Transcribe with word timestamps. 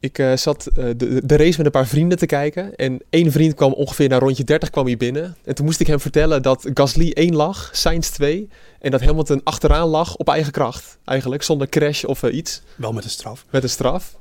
Ik 0.00 0.18
uh, 0.18 0.36
zat 0.36 0.68
uh, 0.68 0.84
de, 0.96 1.26
de, 1.26 1.36
race 1.36 1.56
met 1.56 1.66
een 1.66 1.72
paar 1.72 1.86
vrienden 1.86 2.18
te 2.18 2.26
kijken. 2.26 2.76
En 2.76 3.00
één 3.10 3.32
vriend 3.32 3.54
kwam 3.54 3.72
ongeveer 3.72 4.08
naar 4.08 4.20
rondje 4.20 4.44
30 4.44 4.70
kwam 4.70 4.86
hier 4.86 4.96
binnen. 4.96 5.36
En 5.44 5.54
toen 5.54 5.64
moest 5.64 5.80
ik 5.80 5.86
hem 5.86 6.00
vertellen 6.00 6.42
dat 6.42 6.70
Gasly 6.74 7.10
1 7.12 7.34
lag, 7.34 7.70
Sainz 7.72 8.08
2. 8.08 8.48
En 8.78 8.90
dat 8.90 9.00
Hamilton 9.00 9.40
achteraan 9.44 9.88
lag 9.88 10.16
op 10.16 10.28
eigen 10.28 10.52
kracht. 10.52 10.98
Eigenlijk, 11.04 11.42
zonder 11.42 11.68
crash 11.68 12.04
of 12.04 12.22
uh, 12.22 12.34
iets. 12.34 12.62
Wel 12.76 12.92
met 12.92 13.04
een 13.04 13.10
straf. 13.10 13.44
Met 13.50 13.62
een 13.62 13.68
straf. 13.68 14.16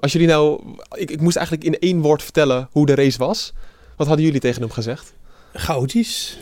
als 0.00 0.12
jullie 0.12 0.28
nou... 0.28 0.62
Ik, 0.92 1.10
ik, 1.10 1.20
moest 1.20 1.36
eigenlijk 1.36 1.66
in 1.66 1.78
één 1.78 2.00
woord 2.00 2.22
vertellen 2.22 2.68
hoe 2.70 2.86
de 2.86 2.94
race 2.94 3.18
was. 3.18 3.52
Wat 3.96 4.06
hadden 4.06 4.24
jullie 4.24 4.40
tegen 4.40 4.60
hem 4.60 4.70
gezegd? 4.70 5.12
Chaotisch. 5.52 6.38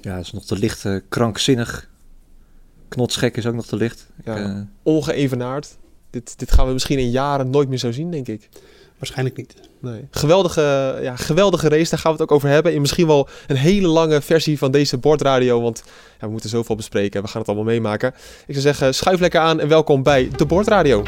Ja, 0.00 0.16
het 0.16 0.24
is 0.24 0.32
nog 0.32 0.44
te 0.44 0.58
licht. 0.58 0.86
krankzinnig. 1.08 1.88
Knotsgek 2.88 3.36
is 3.36 3.46
ook 3.46 3.54
nog 3.54 3.66
te 3.66 3.76
licht. 3.76 4.06
Ja, 4.24 4.36
ik, 4.36 4.66
ongeëvenaard 4.82 5.76
dit, 6.14 6.38
dit 6.38 6.52
gaan 6.52 6.66
we 6.66 6.72
misschien 6.72 6.98
in 6.98 7.10
jaren 7.10 7.50
nooit 7.50 7.68
meer 7.68 7.78
zo 7.78 7.92
zien, 7.92 8.10
denk 8.10 8.28
ik. 8.28 8.48
Waarschijnlijk 8.98 9.36
niet. 9.36 9.54
Nee. 9.80 10.08
Geweldige, 10.10 10.98
ja, 11.02 11.16
geweldige 11.16 11.68
race, 11.68 11.90
daar 11.90 11.98
gaan 11.98 12.12
we 12.12 12.22
het 12.22 12.30
ook 12.30 12.36
over 12.36 12.48
hebben. 12.48 12.74
In 12.74 12.80
misschien 12.80 13.06
wel 13.06 13.28
een 13.46 13.56
hele 13.56 13.86
lange 13.86 14.20
versie 14.20 14.58
van 14.58 14.70
deze 14.70 14.98
bordradio, 14.98 15.60
want 15.60 15.82
ja, 16.20 16.26
we 16.26 16.32
moeten 16.32 16.50
zoveel 16.50 16.76
bespreken. 16.76 17.22
We 17.22 17.28
gaan 17.28 17.40
het 17.40 17.48
allemaal 17.48 17.66
meemaken. 17.66 18.14
Ik 18.46 18.54
zou 18.54 18.60
zeggen, 18.60 18.94
schuif 18.94 19.20
lekker 19.20 19.40
aan 19.40 19.60
en 19.60 19.68
welkom 19.68 20.02
bij 20.02 20.30
de 20.36 20.46
bordradio. 20.46 21.02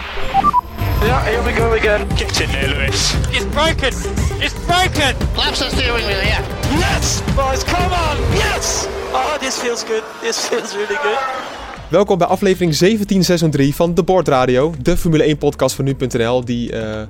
Ja, 1.00 1.20
here 1.20 1.42
we 1.42 1.52
go 1.52 1.74
again. 1.76 2.06
Get 2.16 2.40
in 2.40 2.48
there, 2.48 2.68
Lewis. 2.68 3.14
It's 3.30 3.44
broken. 3.44 3.92
It's 4.38 4.54
broken. 4.66 5.16
Laps 5.36 5.58
the 5.58 5.68
steering 5.72 6.06
wheel, 6.06 6.22
yeah. 6.24 6.40
Yes, 6.78 7.20
boys, 7.34 7.64
come 7.64 7.94
on. 7.94 8.16
Yes. 8.32 8.86
Oh, 9.12 9.38
this 9.38 9.54
feels 9.54 9.84
good. 9.84 10.02
This 10.22 10.38
feels 10.38 10.74
really 10.74 10.98
good. 11.02 11.55
Welkom 11.90 12.18
bij 12.18 12.26
aflevering 12.26 12.76
1763 12.76 13.74
van 13.74 13.94
De 13.94 14.02
Board 14.02 14.28
Radio, 14.28 14.74
de 14.82 14.96
Formule 14.96 15.22
1 15.22 15.38
podcast 15.38 15.74
van 15.74 15.84
nu.nl, 15.84 16.44
die 16.44 16.72
uh, 16.72 17.00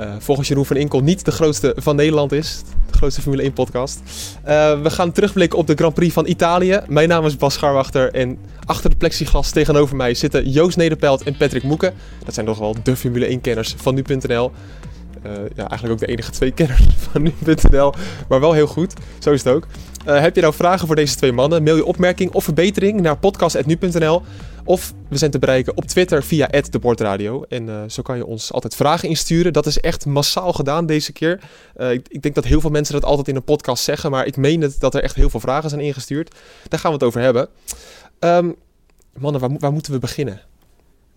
uh, 0.00 0.14
volgens 0.18 0.48
Jeroen 0.48 0.66
van 0.66 0.76
Inkel 0.76 1.00
niet 1.00 1.24
de 1.24 1.30
grootste 1.30 1.76
van 1.76 1.96
Nederland 1.96 2.32
is. 2.32 2.62
De 2.90 2.96
grootste 2.96 3.20
Formule 3.20 3.42
1 3.42 3.52
podcast. 3.52 4.00
Uh, 4.46 4.82
we 4.82 4.90
gaan 4.90 5.12
terugblikken 5.12 5.58
op 5.58 5.66
de 5.66 5.74
Grand 5.74 5.94
Prix 5.94 6.12
van 6.12 6.26
Italië. 6.26 6.80
Mijn 6.88 7.08
naam 7.08 7.26
is 7.26 7.36
Bas 7.36 7.54
Scharwachter 7.54 8.12
en 8.12 8.38
achter 8.64 8.90
de 8.90 8.96
plexiglas 8.96 9.50
tegenover 9.50 9.96
mij 9.96 10.14
zitten 10.14 10.50
Joost 10.50 10.76
Nederpelt 10.76 11.22
en 11.22 11.36
Patrick 11.36 11.62
Moeken. 11.62 11.94
Dat 12.24 12.34
zijn 12.34 12.46
toch 12.46 12.58
wel 12.58 12.76
de 12.82 12.96
Formule 12.96 13.26
1 13.26 13.40
kenners 13.40 13.74
van 13.76 13.94
nu.nl. 13.94 14.52
Uh, 15.26 15.32
ja, 15.54 15.68
eigenlijk 15.68 15.92
ook 15.92 15.98
de 15.98 16.06
enige 16.06 16.30
twee 16.30 16.50
kenners 16.50 16.86
van 17.10 17.22
nu.nl, 17.22 17.92
maar 18.28 18.40
wel 18.40 18.52
heel 18.52 18.66
goed. 18.66 18.92
Zo 19.18 19.32
is 19.32 19.44
het 19.44 19.54
ook. 19.54 19.66
Uh, 20.06 20.20
heb 20.20 20.34
je 20.34 20.40
nou 20.40 20.54
vragen 20.54 20.86
voor 20.86 20.96
deze 20.96 21.16
twee 21.16 21.32
mannen? 21.32 21.62
Mail 21.62 21.76
je 21.76 21.84
opmerking 21.84 22.32
of 22.32 22.44
verbetering 22.44 23.00
naar 23.00 23.18
podcast.nu.nl. 23.18 24.22
Of 24.64 24.92
we 25.08 25.16
zijn 25.16 25.30
te 25.30 25.38
bereiken 25.38 25.76
op 25.76 25.84
Twitter 25.84 26.22
via 26.22 26.48
@debordradio. 26.70 27.44
En 27.48 27.66
uh, 27.66 27.82
zo 27.86 28.02
kan 28.02 28.16
je 28.16 28.26
ons 28.26 28.52
altijd 28.52 28.74
vragen 28.74 29.08
insturen. 29.08 29.52
Dat 29.52 29.66
is 29.66 29.80
echt 29.80 30.06
massaal 30.06 30.52
gedaan 30.52 30.86
deze 30.86 31.12
keer. 31.12 31.40
Ik, 31.76 32.08
ik, 32.08 32.22
denk 32.22 32.34
dat 32.34 32.44
heel 32.44 32.60
veel 32.60 32.70
mensen 32.70 32.94
dat 32.94 33.04
altijd 33.04 33.28
in 33.28 33.36
een 33.36 33.44
podcast 33.44 33.84
zeggen. 33.84 34.10
Maar 34.10 34.26
ik 34.26 34.36
meen 34.36 34.60
het 34.60 34.80
dat 34.80 34.94
er 34.94 35.02
echt 35.02 35.16
heel 35.16 35.30
veel 35.30 35.40
vragen 35.40 35.70
zijn 35.70 35.82
ingestuurd. 35.82 36.34
Daar 36.68 36.80
gaan 36.80 36.90
we 36.90 36.96
het 36.96 37.06
over 37.06 37.20
hebben. 37.20 37.48
Um, 38.20 38.54
mannen, 39.18 39.40
waar, 39.40 39.50
waar 39.58 39.72
moeten 39.72 39.92
we 39.92 39.98
beginnen? 39.98 40.40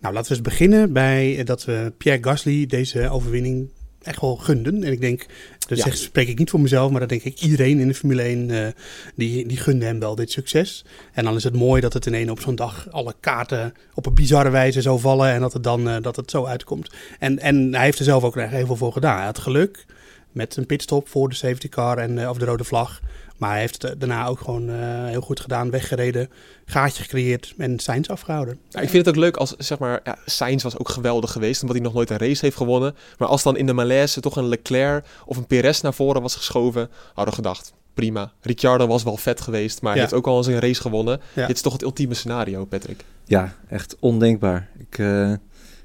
Nou, 0.00 0.14
laten 0.14 0.30
we 0.30 0.38
eens 0.38 0.48
beginnen 0.48 0.92
bij 0.92 1.42
dat 1.44 1.64
we 1.64 1.92
Pierre 1.96 2.22
Gasly 2.22 2.66
deze 2.66 3.10
overwinning 3.10 3.68
echt 4.02 4.20
wel 4.20 4.36
gunden. 4.36 4.84
En 4.84 4.92
ik 4.92 5.00
denk, 5.00 5.26
dat 5.68 5.78
ja. 5.78 5.90
spreek 5.90 6.28
ik 6.28 6.38
niet 6.38 6.50
voor 6.50 6.60
mezelf, 6.60 6.90
maar 6.90 7.00
dat 7.00 7.08
denk 7.08 7.22
ik 7.22 7.40
iedereen 7.40 7.78
in 7.78 7.88
de 7.88 7.94
Formule 7.94 8.22
1, 8.22 8.48
uh, 8.48 8.66
die, 9.14 9.46
die 9.46 9.56
gunde 9.56 9.84
hem 9.84 9.98
wel 9.98 10.14
dit 10.14 10.30
succes. 10.30 10.84
En 11.12 11.24
dan 11.24 11.36
is 11.36 11.44
het 11.44 11.54
mooi 11.54 11.80
dat 11.80 11.92
het 11.92 12.06
in 12.06 12.14
één 12.14 12.30
op 12.30 12.40
zo'n 12.40 12.54
dag 12.54 12.86
alle 12.90 13.14
kaarten 13.20 13.74
op 13.94 14.06
een 14.06 14.14
bizarre 14.14 14.50
wijze 14.50 14.82
zo 14.82 14.98
vallen 14.98 15.32
en 15.32 15.40
dat 15.40 15.52
het 15.52 15.62
dan 15.62 15.88
uh, 15.88 15.96
dat 16.00 16.16
het 16.16 16.30
zo 16.30 16.44
uitkomt. 16.44 16.90
En, 17.18 17.38
en 17.38 17.74
hij 17.74 17.84
heeft 17.84 17.98
er 17.98 18.04
zelf 18.04 18.22
ook 18.22 18.34
heel 18.34 18.66
veel 18.66 18.76
voor 18.76 18.92
gedaan. 18.92 19.16
Hij 19.16 19.24
had 19.24 19.38
geluk 19.38 19.86
met 20.32 20.56
een 20.56 20.66
pitstop 20.66 21.08
voor 21.08 21.28
de 21.28 21.34
safety 21.34 21.68
car 21.68 21.98
en 21.98 22.16
uh, 22.16 22.28
of 22.28 22.38
de 22.38 22.44
rode 22.44 22.64
vlag. 22.64 23.00
Maar 23.38 23.50
hij 23.50 23.60
heeft 23.60 23.82
het 23.82 24.00
daarna 24.00 24.26
ook 24.26 24.40
gewoon 24.40 24.70
uh, 24.70 24.76
heel 25.04 25.20
goed 25.20 25.40
gedaan, 25.40 25.70
weggereden, 25.70 26.30
gaatje 26.64 27.02
gecreëerd 27.02 27.54
en 27.58 27.78
Sainz 27.78 28.08
afgehouden. 28.08 28.58
Ja, 28.68 28.80
ik 28.80 28.88
vind 28.88 29.06
het 29.06 29.14
ook 29.14 29.20
leuk 29.20 29.36
als, 29.36 29.54
zeg 29.58 29.78
maar, 29.78 30.00
ja, 30.04 30.18
Sainz 30.24 30.62
was 30.62 30.78
ook 30.78 30.88
geweldig 30.88 31.32
geweest, 31.32 31.60
omdat 31.60 31.76
hij 31.76 31.84
nog 31.84 31.94
nooit 31.94 32.10
een 32.10 32.18
race 32.18 32.44
heeft 32.44 32.56
gewonnen. 32.56 32.94
Maar 33.18 33.28
als 33.28 33.42
dan 33.42 33.56
in 33.56 33.66
de 33.66 33.72
malaise 33.72 34.20
toch 34.20 34.36
een 34.36 34.48
Leclerc 34.48 35.04
of 35.26 35.36
een 35.36 35.46
Perez 35.46 35.80
naar 35.80 35.94
voren 35.94 36.22
was 36.22 36.36
geschoven, 36.36 36.88
hadden 37.06 37.34
we 37.34 37.42
gedacht, 37.42 37.72
prima. 37.94 38.32
Ricciardo 38.40 38.86
was 38.86 39.02
wel 39.02 39.16
vet 39.16 39.40
geweest, 39.40 39.82
maar 39.82 39.90
ja. 39.90 39.98
hij 39.98 40.08
heeft 40.08 40.18
ook 40.18 40.26
al 40.26 40.36
eens 40.36 40.46
een 40.46 40.60
race 40.60 40.80
gewonnen. 40.80 41.20
Ja. 41.32 41.46
Dit 41.46 41.56
is 41.56 41.62
toch 41.62 41.72
het 41.72 41.82
ultieme 41.82 42.14
scenario, 42.14 42.64
Patrick? 42.64 43.04
Ja, 43.24 43.54
echt 43.68 43.96
ondenkbaar. 44.00 44.68
Ik... 44.78 44.98
Uh... 44.98 45.32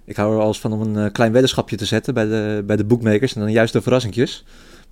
Ik 0.05 0.15
hou 0.15 0.35
er 0.35 0.41
alles 0.41 0.59
van 0.59 0.73
om 0.73 0.95
een 0.95 1.11
klein 1.11 1.31
weddenschapje 1.31 1.75
te 1.75 1.85
zetten 1.85 2.13
bij 2.13 2.25
de, 2.25 2.63
bij 2.65 2.75
de 2.75 2.83
bookmakers 2.83 3.35
en 3.35 3.41
dan 3.41 3.51
juist 3.51 3.73
de 3.73 3.81
verrassingjes. 3.81 4.43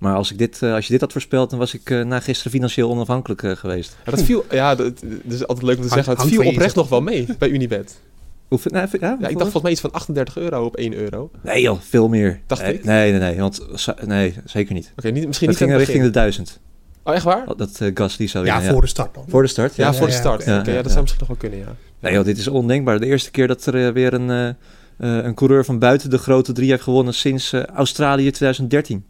Maar 0.02 0.14
als, 0.14 0.30
ik 0.30 0.38
dit, 0.38 0.60
uh, 0.62 0.74
als 0.74 0.86
je 0.86 0.92
dit 0.92 1.00
had 1.00 1.12
voorspeld, 1.12 1.50
dan 1.50 1.58
was 1.58 1.74
ik 1.74 1.90
uh, 1.90 2.04
na 2.04 2.20
gisteren 2.20 2.52
financieel 2.52 2.90
onafhankelijk 2.90 3.42
uh, 3.42 3.56
geweest. 3.56 3.96
Ja, 4.04 4.10
dat 4.10 4.22
viel, 4.22 4.44
ja, 4.50 4.74
dat, 4.74 5.00
dat, 5.00 5.32
is 5.32 5.46
altijd 5.46 5.66
leuk 5.66 5.76
om 5.76 5.82
te 5.82 5.88
zeggen. 5.88 6.16
Het 6.16 6.26
viel 6.26 6.46
oprecht 6.46 6.74
nog 6.74 6.88
wel 6.88 7.02
mee 7.02 7.26
bij 7.38 7.48
Unibet. 7.48 8.00
Hoeveel, 8.48 8.70
nou, 8.70 8.88
ja, 8.90 9.16
ja, 9.20 9.28
ik 9.28 9.38
dacht 9.38 9.50
volgens 9.50 9.62
mij 9.62 9.72
iets 9.72 9.80
van 9.80 9.92
38 9.92 10.36
euro 10.36 10.64
op 10.64 10.76
1 10.76 10.94
euro. 10.94 11.30
Nee 11.42 11.62
joh, 11.62 11.80
veel 11.80 12.08
meer. 12.08 12.40
Dacht 12.46 12.62
nee, 12.62 12.74
ik? 12.74 12.84
Nee, 12.84 13.10
nee, 13.10 13.20
nee, 13.20 13.38
want 13.38 13.66
nee, 14.06 14.34
zeker 14.44 14.74
niet. 14.74 14.92
Oké, 14.96 15.08
okay, 15.08 15.26
misschien 15.26 15.48
dat 15.50 15.58
niet 15.60 15.68
ging 15.68 15.78
richting 15.78 16.04
de 16.04 16.10
1000. 16.10 16.60
Oh, 17.02 17.14
echt 17.14 17.24
waar? 17.24 17.46
Dat 17.56 17.78
uh, 17.82 17.90
Gasly 17.94 18.26
zou 18.26 18.44
ja, 18.44 18.60
ja, 18.60 18.72
voor 18.72 18.80
de 18.80 18.86
start 18.86 19.14
dan. 19.14 19.24
Voor 19.28 19.42
de 19.42 19.48
start, 19.48 19.76
ja. 19.76 19.86
ja 19.86 19.94
voor 19.94 20.06
de 20.06 20.12
start. 20.12 20.44
Ja, 20.44 20.60
okay, 20.60 20.74
ja, 20.74 20.82
dat 20.82 20.90
zou 20.90 21.00
misschien 21.00 21.26
nog 21.28 21.38
wel 21.38 21.50
kunnen, 21.50 21.68
ja. 21.68 21.74
Nee 22.00 22.12
joh, 22.12 22.24
dit 22.24 22.38
is 22.38 22.48
ondenkbaar. 22.48 23.00
De 23.00 23.06
eerste 23.06 23.30
keer 23.30 23.48
dat 23.48 23.66
er 23.66 23.92
weer 23.92 24.12
een, 24.12 24.56
uh, 24.98 25.24
een 25.24 25.34
coureur 25.34 25.64
van 25.64 25.78
buiten 25.78 26.10
de 26.10 26.18
grote 26.18 26.52
drie 26.52 26.70
heeft 26.70 26.82
gewonnen 26.82 27.14
sinds 27.14 27.52
uh, 27.52 27.62
Australië 27.62 28.30
2013 28.30 29.04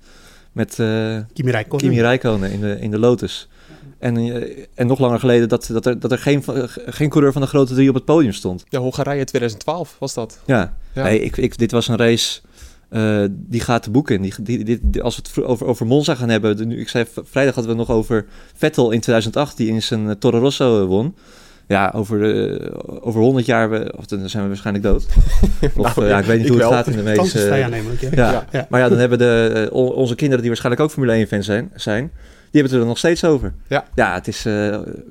met 0.52 0.78
uh, 0.78 1.18
Kimi 1.32 1.50
Räikkönen, 1.50 1.80
Kimi 1.80 2.00
Räikkönen 2.00 2.50
in, 2.50 2.60
de, 2.60 2.80
in 2.80 2.90
de 2.90 2.98
Lotus. 2.98 3.48
En, 3.98 4.16
uh, 4.16 4.64
en 4.74 4.86
nog 4.86 4.98
langer 4.98 5.18
geleden 5.18 5.48
dat, 5.48 5.66
dat 5.72 5.86
er, 5.86 6.00
dat 6.00 6.12
er 6.12 6.18
geen, 6.18 6.42
geen 6.86 7.08
coureur 7.08 7.32
van 7.32 7.42
de 7.42 7.48
grote 7.48 7.74
drie 7.74 7.88
op 7.88 7.94
het 7.94 8.04
podium 8.04 8.32
stond. 8.32 8.64
Ja, 8.68 8.78
Hongarije 8.78 9.24
2012 9.24 9.96
was 9.98 10.14
dat. 10.14 10.38
Ja, 10.46 10.76
ja. 10.92 11.02
Nee, 11.02 11.20
ik, 11.20 11.36
ik, 11.36 11.58
dit 11.58 11.70
was 11.70 11.88
een 11.88 11.96
race 11.96 12.40
uh, 12.90 13.24
die 13.30 13.60
gaat 13.60 13.82
te 13.82 13.90
boeken. 13.90 14.22
Die, 14.22 14.34
die, 14.40 14.64
die, 14.64 14.78
die, 14.82 15.02
als 15.02 15.16
we 15.16 15.22
het 15.22 15.44
over, 15.44 15.66
over 15.66 15.86
Monza 15.86 16.14
gaan 16.14 16.28
hebben. 16.28 16.68
Nu, 16.68 16.80
ik 16.80 16.88
zei 16.88 17.04
vrijdag 17.14 17.54
hadden 17.54 17.72
we 17.72 17.78
nog 17.78 17.90
over 17.90 18.26
Vettel 18.54 18.90
in 18.90 19.00
2008 19.00 19.56
die 19.56 19.68
in 19.68 19.82
zijn 19.82 20.18
Toro 20.18 20.38
Rosso 20.38 20.86
won. 20.86 21.14
Ja, 21.68 21.92
over, 21.94 22.18
uh, 22.20 22.70
over 23.00 23.20
100 23.20 23.46
jaar 23.46 23.70
we, 23.70 23.94
of 23.96 24.06
dan 24.06 24.28
zijn 24.28 24.42
we 24.42 24.48
waarschijnlijk 24.48 24.84
dood. 24.84 25.06
Of 25.76 25.96
nou, 25.96 26.02
uh, 26.02 26.08
ja, 26.08 26.18
ik 26.18 26.24
weet 26.24 26.36
niet 26.36 26.46
ik 26.46 26.52
hoe 26.52 26.60
wel. 26.60 26.72
het 26.72 26.84
gaat 26.84 26.94
in 26.94 27.04
de 27.04 27.16
meeste. 27.16 27.38
Uh, 27.38 27.58
ja. 27.58 27.66
Ja. 27.66 28.32
Ja, 28.32 28.46
ja. 28.50 28.66
Maar 28.68 28.80
ja, 28.80 28.88
dan 28.88 28.98
hebben 28.98 29.18
de, 29.18 29.68
onze 29.72 30.14
kinderen, 30.14 30.40
die 30.40 30.48
waarschijnlijk 30.48 30.84
ook 30.84 30.90
Formule 30.90 31.12
1 31.12 31.26
fans 31.26 31.46
zijn, 31.46 31.70
zijn, 31.74 32.10
die 32.50 32.60
hebben 32.60 32.72
het 32.72 32.80
er 32.80 32.86
nog 32.86 32.98
steeds 32.98 33.24
over. 33.24 33.52
Ja, 33.68 33.84
ja 33.94 34.14
het 34.14 34.28
is 34.28 34.46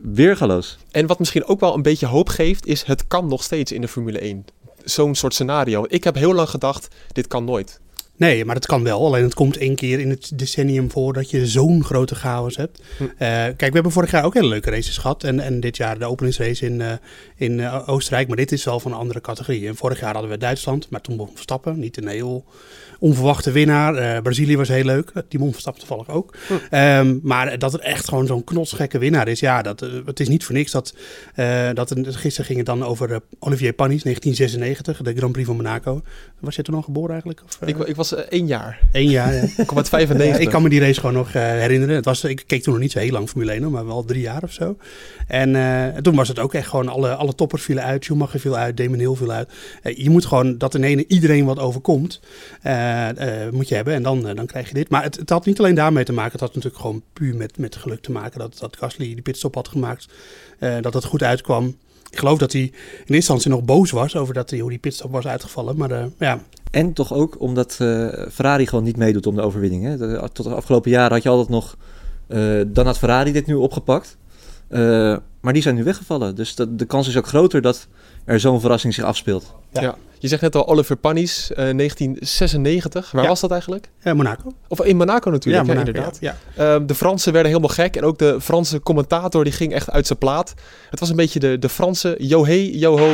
weergaloos. 0.02 0.78
En 0.92 1.08
wat 1.08 1.20
misschien 1.20 1.46
ook 1.46 1.60
wel 1.60 1.76
een 1.76 1.82
beetje 1.82 2.06
hoop 2.06 2.30
geeft, 2.30 2.66
is 2.66 2.84
het 2.84 3.08
kan 3.08 3.28
nog 3.28 3.44
steeds 3.44 3.72
in 3.72 3.82
de 3.82 3.88
Formule 3.88 4.20
1. 4.20 4.46
Zo'n 4.84 5.16
soort 5.16 5.34
scenario. 5.34 5.86
Ik 5.88 6.04
heb 6.04 6.16
heel 6.16 6.34
lang 6.34 6.50
gedacht, 6.50 6.88
dit 7.12 7.28
kan 7.28 7.46
nooit. 7.46 7.80
Nee, 8.22 8.46
maar 8.46 8.56
het 8.56 8.66
kan 8.66 8.84
wel. 8.84 9.06
Alleen 9.06 9.24
het 9.24 9.34
komt 9.34 9.58
één 9.58 9.76
keer 9.76 10.00
in 10.00 10.10
het 10.10 10.32
decennium 10.36 10.92
voor 10.92 11.14
dat 11.14 11.30
je 11.30 11.48
zo'n 11.48 11.84
grote 11.84 12.16
chaos 12.16 12.58
hebt. 12.58 12.82
Hm. 12.98 13.04
Uh, 13.04 13.10
kijk, 13.20 13.60
we 13.60 13.74
hebben 13.74 13.92
vorig 13.92 14.12
jaar 14.12 14.24
ook 14.24 14.34
hele 14.34 14.48
leuke 14.48 14.70
races 14.70 14.98
gehad. 14.98 15.24
En, 15.24 15.40
en 15.40 15.60
dit 15.60 15.78
jaar 15.78 16.00
de 16.00 16.06
openingsrace 16.06 16.66
in, 16.66 16.80
uh, 16.80 16.92
in 17.36 17.60
uh, 17.60 17.90
Oostenrijk. 17.90 18.28
Maar 18.28 18.38
dit 18.38 18.52
is 18.52 18.64
wel 18.64 18.80
van 18.80 18.92
een 18.92 18.98
andere 18.98 19.22
categorie. 19.22 19.68
En 19.68 19.76
vorig 19.76 20.00
jaar 20.00 20.14
hadden 20.14 20.32
we 20.32 20.38
Duitsland, 20.38 20.90
maar 20.90 21.02
toen 21.02 21.18
begon 21.18 21.34
Verstappen. 21.34 21.80
Niet 21.80 21.98
een 21.98 22.08
heel 22.08 22.46
onverwachte 23.00 23.52
winnaar. 23.52 24.22
Brazilië 24.22 24.58
was 24.58 24.68
heel 24.68 24.84
leuk. 24.84 25.12
Die 25.28 25.40
won 25.40 25.52
Verstappen 25.52 25.88
toevallig 25.88 26.10
ook. 26.10 26.36
Hm. 26.48 26.76
Um, 26.76 27.20
maar 27.24 27.60
dat 27.60 27.72
het 27.72 27.82
echt 27.82 28.10
gewoon 28.10 28.28
zo'n 28.28 28.44
knotsgekke 28.44 28.98
winnaar 28.98 29.28
is. 29.28 29.40
Ja, 29.40 29.62
dat, 29.62 29.80
het 30.06 30.20
is 30.20 30.28
niet 30.28 30.46
voor 30.46 30.56
niks 30.56 30.72
dat... 30.72 30.96
dat 31.74 31.96
gisteren 32.06 32.46
ging 32.46 32.58
het 32.58 32.68
dan 32.68 32.84
over 32.84 33.22
Olivier 33.40 33.74
Panis, 33.74 34.04
1996. 34.04 35.02
De 35.02 35.18
Grand 35.18 35.32
Prix 35.32 35.48
van 35.48 35.56
Monaco. 35.56 36.02
Was 36.40 36.56
je 36.56 36.62
toen 36.62 36.76
al 36.76 36.82
geboren 36.82 37.12
eigenlijk? 37.12 37.42
Of, 37.46 37.68
ik, 37.68 37.78
ik 37.78 37.96
was 37.96 38.11
uh, 38.14 38.20
één 38.20 38.48
jaar. 38.48 38.80
Eén 38.92 39.10
jaar, 39.10 39.34
ja. 39.34 39.48
95. 39.66 40.28
Ja, 40.28 40.36
ik 40.36 40.50
kan 40.50 40.62
me 40.62 40.70
die 40.70 40.80
race 40.80 41.00
gewoon 41.00 41.16
nog 41.16 41.28
uh, 41.28 41.34
herinneren. 41.34 41.96
Het 41.96 42.06
was, 42.06 42.24
ik 42.24 42.44
keek 42.48 42.64
toen 42.64 42.74
nog 42.74 42.82
niet 42.82 42.92
zo 42.92 43.00
heel 43.00 43.12
lang 43.12 43.30
Formule 43.30 43.52
1, 43.52 43.72
maar 43.72 43.86
wel 43.86 44.06
drie 44.06 44.22
jaar 44.22 44.44
of 44.44 44.52
zo. 44.52 44.78
En 45.28 45.50
uh, 45.56 45.88
toen 45.88 46.16
was 46.16 46.28
het 46.28 46.40
ook 46.40 46.54
echt 46.54 46.68
gewoon, 46.68 46.88
alle, 46.88 47.16
alle 47.16 47.36
toppers 47.36 47.64
vielen 47.64 47.84
uit. 47.84 48.04
Schumacher 48.04 48.40
viel 48.40 48.58
uit, 48.58 48.78
Damon 48.78 49.00
Hill 49.00 49.16
viel 49.16 49.32
uit. 49.32 49.50
je 49.84 50.10
moet 50.10 50.26
gewoon, 50.26 50.58
dat 50.58 50.76
in 50.76 50.84
ene 50.84 51.06
iedereen 51.08 51.46
wat 51.46 51.60
overkomt, 51.60 52.20
moet 53.52 53.68
je 53.68 53.76
hebben. 53.76 53.94
En 53.94 54.04
dan, 54.04 54.22
dan 54.22 54.46
krijg 54.46 54.68
je 54.68 54.74
dit. 54.74 54.90
Maar 54.90 55.04
het, 55.04 55.16
het, 55.16 55.30
had 55.30 55.46
niet 55.46 55.60
alleen 55.60 55.76
daarmee 55.76 56.04
te 56.04 56.14
maken. 56.14 56.32
Het 56.32 56.42
had 56.42 56.56
natuurlijk 56.56 56.82
gewoon 56.82 57.02
puur 57.14 57.36
met, 57.36 57.58
met 57.58 57.76
geluk 57.76 58.02
te 58.02 58.12
maken. 58.12 58.40
Dat, 58.40 58.58
dat 58.60 58.78
Gasly 58.78 59.06
die 59.06 59.22
pitstop 59.22 59.56
had 59.56 59.68
gemaakt. 59.68 60.08
dat 60.82 60.94
het 60.94 61.04
goed 61.04 61.24
uitkwam. 61.24 61.76
Ik 62.12 62.18
geloof 62.18 62.38
dat 62.38 62.52
hij 62.52 62.62
in 62.62 62.72
eerste 62.98 63.14
instantie 63.14 63.52
nog 63.52 63.64
boos 63.64 63.92
was 63.92 64.16
over 64.16 64.34
dat 64.34 64.50
hij, 64.50 64.60
hoe 64.60 64.70
die 64.70 64.80
pitstop 64.80 65.12
was 65.12 65.28
uitgevallen. 65.28 65.78
Maar 65.78 65.92
uh, 65.92 66.04
ja, 66.18 66.40
en 66.72 66.94
toch 66.94 67.14
ook 67.14 67.40
omdat 67.40 67.78
uh, 67.82 68.08
Ferrari 68.32 68.68
gewoon 68.68 68.84
niet 68.84 68.98
meedoet 68.98 69.28
om 69.28 69.36
de 69.36 69.42
overwinning. 69.42 69.84
Hè? 69.84 69.98
De, 69.98 70.30
tot 70.34 70.46
de 70.46 70.56
afgelopen 70.56 70.92
jaren 70.92 71.12
had 71.12 71.24
je 71.24 71.30
altijd 71.30 71.50
nog. 71.50 71.78
Uh, 72.28 72.62
dan 72.68 72.86
had 72.86 72.98
Ferrari 72.98 73.32
dit 73.32 73.46
nu 73.46 73.54
opgepakt. 73.54 74.18
Uh, 74.70 75.18
maar 75.42 75.54
die 75.54 75.62
zijn 75.62 75.76
nu 75.76 75.84
weggevallen. 75.84 76.36
Dus 76.36 76.56
de, 76.56 76.76
de 76.76 76.86
kans 76.86 77.08
is 77.08 77.18
ook 77.18 77.28
groter 77.28 77.62
dat 77.62 77.88
er 78.26 78.40
zo'n 78.40 78.60
verrassing 78.60 78.94
zich 78.94 79.04
afspeelt. 79.04 79.56
Ja. 79.72 79.82
ja. 79.82 79.96
Je 80.22 80.28
zegt 80.28 80.42
net 80.42 80.56
al 80.56 80.68
Oliver 80.68 80.96
Panis, 80.96 81.50
uh, 81.52 81.58
1996. 81.58 83.12
Waar 83.12 83.24
Ja. 83.24 83.30
was 83.30 83.40
dat 83.40 83.52
eigenlijk? 83.52 83.90
eh, 84.04 84.14
Monaco. 84.14 84.52
Of 84.68 84.82
in 84.84 84.98
Monaco 84.98 85.30
natuurlijk, 85.30 85.66
Ja, 85.66 85.74
Monaco, 85.74 85.88
inderdaad. 85.88 86.18
Ja, 86.22 86.36
Ehm, 86.58 86.86
de 86.86 86.96
Fransen 86.96 87.34
werden 87.34 87.52
helemaal 87.52 87.76
gek. 87.76 87.96
En 87.96 88.04
ook 88.04 88.18
de 88.18 88.38
Franse 88.42 88.80
commentator 88.80 89.44
die 89.44 89.54
ging 89.54 89.74
echt 89.74 89.90
uit 89.92 90.08
zijn 90.08 90.20
plaat. 90.20 90.54
Het 90.90 91.00
was 91.00 91.10
een 91.10 91.16
beetje 91.16 91.40
de, 91.40 91.60
de 91.60 91.70
Franse 91.70 92.16
yo-hey, 92.18 92.70
yo-ho. 92.74 93.08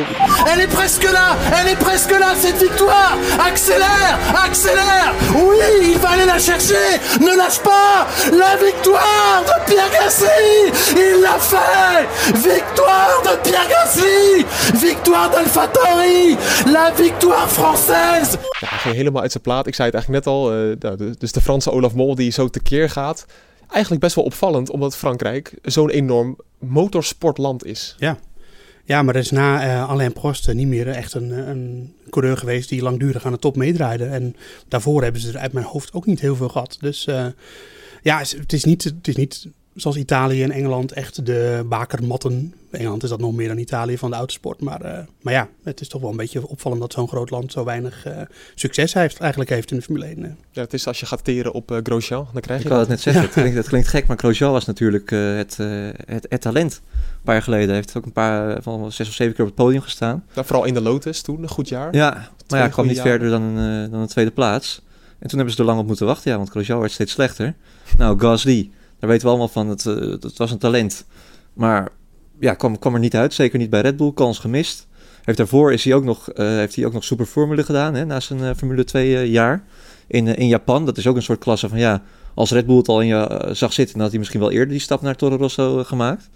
Elle 0.45 0.61
est 0.61 0.73
presque 0.73 1.11
là 1.11 1.35
Elle 1.59 1.69
est 1.69 1.79
presque 1.79 2.11
là, 2.19 2.33
cette 2.41 2.57
victoire 2.67 3.15
Accélère 3.49 4.17
Accélère 4.45 5.11
Oui, 5.35 5.89
il 5.91 5.97
va 5.99 6.09
aller 6.09 6.25
la 6.25 6.39
chercher 6.39 6.87
Ne 7.19 7.35
lâche 7.41 7.59
pas 7.61 8.07
La 8.43 8.55
victoire 8.67 9.43
de 9.49 9.55
Pierre 9.71 9.91
Gasly 9.99 10.71
Il 10.95 11.21
l'a 11.21 11.37
fait 11.51 12.07
Victoire 12.49 13.21
de 13.27 13.33
Pierre 13.49 13.67
Gasly 13.69 14.45
Victoire 14.87 15.29
d'AlphaTauri 15.29 16.37
La 16.75 16.91
victoire 16.97 17.47
française 17.49 18.31
Ja, 18.59 18.67
hij 18.67 18.77
ging 18.79 18.95
helemaal 18.95 19.21
uit 19.21 19.31
zijn 19.31 19.43
plaat. 19.43 19.67
Ik 19.67 19.75
zei 19.75 19.89
het 19.89 19.97
eigenlijk 19.97 20.25
net 20.25 20.33
al. 20.33 20.51
eh, 20.53 20.75
nou, 20.79 21.13
dus 21.17 21.31
de 21.31 21.41
Franse 21.41 21.71
Olaf 21.71 21.93
Mol 21.93 22.15
die 22.15 22.31
zo 22.31 22.47
tekeer 22.47 22.89
gaat. 22.89 23.25
Eigenlijk 23.69 24.01
best 24.01 24.15
wel 24.15 24.23
opvallend, 24.25 24.69
omdat 24.69 24.97
Frankrijk 24.97 25.53
zo'n 25.61 25.89
enorm 25.89 26.37
motorsportland 26.59 27.65
is. 27.65 27.95
ja, 28.87 29.03
maar 29.03 29.15
er 29.15 29.21
is 29.21 29.31
na 29.31 29.63
eh, 29.63 29.89
Alain 29.89 30.13
Prost 30.13 30.47
eh, 30.47 30.55
niet 30.55 30.67
meer 30.67 30.87
echt 30.87 31.13
een, 31.13 31.31
een 31.49 31.93
coureur 32.09 32.37
geweest 32.37 32.69
die 32.69 32.81
langdurig 32.81 33.25
aan 33.25 33.31
de 33.31 33.39
top 33.39 33.55
meedraaide. 33.55 34.05
En 34.05 34.35
daarvoor 34.67 35.03
hebben 35.03 35.21
ze 35.21 35.29
er 35.29 35.37
uit 35.37 35.53
mijn 35.53 35.65
hoofd 35.65 35.93
ook 35.93 36.05
niet 36.05 36.19
heel 36.19 36.35
veel 36.35 36.49
gehad. 36.49 36.77
Dus 36.79 37.07
eh, 37.07 37.25
ja, 38.01 38.19
het 38.19 38.53
is, 38.53 38.63
niet, 38.63 38.83
het 38.83 39.07
is 39.07 39.15
niet 39.15 39.47
zoals 39.77 39.97
Italië 39.97 40.43
en 40.43 40.51
Engeland 40.51 40.91
echt 40.91 41.25
de 41.25 41.65
bakermatten. 41.69 42.53
Engeland 42.71 43.03
is 43.03 43.09
dat 43.09 43.19
nog 43.19 43.33
meer 43.33 43.47
dan 43.47 43.57
Italië 43.57 43.97
van 43.97 44.09
de 44.09 44.15
autosport. 44.15 44.61
Maar, 44.61 44.81
eh, 44.81 44.99
maar 45.21 45.33
ja, 45.33 45.47
het 45.63 45.81
is 45.81 45.87
toch 45.87 46.01
wel 46.01 46.09
een 46.09 46.17
beetje 46.17 46.47
opvallend 46.47 46.81
dat 46.81 46.93
zo'n 46.93 47.07
groot 47.07 47.29
land 47.29 47.51
zo 47.51 47.63
weinig 47.63 48.05
eh, 48.05 48.21
succes 48.55 48.93
heeft, 48.93 49.19
eigenlijk 49.19 49.49
heeft 49.49 49.71
in 49.71 49.77
de 49.77 49.83
Formule 49.83 50.05
1. 50.05 50.23
eh. 50.25 50.31
Ja, 50.51 50.61
het 50.61 50.73
is 50.73 50.87
als 50.87 50.99
je 50.99 51.05
gaat 51.05 51.23
teren 51.23 51.53
op 51.53 51.71
eh, 51.71 51.77
Grosjean, 51.83 52.27
dan 52.33 52.41
krijg 52.41 52.59
Ik 52.59 52.65
je 52.65 52.69
wou 52.73 52.81
dat. 52.85 52.89
het 52.89 53.05
net 53.05 53.13
zeggen, 53.13 53.21
het, 53.23 53.31
klinkt, 53.31 53.57
het 53.57 53.67
klinkt 53.67 53.87
gek, 53.87 54.07
maar 54.07 54.17
Grosjean 54.17 54.51
was 54.51 54.65
natuurlijk 54.65 55.11
eh, 55.11 55.35
het, 55.35 55.59
eh, 55.59 55.67
het, 56.05 56.25
het 56.29 56.41
talent. 56.41 56.81
Een 56.83 57.23
paar 57.23 57.33
jaar 57.33 57.43
geleden 57.43 57.75
heeft 57.75 57.91
hij 57.93 58.01
ook 58.01 58.07
een 58.07 58.13
paar, 58.13 58.61
van 58.61 58.91
zes 58.91 59.07
of 59.07 59.13
zeven 59.13 59.33
keer 59.33 59.43
op 59.45 59.49
het 59.55 59.59
podium 59.63 59.81
gestaan. 59.81 60.23
Vooral 60.33 60.65
in 60.65 60.73
de 60.73 60.81
Lotus 60.81 61.21
toen, 61.21 61.41
een 61.43 61.49
goed 61.49 61.69
jaar. 61.69 61.95
Ja, 61.95 62.29
maar 62.47 62.59
ja, 62.59 62.67
kwam 62.67 62.87
niet 62.87 62.95
jaren. 62.95 63.11
verder 63.11 63.29
dan 63.29 63.49
eh, 63.49 63.91
dan 63.91 63.99
een 64.01 64.07
tweede 64.07 64.31
plaats. 64.31 64.81
En 65.19 65.27
toen 65.27 65.37
hebben 65.37 65.55
ze 65.55 65.61
er 65.61 65.67
lang 65.67 65.79
op 65.79 65.87
moeten 65.87 66.05
wachten, 66.05 66.31
ja, 66.31 66.37
want 66.37 66.49
Grosjean 66.49 66.79
werd 66.79 66.91
steeds 66.91 67.11
slechter. 67.11 67.53
Nou, 67.97 68.19
Gasly, 68.19 68.69
daar 68.99 69.09
weten 69.09 69.23
we 69.23 69.29
allemaal 69.29 69.47
van, 69.47 69.67
het, 69.67 69.85
eh, 69.85 69.95
het 69.95 70.37
was 70.37 70.51
een 70.51 70.57
talent. 70.57 71.05
Maar 71.53 71.89
ja, 72.39 72.53
kwam, 72.53 72.79
kwam 72.79 72.93
er 72.93 72.99
niet 72.99 73.15
uit, 73.15 73.33
zeker 73.33 73.59
niet 73.59 73.69
bij 73.69 73.81
Red 73.81 73.97
Bull, 73.97 74.13
kans 74.13 74.39
gemist. 74.39 74.87
Heeft 75.27 75.39
daarvoor 75.39 75.73
is 75.73 75.83
hij 75.83 75.93
ook 75.93 76.03
nog, 76.03 76.29
eh, 76.29 76.45
heeft 76.45 76.75
hij 76.75 76.85
ook 76.85 76.93
nog 76.93 77.03
Super 77.03 77.25
Formule 77.25 77.63
gedaan, 77.63 77.93
hè, 77.93 78.05
na 78.05 78.19
zijn 78.19 78.39
eh, 78.39 78.55
Formule 78.57 78.83
2 78.83 79.15
eh, 79.15 79.25
jaar 79.25 79.63
in, 80.07 80.27
in 80.27 80.47
Japan. 80.47 80.85
Dat 80.85 80.97
is 80.97 81.07
ook 81.07 81.15
een 81.15 81.21
soort 81.21 81.39
klasse 81.39 81.69
van, 81.69 81.79
ja, 81.79 82.03
als 82.33 82.51
Red 82.51 82.65
Bull 82.65 82.77
het 82.77 82.87
al 82.87 83.01
in 83.01 83.07
je 83.07 83.49
zag 83.51 83.73
zitten, 83.73 83.93
dan 83.93 84.01
had 84.01 84.09
hij 84.09 84.19
misschien 84.19 84.39
wel 84.39 84.51
eerder 84.51 84.69
die 84.69 84.79
stap 84.79 85.01
naar 85.01 85.15
Toro 85.15 85.35
Rosso 85.35 85.83
gemaakt. 85.83 86.29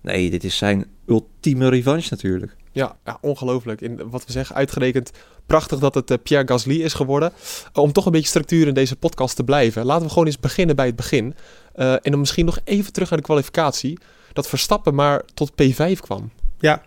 Nee, 0.00 0.30
dit 0.30 0.44
is 0.44 0.56
zijn 0.56 0.84
ultieme 1.06 1.68
revanche 1.68 2.08
natuurlijk. 2.10 2.56
Ja, 2.72 2.96
ja 3.04 3.18
ongelooflijk. 3.20 3.80
In 3.80 4.10
wat 4.10 4.26
we 4.26 4.32
zeggen, 4.32 4.56
uitgerekend 4.56 5.10
prachtig 5.46 5.78
dat 5.78 5.94
het 5.94 6.10
eh, 6.10 6.16
Pierre 6.22 6.48
Gasly 6.48 6.82
is 6.82 6.94
geworden. 6.94 7.32
Eh, 7.72 7.82
om 7.82 7.92
toch 7.92 8.06
een 8.06 8.12
beetje 8.12 8.28
structuur 8.28 8.66
in 8.66 8.74
deze 8.74 8.96
podcast 8.96 9.36
te 9.36 9.44
blijven. 9.44 9.84
Laten 9.84 10.04
we 10.04 10.08
gewoon 10.08 10.26
eens 10.26 10.40
beginnen 10.40 10.76
bij 10.76 10.86
het 10.86 10.96
begin. 10.96 11.34
Eh, 11.74 11.92
en 11.92 12.00
dan 12.02 12.18
misschien 12.18 12.44
nog 12.44 12.58
even 12.64 12.92
terug 12.92 13.10
naar 13.10 13.18
de 13.18 13.24
kwalificatie. 13.24 13.98
Dat 14.32 14.48
Verstappen 14.48 14.94
maar 14.94 15.22
tot 15.34 15.50
P5 15.50 16.00
kwam. 16.00 16.30
Ja. 16.58 16.82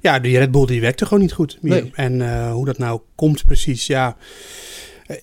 ja, 0.00 0.18
die 0.18 0.38
Red 0.38 0.50
Bull 0.50 0.66
die 0.66 0.80
werkte 0.80 1.04
gewoon 1.04 1.22
niet 1.22 1.32
goed 1.32 1.58
meer. 1.60 1.82
Nee. 1.82 1.92
En 1.94 2.50
hoe 2.50 2.64
dat 2.64 2.78
nou 2.78 3.00
komt 3.14 3.44
precies, 3.44 3.86
ja... 3.86 4.16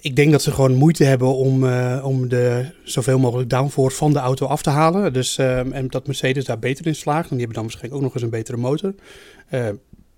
Ik 0.02 0.16
denk 0.16 0.32
dat 0.32 0.42
ze 0.42 0.52
gewoon 0.52 0.76
moeite 0.76 1.04
hebben 1.04 1.36
om, 1.36 1.64
om 2.04 2.30
de 2.30 2.66
zoveel 2.84 3.20
mogelijk 3.20 3.50
downforce 3.50 3.98
van 3.98 4.14
de 4.14 4.20
auto 4.20 4.46
af 4.46 4.62
te 4.62 4.70
halen. 4.70 5.14
Dus, 5.14 5.38
eh, 5.38 5.76
en 5.76 5.88
dat 5.88 6.08
Mercedes 6.08 6.46
daar 6.46 6.60
beter 6.60 6.88
in 6.88 6.96
slaagt. 6.96 7.30
En 7.30 7.30
die 7.30 7.46
hebben 7.46 7.56
dan 7.56 7.64
waarschijnlijk 7.64 7.96
ook 7.96 8.02
nog 8.02 8.14
eens 8.14 8.24
een 8.24 8.30
betere 8.30 8.58
motor. 8.58 8.94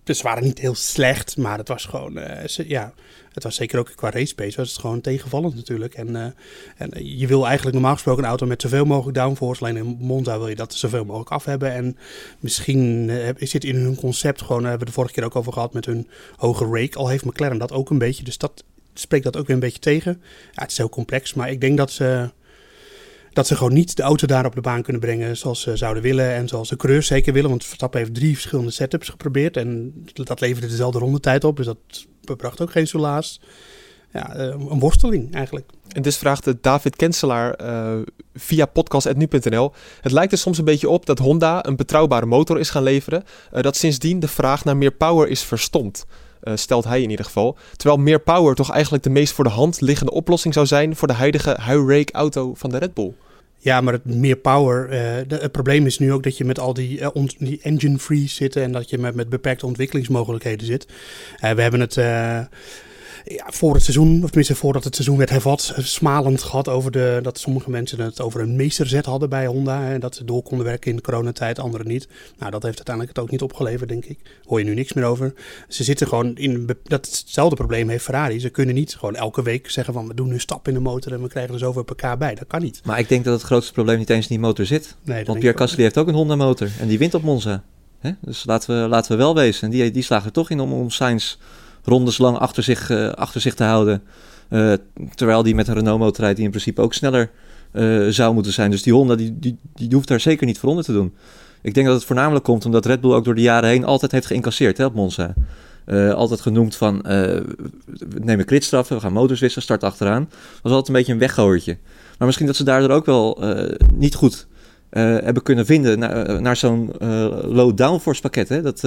Dus 0.03 0.17
ze 0.17 0.23
waren 0.23 0.43
niet 0.43 0.59
heel 0.59 0.75
slecht, 0.75 1.37
maar 1.37 1.57
het 1.57 1.67
was 1.67 1.85
gewoon, 1.85 2.17
eh, 2.17 2.67
ja, 2.67 2.93
het 3.31 3.43
was 3.43 3.55
zeker 3.55 3.79
ook 3.79 3.91
qua 3.95 4.09
race 4.09 4.35
pace 4.35 4.57
was 4.57 4.69
het 4.69 4.79
gewoon 4.79 5.01
tegenvallend 5.01 5.55
natuurlijk. 5.55 5.93
En, 5.93 6.15
eh, 6.15 6.25
en 6.77 7.17
je 7.17 7.27
wil 7.27 7.45
eigenlijk 7.45 7.75
normaal 7.75 7.93
gesproken 7.93 8.23
een 8.23 8.29
auto 8.29 8.45
met 8.45 8.61
zoveel 8.61 8.85
mogelijk 8.85 9.17
downforce. 9.17 9.61
Alleen 9.61 9.77
in 9.77 9.97
Monza 9.99 10.37
wil 10.37 10.47
je 10.47 10.55
dat 10.55 10.73
zoveel 10.73 11.05
mogelijk 11.05 11.31
af 11.31 11.45
hebben. 11.45 11.71
En 11.71 11.97
misschien 12.39 13.09
is 13.37 13.51
dit 13.51 13.63
in 13.63 13.75
hun 13.75 13.95
concept 13.95 14.41
gewoon, 14.41 14.61
daar 14.61 14.69
hebben 14.69 14.87
we 14.87 14.93
de 14.93 14.99
vorige 14.99 15.13
keer 15.13 15.23
ook 15.23 15.35
over 15.35 15.53
gehad 15.53 15.73
met 15.73 15.85
hun 15.85 16.07
hoge 16.35 16.65
rake. 16.65 16.97
Al 16.97 17.07
heeft 17.07 17.25
McLaren 17.25 17.57
dat 17.57 17.71
ook 17.71 17.89
een 17.89 17.97
beetje, 17.97 18.23
dus 18.23 18.37
dat 18.37 18.63
spreekt 18.93 19.23
dat 19.23 19.37
ook 19.37 19.45
weer 19.47 19.55
een 19.55 19.61
beetje 19.61 19.79
tegen. 19.79 20.21
Ja, 20.51 20.61
het 20.61 20.71
is 20.71 20.77
heel 20.77 20.89
complex, 20.89 21.33
maar 21.33 21.49
ik 21.49 21.61
denk 21.61 21.77
dat 21.77 21.91
ze, 21.91 22.31
dat 23.33 23.47
ze 23.47 23.55
gewoon 23.55 23.73
niet 23.73 23.95
de 23.95 24.03
auto 24.03 24.27
daar 24.27 24.45
op 24.45 24.55
de 24.55 24.61
baan 24.61 24.81
kunnen 24.81 25.01
brengen 25.01 25.37
zoals 25.37 25.61
ze 25.61 25.77
zouden 25.77 26.03
willen. 26.03 26.33
En 26.33 26.47
zoals 26.47 26.69
de 26.69 26.75
coureurs 26.75 27.07
zeker 27.07 27.33
willen. 27.33 27.49
Want 27.49 27.65
Verstappen 27.65 27.99
heeft 27.99 28.13
drie 28.13 28.33
verschillende 28.33 28.71
setups 28.71 29.09
geprobeerd. 29.09 29.57
En 29.57 29.93
dat 30.13 30.39
leverde 30.39 30.67
dezelfde 30.67 30.99
rondetijd 30.99 31.43
op. 31.43 31.57
Dus 31.57 31.65
dat 31.65 32.37
bracht 32.37 32.61
ook 32.61 32.71
geen 32.71 32.87
soelaas. 32.87 33.39
Ja, 34.13 34.35
eh, 34.35 34.45
een 34.45 34.79
worsteling 34.79 35.33
eigenlijk. 35.33 35.69
En 35.87 36.01
dus 36.01 36.17
vraagt 36.17 36.53
David 36.61 36.95
Kenselaar 36.95 37.53
eh, 37.53 37.95
via 38.33 38.65
podcast.nu.nl. 38.65 39.73
Het 40.01 40.11
lijkt 40.11 40.31
er 40.31 40.37
soms 40.37 40.57
een 40.57 40.65
beetje 40.65 40.89
op 40.89 41.05
dat 41.05 41.19
Honda 41.19 41.65
een 41.65 41.75
betrouwbare 41.75 42.25
motor 42.25 42.59
is 42.59 42.69
gaan 42.69 42.83
leveren. 42.83 43.23
eh, 43.51 43.61
dat 43.61 43.75
sindsdien 43.75 44.19
de 44.19 44.27
vraag 44.27 44.63
naar 44.63 44.77
meer 44.77 44.91
power 44.91 45.27
is 45.27 45.41
verstomd. 45.43 46.05
Eh, 46.43 46.53
stelt 46.55 46.83
hij 46.83 47.01
in 47.01 47.09
ieder 47.09 47.25
geval. 47.25 47.57
Terwijl 47.75 47.99
meer 48.01 48.19
power 48.19 48.55
toch 48.55 48.71
eigenlijk 48.71 49.03
de 49.03 49.09
meest 49.09 49.33
voor 49.33 49.43
de 49.43 49.49
hand 49.49 49.81
liggende 49.81 50.11
oplossing 50.11 50.53
zou 50.53 50.65
zijn 50.65 50.95
voor 50.95 51.07
de 51.07 51.13
huidige 51.13 51.49
high-rake 51.49 52.11
auto 52.13 52.53
van 52.53 52.69
de 52.69 52.77
Red 52.77 52.93
Bull. 52.93 53.13
Ja, 53.57 53.81
maar 53.81 53.93
het 53.93 54.05
meer 54.05 54.35
power. 54.35 54.89
eh, 54.89 55.39
het 55.39 55.51
probleem 55.51 55.85
is 55.85 55.99
nu 55.99 56.13
ook 56.13 56.23
dat 56.23 56.37
je 56.37 56.45
met 56.45 56.59
al 56.59 56.73
die, 56.73 56.99
eh, 56.99 57.09
ont- 57.13 57.35
die 57.39 57.59
engine 57.61 57.97
freeze 57.99 58.35
zit 58.35 58.55
en 58.55 58.71
dat 58.71 58.89
je 58.89 58.97
met, 58.97 59.15
met 59.15 59.29
beperkte 59.29 59.65
ontwikkelingsmogelijkheden 59.65 60.65
zit. 60.65 60.85
We 61.39 61.61
hebben 61.61 61.79
het 61.79 61.97
ja, 63.25 63.45
voor 63.47 63.73
het 63.73 63.83
seizoen, 63.83 64.15
of 64.15 64.25
tenminste 64.25 64.55
voordat 64.55 64.83
het 64.83 64.95
seizoen 64.95 65.17
werd 65.17 65.29
hervat, 65.29 65.73
smalend 65.77 66.43
gehad 66.43 66.67
over 66.67 66.91
de, 66.91 67.19
dat 67.21 67.39
sommige 67.39 67.69
mensen 67.69 67.99
het 67.99 68.21
over 68.21 68.41
een 68.41 68.55
meesterzet 68.55 69.05
hadden 69.05 69.29
bij 69.29 69.45
Honda. 69.45 69.89
En 69.89 69.99
dat 69.99 70.15
ze 70.15 70.25
door 70.25 70.43
konden 70.43 70.65
werken 70.65 70.89
in 70.89 70.95
de 70.95 71.01
coronatijd, 71.01 71.59
anderen 71.59 71.87
niet. 71.87 72.07
Nou, 72.37 72.51
dat 72.51 72.63
heeft 72.63 72.75
uiteindelijk 72.75 73.15
het 73.15 73.25
ook 73.25 73.31
niet 73.31 73.41
opgeleverd, 73.41 73.89
denk 73.89 74.05
ik. 74.05 74.19
Hoor 74.43 74.59
je 74.59 74.65
nu 74.65 74.73
niks 74.73 74.93
meer 74.93 75.05
over. 75.05 75.33
Ze 75.67 75.83
zitten 75.83 76.07
gewoon 76.07 76.35
in, 76.35 76.69
datzelfde 76.83 77.55
probleem 77.55 77.89
heeft 77.89 78.03
Ferrari. 78.03 78.39
Ze 78.39 78.49
kunnen 78.49 78.75
niet 78.75 78.95
gewoon 78.95 79.15
elke 79.15 79.43
week 79.43 79.69
zeggen 79.69 79.93
van 79.93 80.07
we 80.07 80.13
doen 80.13 80.31
een 80.31 80.39
stap 80.39 80.67
in 80.67 80.73
de 80.73 80.79
motor 80.79 81.13
en 81.13 81.21
we 81.21 81.27
krijgen 81.27 81.53
er 81.53 81.59
zoveel 81.59 81.83
pk 81.83 82.17
bij. 82.17 82.35
Dat 82.35 82.47
kan 82.47 82.61
niet. 82.61 82.81
Maar 82.83 82.99
ik 82.99 83.09
denk 83.09 83.23
dat 83.23 83.33
het 83.33 83.43
grootste 83.43 83.73
probleem 83.73 83.97
niet 83.97 84.09
eens 84.09 84.27
in 84.27 84.35
die 84.35 84.45
motor 84.45 84.65
zit. 84.65 84.95
Nee, 85.03 85.25
Want 85.25 85.39
Pierre. 85.39 85.57
Gasly 85.57 85.83
heeft 85.83 85.97
ook 85.97 86.07
een 86.07 86.13
Honda 86.13 86.35
motor 86.35 86.69
en 86.79 86.87
die 86.87 86.97
wint 86.97 87.13
op 87.13 87.23
Monza. 87.23 87.63
Dus 88.21 88.45
laten 88.45 88.81
we, 88.81 88.87
laten 88.89 89.11
we 89.11 89.17
wel 89.17 89.35
wezen. 89.35 89.63
En 89.63 89.69
die, 89.69 89.91
die 89.91 90.03
slaagt 90.03 90.25
er 90.25 90.31
toch 90.31 90.49
in 90.49 90.59
om, 90.59 90.73
om 90.73 90.89
Sainz 90.89 91.35
rondes 91.83 92.17
lang 92.17 92.37
achter 92.37 92.63
zich, 92.63 92.89
eh, 92.89 93.09
achter 93.09 93.41
zich 93.41 93.53
te 93.53 93.63
houden. 93.63 94.03
Eh, 94.49 94.73
terwijl 95.15 95.43
die 95.43 95.55
met 95.55 95.67
een 95.67 95.73
Renault 95.73 95.99
motor 95.99 96.19
rijdt 96.19 96.35
die 96.35 96.45
in 96.45 96.51
principe 96.51 96.81
ook 96.81 96.93
sneller 96.93 97.29
eh, 97.71 98.07
zou 98.07 98.33
moeten 98.33 98.53
zijn. 98.53 98.71
Dus 98.71 98.83
die 98.83 98.93
Honda 98.93 99.15
die, 99.15 99.39
die, 99.39 99.57
die 99.73 99.89
hoeft 99.91 100.07
daar 100.07 100.19
zeker 100.19 100.45
niet 100.45 100.59
voor 100.59 100.69
onder 100.69 100.85
te 100.85 100.91
doen. 100.91 101.13
Ik 101.61 101.73
denk 101.73 101.85
dat 101.87 101.95
het 101.95 102.05
voornamelijk 102.05 102.45
komt 102.45 102.65
omdat 102.65 102.85
Red 102.85 103.01
Bull 103.01 103.13
ook 103.13 103.25
door 103.25 103.35
de 103.35 103.41
jaren 103.41 103.69
heen 103.69 103.85
altijd 103.85 104.11
heeft 104.11 104.25
geïncasseerd 104.25 104.77
hè, 104.77 104.85
op 104.85 104.93
Monza. 104.93 105.33
Altijd 106.15 106.41
genoemd 106.41 106.75
van, 106.75 107.01
we 107.03 108.19
nemen 108.21 108.45
kritstraffen, 108.45 108.95
we 108.95 109.01
gaan 109.01 109.13
motors 109.13 109.39
wisselen, 109.39 109.63
start 109.63 109.83
achteraan. 109.83 110.27
Dat 110.29 110.61
was 110.61 110.71
altijd 110.71 110.87
een 110.87 110.93
beetje 110.93 111.13
een 111.13 111.19
weggooiertje. 111.19 111.77
Maar 112.17 112.25
misschien 112.27 112.47
dat 112.47 112.55
ze 112.55 112.63
daardoor 112.63 112.89
ook 112.89 113.05
wel 113.05 113.43
niet 113.93 114.15
goed 114.15 114.47
hebben 114.89 115.43
kunnen 115.43 115.65
vinden 115.65 115.99
naar, 115.99 116.41
naar 116.41 116.55
zo'n 116.55 116.91
low 117.47 117.77
downforce 117.77 118.21
pakket. 118.21 118.49
Hè? 118.49 118.61
Dat, 118.61 118.83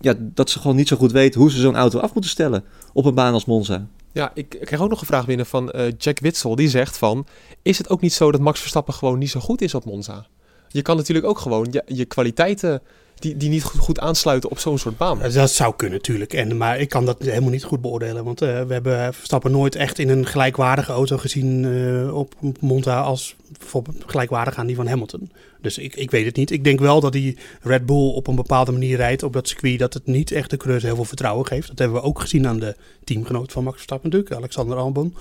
ja, 0.00 0.14
dat 0.18 0.50
ze 0.50 0.58
gewoon 0.58 0.76
niet 0.76 0.88
zo 0.88 0.96
goed 0.96 1.12
weten 1.12 1.40
hoe 1.40 1.50
ze 1.50 1.60
zo'n 1.60 1.76
auto 1.76 1.98
af 1.98 2.12
moeten 2.12 2.30
stellen 2.30 2.64
op 2.92 3.04
een 3.04 3.14
baan 3.14 3.32
als 3.32 3.44
Monza. 3.44 3.86
Ja, 4.12 4.30
ik, 4.34 4.48
krijg 4.48 4.82
ook 4.82 4.90
nog 4.90 5.00
een 5.00 5.06
vraag 5.06 5.26
binnen 5.26 5.46
van 5.46 5.70
eh, 5.70 5.92
Jack 5.98 6.18
Witsel. 6.18 6.54
Die 6.54 6.68
zegt 6.68 6.98
van, 6.98 7.26
is 7.62 7.78
het 7.78 7.88
ook 7.88 8.00
niet 8.00 8.12
zo 8.12 8.32
dat 8.32 8.40
Max 8.40 8.60
Verstappen 8.60 8.94
gewoon 8.94 9.18
niet 9.18 9.30
zo 9.30 9.40
goed 9.40 9.60
is 9.60 9.74
op 9.74 9.84
Monza? 9.84 10.26
Je 10.68 10.82
kan 10.82 10.96
natuurlijk 10.96 11.26
ook 11.26 11.38
gewoon 11.38 11.68
je, 11.70 11.82
je 11.86 12.04
kwaliteiten 12.04 12.82
die, 13.20 13.36
die 13.36 13.48
niet 13.48 13.62
goed, 13.62 13.80
goed 13.80 14.00
aansluiten 14.00 14.50
op 14.50 14.58
zo'n 14.58 14.78
soort 14.78 14.96
baan. 14.96 15.18
Dat 15.32 15.50
zou 15.50 15.74
kunnen 15.76 15.96
natuurlijk. 15.96 16.32
En, 16.32 16.56
maar 16.56 16.78
ik 16.78 16.88
kan 16.88 17.04
dat 17.04 17.22
helemaal 17.22 17.50
niet 17.50 17.64
goed 17.64 17.80
beoordelen. 17.80 18.24
Want 18.24 18.42
eh, 18.42 18.62
we 18.62 18.72
hebben 18.72 19.14
Verstappen 19.14 19.50
nooit 19.50 19.74
echt 19.74 19.98
in 19.98 20.08
een 20.08 20.26
gelijkwaardige 20.26 20.92
auto 20.92 21.16
gezien 21.16 21.64
eh, 21.64 22.16
op 22.16 22.34
Monza 22.60 23.00
als 23.00 23.36
bijvoorbeeld 23.58 23.96
gelijkwaardig 24.06 24.56
aan 24.56 24.66
die 24.66 24.76
van 24.76 24.86
Hamilton. 24.86 25.30
Dus 25.62 25.78
ik, 25.78 25.96
ik 25.96 26.10
weet 26.10 26.24
het 26.24 26.36
niet. 26.36 26.50
Ik 26.50 26.64
denk 26.64 26.80
wel 26.80 27.00
dat 27.00 27.12
die 27.12 27.36
Red 27.62 27.86
Bull 27.86 28.12
op 28.14 28.26
een 28.26 28.34
bepaalde 28.34 28.72
manier 28.72 28.96
rijdt 28.96 29.22
op 29.22 29.32
dat 29.32 29.48
circuit. 29.48 29.78
Dat 29.78 29.94
het 29.94 30.06
niet 30.06 30.32
echt 30.32 30.50
de 30.50 30.56
coureurs 30.56 30.84
heel 30.84 30.94
veel 30.94 31.04
vertrouwen 31.04 31.46
geeft. 31.46 31.68
Dat 31.68 31.78
hebben 31.78 32.00
we 32.00 32.06
ook 32.06 32.20
gezien 32.20 32.46
aan 32.46 32.58
de 32.58 32.76
teamgenoot 33.04 33.52
van 33.52 33.62
Max 33.62 33.74
Verstappen 33.76 34.10
natuurlijk, 34.10 34.38
Alexander 34.38 34.76
Albon. 34.76 35.14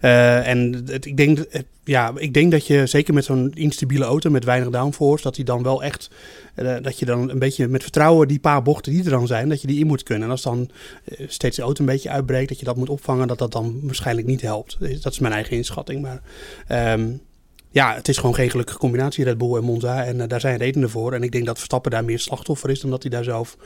Eh, 0.00 0.48
en 0.48 0.86
ik, 1.00 1.16
denk, 1.16 1.46
ja, 1.84 2.12
ik 2.16 2.34
denk 2.34 2.50
dat 2.50 2.66
je 2.66 2.86
zeker 2.86 3.14
met 3.14 3.24
zo'n 3.24 3.52
instabiele 3.54 4.04
auto 4.04 4.30
met 4.30 4.44
weinig 4.44 4.70
downforce, 4.70 5.22
dat 5.22 5.36
hij 5.36 5.44
dan 5.44 5.62
wel 5.62 5.82
echt, 5.82 6.10
eh, 6.54 6.76
dat 6.82 6.98
je 6.98 7.04
dan 7.04 7.30
een 7.30 7.38
beetje 7.38 7.68
met 7.68 7.82
vertrouwen 7.82 8.28
die 8.28 8.38
paar 8.38 8.62
bochten 8.62 8.92
die 8.92 9.04
er 9.04 9.10
dan 9.10 9.26
zijn, 9.26 9.48
dat 9.48 9.60
je 9.60 9.66
die 9.66 9.80
in 9.80 9.86
moet 9.86 10.02
kunnen. 10.02 10.24
En 10.24 10.30
als 10.30 10.42
dan 10.42 10.70
eh, 11.04 11.26
steeds 11.28 11.56
de 11.56 11.62
auto 11.62 11.80
een 11.80 11.90
beetje 11.90 12.10
uitbreekt, 12.10 12.48
dat 12.48 12.58
je 12.58 12.64
dat 12.64 12.76
moet 12.76 12.88
opvangen, 12.88 13.28
dat 13.28 13.38
dat 13.38 13.52
dan 13.52 13.80
waarschijnlijk 13.82 14.26
niet 14.26 14.40
helpt. 14.40 14.76
Dat 15.02 15.12
is 15.12 15.18
mijn 15.18 15.34
eigen 15.34 15.56
inschatting. 15.56 16.02
Maar 16.02 16.22
ehm, 16.66 17.10
ja, 17.74 17.94
het 17.94 18.08
is 18.08 18.16
gewoon 18.16 18.34
geen 18.34 18.50
gelukkige 18.50 18.78
combinatie 18.78 19.24
Red 19.24 19.38
Bull 19.38 19.56
en 19.56 19.64
Monza. 19.64 20.04
En 20.04 20.20
eh, 20.20 20.28
daar 20.28 20.40
zijn 20.40 20.56
redenen 20.56 20.90
voor. 20.90 21.12
En 21.12 21.22
ik 21.22 21.32
denk 21.32 21.46
dat 21.46 21.56
Verstappen 21.56 21.90
daar 21.90 22.04
meer 22.04 22.18
slachtoffer 22.18 22.70
is 22.70 22.80
dan 22.80 22.90
dat 22.90 23.02
hij 23.02 23.10
daar 23.10 23.24
zelf, 23.24 23.56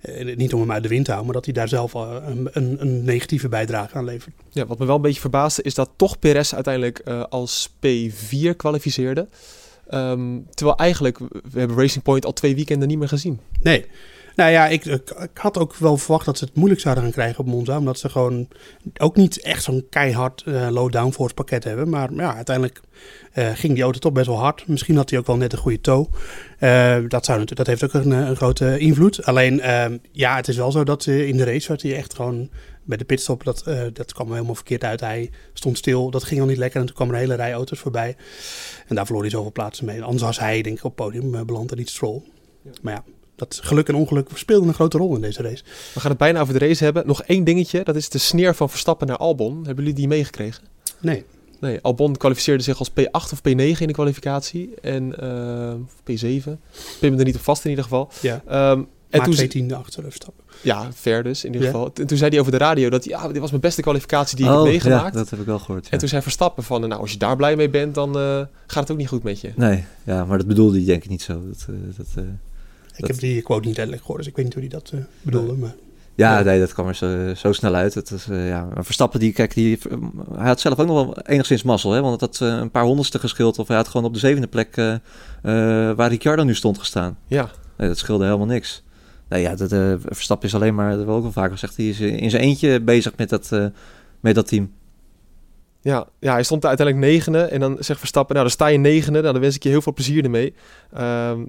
eh, 0.00 0.36
niet 0.36 0.54
om 0.54 0.60
hem 0.60 0.72
uit 0.72 0.82
de 0.82 0.88
wind 0.88 1.04
te 1.04 1.10
houden, 1.10 1.32
maar 1.32 1.42
dat 1.42 1.54
hij 1.54 1.54
daar 1.54 1.68
zelf 1.68 1.94
eh, 1.94 2.16
een, 2.26 2.48
een, 2.52 2.76
een 2.80 3.04
negatieve 3.04 3.48
bijdrage 3.48 3.94
aan 3.94 4.04
levert. 4.04 4.34
Ja, 4.50 4.66
wat 4.66 4.78
me 4.78 4.86
wel 4.86 4.96
een 4.96 5.02
beetje 5.02 5.20
verbaasde 5.20 5.62
is 5.62 5.74
dat 5.74 5.90
toch 5.96 6.18
Perez 6.18 6.52
uiteindelijk 6.52 7.00
als 7.28 7.70
P4 7.86 8.56
kwalificeerde. 8.56 9.28
Ehm, 9.88 10.38
terwijl 10.54 10.78
eigenlijk, 10.78 11.18
we 11.18 11.58
hebben 11.58 11.76
Racing 11.76 12.04
Point 12.04 12.26
al 12.26 12.32
twee 12.32 12.54
weekenden 12.54 12.88
niet 12.88 12.98
meer 12.98 13.08
gezien. 13.08 13.40
Nee. 13.62 13.86
Nou 14.36 14.50
ja, 14.50 14.66
ik, 14.68 14.84
ik, 14.84 15.10
ik 15.10 15.38
had 15.38 15.58
ook 15.58 15.76
wel 15.76 15.96
verwacht 15.96 16.24
dat 16.24 16.38
ze 16.38 16.44
het 16.44 16.54
moeilijk 16.54 16.80
zouden 16.80 17.04
gaan 17.04 17.12
krijgen 17.12 17.38
op 17.38 17.46
Monza. 17.46 17.78
Omdat 17.78 17.98
ze 17.98 18.08
gewoon 18.08 18.48
ook 18.96 19.16
niet 19.16 19.40
echt 19.40 19.62
zo'n 19.62 19.86
keihard 19.90 20.42
eh, 20.46 20.68
low 20.70 20.92
downforce 20.92 21.34
pakket 21.34 21.64
hebben. 21.64 21.88
Maar 21.88 22.12
ja, 22.12 22.34
uiteindelijk 22.34 22.80
eh, 23.32 23.50
ging 23.54 23.74
die 23.74 23.82
auto 23.82 23.98
toch 23.98 24.12
best 24.12 24.26
wel 24.26 24.38
hard. 24.38 24.66
Misschien 24.68 24.96
had 24.96 25.10
hij 25.10 25.18
ook 25.18 25.26
wel 25.26 25.36
net 25.36 25.52
een 25.52 25.58
goede 25.58 25.80
toe. 25.80 26.08
Eh, 26.58 26.96
dat, 27.08 27.24
zou, 27.24 27.38
natuurlijk- 27.38 27.56
dat 27.56 27.66
heeft 27.66 27.84
ook 27.84 27.92
een, 28.04 28.12
eh, 28.12 28.18
een 28.28 28.36
grote 28.36 28.78
invloed. 28.78 29.24
Alleen, 29.24 29.60
eh, 29.60 29.86
ja, 30.12 30.36
het 30.36 30.48
is 30.48 30.56
wel 30.56 30.72
zo 30.72 30.84
dat 30.84 31.06
in 31.06 31.36
de 31.36 31.44
race 31.44 31.68
werd 31.68 31.82
hij 31.82 31.96
echt 31.96 32.14
gewoon... 32.14 32.50
Bij 32.86 32.96
de 32.96 33.04
pitstop, 33.04 33.44
dat, 33.44 33.62
eh, 33.66 33.82
dat 33.92 34.12
kwam 34.12 34.32
helemaal 34.32 34.54
verkeerd 34.54 34.84
uit. 34.84 35.00
Hij 35.00 35.30
stond 35.52 35.78
stil, 35.78 36.10
dat 36.10 36.24
ging 36.24 36.40
al 36.40 36.46
niet 36.46 36.56
lekker. 36.56 36.80
En 36.80 36.86
toen 36.86 36.94
kwam 36.94 37.08
er 37.08 37.14
een 37.14 37.20
hele 37.20 37.34
rij 37.34 37.52
auto's 37.52 37.78
voorbij. 37.78 38.16
En 38.88 38.94
daar 38.94 39.04
verloor 39.04 39.22
hij 39.22 39.30
zoveel 39.30 39.52
plaatsen 39.52 39.84
mee. 39.84 40.02
Anders 40.02 40.22
was 40.22 40.38
hij, 40.38 40.62
denk 40.62 40.78
ik, 40.78 40.84
op 40.84 40.98
het 40.98 41.06
podium 41.06 41.34
eh, 41.34 41.42
beland 41.42 41.70
en 41.70 41.76
niet 41.76 41.88
Stroll. 41.88 42.22
Maar 42.82 42.92
ja, 42.94 43.04
dat 43.36 43.60
geluk 43.62 43.88
en 43.88 43.94
ongeluk 43.94 44.28
speelden 44.34 44.68
een 44.68 44.74
grote 44.74 44.98
rol 44.98 45.14
in 45.14 45.20
deze 45.20 45.42
race. 45.42 45.62
We 45.94 46.00
gaan 46.00 46.10
het 46.10 46.18
bijna 46.18 46.40
over 46.40 46.58
de 46.58 46.66
race 46.66 46.84
hebben. 46.84 47.06
Nog 47.06 47.22
één 47.22 47.44
dingetje, 47.44 47.84
dat 47.84 47.96
is 47.96 48.08
de 48.08 48.18
sneer 48.18 48.54
van 48.54 48.70
Verstappen 48.70 49.06
naar 49.06 49.16
Albon. 49.16 49.54
Hebben 49.56 49.84
jullie 49.84 49.92
die 49.98 50.08
meegekregen? 50.08 50.62
Nee, 51.00 51.24
Nee, 51.60 51.78
Albon 51.82 52.16
kwalificeerde 52.16 52.62
zich 52.62 52.78
als 52.78 52.90
P8 52.90 53.10
of 53.12 53.38
P9 53.38 53.42
in 53.52 53.86
de 53.86 53.92
kwalificatie. 53.92 54.74
En 54.82 55.20
eh, 55.20 55.74
P7. 56.10 56.24
Ik 56.24 57.00
ben 57.00 57.12
me 57.12 57.18
er 57.18 57.24
niet 57.24 57.34
op 57.34 57.40
vast 57.40 57.64
in 57.64 57.70
ieder 57.70 57.84
geval. 57.84 58.10
ja. 58.20 58.42
Ehm, 58.46 58.82
en 59.10 59.20
maar 59.20 59.28
toen, 59.28 59.34
twee 59.38 59.48
tiende 59.48 59.74
achter 59.74 60.02
Verstappen. 60.02 60.44
ja, 60.60 60.88
ver 60.92 61.22
dus 61.22 61.44
in 61.44 61.52
ieder 61.52 61.66
Ja. 61.66 61.72
geval. 61.72 61.90
En 61.94 62.06
toen 62.06 62.18
zei 62.18 62.30
hij 62.30 62.40
over 62.40 62.52
de 62.52 62.58
radio 62.58 62.90
dat 62.90 63.04
ja, 63.04 63.28
dit 63.28 63.38
was 63.38 63.50
mijn 63.50 63.62
beste 63.62 63.82
kwalificatie 63.82 64.36
die 64.36 64.46
ik 64.46 64.50
oh, 64.52 64.56
heb 64.56 64.66
ja, 64.66 64.72
meegemaakt. 64.72 65.14
dat 65.14 65.30
heb 65.30 65.40
ik 65.40 65.46
wel 65.46 65.58
gehoord. 65.58 65.84
ja. 65.84 65.90
En 65.90 65.98
toen 65.98 66.08
zei 66.08 66.22
Verstappen 66.22 66.62
van, 66.62 66.88
nou, 66.88 67.00
als 67.00 67.12
je 67.12 67.18
daar 67.18 67.36
blij 67.36 67.56
mee 67.56 67.68
bent, 67.70 67.94
dan 67.94 68.18
eh, 68.18 68.40
gaat 68.66 68.82
het 68.82 68.90
ook 68.90 68.96
niet 68.96 69.08
goed 69.08 69.22
met 69.22 69.40
je. 69.40 69.52
Nee, 69.56 69.84
ja, 70.04 70.24
maar 70.24 70.38
dat 70.38 70.46
bedoelde 70.46 70.76
hij 70.76 70.86
denk 70.86 71.04
ik 71.04 71.10
niet 71.10 71.22
zo. 71.22 71.42
Dat, 71.48 71.66
eh, 71.68 71.74
dat, 71.96 72.06
eh, 72.16 72.22
Ik 72.94 73.00
Dat- 73.00 73.10
heb 73.10 73.18
die 73.18 73.42
quote 73.42 73.66
niet 73.66 73.76
letterlijk 73.76 74.00
gehoord, 74.02 74.18
dus 74.22 74.28
ik 74.30 74.36
weet 74.36 74.44
niet 74.44 74.54
hoe 74.54 74.62
hij 74.62 74.72
dat 74.72 74.90
eh, 74.94 75.00
bedoelde. 75.22 75.52
Maar 75.52 75.74
ja, 76.14 76.38
Ja. 76.38 76.44
nee, 76.44 76.58
dat 76.60 76.72
kwam 76.72 76.88
er 76.88 76.94
zo, 76.94 77.34
zo 77.34 77.52
snel 77.52 77.74
uit. 77.74 77.94
Het 77.94 78.10
is, 78.10 78.28
eh, 78.28 78.48
ja, 78.48 78.68
maar 78.74 78.84
Verstappen, 78.84 79.20
die, 79.20 79.32
kijk, 79.32 79.54
die, 79.54 79.78
hij 80.34 80.46
had 80.46 80.60
zelf 80.60 80.78
ook 80.78 80.86
nog 80.86 81.04
wel 81.04 81.18
enigszins 81.18 81.62
mazzel. 81.62 81.90
Hè? 81.92 82.00
Want 82.00 82.20
het 82.20 82.38
had 82.38 82.48
eh, 82.48 82.56
een 82.56 82.70
paar 82.70 82.84
honderdste 82.84 83.18
gescheeld. 83.18 83.58
Of 83.58 83.68
hij 83.68 83.76
had 83.76 83.88
gewoon 83.88 84.06
op 84.06 84.12
de 84.12 84.18
zevende 84.18 84.46
plek 84.46 84.76
eh, 84.76 84.92
eh, 84.94 85.00
waar 85.96 86.08
Ricciardo 86.08 86.42
nu 86.44 86.54
stond 86.54 86.78
gestaan. 86.78 87.18
Ja, 87.26 87.50
Nee, 87.76 87.88
dat 87.88 87.98
scheelde 87.98 88.24
helemaal 88.24 88.46
niks. 88.46 88.82
Nee, 89.28 89.42
ja, 89.42 89.54
dat, 89.54 89.72
eh, 89.72 89.94
Verstappen 90.04 90.48
is 90.48 90.54
alleen 90.54 90.74
maar, 90.74 90.88
dat 90.88 90.96
hebben 90.96 91.14
we 91.14 91.20
ook 91.20 91.22
wel 91.34 91.42
vaker 91.42 91.52
gezegd, 91.52 91.76
hij 91.76 91.88
is 91.88 92.00
in 92.00 92.30
zijn 92.30 92.42
eentje 92.42 92.80
bezig 92.80 93.12
met 93.16 93.28
dat, 93.28 93.52
eh, 93.52 93.66
met 94.20 94.34
dat 94.34 94.46
team. 94.48 94.70
ja, 95.80 96.06
ja, 96.20 96.32
hij 96.32 96.42
stond 96.42 96.64
uiteindelijk 96.66 97.06
negende. 97.06 97.38
En 97.42 97.60
dan 97.60 97.76
zegt 97.80 97.98
Verstappen, 97.98 98.34
nou, 98.34 98.46
dan 98.46 98.54
sta 98.56 98.66
je 98.66 98.78
negende. 98.78 99.20
Nou, 99.20 99.32
dan 99.32 99.42
wens 99.42 99.54
ik 99.56 99.62
je 99.62 99.68
heel 99.68 99.82
veel 99.82 99.92
plezier 99.92 100.24
ermee. 100.24 100.54
Ehm, 100.92 101.40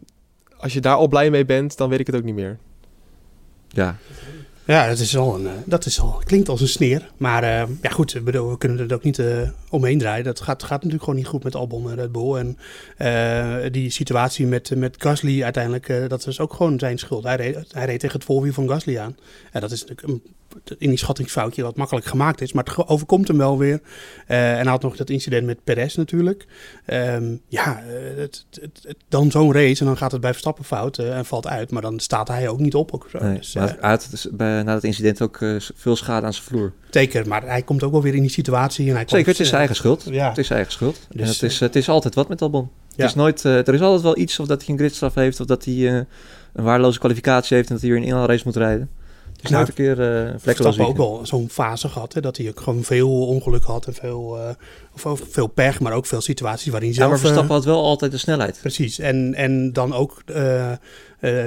als 0.65 0.73
je 0.73 0.81
daar 0.81 0.95
al 0.95 1.07
blij 1.07 1.29
mee 1.29 1.45
bent, 1.45 1.77
dan 1.77 1.89
weet 1.89 1.99
ik 1.99 2.07
het 2.07 2.15
ook 2.15 2.23
niet 2.23 2.35
meer. 2.35 2.57
Ja, 3.67 3.97
ja, 4.65 4.87
dat 4.87 4.99
is 4.99 5.17
al 5.17 5.35
een, 5.35 5.47
eh, 5.47 5.53
dat 5.65 5.85
is 5.85 5.99
al, 5.99 6.21
klinkt 6.25 6.49
als 6.49 6.61
een 6.61 6.67
sneer. 6.67 7.11
Maar 7.17 7.43
eh, 7.43 7.67
ja 7.81 7.89
goed, 7.89 8.23
bedoel, 8.23 8.49
we 8.49 8.57
kunnen 8.57 8.89
er 8.89 8.95
ook 8.95 9.03
niet 9.03 9.19
eh, 9.19 9.49
omheen 9.69 9.97
draaien. 9.97 10.23
Dat 10.23 10.41
gaat, 10.41 10.63
gaat 10.63 10.77
natuurlijk 10.77 11.03
gewoon 11.03 11.19
niet 11.19 11.27
goed 11.27 11.43
met 11.43 11.55
Albon 11.55 11.89
en 11.89 11.95
Red 11.95 12.11
Bull. 12.11 12.35
En 12.35 12.57
eh, 12.97 13.71
die 13.71 13.89
situatie 13.89 14.47
met, 14.47 14.75
met 14.75 14.95
Gasly 14.97 15.43
uiteindelijk, 15.43 15.89
eh, 15.89 16.07
dat 16.07 16.25
was 16.25 16.39
ook 16.39 16.53
gewoon 16.53 16.79
zijn 16.79 16.97
schuld. 16.97 17.23
Hij 17.23 17.35
reed, 17.35 17.65
hij 17.71 17.85
reed 17.85 17.99
tegen 17.99 18.15
het 18.15 18.25
voorwiel 18.25 18.53
van 18.53 18.69
Gasly 18.69 18.97
aan. 18.97 19.17
En 19.51 19.61
dat 19.61 19.71
is 19.71 19.85
natuurlijk 19.85 20.07
een 20.07 20.21
in 20.77 20.89
die 20.89 20.97
schattingsfoutje 20.97 21.63
wat 21.63 21.75
makkelijk 21.75 22.05
gemaakt 22.05 22.41
is. 22.41 22.53
Maar 22.53 22.63
het 22.63 22.87
overkomt 22.87 23.27
hem 23.27 23.37
wel 23.37 23.57
weer. 23.57 23.79
Eh, 24.27 24.51
en 24.51 24.61
hij 24.61 24.65
had 24.71 24.81
nog 24.81 24.95
dat 24.95 25.09
incident 25.09 25.45
met 25.45 25.63
Perez 25.63 25.95
natuurlijk. 25.95 26.45
Ehm, 26.85 27.35
ja, 27.47 27.83
eh, 27.83 28.17
het, 28.17 28.45
het, 28.51 28.79
het- 28.87 28.95
dan 29.09 29.31
zo'n 29.31 29.53
race 29.53 29.79
en 29.79 29.85
dan 29.85 29.97
gaat 29.97 30.11
het 30.11 30.21
bij 30.21 30.31
Verstappen 30.31 30.63
fout 30.63 30.97
eh, 30.97 31.17
en 31.17 31.25
valt 31.25 31.47
uit. 31.47 31.71
Maar 31.71 31.81
dan 31.81 31.99
staat 31.99 32.27
hij 32.27 32.47
ook 32.47 32.59
niet 32.59 32.75
op. 32.75 32.93
Ook 32.93 33.07
zo. 33.11 33.17
nee. 33.23 33.37
Dus, 33.37 33.53
maar 33.53 33.77
hij 33.79 33.89
had 33.89 34.07
dus 34.09 34.27
bij, 34.31 34.63
na 34.63 34.73
dat 34.73 34.83
incident 34.83 35.21
ook 35.21 35.39
veel 35.75 35.95
schade 35.95 36.25
aan 36.25 36.33
zijn 36.33 36.45
vloer. 36.45 36.73
zeker, 36.89 37.27
maar 37.27 37.43
hij 37.43 37.61
komt 37.61 37.83
ook 37.83 37.91
wel 37.91 38.01
weer 38.01 38.15
in 38.15 38.21
die 38.21 38.29
situatie. 38.29 38.85
En 38.87 38.91
hij 38.95 38.99
Zeker, 38.99 39.15
komt, 39.15 39.25
het 39.27 39.39
is 39.39 39.45
zijn 39.47 39.57
eigen 39.59 39.75
schuld. 39.75 40.03
Ja. 40.09 40.29
Het 40.29 40.37
is 40.37 40.45
zijn 40.47 40.57
eigen 40.59 40.75
schuld. 40.77 41.07
en 41.11 41.17
Dus, 41.17 41.29
het 41.29 41.43
is, 41.51 41.59
het 41.59 41.75
is 41.75 41.89
altijd 41.89 42.15
wat 42.15 42.29
met 42.29 42.41
Albon. 42.41 42.69
Ja. 42.89 43.01
Het 43.01 43.05
is 43.05 43.15
nooit, 43.15 43.43
er 43.43 43.73
is 43.73 43.81
altijd 43.81 44.01
wel 44.01 44.17
iets 44.17 44.39
of 44.39 44.47
dat 44.47 44.61
hij 44.61 44.69
een 44.73 44.77
gridstraf 44.79 45.13
heeft 45.13 45.39
of 45.39 45.45
dat 45.45 45.65
hij 45.65 45.73
een 46.53 46.63
waardeloze 46.63 46.99
kwalificatie 46.99 47.55
heeft 47.57 47.67
en 47.69 47.73
dat 47.73 47.83
hij 47.83 47.91
weer 47.93 48.01
een 48.01 48.07
inhaalrace 48.07 48.41
moet 48.45 48.55
rijden. 48.55 48.89
Is 49.45 49.51
Nou, 49.51 49.63
nooit 49.65 49.77
een 49.79 49.95
keer 49.95 50.27
eh 50.27 50.33
vlekkeloos 50.37 50.79
ook 50.79 50.97
wel 50.97 51.19
zo'n 51.23 51.49
fase 51.49 51.89
gehad. 51.89 52.13
Hè, 52.13 52.21
dat 52.21 52.37
hij 52.37 52.47
ook 52.49 52.59
gewoon 52.59 52.83
veel 52.83 53.27
ongeluk 53.27 53.63
had 53.63 53.85
en 53.87 53.93
veel, 53.93 54.37
eh, 54.39 54.49
of, 54.93 55.05
of 55.05 55.21
veel 55.29 55.47
pech. 55.47 55.79
Maar 55.79 55.93
ook 55.93 56.05
veel 56.05 56.21
situaties 56.21 56.71
waarin 56.71 56.89
hij 56.89 56.97
Ja, 56.97 57.03
zelf... 57.05 57.09
maar 57.09 57.19
Verstappen 57.19 57.49
eh, 57.55 57.55
had 57.63 57.65
wel 57.73 57.83
altijd 57.83 58.11
de 58.11 58.17
snelheid. 58.17 58.57
Precies, 58.61 58.99
en, 58.99 59.33
en 59.33 59.73
dan 59.73 59.93
ook 59.93 60.21
eh, 60.25 60.71
eh, 60.71 60.77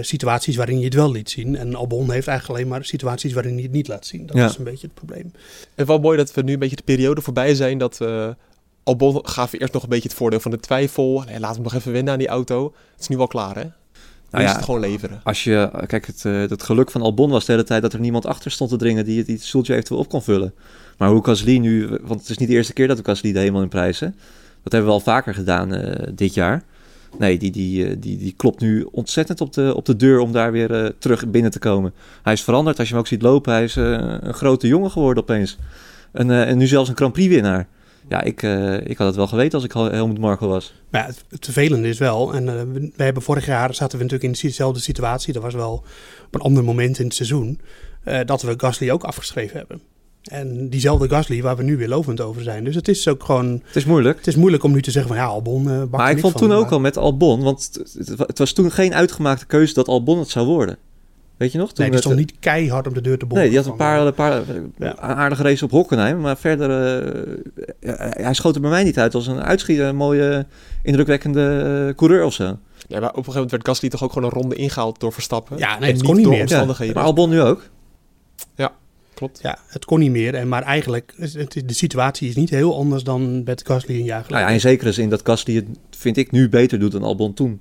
situaties 0.00 0.57
waarin 0.57 0.78
je 0.78 0.85
het 0.85 0.95
wel 0.95 1.11
liet 1.12 1.31
zien. 1.31 1.57
En 1.57 1.75
Albon 1.75 2.11
heeft 2.11 2.26
eigenlijk 2.28 2.59
alleen 2.59 2.71
maar 2.71 2.85
situaties 2.85 3.33
waarin 3.33 3.52
hij 3.55 3.62
het 3.62 3.73
niet 3.73 3.88
laat 3.88 4.07
zien. 4.07 4.26
Dat 4.26 4.37
Ja. 4.37 4.47
is 4.47 4.57
een 4.59 4.64
beetje 4.64 4.87
het 4.87 4.95
probleem. 4.95 5.33
En 5.75 5.87
wel 5.87 5.99
mooi 5.99 6.17
dat 6.17 6.35
we 6.35 6.43
nu 6.43 6.52
een 6.52 6.59
beetje 6.59 6.76
de 6.76 6.83
periode 6.83 7.21
voorbij 7.21 7.55
zijn 7.55 7.78
dat 7.78 8.00
eh 8.00 8.28
Albon 8.83 9.21
gaf 9.23 9.52
eerst 9.52 9.73
nog 9.73 9.83
een 9.83 9.88
beetje 9.88 10.09
het 10.09 10.17
voordeel 10.19 10.40
van 10.40 10.50
de 10.50 10.61
twijfel. 10.61 11.23
Nee, 11.26 11.40
laat 11.40 11.55
hem 11.55 11.62
nog 11.62 11.75
even 11.75 11.93
wennen 11.93 12.12
aan 12.12 12.19
die 12.19 12.28
auto. 12.28 12.64
Het 12.93 13.00
is 13.00 13.09
nu 13.09 13.17
wel 13.17 13.26
klaar, 13.26 13.57
hè? 13.57 13.64
Nou 14.30 14.44
is 14.44 14.50
ja, 14.50 14.56
het 14.56 14.64
gewoon 14.64 14.80
leveren. 14.80 15.20
Als 15.25 15.44
je, 15.44 15.70
kijk, 15.87 16.06
het, 16.06 16.25
eh, 16.25 16.40
het 16.40 16.62
geluk 16.62 16.90
van 16.90 17.02
Albon 17.02 17.30
was 17.30 17.44
de 17.44 17.52
hele 17.52 17.64
tijd 17.64 17.82
dat 17.82 17.92
er 17.92 18.00
niemand 18.00 18.26
achter 18.26 18.50
stond 18.50 18.70
te 18.70 18.76
dringen 18.76 19.04
die 19.04 19.16
het, 19.16 19.26
die 19.26 19.35
het 19.35 19.44
stoeltje 19.44 19.73
eventueel 19.73 20.00
op 20.00 20.08
kon 20.08 20.23
vullen. 20.23 20.54
Maar 20.99 21.11
hoe 21.11 21.25
Gasly 21.25 21.58
nu, 21.58 21.88
want 22.02 22.20
het 22.20 22.28
is 22.30 22.38
niet 22.38 22.49
de 22.49 22.54
eerste 22.54 22.73
keer 22.73 22.88
dat 22.88 22.99
we 22.99 23.04
Gasly 23.04 23.32
de 23.32 23.38
hemel 23.38 23.62
in 23.62 23.68
prijzen. 23.68 24.14
Dat 24.62 24.73
hebben 24.73 24.90
we 24.90 24.97
al 24.97 25.04
vaker 25.04 25.35
gedaan 25.35 25.75
eh, 25.75 26.08
dit 26.14 26.35
jaar. 26.35 26.62
Nee, 27.18 27.38
die, 27.38 27.50
die, 27.50 27.87
eh, 27.87 27.97
die, 27.99 28.18
die 28.18 28.35
klopt 28.37 28.61
nu 28.61 28.88
ontzettend 28.90 29.40
op 29.40 29.52
de, 29.52 29.75
op 29.76 29.85
de 29.85 29.97
deur 29.97 30.18
om 30.18 30.32
daar 30.32 30.52
weer 30.52 30.85
eh, 30.85 30.90
terug 30.99 31.30
binnen 31.30 31.50
te 31.50 31.58
komen. 31.58 31.92
Hij 32.23 32.32
is 32.32 32.42
veranderd, 32.42 32.78
als 32.78 32.88
je 32.88 32.92
hem 32.94 33.02
ook 33.02 33.08
ziet 33.08 33.23
lopen, 33.23 33.52
hij 33.52 33.64
is 33.64 33.76
eh, 33.76 34.14
een 34.20 34.35
grote 34.35 34.66
jongen 34.66 34.90
geworden 34.90 35.23
opeens. 35.23 35.58
En, 36.12 36.30
eh, 36.30 36.49
en 36.49 36.58
nu 36.58 36.66
zelfs 36.66 36.88
een 36.88 36.97
Grand 36.97 37.12
Prix 37.12 37.28
winnaar. 37.35 37.66
Ja, 38.08 38.22
ik, 38.22 38.42
eh, 38.42 38.74
ik 38.86 38.96
had 38.98 39.06
het 39.06 39.16
wel 39.16 39.26
geweten 39.26 39.54
als 39.54 39.64
ik 39.64 39.72
Hel- 39.72 39.90
Helmut 39.90 40.18
Marko 40.18 40.48
was. 40.48 40.74
Maar 40.90 41.00
ja, 41.00 41.06
het, 41.06 41.24
het 41.28 41.44
vervelende 41.44 41.88
is 41.88 41.98
wel, 41.98 42.34
en 42.34 42.44
we, 42.72 42.90
we 42.96 43.02
hebben 43.02 43.22
vorig 43.22 43.46
jaar 43.46 43.74
zaten 43.74 43.98
we 43.98 44.04
natuurlijk 44.04 44.34
in 44.42 44.48
dezelfde 44.48 44.80
situatie. 44.80 45.32
Dat 45.32 45.42
was 45.42 45.54
wel 45.54 45.84
op 46.26 46.34
een 46.34 46.40
ander 46.40 46.64
moment 46.64 46.98
in 46.98 47.04
het 47.04 47.14
seizoen. 47.14 47.60
eh, 48.04 48.20
dat 48.26 48.42
we 48.42 48.54
Gasly 48.56 48.90
ook 48.90 49.04
afgeschreven 49.04 49.56
hebben. 49.58 49.80
En 50.22 50.68
diezelfde 50.70 51.08
Gasly 51.08 51.42
waar 51.42 51.56
we 51.56 51.62
nu 51.62 51.76
weer 51.76 51.88
lovend 51.88 52.20
over 52.20 52.42
zijn. 52.42 52.64
Dus 52.64 52.74
het 52.74 52.88
is 52.88 53.08
ook 53.08 53.24
gewoon, 53.24 53.62
Het 53.66 53.76
is 53.76 53.84
moeilijk. 53.84 54.16
het 54.18 54.26
is 54.26 54.36
moeilijk 54.36 54.62
om 54.62 54.72
nu 54.72 54.82
te 54.82 54.90
zeggen 54.90 55.10
van 55.14 55.20
ja, 55.22 55.26
Albon 55.28 55.68
uh, 55.68 55.82
Maar 55.90 56.10
ik 56.10 56.18
vond 56.18 56.36
toen 56.36 56.52
ook 56.52 56.70
al 56.70 56.80
met 56.80 56.96
Albon, 56.96 57.42
want 57.42 57.70
het- 57.72 58.18
het 58.26 58.38
was 58.38 58.52
toen 58.52 58.70
geen 58.70 58.94
uitgemaakte 58.94 59.46
keuze 59.46 59.74
dat 59.74 59.88
Albon 59.88 60.18
het 60.18 60.28
zou 60.28 60.46
worden. 60.46 60.76
Weet 61.38 61.52
je 61.52 61.59
nog? 61.59 61.66
Toen 61.73 61.76
Nee, 61.78 61.87
die 61.87 61.95
het- 61.95 62.04
stond 62.04 62.18
niet 62.18 62.33
keihard 62.40 62.87
op 62.87 62.95
de 62.95 63.00
deur 63.00 63.18
te 63.18 63.26
boren. 63.26 63.42
Nee, 63.42 63.52
die 63.52 63.59
had 63.62 63.68
een 63.71 63.76
paar, 63.76 63.99
eh, 64.00 64.07
een 64.07 64.14
paar 64.14 64.42
Ja. 64.78 64.97
aardige 64.97 65.42
races 65.42 65.62
op 65.62 65.71
Hockenheim. 65.71 66.21
Maar 66.21 66.37
verder, 66.37 66.71
eh, 67.02 67.37
ja, 67.80 67.97
hij 68.23 68.35
schoot 68.35 68.54
er 68.54 68.61
bij 68.61 68.71
mij 68.71 68.85
niet 68.85 68.99
uit 68.99 69.14
als 69.14 69.26
een 69.26 69.42
uitschieter, 69.42 69.87
een 69.87 69.97
mooie, 69.97 70.47
indrukwekkende 70.83 71.87
eh, 71.88 71.95
coureur 71.97 72.25
of 72.25 72.33
zo. 72.33 72.45
Ja, 72.45 72.54
maar 72.88 72.97
op 72.99 73.02
een 73.02 73.09
gegeven 73.09 73.33
moment 73.33 73.50
werd 73.50 73.66
Gasly 73.66 73.88
toch 73.88 74.02
ook 74.02 74.12
gewoon 74.12 74.28
een 74.28 74.35
ronde 74.35 74.54
ingehaald 74.54 75.00
door 75.00 75.12
Verstappen. 75.12 75.59
Ja, 75.59 75.78
nee, 75.78 75.92
het 75.92 76.02
kon 76.02 76.14
niet 76.14 76.23
door 76.25 76.33
meer. 76.33 76.42
omstandigheden. 76.42 76.95
Maar 76.95 77.04
Albon 77.04 77.30
nu 77.30 77.40
ook. 77.40 77.62
Klopt. 79.14 79.38
Ja, 79.42 79.59
het 79.66 79.85
kon 79.85 79.99
niet 79.99 80.11
meer. 80.11 80.35
En, 80.35 80.49
maar 80.49 80.62
eigenlijk, 80.62 81.14
het, 81.16 81.62
de 81.66 81.75
situatie 81.75 82.28
is 82.28 82.35
niet 82.37 82.50
heel 82.50 82.76
anders 82.76 83.02
dan 83.04 83.42
met 83.45 83.62
Gasly 83.66 83.95
een 83.95 84.04
jaar 84.04 84.09
Nou 84.14 84.25
geleden. 84.25 84.47
ja, 84.47 84.52
in 84.54 84.61
zekere 84.61 84.92
zin 84.92 85.09
dat 85.09 85.21
Gasly 85.25 85.54
het, 85.54 85.66
vind 85.90 86.16
ik, 86.16 86.30
nu 86.30 86.49
beter 86.49 86.78
doet 86.78 86.92
dan 86.92 87.02
Albon 87.02 87.35
toen. 87.35 87.61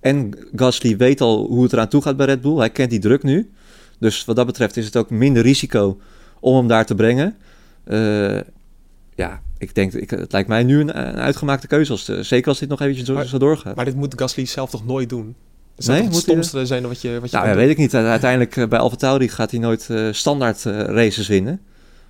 En 0.00 0.34
Gasly 0.56 0.96
weet 0.96 1.20
al 1.20 1.46
hoe 1.46 1.62
het 1.62 1.72
eraan 1.72 1.88
toe 1.88 2.02
gaat 2.02 2.16
bij 2.16 2.26
Red 2.26 2.40
Bull. 2.40 2.56
Hij 2.58 2.70
kent 2.70 2.90
die 2.90 2.98
druk 2.98 3.22
nu. 3.22 3.50
Dus 3.98 4.24
wat 4.24 4.36
dat 4.36 4.46
betreft 4.46 4.76
is 4.76 4.84
het 4.84 4.96
ook 4.96 5.10
minder 5.10 5.42
risico 5.42 6.00
om 6.40 6.56
hem 6.56 6.66
daar 6.68 6.86
te 6.86 6.94
brengen. 6.94 7.36
Eh, 7.84 8.40
ja, 9.14 9.40
ik 9.58 9.74
denk, 9.74 9.92
ik, 9.92 10.10
het 10.10 10.32
lijkt 10.32 10.48
mij 10.48 10.64
nu 10.64 10.80
een, 10.80 10.98
een 11.08 11.16
uitgemaakte 11.16 11.66
keuze. 11.66 11.92
Als 11.92 12.04
de- 12.04 12.22
zeker 12.22 12.48
als 12.48 12.58
dit 12.58 12.68
nog 12.68 12.80
eventjes 12.80 13.06
zo, 13.06 13.14
Maar- 13.14 13.26
zo 13.26 13.38
doorgaat. 13.38 13.76
Maar 13.76 13.84
dit 13.84 13.94
moet 13.96 14.14
Gasly 14.16 14.44
zelf 14.44 14.70
toch 14.70 14.86
nooit 14.86 15.08
doen? 15.08 15.34
Dat 15.74 15.86
Nee, 15.86 15.96
zou 15.96 16.08
moet 16.08 16.16
het 16.16 16.26
hij 16.26 16.34
stomste 16.34 16.66
zijn 16.66 16.82
wat 16.82 17.00
je, 17.00 17.20
wat 17.20 17.30
je 17.30 17.36
nou, 17.36 17.48
ja, 17.48 17.54
weet 17.54 17.70
ik 17.70 17.76
niet. 17.76 17.94
Uiteindelijk 17.94 18.56
eh, 18.56 18.66
bij 18.68 18.78
AlphaTauri 18.78 19.28
gaat 19.28 19.50
hij 19.50 19.60
nooit 19.60 19.90
eh, 19.90 20.08
standaard 20.12 20.66
eh, 20.66 20.78
races 20.80 21.28
winnen. 21.28 21.60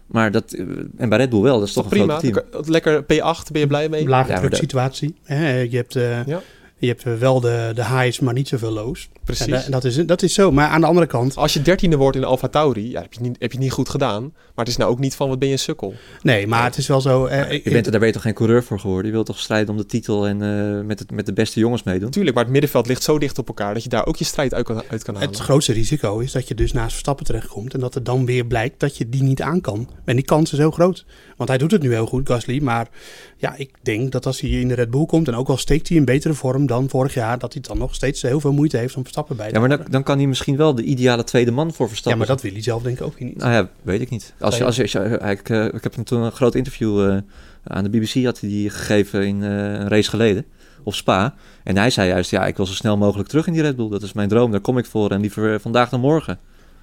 Maar 0.06 0.30
dat, 0.30 0.52
eh, 0.52 0.64
en 0.96 1.08
bij 1.08 1.18
Red 1.18 1.30
Bull 1.30 1.40
wel, 1.40 1.58
dat 1.58 1.68
is 1.68 1.74
toch 1.74 1.84
een 1.84 1.90
prima. 1.90 2.18
groot 2.18 2.32
team. 2.50 2.64
Lekker 2.66 3.02
P8, 3.02 3.52
ben 3.52 3.60
je 3.60 3.66
blij 3.66 3.88
mee? 3.88 4.08
Lage 4.08 4.26
Ja, 4.26 4.30
maar 4.32 4.38
druk 4.38 4.50
dat- 4.50 4.60
situatie. 4.60 5.14
Hè, 5.22 5.58
Je 5.60 5.76
hebt, 5.76 5.96
eh, 5.96 6.26
Ja. 6.26 6.40
Je 6.78 6.86
hebt 6.86 7.02
eh, 7.04 7.14
wel 7.14 7.40
de, 7.40 7.70
de 7.74 7.84
highs, 7.84 8.20
maar 8.20 8.34
niet 8.34 8.48
zoveel 8.48 8.70
lows. 8.70 9.08
Precies. 9.24 9.44
En, 9.46 9.50
da- 9.52 9.62
en 9.64 9.70
dat, 9.70 9.84
is, 9.84 9.96
dat 9.96 10.22
is 10.22 10.34
zo. 10.34 10.52
Maar 10.52 10.68
aan 10.68 10.80
de 10.80 10.86
andere 10.86 11.06
kant, 11.06 11.36
Als 11.36 11.52
je 11.52 11.62
dertiende 11.62 11.96
wordt 11.96 12.16
in 12.16 12.22
de 12.22 12.28
Alfa 12.28 12.48
Tauri, 12.48 12.90
ja, 12.90 13.00
heb, 13.02 13.12
je 13.12 13.20
niet, 13.20 13.36
heb 13.38 13.52
je 13.52 13.58
niet 13.58 13.72
goed 13.72 13.88
gedaan. 13.88 14.22
Maar 14.22 14.64
het 14.66 14.68
is 14.68 14.76
nou 14.76 14.90
ook 14.90 14.98
niet 14.98 15.14
van, 15.14 15.28
wat 15.28 15.38
ben 15.38 15.48
je 15.48 15.54
een 15.54 15.60
sukkel? 15.60 15.94
nee, 16.22 16.46
maar 16.46 16.64
het 16.64 16.76
is 16.76 16.86
wel 16.86 17.00
zo. 17.00 17.26
eh, 17.26 17.50
Je 17.64 17.70
bent 17.70 17.84
er, 17.84 17.90
daar 17.90 18.00
ben 18.00 18.08
je 18.08 18.14
toch 18.14 18.22
geen 18.22 18.34
coureur 18.34 18.64
voor 18.64 18.80
geworden? 18.80 19.06
Je 19.06 19.12
wilt 19.12 19.26
toch 19.26 19.38
strijden 19.38 19.70
om 19.70 19.76
de 19.76 19.86
titel 19.86 20.26
en 20.26 20.42
eh, 20.42 20.86
met, 20.86 20.98
het, 20.98 21.10
met 21.10 21.26
de 21.26 21.32
beste 21.32 21.60
jongens 21.60 21.82
meedoen? 21.82 22.10
Tuurlijk, 22.10 22.34
maar 22.34 22.44
het 22.44 22.52
middenveld 22.52 22.86
ligt 22.86 23.02
zo 23.02 23.18
dicht 23.18 23.38
op 23.38 23.48
elkaar... 23.48 23.74
dat 23.74 23.82
je 23.82 23.88
daar 23.88 24.06
ook 24.06 24.16
je 24.16 24.24
strijd 24.24 24.54
uit 24.54 24.64
kan, 24.64 24.82
uit 24.88 25.02
kan 25.02 25.14
halen. 25.14 25.28
Het 25.30 25.38
grootste 25.38 25.72
risico 25.72 26.18
is 26.18 26.32
dat 26.32 26.48
je 26.48 26.54
dus 26.54 26.72
naast 26.72 26.90
Verstappen 26.90 27.24
terechtkomt 27.24 27.74
en 27.74 27.80
dat 27.80 27.94
er 27.94 28.02
dan 28.04 28.26
weer 28.26 28.46
blijkt 28.46 28.80
dat 28.80 28.96
je 28.96 29.08
die 29.08 29.22
niet 29.22 29.42
aan 29.42 29.60
kan. 29.60 29.88
En 30.04 30.16
die 30.16 30.24
kans 30.24 30.52
is 30.52 30.58
heel 30.58 30.70
groot. 30.70 31.04
Want 31.38 31.50
hij 31.50 31.58
doet 31.58 31.70
het 31.70 31.82
nu 31.82 31.92
heel 31.92 32.06
goed, 32.06 32.28
Gasly. 32.28 32.60
Maar 32.62 32.88
ja, 33.36 33.54
ik 33.56 33.70
denk 33.82 34.12
dat 34.12 34.26
als 34.26 34.40
hij 34.40 34.50
in 34.50 34.68
de 34.68 34.74
Red 34.74 34.90
Bull 34.90 35.06
komt 35.06 35.28
en 35.28 35.34
ook 35.34 35.48
al 35.48 35.56
steekt 35.56 35.88
hij 35.88 35.96
in 35.96 36.04
betere 36.04 36.34
vorm 36.34 36.66
dan 36.66 36.88
vorig 36.88 37.14
jaar, 37.14 37.38
dat 37.38 37.52
hij 37.52 37.62
dan 37.62 37.78
nog 37.78 37.94
steeds 37.94 38.22
heel 38.22 38.40
veel 38.40 38.52
moeite 38.52 38.76
heeft 38.76 38.96
om 38.96 39.02
Verstappen 39.02 39.36
bij 39.36 39.48
te 39.48 39.54
Ja, 39.54 39.60
maar 39.60 39.68
dan, 39.68 39.86
dan 39.90 40.02
kan 40.02 40.18
hij 40.18 40.26
misschien 40.26 40.56
wel 40.56 40.74
de 40.74 40.82
ideale 40.82 41.24
tweede 41.24 41.50
man 41.50 41.72
voor 41.72 41.84
Ja, 41.84 41.88
Verstappen 41.88 42.18
maar 42.18 42.28
dat 42.28 42.42
wil 42.42 42.52
hij 42.52 42.62
zelf 42.62 42.82
denk 42.82 42.98
ik 42.98 43.04
ook 43.04 43.20
niet. 43.20 43.36
Nou 43.36 43.52
ja, 43.52 43.68
weet 43.82 44.00
ik 44.00 44.10
niet. 44.10 44.34
Als 44.40 44.56
je, 44.56 44.64
als 44.64 44.76
je, 44.76 44.82
als 44.82 44.92
je- 44.92 45.18
ik, 45.30 45.48
eh, 45.48 45.64
ik 45.64 45.82
heb 45.82 45.94
hem 45.94 46.04
toen 46.04 46.22
een 46.22 46.32
groot 46.32 46.54
interview 46.54 47.10
eh, 47.10 47.18
aan 47.64 47.84
de 47.84 47.90
BBC 47.90 48.24
had 48.24 48.40
hij 48.40 48.48
die 48.50 48.70
gegeven 48.70 49.26
in 49.26 49.42
eh, 49.42 49.48
een 49.50 49.88
race 49.88 50.10
geleden. 50.10 50.44
Op 50.82 50.94
Spa. 50.94 51.34
En 51.64 51.76
hij 51.76 51.90
zei 51.90 52.08
juist, 52.08 52.30
ja, 52.30 52.46
ik 52.46 52.56
wil 52.56 52.66
zo 52.66 52.72
snel 52.72 52.96
mogelijk 52.96 53.28
terug 53.28 53.46
in 53.46 53.52
die 53.52 53.62
Red 53.62 53.76
Bull. 53.76 53.88
Dat 53.88 54.02
is 54.02 54.12
mijn 54.12 54.28
droom, 54.28 54.50
daar 54.50 54.60
kom 54.60 54.78
ik 54.78 54.86
voor. 54.86 55.10
En 55.10 55.20
liever 55.20 55.60
vandaag 55.60 55.88
dan 55.88 56.00
morgen. 56.00 56.38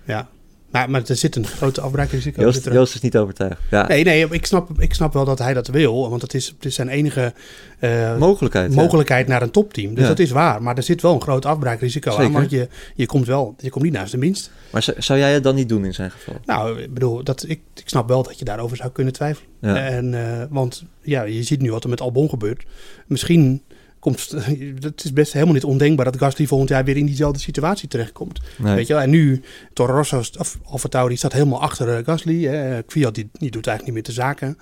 Ja. 0.06 0.28
Maar, 0.76 0.90
maar 0.90 1.02
er 1.08 1.16
zit 1.16 1.36
een 1.36 1.48
grote 1.48 1.82
afbraakrisico. 1.82 2.42
Joost, 2.42 2.56
zit 2.56 2.66
er- 2.66 2.74
Joost 2.74 2.96
is 2.96 3.02
niet 3.02 3.18
overtuigd. 3.18 3.62
Ja, 3.72 3.88
Nee, 3.88 4.04
nee, 4.04 4.28
ik 4.30 4.46
snap, 4.46 4.70
ik 4.82 4.94
snap 4.94 5.14
wel 5.14 5.26
dat 5.26 5.40
hij 5.40 5.54
dat 5.54 5.68
wil. 5.68 6.10
Want 6.10 6.22
het 6.22 6.34
is, 6.34 6.48
het 6.48 6.66
is 6.66 6.76
zijn 6.76 6.88
enige 6.90 7.34
eh, 7.80 8.18
mogelijkheid. 8.18 8.74
ja. 8.74 8.82
mogelijkheid 8.82 9.28
naar 9.28 9.42
een 9.42 9.52
topteam. 9.52 9.94
Dus 9.94 10.04
Ja. 10.04 10.10
dat 10.10 10.20
is 10.20 10.32
waar. 10.32 10.62
Maar 10.64 10.78
er 10.78 10.84
zit 10.84 11.02
wel 11.02 11.14
een 11.14 11.22
groot 11.22 11.46
afbraakrisico 11.46 12.10
aan. 12.12 12.16
Zeker. 12.18 12.32
Want 12.34 12.50
je, 12.50 12.68
je 12.96 13.06
komt 13.06 13.26
wel, 13.28 13.56
je 13.58 13.70
komt 13.70 13.84
niet 13.84 13.94
naast 13.94 14.12
de 14.12 14.18
minst. 14.18 14.52
Maar 14.70 14.88
zou, 14.98 15.20
jij 15.20 15.34
het 15.34 15.44
dan 15.44 15.56
niet 15.56 15.70
doen 15.70 15.86
in 15.86 15.94
zijn 15.94 16.12
geval? 16.12 16.36
Nou, 16.46 16.82
ik 16.82 16.94
bedoel, 16.94 17.24
dat, 17.24 17.46
ik, 17.48 17.60
ik 17.76 17.90
snap 17.90 18.08
wel 18.08 18.24
dat 18.24 18.40
je 18.40 18.46
daarover 18.46 18.78
zou 18.78 18.90
kunnen 18.92 19.14
twijfelen. 19.14 19.50
En, 19.62 20.14
eh, 20.14 20.46
want 20.50 20.84
ja, 21.02 21.24
je 21.24 21.44
ziet 21.44 21.62
nu 21.62 21.72
wat 21.72 21.84
er 21.84 21.90
met 21.90 22.02
Albon 22.02 22.30
gebeurt. 22.30 22.66
Misschien 23.08 23.62
komt 24.06 24.32
het 24.80 25.04
is 25.04 25.14
best 25.14 25.34
helemaal 25.34 25.54
niet 25.54 25.64
ondenkbaar 25.64 26.06
dat 26.06 26.18
Gasly 26.18 26.48
volgend 26.48 26.70
jaar 26.70 26.84
weer 26.84 26.98
in 26.98 27.06
diezelfde 27.06 27.40
situatie 27.40 27.88
terechtkomt. 27.88 28.40
Nee. 28.58 28.76
Weet 28.76 28.88
je 28.88 28.94
wel? 28.94 29.02
En 29.02 29.10
nu, 29.10 29.42
Toro 29.74 29.94
Rosso, 29.94 30.22
of 30.38 30.60
Alfa 30.64 30.88
Tauri 30.90 31.18
staat 31.18 31.34
helemaal 31.34 31.62
achter 31.62 31.98
eh, 31.98 32.06
Gasly. 32.06 32.44
Hè. 32.44 32.82
Die, 32.88 33.12
die 33.12 33.52
doet 33.52 33.68
eigenlijk 33.68 33.84
niet 33.84 33.94
meer 33.94 34.04
de 34.04 34.12
zaken. 34.12 34.58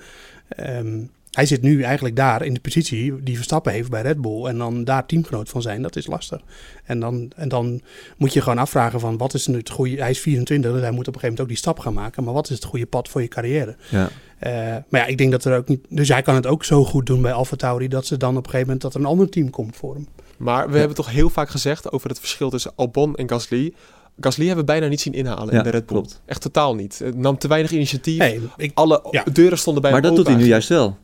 Ehm, 0.48 1.00
hij 1.34 1.46
zit 1.46 1.62
nu 1.62 1.82
eigenlijk 1.82 2.16
daar 2.16 2.46
in 2.46 2.54
de 2.54 2.60
positie 2.60 3.24
die 3.24 3.36
Verstappen 3.36 3.72
heeft 3.74 3.90
bij 3.90 4.02
Red 4.02 4.22
Bull. 4.22 4.46
En 4.46 4.58
dan 4.58 4.84
daar 4.84 5.06
teamgenoot 5.06 5.50
van 5.50 5.62
zijn, 5.62 5.82
dat 5.82 5.96
is 5.96 6.08
lastig. 6.08 6.42
En 6.84 7.00
dan, 7.00 7.32
en 7.36 7.50
dan 7.50 7.82
moet 8.18 8.34
je 8.34 8.42
gewoon 8.42 8.58
afvragen 8.58 9.00
van 9.00 9.18
wat 9.18 9.34
is 9.34 9.48
nu 9.48 9.58
het 9.58 9.70
goede... 9.70 9.96
Hij 10.02 10.10
is 10.10 10.20
24, 10.20 10.72
dus 10.72 10.82
hij 10.82 10.92
moet 10.92 11.08
op 11.08 11.14
een 11.14 11.20
gegeven 11.20 11.28
moment 11.30 11.42
ook 11.42 11.48
die 11.48 11.58
stap 11.58 11.80
gaan 11.80 11.94
maken. 11.94 12.24
Maar 12.24 12.34
wat 12.34 12.50
is 12.50 12.56
het 12.56 12.66
goede 12.66 12.86
pad 12.86 13.10
voor 13.10 13.22
je 13.22 13.28
carrière? 13.28 13.76
Ja. 13.90 14.10
Eh, 14.40 14.52
maar 14.90 15.02
ja, 15.02 15.06
ik 15.06 15.18
denk 15.18 15.32
dat 15.32 15.46
er 15.46 15.58
ook 15.58 15.68
niet... 15.68 15.86
Dus 15.90 16.08
hij 16.10 16.22
kan 16.22 16.36
het 16.36 16.48
ook 16.48 16.64
zo 16.64 16.86
goed 16.86 17.06
doen 17.06 17.22
bij 17.22 17.34
Alfa 17.34 17.56
Tauri... 17.56 17.88
dat 17.88 18.06
ze 18.06 18.18
dan 18.18 18.30
op 18.30 18.36
een 18.44 18.44
gegeven 18.50 18.66
moment 18.66 18.82
dat 18.82 18.94
er 18.94 19.00
een 19.00 19.06
ander 19.06 19.30
team 19.30 19.50
komt 19.50 19.76
voor 19.76 19.94
hem. 19.94 20.08
Maar 20.38 20.70
we 20.70 20.78
hebben 20.78 20.96
toch 20.96 21.10
heel 21.12 21.30
vaak 21.30 21.50
gezegd 21.50 21.92
over 21.92 22.10
het 22.10 22.20
verschil 22.20 22.50
tussen 22.50 22.72
Albon 22.76 23.16
en 23.16 23.30
Gasly. 23.30 23.74
Gasly 24.20 24.46
hebben 24.46 24.66
we 24.66 24.72
bijna 24.72 24.88
niet 24.88 25.02
zien 25.02 25.14
inhalen 25.14 25.52
Ja, 25.54 25.58
in 25.58 25.64
de 25.64 25.70
Red 25.70 25.86
Bull. 25.86 25.98
klopt. 25.98 26.22
Echt 26.26 26.42
totaal 26.42 26.76
niet. 26.76 27.00
Het 27.00 27.18
nam 27.18 27.38
te 27.38 27.48
weinig 27.48 27.72
initiatief. 27.72 28.18
Nee, 28.18 28.40
ik, 28.58 28.72
Alle 28.74 29.08
Ja. 29.12 29.24
deuren 29.34 29.58
stonden 29.58 29.82
bij 29.82 29.92
Maar 29.92 30.02
hem 30.02 30.10
dat 30.10 30.20
doet 30.26 30.28
hij 30.34 30.44
nu 30.44 30.48
juist 30.50 30.70
wel. 30.70 30.98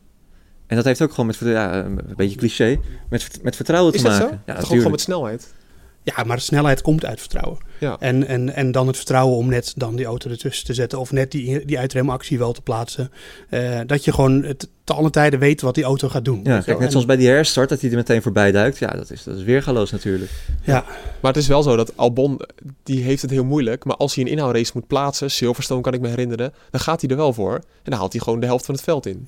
En 0.69 0.75
dat 0.75 0.85
heeft 0.85 1.01
ook 1.01 1.09
gewoon 1.09 1.25
met, 1.25 1.37
ja, 1.39 1.83
een 1.85 1.99
beetje 2.15 2.37
cliché, 2.37 2.79
met, 3.09 3.39
met 3.41 3.55
vertrouwen 3.55 3.93
Is 3.93 4.01
te 4.01 4.07
dat 4.07 4.15
zo? 4.15 4.23
maken. 4.23 4.41
Ja, 4.45 4.55
ook 4.57 4.65
gewoon 4.65 4.91
met 4.91 5.01
snelheid? 5.01 5.53
Ja, 6.03 6.23
maar 6.23 6.39
snelheid 6.41 6.81
komt 6.81 7.05
uit 7.05 7.19
vertrouwen. 7.19 7.57
Ja. 7.79 7.95
En, 7.99 8.27
en, 8.27 8.55
en 8.55 8.71
dan 8.71 8.87
het 8.87 8.95
vertrouwen 8.95 9.37
om 9.37 9.49
net 9.49 9.73
dan 9.75 9.95
die 9.95 10.05
auto 10.05 10.29
ertussen 10.29 10.65
te 10.65 10.73
zetten. 10.73 10.99
Of 10.99 11.11
net 11.11 11.31
die, 11.31 11.65
die 11.65 11.79
uitremactie 11.79 12.37
wel 12.37 12.51
te 12.53 12.61
plaatsen. 12.61 13.11
Eh, 13.49 13.79
dat 13.85 14.03
je 14.05 14.13
gewoon 14.13 14.43
het, 14.43 14.69
te 14.83 14.93
alle 14.93 15.09
tijden 15.09 15.39
weet 15.39 15.61
wat 15.61 15.75
die 15.75 15.83
auto 15.83 16.09
gaat 16.09 16.25
doen. 16.25 16.39
Ja, 16.43 16.61
kijk, 16.61 16.77
net 16.77 16.85
En- 16.85 16.91
zoals 16.91 17.05
bij 17.05 17.15
die 17.15 17.27
herstart, 17.27 17.69
dat 17.69 17.81
hij 17.81 17.89
er 17.89 17.95
meteen 17.95 18.21
voorbij 18.21 18.51
duikt. 18.51 18.77
Ja, 18.77 18.87
dat 18.91 19.11
is, 19.11 19.23
dat 19.23 19.37
is 19.37 19.43
weergaloos 19.43 19.91
natuurlijk. 19.91 20.31
Ja, 20.63 20.85
Maar 21.21 21.31
het 21.33 21.41
is 21.41 21.47
wel 21.47 21.63
zo 21.63 21.75
dat 21.75 21.97
Albon, 21.97 22.41
die 22.83 23.03
heeft 23.03 23.21
het 23.21 23.31
heel 23.31 23.45
moeilijk. 23.45 23.85
Maar 23.85 23.95
als 23.95 24.15
hij 24.15 24.23
een 24.23 24.29
inhoudrace 24.31 24.71
moet 24.73 24.87
plaatsen, 24.87 25.31
Silverstone 25.31 25.81
kan 25.81 25.93
ik 25.93 26.01
me 26.01 26.07
herinneren, 26.07 26.53
dan 26.71 26.79
gaat 26.79 27.01
hij 27.01 27.09
er 27.09 27.15
wel 27.17 27.33
voor. 27.33 27.53
En 27.53 27.61
dan 27.83 27.99
haalt 27.99 28.11
hij 28.13 28.21
gewoon 28.21 28.39
de 28.39 28.45
helft 28.45 28.65
van 28.65 28.75
het 28.75 28.83
veld 28.83 29.05
in. 29.05 29.25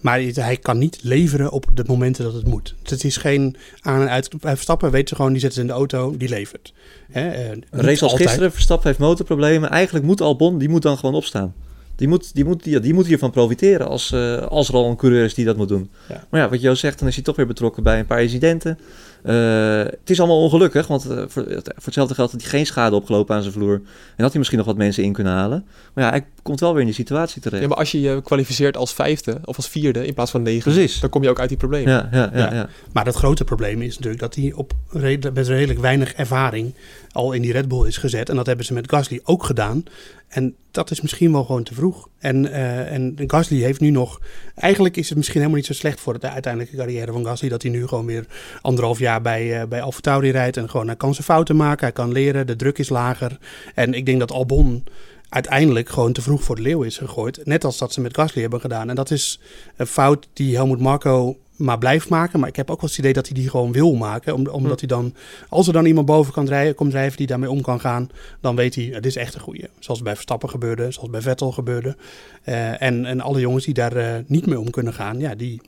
Maar 0.00 0.20
hij 0.20 0.56
kan 0.56 0.78
niet 0.78 0.98
leveren 1.02 1.50
op 1.50 1.66
de 1.74 1.84
momenten 1.86 2.24
dat 2.24 2.34
het 2.34 2.46
moet. 2.46 2.74
Het 2.82 3.04
is 3.04 3.16
geen 3.16 3.56
aan- 3.80 4.00
en 4.00 4.08
uit. 4.10 4.40
Bij 4.40 4.54
Verstappen 4.54 4.90
weet 4.90 5.08
ze 5.08 5.14
gewoon, 5.14 5.30
die 5.30 5.40
zetten 5.40 5.58
ze 5.58 5.64
in 5.66 5.72
de 5.72 5.78
auto, 5.78 6.16
die 6.16 6.28
levert. 6.28 6.72
Hè, 7.10 7.28
eh, 7.30 7.58
race 7.70 8.04
als 8.04 8.14
gisteren, 8.14 8.52
Verstappen 8.52 8.86
heeft 8.86 8.98
motorproblemen. 9.00 9.70
Eigenlijk 9.70 10.04
moet 10.04 10.20
Albon, 10.20 10.58
die 10.58 10.68
moet 10.68 10.82
dan 10.82 10.98
gewoon 10.98 11.14
opstaan. 11.14 11.54
Die 11.96 12.08
moet, 12.08 12.34
die 12.34 12.44
moet, 12.44 12.64
die, 12.64 12.80
die 12.80 12.94
moet 12.94 13.06
hiervan 13.06 13.30
profiteren 13.30 13.88
als, 13.88 14.12
eh, 14.12 14.36
als 14.36 14.68
er 14.68 14.74
al 14.74 14.88
een 14.88 14.96
coureur 14.96 15.24
is 15.24 15.34
die 15.34 15.44
dat 15.44 15.56
moet 15.56 15.68
doen. 15.68 15.90
Ja. 16.08 16.26
Maar 16.30 16.40
ja, 16.40 16.48
wat 16.48 16.60
Jo 16.60 16.74
zegt, 16.74 16.98
dan 16.98 17.08
is 17.08 17.14
hij 17.14 17.24
toch 17.24 17.36
weer 17.36 17.46
betrokken 17.46 17.82
bij 17.82 17.98
een 17.98 18.06
paar 18.06 18.22
incidenten. 18.22 18.78
Eh, 19.22 19.78
het 19.78 20.10
is 20.10 20.18
allemaal 20.18 20.42
ongelukkig, 20.42 20.86
want 20.86 21.04
eh, 21.04 21.16
voor, 21.16 21.28
voor 21.28 21.64
hetzelfde 21.84 22.14
geld 22.14 22.30
had 22.30 22.40
hij 22.40 22.50
geen 22.50 22.66
schade 22.66 22.96
opgelopen 22.96 23.34
aan 23.34 23.42
zijn 23.42 23.54
vloer. 23.54 23.74
En 23.74 24.22
had 24.22 24.28
hij 24.28 24.38
misschien 24.38 24.58
nog 24.58 24.66
wat 24.66 24.76
mensen 24.76 25.02
in 25.02 25.12
kunnen 25.12 25.32
halen. 25.32 25.66
Maar 25.94 26.04
ja, 26.04 26.10
hij 26.10 26.24
komt 26.42 26.60
wel 26.60 26.70
weer 26.70 26.80
in 26.80 26.86
die 26.86 26.94
situatie 26.94 27.42
terecht. 27.42 27.62
Ja, 27.62 27.68
maar 27.68 27.78
als 27.78 27.92
je 27.92 28.00
je 28.00 28.22
kwalificeert 28.22 28.76
als 28.76 28.94
vijfde 28.94 29.38
of 29.44 29.56
als 29.56 29.68
vierde 29.68 30.06
in 30.06 30.14
plaats 30.14 30.30
van 30.30 30.42
negen, 30.42 30.72
Precies. 30.72 31.00
dan 31.00 31.10
kom 31.10 31.22
je 31.22 31.28
ook 31.28 31.40
uit 31.40 31.48
die 31.48 31.58
problemen. 31.58 31.92
Ja, 31.92 32.08
ja, 32.12 32.30
ja, 32.32 32.38
Ja. 32.38 32.54
ja. 32.54 32.68
Maar 32.92 33.06
het 33.06 33.14
grote 33.14 33.44
probleem 33.44 33.82
is 33.82 33.94
natuurlijk 33.94 34.22
dat 34.22 34.34
hij 34.34 34.52
op 34.54 34.72
redelijk, 34.90 35.34
met 35.34 35.48
redelijk 35.48 35.80
weinig 35.80 36.12
ervaring 36.12 36.74
al 37.12 37.32
in 37.32 37.42
die 37.42 37.52
Red 37.52 37.68
Bull 37.68 37.86
is 37.86 37.96
gezet. 37.96 38.28
En 38.28 38.36
dat 38.36 38.46
hebben 38.46 38.64
ze 38.64 38.72
met 38.72 38.90
Gasly 38.90 39.20
ook 39.24 39.44
gedaan. 39.44 39.84
En 40.28 40.56
dat 40.70 40.90
is 40.90 41.00
misschien 41.00 41.32
wel 41.32 41.44
gewoon 41.44 41.62
te 41.62 41.74
vroeg. 41.74 42.08
En, 42.18 42.52
eh, 42.52 42.92
en 42.92 43.14
Gasly 43.26 43.60
heeft 43.60 43.80
nu 43.80 43.90
nog... 43.90 44.20
Eigenlijk 44.54 44.96
is 44.96 45.08
het 45.08 45.16
misschien 45.16 45.36
helemaal 45.36 45.58
niet 45.58 45.66
zo 45.66 45.72
slecht 45.72 46.00
voor 46.00 46.18
de 46.18 46.30
uiteindelijke 46.30 46.76
carrière 46.76 47.12
van 47.12 47.24
Gasly... 47.24 47.48
dat 47.48 47.62
hij 47.62 47.70
nu 47.70 47.86
gewoon 47.86 48.06
weer 48.06 48.26
anderhalf 48.60 48.98
jaar 48.98 49.22
bij, 49.22 49.60
uh, 49.60 49.68
bij 49.68 50.30
rijdt. 50.30 50.56
En 50.56 50.70
gewoon 50.70 50.86
hij 50.86 50.96
kan 50.96 51.14
zijn 51.14 51.26
fouten 51.26 51.56
maken, 51.56 51.84
hij 51.84 51.92
kan 51.92 52.12
leren, 52.12 52.46
de 52.46 52.56
druk 52.56 52.78
is 52.78 52.88
lager. 52.88 53.38
En 53.74 53.94
ik 53.94 54.06
denk 54.06 54.18
dat 54.18 54.32
Albon 54.32 54.84
uiteindelijk 55.28 55.88
gewoon 55.88 56.12
te 56.12 56.22
vroeg 56.22 56.42
voor 56.42 56.56
de 56.56 56.62
leeuw 56.62 56.82
is 56.82 56.98
gegooid. 56.98 57.40
Net 57.44 57.64
als 57.64 57.78
dat 57.78 57.92
ze 57.92 58.00
met 58.00 58.14
Gasly 58.14 58.40
hebben 58.40 58.60
gedaan. 58.60 58.88
En 58.88 58.94
dat 58.94 59.10
is 59.10 59.40
een 59.76 59.86
fout 59.86 60.28
die 60.32 60.56
Helmut 60.56 60.80
Marco 60.80 61.36
maar 61.58 61.78
blijft 61.78 62.08
maken. 62.08 62.40
Maar 62.40 62.48
ik 62.48 62.56
heb 62.56 62.70
ook 62.70 62.80
wel 62.80 62.90
het 62.90 62.98
idee 62.98 63.12
dat 63.12 63.26
hij 63.26 63.34
die 63.34 63.50
gewoon 63.50 63.72
wil 63.72 63.94
maken. 63.94 64.34
Om, 64.34 64.46
omdat 64.46 64.78
hij 64.80 64.88
dan, 64.88 65.14
als 65.48 65.66
er 65.66 65.72
dan 65.72 65.86
iemand 65.86 66.06
boven 66.06 66.32
kan 66.32 66.44
drijven, 66.44 66.74
komt 66.74 66.90
drijven 66.90 67.16
die 67.16 67.26
daarmee 67.26 67.50
om 67.50 67.60
kan 67.60 67.80
gaan, 67.80 68.08
dan 68.40 68.56
weet 68.56 68.74
hij, 68.74 68.84
het 68.84 69.06
is 69.06 69.16
echt 69.16 69.34
een 69.34 69.40
goeie. 69.40 69.68
Zoals 69.78 70.02
bij 70.02 70.14
Verstappen 70.14 70.50
gebeurde, 70.50 70.90
zoals 70.90 71.10
bij 71.10 71.20
Vettel 71.20 71.52
gebeurde. 71.52 71.96
Uh, 72.44 72.82
en, 72.82 73.04
en 73.04 73.20
alle 73.20 73.40
jongens 73.40 73.64
die 73.64 73.74
daar 73.74 73.96
uh, 73.96 74.14
niet 74.26 74.46
mee 74.46 74.60
om 74.60 74.70
kunnen 74.70 74.92
gaan, 74.92 75.18
ja, 75.18 75.34
die, 75.34 75.60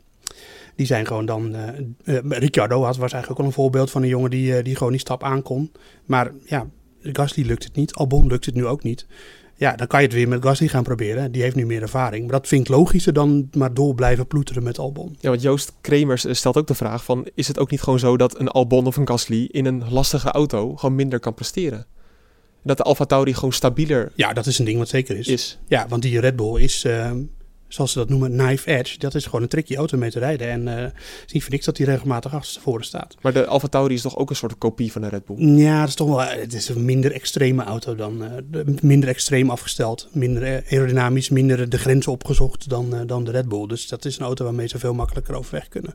die 0.74 0.86
zijn 0.86 1.06
gewoon 1.06 1.26
dan... 1.26 1.56
Uh, 2.04 2.18
Ricciardo 2.28 2.82
had, 2.82 2.96
was 2.96 3.12
eigenlijk 3.12 3.30
ook 3.30 3.38
al 3.38 3.44
een 3.44 3.52
voorbeeld 3.52 3.90
van 3.90 4.02
een 4.02 4.08
jongen 4.08 4.30
die, 4.30 4.62
die 4.62 4.76
gewoon 4.76 4.92
die 4.92 5.00
stap 5.00 5.22
aan 5.22 5.42
kon. 5.42 5.72
Maar 6.04 6.32
ja, 6.44 6.66
Gasly 7.02 7.46
lukt 7.46 7.64
het 7.64 7.76
niet. 7.76 7.94
Albon 7.94 8.26
lukt 8.26 8.46
het 8.46 8.54
nu 8.54 8.66
ook 8.66 8.82
niet. 8.82 9.06
Ja, 9.60 9.76
dan 9.76 9.86
kan 9.86 10.00
je 10.00 10.06
het 10.06 10.14
weer 10.14 10.28
met 10.28 10.42
Gasly 10.42 10.68
gaan 10.68 10.82
proberen. 10.82 11.32
Die 11.32 11.42
heeft 11.42 11.56
nu 11.56 11.66
meer 11.66 11.82
ervaring. 11.82 12.22
Maar 12.22 12.40
dat 12.40 12.48
vind 12.48 12.60
ik 12.60 12.68
logischer 12.68 13.12
dan 13.12 13.48
maar 13.56 13.74
door 13.74 13.94
blijven 13.94 14.26
ploeteren 14.26 14.62
met 14.62 14.78
Albon. 14.78 15.16
Ja, 15.20 15.28
want 15.28 15.42
Joost 15.42 15.72
Kremers 15.80 16.26
stelt 16.30 16.56
ook 16.56 16.66
de 16.66 16.74
vraag 16.74 17.04
van... 17.04 17.28
is 17.34 17.48
het 17.48 17.58
ook 17.58 17.70
niet 17.70 17.82
gewoon 17.82 17.98
zo 17.98 18.16
dat 18.16 18.38
een 18.38 18.48
Albon 18.48 18.86
of 18.86 18.96
een 18.96 19.08
Gasly... 19.08 19.44
in 19.44 19.66
een 19.66 19.84
lastige 19.90 20.30
auto 20.30 20.76
gewoon 20.76 20.94
minder 20.94 21.20
kan 21.20 21.34
presteren? 21.34 21.86
Dat 22.62 22.76
de 22.76 22.82
Alfa 22.82 23.04
Tauri 23.04 23.34
gewoon 23.34 23.52
stabieler 23.52 24.12
Ja, 24.14 24.32
dat 24.32 24.46
is 24.46 24.58
een 24.58 24.64
ding 24.64 24.78
wat 24.78 24.88
zeker 24.88 25.16
is. 25.16 25.28
is. 25.28 25.58
Ja, 25.66 25.86
want 25.88 26.02
die 26.02 26.20
Red 26.20 26.36
Bull 26.36 26.60
is... 26.60 26.84
Uh, 26.84 27.10
zoals 27.72 27.92
ze 27.92 27.98
dat 27.98 28.08
noemen, 28.08 28.36
knife 28.36 28.70
edge. 28.70 28.98
Dat 28.98 29.14
is 29.14 29.24
gewoon 29.24 29.42
een 29.42 29.48
tricky 29.48 29.76
auto 29.76 29.98
mee 29.98 30.10
te 30.10 30.18
rijden. 30.18 30.48
En 30.48 30.66
uh, 30.66 30.74
het 30.74 30.92
is 31.26 31.32
niet 31.32 31.42
voor 31.42 31.52
niks 31.52 31.64
dat 31.64 31.76
hij 31.76 31.86
regelmatig 31.86 32.34
achterstevoren 32.34 32.84
staat. 32.84 33.16
Maar 33.20 33.32
de 33.32 33.46
Alfa 33.46 33.68
Tauri 33.68 33.94
is 33.94 34.02
toch 34.02 34.16
ook 34.16 34.30
een 34.30 34.36
soort 34.36 34.58
kopie 34.58 34.92
van 34.92 35.02
de 35.02 35.08
Red 35.08 35.24
Bull? 35.24 35.56
Ja, 35.56 35.80
het 35.80 35.88
is 35.88 35.94
toch 35.94 36.08
wel 36.08 36.20
het 36.20 36.54
is 36.54 36.68
een 36.68 36.84
minder 36.84 37.12
extreme 37.12 37.62
auto 37.62 37.94
dan, 37.94 38.22
uh, 38.22 38.60
minder 38.80 39.08
extreem 39.08 39.50
afgesteld. 39.50 40.08
Minder 40.12 40.64
aerodynamisch, 40.70 41.28
minder 41.28 41.68
de 41.68 41.78
grenzen 41.78 42.12
opgezocht 42.12 42.68
dan, 42.68 42.94
uh, 42.94 43.00
dan 43.06 43.24
de 43.24 43.30
Red 43.30 43.48
Bull. 43.48 43.66
Dus 43.66 43.88
dat 43.88 44.04
is 44.04 44.18
een 44.18 44.24
auto 44.24 44.44
waarmee 44.44 44.68
ze 44.68 44.78
veel 44.78 44.94
makkelijker 44.94 45.34
overweg 45.34 45.68
kunnen. 45.68 45.94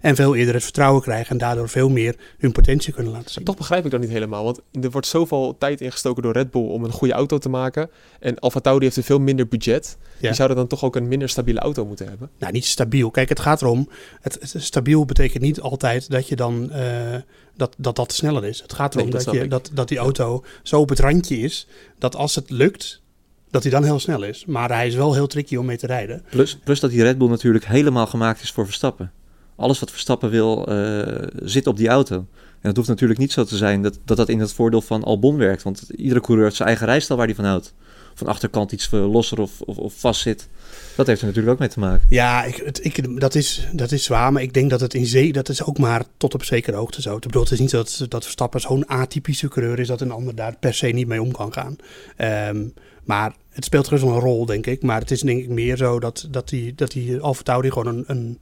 En 0.00 0.16
veel 0.16 0.34
eerder 0.34 0.54
het 0.54 0.62
vertrouwen 0.62 1.02
krijgen 1.02 1.30
en 1.30 1.38
daardoor 1.38 1.68
veel 1.68 1.88
meer 1.88 2.16
hun 2.38 2.52
potentie 2.52 2.92
kunnen 2.92 3.12
laten 3.12 3.30
zien. 3.30 3.36
Maar 3.36 3.54
toch 3.54 3.56
begrijp 3.56 3.84
ik 3.84 3.90
dat 3.90 4.00
niet 4.00 4.10
helemaal, 4.10 4.44
want 4.44 4.60
er 4.80 4.90
wordt 4.90 5.06
zoveel 5.06 5.56
tijd 5.58 5.80
ingestoken 5.80 6.22
door 6.22 6.32
Red 6.32 6.50
Bull 6.50 6.66
om 6.66 6.84
een 6.84 6.92
goede 6.92 7.14
auto 7.14 7.38
te 7.38 7.48
maken. 7.48 7.90
En 8.20 8.38
Alfa 8.38 8.60
Tauri 8.60 8.84
heeft 8.84 8.96
een 8.96 9.02
veel 9.02 9.20
minder 9.20 9.48
budget. 9.48 9.96
Ja. 10.00 10.26
Die 10.26 10.36
zouden 10.36 10.56
dan 10.56 10.66
toch 10.66 10.84
ook 10.84 10.96
een 10.96 11.08
minder 11.10 11.28
stabiele 11.28 11.60
auto 11.60 11.86
moeten 11.86 12.08
hebben? 12.08 12.30
Nou, 12.38 12.52
niet 12.52 12.64
stabiel. 12.64 13.10
Kijk, 13.10 13.28
het 13.28 13.40
gaat 13.40 13.62
erom. 13.62 13.88
Het, 14.20 14.38
het 14.52 14.62
stabiel 14.62 15.04
betekent 15.04 15.42
niet 15.42 15.60
altijd 15.60 16.10
dat 16.10 16.28
je 16.28 16.36
dan 16.36 16.70
uh, 16.72 17.14
dat, 17.56 17.74
dat 17.78 17.96
dat 17.96 18.12
sneller 18.12 18.44
is. 18.44 18.62
Het 18.62 18.72
gaat 18.72 18.94
erom 18.94 19.08
Nee, 19.08 19.24
dat 19.24 19.34
je, 19.34 19.42
ik. 19.42 19.50
dat, 19.50 19.70
dat 19.72 19.88
die 19.88 19.98
auto 19.98 20.44
zo 20.62 20.80
op 20.80 20.88
het 20.88 20.98
randje 20.98 21.38
is 21.38 21.66
dat 21.98 22.16
als 22.16 22.34
het 22.34 22.50
lukt, 22.50 23.02
dat 23.50 23.62
hij 23.62 23.72
dan 23.72 23.84
heel 23.84 23.98
snel 23.98 24.22
is. 24.22 24.44
Maar 24.44 24.70
hij 24.70 24.86
is 24.86 24.94
wel 24.94 25.14
heel 25.14 25.26
tricky 25.26 25.56
om 25.56 25.66
mee 25.66 25.76
te 25.76 25.86
rijden. 25.86 26.22
Plus, 26.30 26.58
plus 26.64 26.80
dat 26.80 26.90
die 26.90 27.02
Red 27.02 27.18
Bull 27.18 27.28
natuurlijk 27.28 27.64
helemaal 27.64 28.06
gemaakt 28.06 28.42
is 28.42 28.50
voor 28.50 28.64
Verstappen. 28.64 29.12
Alles 29.56 29.80
wat 29.80 29.90
Verstappen 29.90 30.30
wil, 30.30 30.66
eh, 30.66 31.26
zit 31.42 31.66
op 31.66 31.76
die 31.76 31.88
auto. 31.88 32.26
En 32.60 32.68
het 32.68 32.76
hoeft 32.76 32.88
natuurlijk 32.88 33.20
niet 33.20 33.32
zo 33.32 33.44
te 33.44 33.56
zijn 33.56 33.82
dat 33.82 33.98
dat, 34.04 34.16
dat 34.16 34.28
in 34.28 34.40
het 34.40 34.52
voordeel 34.52 34.80
van 34.80 35.04
Albon 35.04 35.36
werkt. 35.36 35.62
Want 35.62 35.90
iedere 35.96 36.20
coureur 36.20 36.44
heeft 36.44 36.56
zijn 36.56 36.68
eigen 36.68 36.86
rijstijl 36.86 37.18
waar 37.18 37.28
hij 37.28 37.36
van 37.36 37.44
houdt. 37.44 37.74
Van 38.20 38.28
achterkant 38.28 38.72
iets 38.72 38.88
eh, 38.92 39.12
losser 39.12 39.40
of, 39.40 39.60
of, 39.60 39.76
of 39.76 39.94
vast 39.96 40.20
zit. 40.20 40.48
Dat 40.96 41.06
heeft 41.06 41.20
er 41.20 41.26
natuurlijk 41.26 41.52
ook 41.54 41.58
mee 41.60 41.68
te 41.68 41.78
maken. 41.78 42.06
Ja, 42.08 42.44
ik, 42.44 42.56
het, 42.64 42.84
ik, 42.84 43.20
dat, 43.20 43.34
is, 43.34 43.68
dat 43.72 43.92
is 43.92 44.04
zwaar. 44.04 44.32
Maar 44.32 44.42
ik 44.42 44.52
denk 44.52 44.70
dat 44.70 44.80
het 44.80 44.94
in 44.94 45.06
zee, 45.06 45.32
dat 45.32 45.48
is 45.48 45.64
ook 45.64 45.78
maar 45.78 46.04
tot 46.16 46.34
op 46.34 46.44
zekere 46.44 46.76
hoogte 46.76 47.02
zo. 47.02 47.14
Ik 47.14 47.20
bedoel, 47.20 47.42
het 47.42 47.52
is 47.52 47.58
niet 47.58 47.70
dat, 47.70 48.04
dat 48.08 48.22
Verstappen 48.22 48.60
zo'n 48.60 48.86
atypische 48.88 49.48
coureur 49.48 49.78
is 49.78 49.86
dat 49.88 50.00
een 50.00 50.10
ander 50.10 50.34
daar 50.34 50.56
per 50.60 50.74
se 50.74 50.86
niet 50.86 51.06
mee 51.06 51.22
om 51.22 51.32
kan 51.32 51.52
gaan. 51.52 51.76
Ehm, 52.16 52.64
maar 53.04 53.34
het 53.50 53.64
speelt 53.64 53.84
gerust 53.86 54.04
wel 54.04 54.14
een 54.14 54.20
rol, 54.20 54.46
denk 54.46 54.66
ik. 54.66 54.82
Maar 54.82 55.00
het 55.00 55.10
is 55.10 55.20
denk 55.20 55.42
ik 55.42 55.48
meer 55.48 55.76
zo 55.76 56.00
dat, 56.00 56.28
dat 56.30 56.48
die, 56.48 56.74
dat 56.74 56.90
die 56.90 57.18
Alfa 57.20 57.42
Tauri 57.42 57.70
gewoon 57.70 57.86
een, 57.86 58.04
een, 58.06 58.38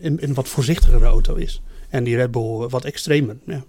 een, 0.00 0.18
een 0.22 0.34
wat 0.34 0.48
voorzichtigere 0.48 1.04
auto 1.06 1.34
is. 1.34 1.62
En 1.88 2.04
die 2.04 2.16
Red 2.16 2.30
Bull 2.30 2.68
wat 2.68 2.84
extremer. 2.84 3.36
Ja. 3.46 3.52
En 3.52 3.64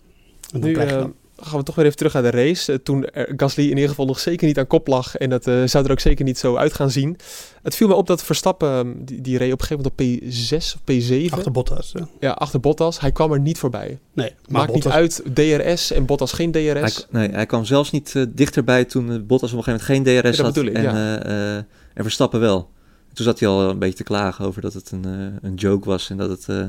dan 0.52 0.62
Nu 0.62 0.74
krijg 0.74 0.90
je 0.90 0.96
eh, 0.96 1.02
dan- 1.02 1.14
gaan 1.38 1.60
we 1.60 1.66
toch 1.66 1.76
weer 1.76 1.86
even 1.86 1.98
terug 1.98 2.14
naar 2.14 2.22
de 2.22 2.30
race. 2.30 2.72
Eh, 2.72 2.78
toen 2.84 3.06
er 3.06 3.34
Gasly 3.38 3.64
in 3.64 3.70
ieder 3.70 3.90
geval 3.90 4.06
nog 4.06 4.20
zeker 4.20 4.48
niet 4.48 4.58
aan 4.60 4.68
kop 4.68 4.88
lag. 4.88 5.16
En 5.18 5.30
dat 5.30 5.48
eh, 5.48 5.62
zou 5.66 5.86
er 5.86 5.92
ook 5.92 6.00
zeker 6.00 6.26
niet 6.26 6.38
zo 6.38 6.56
uit 6.56 6.74
gaan 6.74 6.92
zien. 6.92 7.18
Het 7.62 7.76
viel 7.76 7.88
me 7.88 7.94
op 7.94 8.08
dat 8.08 8.24
Verstappen, 8.24 8.70
eh, 8.70 8.92
die, 9.06 9.22
die 9.22 9.38
reed 9.38 9.54
op 9.54 9.62
een 9.62 9.66
gegeven 9.68 9.92
moment 9.98 10.22
op 10.22 10.32
P6 10.32 10.76
of 10.76 10.82
P7. 11.30 11.34
achter 11.34 11.52
Bottas. 11.52 11.92
ja. 11.94 12.08
Ja, 12.20 12.32
achter 12.32 12.60
Bottas. 12.60 13.00
Hij 13.00 13.12
kwam 13.12 13.32
er 13.32 13.40
niet 13.40 13.58
voorbij. 13.58 14.00
Nee, 14.14 14.30
maar 14.48 14.60
Maakt 14.62 14.72
Bottas, 14.74 14.94
niet 15.24 15.34
uit, 15.36 15.66
DRS 15.66 15.92
en 15.92 16.06
Bottas 16.06 16.32
geen 16.32 16.52
DRS. 16.52 16.62
Hij, 16.62 16.92
nee, 17.10 17.30
hij 17.30 17.46
kwam 17.46 17.66
zelfs 17.66 17.92
niet 17.92 18.16
eh, 18.16 18.24
dichterbij 18.30 18.86
toen 18.86 19.12
eh, 19.12 19.18
Bottas 19.28 19.52
op 19.52 19.58
een 19.58 19.64
gegeven 19.64 19.92
moment 19.92 20.14
geen 20.14 20.22
DRS 20.32 20.38
Ja, 20.38 20.44
dat 20.44 20.56
had. 20.56 20.66
ik, 20.66 20.74
en, 20.74 20.84
ja. 20.84 21.20
eh, 21.20 21.56
eh, 21.56 21.64
en 21.94 22.04
Verstappen 22.04 22.40
wel. 22.40 22.70
Toen 23.14 23.26
zat 23.26 23.40
hij 23.40 23.50
al 23.50 23.70
een 23.70 23.80
beetje 23.80 23.96
te 23.96 24.04
klagen 24.04 24.46
over 24.46 24.62
dat 24.62 24.74
het 24.74 24.92
een, 24.92 25.06
eh, 25.06 25.50
een 25.50 25.56
joke 25.56 25.90
was 25.90 26.10
en 26.10 26.18
dat 26.18 26.30
het 26.30 26.48
eh, 26.50 26.66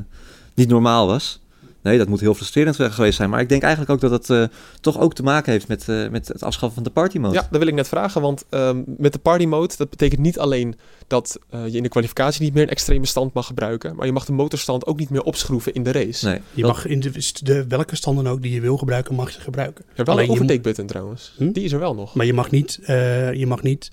niet 0.53 0.67
normaal 0.69 1.07
was. 1.07 1.39
Nee, 1.85 1.97
dat 1.97 2.07
moet 2.07 2.19
heel 2.19 2.33
frustrerend 2.33 2.75
geweest 2.75 3.17
zijn. 3.17 3.29
Maar 3.29 3.39
ik 3.39 3.49
denk 3.49 3.61
eigenlijk 3.61 3.91
ook 3.91 4.01
dat 4.01 4.11
het 4.11 4.29
eh, 4.29 4.57
toch 4.81 4.99
ook 4.99 5.13
te 5.13 5.23
maken 5.23 5.51
heeft 5.51 5.67
met, 5.67 5.89
eh, 5.89 6.09
met 6.09 6.27
het 6.27 6.43
afschaffen 6.43 6.73
van 6.73 6.83
de 6.83 6.89
party 6.89 7.17
mode. 7.17 7.33
Ja, 7.33 7.47
dat 7.51 7.59
wil 7.59 7.67
ik 7.67 7.73
net 7.73 7.87
vragen. 7.87 8.21
Want 8.21 8.45
ehm, 8.49 8.81
met 8.97 9.13
de 9.13 9.19
party 9.19 9.45
mode, 9.45 9.73
dat 9.77 9.89
betekent 9.89 10.21
niet 10.21 10.39
alleen 10.39 10.75
dat 11.07 11.39
eh, 11.49 11.67
je 11.67 11.77
in 11.77 11.83
de 11.83 11.89
kwalificatie 11.89 12.43
niet 12.43 12.53
meer 12.53 12.63
een 12.63 12.69
extreme 12.69 13.05
stand 13.05 13.33
mag 13.33 13.45
gebruiken. 13.45 13.95
Maar 13.95 14.05
je 14.05 14.11
mag 14.11 14.25
de 14.25 14.31
motorstand 14.31 14.85
ook 14.85 14.99
niet 14.99 15.09
meer 15.09 15.23
opschroeven 15.23 15.73
in 15.73 15.83
de 15.83 15.91
race. 15.91 16.25
Nee, 16.25 16.41
je 16.53 16.61
dat- 16.61 16.71
mag 16.71 16.85
in 16.85 16.99
de, 16.99 17.11
de, 17.43 17.65
welke 17.67 17.95
standen 17.95 18.27
ook 18.27 18.41
die 18.41 18.51
je 18.53 18.61
wil 18.61 18.77
gebruiken, 18.77 19.15
mag 19.15 19.31
je 19.31 19.39
gebruiken. 19.39 19.85
Ja, 19.95 20.03
wel 20.03 20.05
Alleen 20.13 20.19
een 20.27 20.33
je 20.33 20.39
overtake 20.39 20.61
button 20.61 20.85
trouwens. 20.85 21.33
Hm? 21.37 21.51
Die 21.51 21.63
is 21.63 21.71
er 21.71 21.79
wel 21.79 21.95
nog. 21.95 22.13
Maar 22.15 22.25
je 22.25 22.33
mag 22.33 22.51
niet, 22.51 22.79
eh, 22.83 23.33
je 23.33 23.47
mag 23.47 23.61
niet 23.63 23.91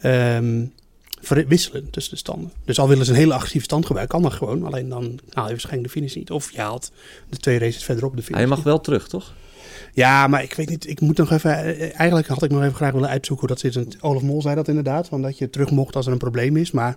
ehm, 0.00 0.64
verwisselen 1.20 1.90
tussen 1.90 2.12
de 2.12 2.18
standen. 2.18 2.52
Dus 2.64 2.78
al 2.78 2.88
willen 2.88 3.04
ze 3.04 3.10
een 3.12 3.18
hele 3.18 3.34
agressieve 3.34 3.64
stand 3.64 3.86
gebruiken, 3.86 4.20
kan 4.20 4.30
dat 4.30 4.38
gewoon. 4.38 4.64
Alleen 4.64 4.88
dan 4.88 5.18
haal 5.32 5.44
je 5.44 5.50
waarschijnlijk 5.50 5.84
de 5.86 5.98
finish 5.98 6.14
niet. 6.14 6.30
Of 6.30 6.52
je 6.52 6.60
haalt 6.60 6.92
de 7.28 7.36
twee 7.36 7.58
races 7.58 7.84
verderop 7.84 8.16
de 8.16 8.22
finish 8.22 8.38
hij 8.38 8.46
mag 8.48 8.56
niet. 8.56 8.66
wel 8.66 8.80
terug, 8.80 9.08
toch? 9.08 9.34
Ja, 9.94 10.26
maar 10.26 10.42
ik 10.42 10.54
weet 10.54 10.68
niet. 10.68 10.88
Ik 10.88 11.00
moet 11.00 11.16
nog 11.16 11.30
even. 11.32 11.56
eh, 11.64 11.80
Eigenlijk 11.82 12.26
had 12.28 12.42
ik 12.42 12.50
nog 12.50 12.62
even 12.62 12.74
graag 12.74 12.92
willen 12.92 13.08
uitzoeken 13.08 13.46
hoe 13.46 13.56
dat 13.56 13.72
zit. 13.74 14.02
Olaf 14.02 14.22
Mol 14.22 14.42
zei 14.42 14.54
dat 14.54 14.68
inderdaad. 14.68 15.08
Van 15.08 15.22
dat 15.22 15.38
je 15.38 15.50
terug 15.50 15.70
mocht 15.70 15.96
als 15.96 16.06
er 16.06 16.12
een 16.12 16.18
probleem 16.18 16.56
is. 16.56 16.70
Maar 16.70 16.96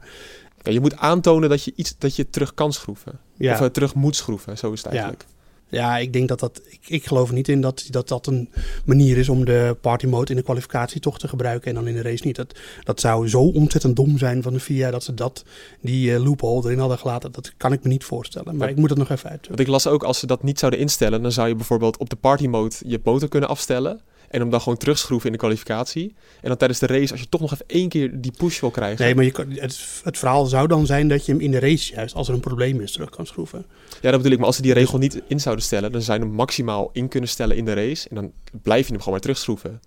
Ja, 0.62 0.72
je 0.72 0.80
moet 0.80 0.98
aantonen 0.98 1.50
dat 1.50 1.64
je, 1.64 1.74
iets, 1.76 1.96
dat 1.98 2.16
je 2.16 2.30
terug 2.30 2.54
kan 2.54 2.74
schroeven. 2.74 3.20
ja, 3.38 3.54
Of 3.54 3.60
eh, 3.60 3.66
terug 3.66 3.94
moet 3.96 4.16
schroeven, 4.16 4.58
zo 4.58 4.72
is 4.72 4.84
het 4.84 4.94
Ja. 4.94 5.00
eigenlijk. 5.00 5.26
Ja 5.74 5.98
ik 5.98 6.14
denk 6.14 6.28
dat 6.28 6.40
dat. 6.40 6.62
Ik, 6.70 6.80
ik 6.88 7.06
geloof 7.06 7.32
niet 7.32 7.48
in 7.48 7.62
dat, 7.62 7.88
dat 7.90 8.08
dat 8.08 8.28
een 8.28 8.50
manier 8.86 9.18
is 9.18 9.30
om 9.30 9.46
de 9.46 9.78
party 9.82 10.06
mode 10.06 10.32
in 10.32 10.38
de 10.38 10.44
kwalificatie 10.44 11.02
toch 11.02 11.20
te 11.20 11.28
gebruiken. 11.28 11.70
En 11.70 11.76
dan 11.76 11.88
in 11.88 11.94
de 11.96 12.02
race 12.02 12.26
niet. 12.26 12.36
Dat, 12.36 12.56
dat 12.84 13.00
zou 13.00 13.30
zo 13.30 13.42
ontzettend 13.42 13.96
dom 13.96 14.18
zijn 14.18 14.42
van 14.42 14.54
de 14.54 14.60
FIA 14.60 14.92
dat 14.92 15.04
ze 15.04 15.14
dat, 15.14 15.44
die 15.82 16.14
eh, 16.14 16.24
loophole 16.24 16.64
erin 16.66 16.80
hadden 16.80 16.98
gelaten. 16.98 17.32
Dat 17.32 17.54
kan 17.58 17.74
ik 17.74 17.84
me 17.84 17.90
niet 17.90 18.04
voorstellen. 18.04 18.56
Maar 18.56 18.68
Ja. 18.68 18.74
ik 18.74 18.80
moet 18.80 18.90
het 18.90 19.00
nog 19.00 19.10
even 19.10 19.30
uit. 19.30 19.48
Want 19.48 19.60
ik 19.60 19.68
las 19.68 19.88
ook, 19.88 20.04
als 20.04 20.20
ze 20.20 20.28
dat 20.28 20.44
niet 20.44 20.60
zouden 20.60 20.80
instellen, 20.80 21.22
dan 21.22 21.32
zou 21.32 21.48
je 21.48 21.56
bijvoorbeeld 21.56 21.98
op 21.98 22.10
de 22.10 22.16
party 22.16 22.48
mode 22.48 22.76
je 22.86 23.00
motor 23.04 23.30
kunnen 23.30 23.50
afstellen. 23.50 24.02
En 24.34 24.40
hem 24.40 24.50
dan 24.50 24.62
gewoon 24.62 24.78
terugschroeven 24.78 25.26
in 25.26 25.32
de 25.32 25.38
kwalificatie. 25.38 26.16
En 26.42 26.48
dan 26.48 26.58
tijdens 26.58 26.80
de 26.80 26.86
race, 26.86 27.12
als 27.12 27.22
je 27.22 27.30
toch 27.30 27.42
nog 27.42 27.54
even 27.54 27.66
één 27.68 27.90
keer 27.90 28.22
die 28.22 28.32
push 28.38 28.60
wil 28.60 28.72
krijgen. 28.72 29.06
Nee, 29.06 29.16
maar 29.16 29.24
je 29.24 29.32
kan, 29.32 29.50
het, 29.50 30.02
het 30.04 30.18
verhaal 30.18 30.46
zou 30.46 30.68
dan 30.68 30.86
zijn 30.86 31.08
dat 31.08 31.26
je 31.26 31.32
hem 31.32 31.42
in 31.42 31.52
de 31.52 31.60
race 31.60 31.94
juist, 31.94 32.16
als 32.16 32.28
er 32.28 32.34
een 32.34 32.40
probleem 32.40 32.82
is, 32.82 32.92
terug 32.92 33.10
kan 33.10 33.26
schroeven. 33.26 33.66
Ja, 34.02 34.12
dat 34.12 34.18
bedoel 34.18 34.32
ik. 34.32 34.38
Maar 34.38 34.48
als 34.48 34.56
ze 34.56 34.62
die 34.62 34.74
regel 34.74 34.98
niet 34.98 35.22
in 35.28 35.40
zouden 35.40 35.64
stellen, 35.66 35.92
dan 35.92 36.02
zou 36.02 36.20
je 36.20 36.26
hem 36.26 36.34
maximaal 36.34 36.90
in 36.94 37.08
kunnen 37.08 37.30
stellen 37.30 37.58
in 37.58 37.66
de 37.66 37.74
race. 37.74 38.10
En 38.10 38.16
dan 38.16 38.32
blijf 38.62 38.82
je 38.82 38.92
hem 38.92 38.98
gewoon 38.98 39.14
maar 39.14 39.22
terugschroeven. 39.22 39.82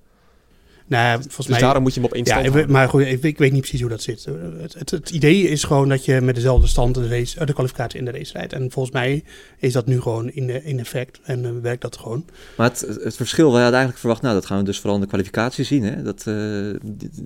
Nou, 0.88 1.12
volgens 1.14 1.36
Dus 1.36 1.46
mij... 1.46 1.58
daarom 1.58 1.82
moet 1.82 1.94
je 1.94 2.00
hem 2.00 2.08
op 2.08 2.14
één 2.14 2.24
Ja, 2.24 2.30
stand 2.30 2.46
houden. 2.46 2.72
maar 2.72 2.88
goed, 2.88 3.02
ik, 3.02 3.22
ik 3.22 3.38
weet 3.38 3.52
niet 3.52 3.60
precies 3.60 3.80
hoe 3.80 3.90
dat 3.90 4.02
zit. 4.02 4.24
Het, 4.60 4.74
het, 4.74 4.90
het 4.90 5.10
idee 5.10 5.48
is 5.48 5.64
gewoon 5.64 5.88
dat 5.88 6.04
je 6.04 6.20
met 6.20 6.34
dezelfde 6.34 6.66
stand 6.66 6.94
de, 6.94 7.08
race, 7.08 7.40
eh, 7.40 7.46
de 7.46 7.52
kwalificatie 7.52 7.98
in 7.98 8.04
de 8.04 8.10
race 8.10 8.32
rijdt. 8.32 8.52
En 8.52 8.70
volgens 8.70 8.94
mij 8.94 9.24
is 9.58 9.72
dat 9.72 9.86
nu 9.86 10.00
gewoon 10.00 10.30
in, 10.30 10.50
eh, 10.50 10.66
in 10.66 10.78
effect 10.78 11.20
en 11.22 11.44
eh, 11.44 11.50
werkt 11.62 11.82
dat 11.82 11.96
gewoon. 11.96 12.24
Maar 12.56 12.68
het, 12.70 12.80
het 13.02 13.16
verschil, 13.16 13.44
wij 13.52 13.62
hadden 13.62 13.78
eigenlijk 13.78 13.98
verwacht, 13.98 14.22
nou 14.22 14.34
dat 14.34 14.46
gaan 14.46 14.58
we 14.58 14.64
dus 14.64 14.78
vooral 14.78 14.94
in 14.94 15.00
de 15.02 15.08
kwalificatie 15.08 15.64
zien. 15.64 15.82
Hè? 15.82 16.02
Dat, 16.02 16.24
eh, 16.26 16.34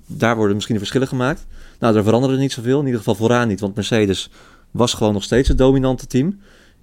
daar 0.06 0.36
worden 0.36 0.54
misschien 0.54 0.74
de 0.74 0.80
verschillen 0.80 1.08
gemaakt. 1.08 1.46
Nou, 1.78 1.94
daar 1.94 2.02
veranderde 2.04 2.36
niet 2.36 2.52
zoveel, 2.52 2.78
in 2.78 2.84
ieder 2.84 2.98
geval 2.98 3.14
vooraan 3.14 3.48
niet. 3.48 3.60
Want 3.60 3.74
Mercedes 3.74 4.30
was 4.70 4.94
gewoon 4.94 5.12
nog 5.12 5.22
steeds 5.22 5.48
het 5.48 5.58
dominante 5.58 6.06
team. 6.06 6.26
In 6.26 6.38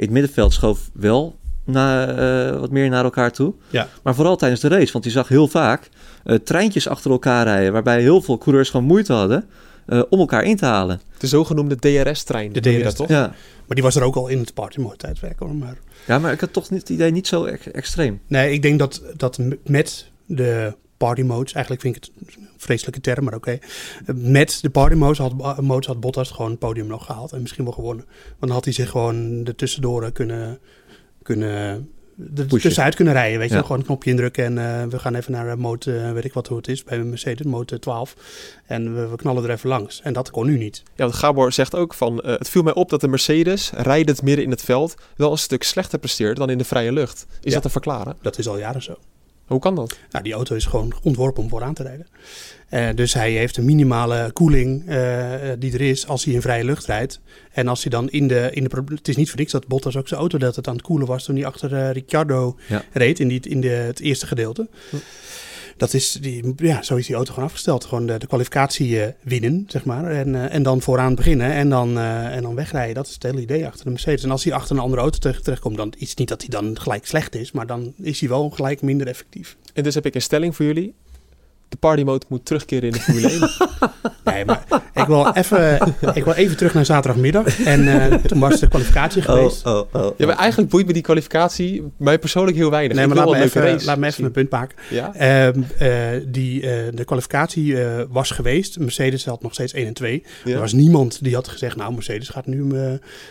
het 0.06 0.10
middenveld 0.10 0.54
schoof 0.54 0.90
wel 0.94 1.36
na, 1.68 2.08
eh, 2.08 2.60
wat 2.60 2.72
meer 2.72 2.90
naar 2.90 3.04
elkaar 3.04 3.32
toe. 3.32 3.54
Ja. 3.70 3.88
Maar 4.04 4.16
vooral 4.16 4.36
tijdens 4.36 4.62
de 4.62 4.68
race, 4.68 4.92
want 4.92 5.04
je 5.04 5.12
zag 5.12 5.28
heel 5.28 5.48
vaak 5.48 5.90
eh, 6.24 6.36
treintjes 6.36 6.88
achter 6.88 7.12
elkaar 7.12 7.46
rijden. 7.46 7.74
Waarbij 7.74 8.02
heel 8.02 8.22
veel 8.22 8.38
coureurs 8.38 8.70
gewoon 8.70 8.86
moeite 8.86 9.14
hadden 9.14 9.46
eh, 9.86 10.02
om 10.10 10.20
elkaar 10.20 10.44
in 10.44 10.56
te 10.56 10.66
halen. 10.66 11.02
De 11.18 11.28
zogenoemde 11.28 11.76
DRS-trein. 11.76 12.54
De 12.54 12.60
DRS, 12.60 12.84
dat 12.84 12.96
toch? 12.96 13.08
Ja. 13.08 13.28
Maar 13.66 13.76
die 13.76 13.84
was 13.84 13.96
er 13.96 14.04
ook 14.04 14.16
al 14.16 14.28
in 14.28 14.40
het 14.40 14.54
party 14.54 14.80
mode 14.80 14.98
tijdwerk 14.98 15.40
hoor. 15.40 15.56
Maar 15.56 15.78
ja, 16.08 16.20
maar 16.20 16.32
ik 16.32 16.40
had 16.40 16.54
toch 16.54 16.70
niet 16.70 16.80
het 16.80 16.90
idee 16.90 17.12
niet 17.12 17.28
zo 17.28 17.46
ex- 17.46 17.72
extreem. 17.72 18.22
nee, 18.28 18.52
ik 18.52 18.62
denk 18.62 18.80
dat, 18.80 19.02
dat 19.16 19.40
met 19.64 20.10
de 20.26 20.74
party 20.98 21.22
modes, 21.22 21.54
eigenlijk 21.54 21.84
vind 21.84 21.96
ik 21.96 22.04
het 22.04 22.38
een 22.38 22.48
vreselijke 22.58 23.02
term, 23.02 23.24
maar 23.24 23.36
oké. 23.36 23.60
Met 24.16 24.58
de 24.62 24.70
party 24.70 24.96
modes 24.96 25.18
had, 25.18 25.62
modes 25.62 25.88
had 25.88 26.00
Bottas 26.00 26.32
gewoon 26.32 26.52
het 26.52 26.60
podium 26.60 26.88
nog 26.88 27.06
gehaald 27.06 27.32
en 27.32 27.42
misschien 27.42 27.64
wel 27.64 27.74
gewonnen. 27.74 28.06
Want 28.28 28.38
dan 28.40 28.52
had 28.52 28.64
hij 28.64 28.74
zich 28.74 28.90
gewoon 28.90 29.46
er 29.46 29.56
tussendoor 29.56 30.12
kunnen, 30.12 30.60
kunnen 31.28 31.90
er 32.36 32.48
tussenuit 32.48 32.96
kunnen 32.96 33.14
rijden. 33.14 33.40
Weet 33.40 33.50
je, 33.50 33.56
Ja. 33.56 33.62
gewoon 33.62 33.78
een 33.80 33.86
knopje 33.86 34.10
indrukken 34.10 34.44
en 34.46 34.58
eh, 34.82 34.88
we 34.90 35.00
gaan 35.00 35.16
even 35.16 35.32
naar 35.32 35.48
eh, 35.50 35.56
mode, 35.56 35.98
eh, 36.00 36.12
weet 36.12 36.26
ik 36.26 36.34
wat 36.34 36.48
hoe 36.48 36.58
het 36.58 36.68
is, 36.68 36.84
bij 36.84 37.04
Mercedes, 37.04 37.46
mode 37.46 37.80
12. 37.80 38.16
En 38.66 38.96
we, 38.96 39.08
we 39.08 39.16
knallen 39.16 39.44
er 39.44 39.50
even 39.50 39.70
langs. 39.70 40.02
En 40.02 40.14
dat 40.14 40.30
kon 40.30 40.46
nu 40.46 40.58
niet. 40.58 40.84
Ja, 40.86 41.04
want 41.04 41.14
Gabor 41.16 41.52
zegt 41.52 41.76
ook 41.76 41.94
van... 41.94 42.18
het 42.26 42.50
viel 42.50 42.64
mij 42.64 42.74
op 42.74 42.90
dat 42.90 43.02
de 43.02 43.08
Mercedes, 43.08 43.72
rijdend 43.76 44.22
midden 44.22 44.44
in 44.46 44.52
het 44.52 44.62
veld... 44.62 44.96
wel 45.16 45.32
een 45.32 45.38
stuk 45.38 45.64
slechter 45.64 46.00
presteert 46.00 46.38
dan 46.38 46.50
in 46.50 46.58
de 46.58 46.64
vrije 46.64 46.92
lucht. 46.92 47.26
Is 47.30 47.38
Ja. 47.42 47.54
dat 47.54 47.62
te 47.62 47.70
verklaren? 47.70 48.16
Dat 48.22 48.38
is 48.38 48.48
al 48.48 48.58
jaren 48.58 48.82
zo. 48.84 48.98
Hoe 49.48 49.60
kan 49.60 49.76
dat? 49.76 49.98
Nou, 50.12 50.24
die 50.24 50.34
auto 50.34 50.56
is 50.56 50.66
gewoon 50.66 50.94
ontworpen 51.04 51.44
om 51.44 51.50
vooraan 51.50 51.74
te 51.74 51.84
rijden. 51.84 52.08
Eh, 52.70 52.88
dus 52.96 53.14
hij 53.14 53.32
heeft 53.32 53.58
een 53.58 53.66
minimale 53.66 54.30
koeling 54.34 54.88
eh, 54.88 55.34
die 55.60 55.74
er 55.74 55.82
is 55.82 56.08
als 56.08 56.24
hij 56.26 56.34
in 56.34 56.42
vrije 56.42 56.64
lucht 56.64 56.86
rijdt. 56.86 57.20
En 57.52 57.68
als 57.68 57.82
hij 57.82 57.92
dan 57.92 58.10
in 58.10 58.28
de, 58.28 58.50
in 58.52 58.64
de... 58.64 58.84
Het 58.96 59.08
is 59.08 59.16
niet 59.16 59.30
voor 59.30 59.40
niks 59.40 59.52
dat 59.52 59.68
Bottas 59.68 59.98
ook 59.98 60.08
zijn 60.08 60.20
auto 60.20 60.38
dat 60.38 60.56
het 60.56 60.68
aan 60.68 60.74
het 60.76 60.84
koelen 60.84 61.08
was 61.08 61.24
toen 61.24 61.36
hij 61.36 61.46
achter 61.46 61.76
eh, 61.76 61.92
Ricciardo 61.92 62.58
Ja. 62.68 62.84
reed 62.92 63.20
in, 63.20 63.28
die, 63.28 63.40
in 63.50 63.62
de, 63.62 63.68
het 63.68 64.00
eerste 64.00 64.28
gedeelte. 64.28 64.68
Dat 65.78 65.94
is 65.94 66.12
die, 66.12 66.54
ja, 66.56 66.84
zo 66.84 66.96
is 66.96 67.06
die 67.06 67.16
auto 67.16 67.34
gewoon 67.34 67.50
afgesteld. 67.50 67.86
Gewoon 67.86 68.06
de, 68.06 68.28
kwalificatie 68.28 69.02
eh, 69.02 69.14
winnen, 69.24 69.66
zeg 69.68 69.86
maar. 69.86 70.12
En, 70.12 70.36
eh, 70.36 70.54
en 70.54 70.64
dan 70.64 70.82
vooraan 70.82 71.16
beginnen 71.16 71.52
en 71.52 71.70
dan, 71.70 71.98
eh, 71.98 72.36
en 72.36 72.42
dan 72.42 72.56
wegrijden. 72.56 72.96
Dat 72.96 73.08
is 73.08 73.14
het 73.14 73.24
hele 73.24 73.42
idee 73.42 73.66
achter 73.66 73.84
de 73.84 73.90
Mercedes. 73.90 74.24
En 74.24 74.32
als 74.32 74.44
hij 74.44 74.54
achter 74.54 74.76
een 74.76 74.82
andere 74.82 75.02
auto 75.02 75.20
terecht, 75.20 75.44
terechtkomt, 75.44 75.78
dan 75.78 75.94
is 75.98 76.10
het 76.10 76.18
niet 76.20 76.28
dat 76.28 76.42
hij 76.42 76.50
dan 76.50 76.80
gelijk 76.80 77.06
slecht 77.06 77.36
is. 77.36 77.52
Maar 77.52 77.68
dan 77.68 77.94
is 78.02 78.20
hij 78.20 78.30
wel 78.30 78.50
gelijk 78.50 78.82
minder 78.82 79.08
effectief. 79.08 79.58
En 79.74 79.84
dus 79.84 79.94
heb 79.94 80.06
ik 80.06 80.16
een 80.16 80.22
stelling 80.22 80.56
voor 80.56 80.66
jullie. 80.66 80.94
De 81.70 81.78
party 81.78 82.04
mode 82.04 82.26
moet 82.30 82.46
terugkeren 82.46 82.84
in 82.84 82.92
de 82.92 83.00
Formule 83.00 83.30
1. 83.30 83.50
Nee, 84.34 84.46
maar 84.46 84.64
Ik 84.94 85.06
wil, 85.06 85.32
even, 85.34 85.96
ik 86.14 86.24
wil 86.24 86.34
even 86.34 86.58
terug 86.58 86.74
naar 86.74 86.86
zaterdagmiddag. 86.86 87.60
En 87.66 88.02
eh, 88.02 88.14
toen 88.14 88.40
was 88.40 88.60
de 88.60 88.68
kwalificatie 88.68 89.22
geweest. 89.22 89.66
Oh, 89.66 89.74
oh, 89.74 90.04
oh, 90.04 90.14
Ja, 90.18 90.26
maar 90.26 90.38
eigenlijk 90.38 90.72
boeit 90.72 90.86
me 90.88 90.94
die 90.94 91.02
kwalificatie 91.02 91.84
mij 91.98 92.20
persoonlijk 92.20 92.58
heel 92.58 92.70
weinig. 92.70 92.98
Nee, 92.98 93.08
maar 93.08 93.18
laat 93.18 93.30
me, 93.30 93.42
even, 93.42 93.84
laat 93.86 93.98
me 93.98 94.08
even 94.08 94.22
mijn 94.22 94.34
punt 94.34 94.50
maken. 94.50 94.78
Ja? 94.90 95.14
Ehm, 95.14 95.62
eh, 95.78 95.90
die, 96.28 96.62
eh, 96.62 96.84
de 96.94 97.06
kwalificatie 97.06 97.78
was 98.10 98.32
geweest. 98.32 98.80
Mercedes 98.80 99.26
had 99.26 99.42
nog 99.42 99.54
steeds 99.54 99.74
1 99.74 99.88
en 99.88 99.94
2. 99.94 100.24
Ja. 100.44 100.54
Er 100.54 100.60
was 100.60 100.74
niemand 100.74 101.24
die 101.24 101.36
had 101.36 101.48
gezegd, 101.48 101.76
nou, 101.76 101.94
Mercedes 101.94 102.30
gaat 102.30 102.46
nu, 102.46 102.74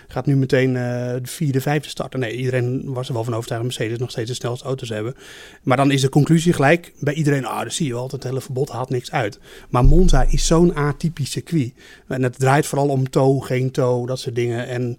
gaat 0.09 0.27
nu 0.27 0.37
meteen 0.37 0.72
de 0.72 1.20
vierde, 1.22 1.61
vijfde 1.61 1.88
starten. 1.88 2.20
Nee, 2.20 2.37
iedereen 2.37 2.83
was 2.85 3.09
er 3.09 3.14
wel 3.14 3.25
van 3.25 3.35
overtuigd 3.35 3.62
dat 3.62 3.77
Mercedes 3.77 3.99
nog 3.99 4.11
steeds 4.11 4.29
de 4.29 4.35
snelste 4.35 4.64
auto's 4.64 4.88
hebben. 4.88 5.14
Maar 5.62 5.77
dan 5.77 5.90
is 5.90 6.01
de 6.01 6.09
conclusie 6.09 6.53
gelijk 6.53 6.92
bij 6.99 7.14
iedereen, 7.14 7.46
ah, 7.46 7.62
dat 7.62 7.72
zie 7.72 7.87
je 7.87 7.92
wel, 7.92 8.09
het 8.12 8.25
hele 8.26 8.40
verbod 8.40 8.68
haalt 8.68 8.90
niks 8.90 9.10
uit. 9.10 9.38
Maar 9.70 9.84
Monza 9.84 10.22
is 10.28 10.46
zo'n 10.46 10.74
atypisch 10.74 11.30
circuit. 11.30 11.72
En 12.08 12.22
het 12.22 12.38
draait 12.38 12.66
vooral 12.66 12.88
om 12.88 13.10
toe, 13.10 13.44
geen 13.44 13.70
toe, 13.70 14.06
dat 14.06 14.18
soort 14.18 14.34
dingen. 14.34 14.66
En 14.66 14.98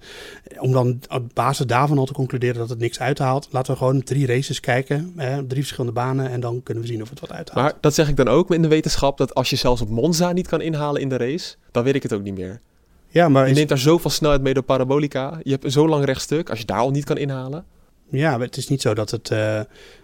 om 0.60 0.72
dan 0.72 1.00
op 1.10 1.24
basis 1.34 1.66
daarvan 1.66 1.98
al 1.98 2.06
te 2.06 2.14
concluderen 2.14 2.56
dat 2.58 2.70
het 2.70 2.80
niks 2.80 3.00
uithaalt, 3.00 3.48
laten 3.52 3.72
we 3.72 3.78
gewoon 3.78 4.04
drie 4.04 4.26
races 4.26 4.60
kijken, 4.60 5.14
hè, 5.16 5.46
drie 5.46 5.62
verschillende 5.62 5.94
banen, 6.00 6.30
en 6.30 6.40
dan 6.40 6.64
kunnen 6.64 6.84
we 6.84 6.90
zien 6.90 7.02
of 7.02 7.10
het 7.10 7.20
wat 7.20 7.32
uithaalt. 7.32 7.62
Maar 7.62 7.74
dat 7.82 7.94
zeg 7.94 8.10
ik 8.10 8.16
dan 8.16 8.28
ook 8.28 8.52
in 8.52 8.62
de 8.62 8.68
wetenschap 8.68 9.18
dat 9.18 9.36
als 9.36 9.50
je 9.50 9.56
zelfs 9.56 9.82
op 9.82 9.90
Monza 9.90 10.32
niet 10.32 10.48
kan 10.48 10.62
inhalen 10.62 11.02
in 11.02 11.10
de 11.10 11.18
race, 11.18 11.56
dan 11.72 11.84
weet 11.84 11.96
ik 11.96 12.04
het 12.04 12.14
ook 12.14 12.24
niet 12.24 12.38
meer. 12.38 12.62
ja, 13.10 13.30
maar 13.30 13.44
Je 13.46 13.52
is- 13.52 13.58
neemt 13.58 13.70
daar 13.70 13.78
zoveel 13.78 14.10
snelheid 14.10 14.42
mee 14.42 14.54
door 14.54 14.64
parabolica. 14.64 15.40
Je 15.44 15.52
hebt 15.52 15.64
een 15.64 15.72
zo 15.72 15.88
lang 15.88 16.06
rechtstuk. 16.06 16.50
Als 16.50 16.60
je 16.60 16.66
daar 16.66 16.80
al 16.80 16.92
niet 16.92 17.04
kan 17.06 17.18
inhalen. 17.18 17.66
Ja, 18.10 18.38
maar 18.38 18.46
het 18.46 18.58
is 18.58 18.68
niet 18.68 18.82
zo 18.82 18.94
dat 18.94 19.12
het. 19.12 19.32
eh, 19.32 19.62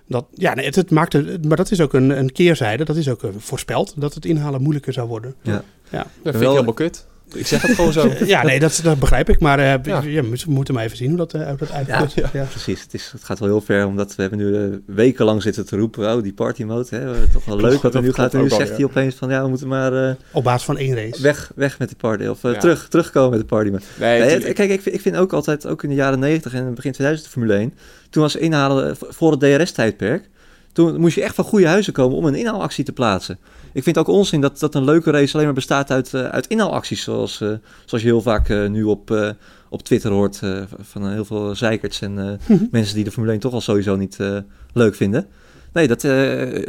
dat, 0.07 0.25
ja, 0.33 0.53
het, 0.55 0.75
het 0.75 0.91
maakt 0.91 1.13
het, 1.13 1.45
maar 1.45 1.57
dat 1.57 1.71
is 1.71 1.81
ook 1.81 1.93
een, 1.93 2.09
een 2.09 2.31
keerzijde. 2.31 2.83
Dat 2.83 2.95
is 2.95 3.09
ook 3.09 3.23
eh, 3.23 3.29
voorspeld 3.37 3.93
dat 3.97 4.13
het 4.13 4.25
inhalen 4.25 4.61
moeilijker 4.61 4.93
zou 4.93 5.07
worden. 5.07 5.35
Ja. 5.41 5.63
Dat 5.91 6.07
vind 6.23 6.35
ik 6.35 6.49
helemaal 6.49 6.73
kut. 6.73 7.05
Ik 7.34 7.48
zeg 7.48 7.62
het 7.62 7.76
gewoon 7.76 7.93
zo. 7.93 8.12
Ja, 8.26 8.43
nee, 8.43 8.60
dat, 8.60 8.80
dat 8.84 9.00
begrijp 9.00 9.30
ik. 9.30 9.39
Maar 9.39 9.60
eh, 9.60 9.65
Ja. 9.84 10.02
ja. 10.02 10.22
we 10.22 10.38
moeten 10.48 10.74
maar 10.74 10.84
even 10.84 10.98
zien 10.98 11.08
hoe 11.10 11.17
dat, 11.17 11.32
hoe 11.32 11.56
dat 11.58 11.72
uitkomt. 11.72 12.13
Ja. 12.13 12.30
Ja. 12.34 12.43
Precies, 12.43 12.82
het, 12.82 12.93
is, 12.93 13.10
het 13.12 13.24
gaat 13.24 13.39
wel 13.39 13.48
heel 13.48 13.62
ver, 13.62 13.86
omdat 13.86 14.15
we 14.15 14.22
hebben 14.22 14.39
nu 14.39 14.56
eh, 14.56 14.78
wekenlang 14.86 15.41
zitten 15.41 15.65
te 15.65 15.78
roepen, 15.78 16.15
oh, 16.15 16.24
die 16.24 16.34
party 16.34 16.63
mode, 16.63 16.88
hè, 16.89 17.28
toch 17.28 17.46
wel 17.46 17.58
leuk 17.60 17.82
wat 17.82 17.96
er 17.96 18.02
nu 18.02 18.13
gaat. 18.13 18.34
En 18.34 18.41
nu 18.41 18.50
zegt 18.50 18.69
ja. 18.69 18.76
hij 18.76 18.84
opeens 18.86 19.15
van, 19.15 19.30
ja, 19.30 19.43
we 19.43 19.50
moeten 19.50 19.67
maar 19.67 20.08
eh, 20.10 20.15
Op 20.32 20.43
basis 20.43 20.63
van 20.63 20.78
één 20.78 20.96
race. 20.96 21.22
weg, 21.22 21.52
weg 21.56 21.80
met 21.80 21.89
de 21.89 21.96
party, 21.96 22.26
of 22.26 22.41
Ja. 22.41 22.54
terug, 22.58 22.88
terugkomen 22.88 23.30
met 23.30 23.39
de 23.39 23.46
party 23.46 23.69
mode. 23.69 23.84
Nee, 24.00 24.10
Nee, 24.19 24.22
tuurlijk. 24.28 24.48
het- 24.48 24.56
kijk, 24.56 24.69
ik 24.72 24.82
vind, 24.82 24.96
ik 24.96 25.02
vind 25.02 25.15
ook 25.15 25.34
altijd, 25.34 25.67
ook 25.67 25.84
in 25.84 25.89
de 25.89 25.96
jaren 25.96 26.19
90 26.19 26.54
en 26.54 26.74
begin 26.74 26.91
2000 26.91 27.28
de 27.28 27.39
Formule 27.39 27.58
1, 27.60 27.74
toen 28.10 28.22
was 28.22 28.36
inhalen 28.36 28.96
voor 29.00 29.32
het 29.32 29.39
DRS-tijdperk, 29.39 30.30
toen 30.74 31.00
moest 31.00 31.15
je 31.15 31.24
echt 31.24 31.36
van 31.36 31.43
goede 31.46 31.67
huizen 31.67 31.93
komen 31.93 32.17
om 32.17 32.26
een 32.26 32.36
inhaalactie 32.36 32.84
te 32.84 32.91
plaatsen. 32.91 33.38
Ik 33.73 33.83
vind 33.83 33.97
ook 33.97 34.07
onzin 34.07 34.41
dat, 34.41 34.59
dat 34.59 34.75
een 34.75 34.83
leuke 34.83 35.12
race 35.12 35.33
alleen 35.33 35.45
maar 35.45 35.55
bestaat 35.55 35.91
uit, 35.91 36.13
eh, 36.13 36.23
uit 36.25 36.47
inhaalacties, 36.47 37.03
zoals, 37.03 37.41
eh, 37.41 37.47
zoals 37.86 38.03
je 38.03 38.09
heel 38.09 38.21
vaak 38.21 38.49
eh, 38.49 38.67
nu 38.69 38.83
op, 38.83 39.12
eh, 39.12 39.29
op 39.69 39.83
Twitter 39.83 40.12
hoort 40.12 40.39
eh, 40.41 40.62
van 40.81 41.12
heel 41.12 41.25
veel 41.25 41.55
zeikerts 41.55 42.01
en 42.01 42.39
eh, 42.47 42.57
mensen 42.71 42.95
die 42.95 43.03
de 43.03 43.12
Formule 43.12 43.31
1 43.31 43.41
toch 43.41 43.53
al 43.53 43.62
sowieso 43.62 43.95
niet 43.95 44.19
eh, 44.19 44.38
leuk 44.73 44.95
vinden. 44.95 45.27
Nee, 45.73 45.88
dat, 45.88 46.03
eh, 46.03 46.63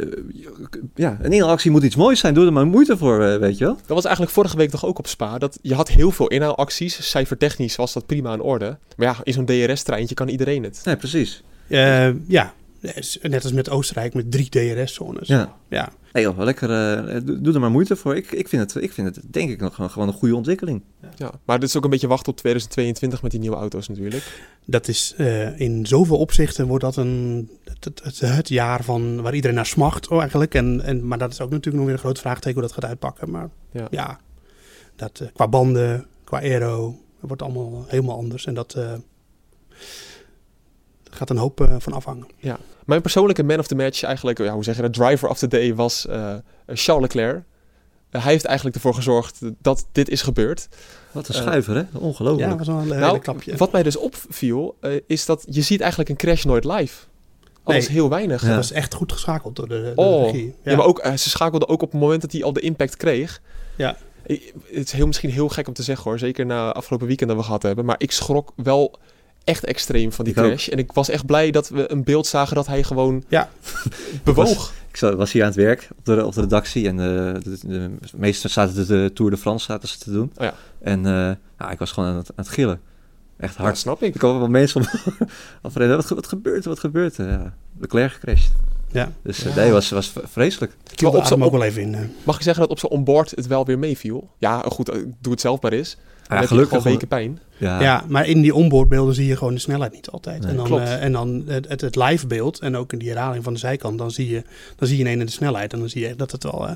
ja, 0.95 1.17
een 1.21 1.31
inhaalactie 1.33 1.71
moet 1.71 1.83
iets 1.83 1.95
moois 1.95 2.19
zijn. 2.19 2.33
Doe 2.33 2.45
er 2.45 2.53
maar 2.53 2.65
moeite 2.67 2.97
voor, 2.97 3.23
eh, 3.23 3.37
weet 3.39 3.57
je 3.57 3.65
wel. 3.65 3.75
Dat 3.75 3.87
was 3.87 4.03
eigenlijk 4.03 4.33
vorige 4.35 4.57
week 4.57 4.69
toch 4.69 4.85
ook 4.85 4.99
op 4.99 5.07
Spa. 5.07 5.37
Dat 5.37 5.59
je 5.61 5.73
had 5.73 5.89
heel 5.89 6.11
veel 6.11 6.27
inhaalacties. 6.27 7.09
Cijfertechnisch 7.09 7.75
was 7.75 7.93
dat 7.93 8.05
prima 8.05 8.33
in 8.33 8.41
orde. 8.41 8.77
Maar 8.97 9.07
ja, 9.07 9.15
in 9.23 9.33
zo'n 9.33 9.45
DRS-treintje 9.45 10.15
kan 10.15 10.27
iedereen 10.27 10.63
het. 10.63 10.81
Nee, 10.85 10.95
precies. 10.95 11.43
Ja, 12.27 12.53
net 13.21 13.43
als 13.43 13.51
met 13.51 13.69
Oostenrijk 13.69 14.13
met 14.13 14.31
drie 14.31 14.49
DRS-zones. 14.49 15.27
Ja. 15.27 15.55
ja. 15.69 15.89
Nee 16.13 16.23
joh, 16.23 16.37
lekker, 16.37 16.69
eh, 17.07 17.21
doe, 17.41 17.53
er 17.53 17.59
maar 17.59 17.71
moeite 17.71 17.95
voor. 17.95 18.15
Ik, 18.15 18.31
ik, 18.31 18.47
vind 18.47 18.73
het, 18.73 18.83
ik 18.83 18.91
vind 18.93 19.15
het 19.15 19.33
denk 19.33 19.49
ik 19.49 19.59
nog 19.59 19.75
gewoon- 19.75 19.89
gewoon 19.89 20.07
een 20.07 20.13
goede 20.13 20.35
ontwikkeling. 20.35 20.81
Ja, 21.15 21.31
maar 21.45 21.59
dit 21.59 21.69
is 21.69 21.75
ook 21.75 21.83
een 21.83 21.89
beetje 21.89 22.07
wachten 22.07 22.31
op 22.31 22.37
2022 22.37 23.21
met 23.21 23.31
die 23.31 23.39
nieuwe 23.39 23.55
auto's 23.55 23.87
natuurlijk. 23.87 24.23
Dat 24.65 24.87
is 24.87 25.13
eh, 25.17 25.59
in 25.59 25.85
zoveel 25.85 26.17
opzichten 26.17 26.67
wordt 26.67 26.83
dat 26.83 26.95
een, 26.95 27.49
het, 27.63 28.01
het, 28.03 28.19
het 28.19 28.49
jaar 28.49 28.83
van 28.83 29.21
waar 29.21 29.35
iedereen 29.35 29.55
naar 29.55 29.65
smacht 29.65 30.07
oh, 30.07 30.19
eigenlijk. 30.19 30.53
En, 30.53 30.81
en, 30.81 31.07
maar 31.07 31.17
dat 31.17 31.31
is 31.31 31.41
ook 31.41 31.49
natuurlijk 31.49 31.75
nog 31.75 31.85
weer 31.85 31.93
een 31.93 31.99
groot 31.99 32.19
vraagteken 32.19 32.53
hoe 32.59 32.61
dat 32.61 32.71
gaat 32.71 32.85
uitpakken. 32.89 33.31
Maar 33.31 33.49
Ja. 33.71 33.87
ja, 33.91 34.19
dat, 34.95 35.19
eh, 35.19 35.27
qua 35.33 35.47
banden, 35.47 36.05
qua 36.23 36.39
aero, 36.39 36.87
het 37.19 37.27
wordt 37.27 37.41
allemaal 37.41 37.85
helemaal 37.87 38.17
anders. 38.17 38.45
En 38.45 38.53
dat 38.53 38.73
eh, 38.73 38.93
gaat 41.11 41.29
een 41.29 41.37
hoop 41.37 41.61
eh, 41.61 41.75
van 41.79 41.93
afhangen. 41.93 42.27
Mijn 42.85 43.01
persoonlijke 43.01 43.43
man 43.43 43.59
of 43.59 43.67
the 43.67 43.75
match, 43.75 44.03
eigenlijk, 44.03 44.37
ja, 44.37 44.53
hoe 44.53 44.63
zeg 44.63 44.75
je 44.75 44.81
dat, 44.81 44.93
driver 44.93 45.29
of 45.29 45.37
the 45.37 45.47
day, 45.47 45.75
was 45.75 46.07
eh, 46.07 46.33
Charles 46.67 47.01
Leclerc. 47.03 47.43
Eh, 48.09 48.23
hij 48.23 48.31
heeft 48.31 48.45
eigenlijk 48.45 48.75
ervoor 48.75 48.93
gezorgd 48.93 49.39
dat 49.61 49.87
dit 49.91 50.09
is 50.09 50.21
gebeurd. 50.21 50.67
Wat 51.11 51.27
een 51.27 51.33
schuiver, 51.33 51.75
hè? 51.75 51.83
Ongelooflijk. 51.99 52.43
Ja, 52.43 52.49
dat 52.49 52.57
was 52.57 52.67
wel 52.67 52.77
een 52.77 52.83
hele 52.83 52.99
Nou, 52.99 53.19
klapje. 53.19 53.55
wat 53.57 53.71
mij 53.71 53.83
dus 53.83 53.95
opviel, 53.97 54.77
eh, 54.81 54.91
is 55.07 55.25
dat 55.25 55.45
je 55.49 55.61
ziet 55.61 55.79
eigenlijk 55.81 56.09
een 56.09 56.15
crash 56.15 56.43
nooit 56.43 56.63
live. 56.65 57.05
Alles 57.63 57.87
Nee. 57.87 57.95
heel 57.95 58.09
weinig. 58.09 58.41
Ja. 58.41 58.47
Dat 58.47 58.55
was 58.55 58.71
echt 58.71 58.93
goed 58.93 59.11
geschakeld 59.11 59.55
door 59.55 59.67
de, 59.67 59.81
door 59.81 59.95
de 59.95 60.01
Oh, 60.01 60.25
regie. 60.31 60.55
ja. 60.63 60.75
maar 60.75 60.85
ook, 60.85 61.01
ze 61.15 61.29
schakelde 61.29 61.67
ook 61.67 61.81
op 61.81 61.91
het 61.91 62.01
moment 62.01 62.21
dat 62.21 62.31
hij 62.31 62.43
al 62.43 62.53
de 62.53 62.59
impact 62.59 62.97
kreeg. 62.97 63.41
Ja. 63.75 63.97
Ik- 64.25 64.53
Het 64.71 64.85
is 64.85 64.91
heel, 64.91 65.05
misschien 65.07 65.29
heel 65.29 65.49
gek 65.49 65.67
om 65.67 65.73
te 65.73 65.83
zeggen 65.83 66.03
hoor, 66.09 66.19
zeker 66.19 66.45
na 66.45 66.71
afgelopen 66.71 67.07
weekend 67.07 67.29
dat 67.29 67.39
we 67.39 67.45
gehad 67.45 67.63
hebben. 67.63 67.85
Maar 67.85 67.95
ik 67.97 68.11
schrok 68.11 68.51
wel 68.55 68.99
echt 69.45 69.63
extreem 69.65 70.11
van 70.11 70.25
die 70.25 70.33
Ik 70.33 70.39
ook. 70.39 70.45
crash. 70.47 70.67
En 70.67 70.77
ik 70.77 70.91
was 70.91 71.09
echt 71.09 71.25
blij 71.25 71.51
dat 71.51 71.69
we 71.69 71.91
een 71.91 72.03
beeld 72.03 72.27
zagen 72.27 72.55
dat 72.55 72.67
hij 72.67 72.83
gewoon 72.83 73.23
Ja. 73.27 73.49
bewoog. 74.23 74.73
Ik 74.89 74.97
za- 75.01 75.15
was 75.15 75.31
hier 75.31 75.41
aan 75.41 75.47
het 75.47 75.57
werk 75.57 75.87
op 75.97 76.05
de, 76.05 76.25
op 76.25 76.33
de 76.33 76.41
redactie 76.41 76.87
en 76.87 76.99
eh, 76.99 77.33
de, 77.33 77.39
de, 77.43 77.57
de 77.67 77.89
meesten 78.15 78.49
zaten 78.49 78.75
de, 78.75 78.85
de 78.85 79.11
Tour 79.13 79.31
de 79.31 79.37
France 79.37 79.65
zaten 79.65 79.89
ze 79.89 79.97
te 79.97 80.11
doen. 80.11 80.31
Oh 80.37 80.43
ja. 80.43 80.53
En 80.81 81.05
eh, 81.05 81.31
ja, 81.59 81.71
ik 81.71 81.79
was 81.79 81.91
gewoon 81.91 82.09
aan 82.09 82.15
het, 82.17 82.29
aan 82.29 82.35
het 82.45 82.49
gillen. 82.49 82.81
Echt 83.37 83.55
Ja, 83.55 83.61
hard. 83.61 83.77
snap 83.77 84.03
ik. 84.03 84.13
Ik 84.13 84.19
kwam 84.19 84.39
wel 84.39 84.47
mensen 84.47 84.85
afreden. 85.61 85.95
Wat, 85.97 86.09
wat 86.09 86.27
gebeurt 86.27 86.63
er? 86.63 86.69
Wat 86.69 86.79
gebeurt 86.79 87.17
er? 87.17 87.29
Ja, 87.29 87.53
Leclerc 87.79 88.11
gecrashed. 88.11 88.51
Ja. 88.91 89.11
Dus 89.23 89.43
eh, 89.45 89.55
Ja. 89.55 89.61
nee, 89.61 89.71
was, 89.71 89.89
was 89.89 90.13
vreselijk. 90.23 90.71
Ik 90.71 90.77
op 90.91 90.97
de 90.97 91.17
zijn- 91.17 91.23
adem 91.23 91.43
ook 91.43 91.51
wel 91.51 91.63
even 91.63 91.81
in. 91.81 92.11
Mag 92.23 92.35
ik 92.35 92.41
zeggen 92.41 92.61
dat 92.61 92.71
op 92.71 92.79
zijn 92.79 92.91
onboard 92.91 93.31
het 93.31 93.47
wel 93.47 93.65
weer 93.65 93.79
meeviel? 93.79 94.29
Ja, 94.37 94.59
goed, 94.61 94.85
doe 95.21 95.31
het 95.31 95.41
zelf 95.41 95.61
maar 95.61 95.71
eens. 95.71 95.97
Ja, 96.29 96.35
heb 96.35 96.47
gelukkig. 96.47 96.77
gewoon 96.77 96.91
weken 96.93 97.07
pijn. 97.07 97.39
Ja, 97.57 97.81
Ja, 97.81 98.03
maar 98.07 98.27
in 98.27 98.41
die 98.41 98.53
onboardbeelden 98.55 99.15
zie 99.15 99.25
je 99.27 99.37
gewoon 99.37 99.53
de 99.53 99.59
snelheid 99.59 99.91
niet 99.93 100.09
altijd. 100.09 100.41
Nee, 100.41 100.49
en 100.51 100.55
dan, 100.57 100.65
klopt. 100.65 100.81
eh, 100.83 101.03
en 101.03 101.11
dan 101.11 101.43
het, 101.47 101.67
het, 101.67 101.81
het 101.81 101.95
live 101.95 102.27
beeld 102.27 102.59
en 102.59 102.77
ook 102.77 102.93
in 102.93 102.99
die 102.99 103.09
herhaling 103.09 103.43
van 103.43 103.53
de 103.53 103.59
zijkant, 103.59 103.97
dan 103.97 104.11
zie 104.11 104.29
je, 104.29 104.43
dan 104.75 104.87
zie 104.87 104.97
je 104.97 105.03
ineens 105.03 105.25
de 105.25 105.31
snelheid. 105.31 105.73
En 105.73 105.79
dan 105.79 105.89
zie 105.89 106.07
je 106.07 106.15
dat 106.15 106.31
het 106.31 106.43
wel... 106.43 106.67
eh, 106.67 106.75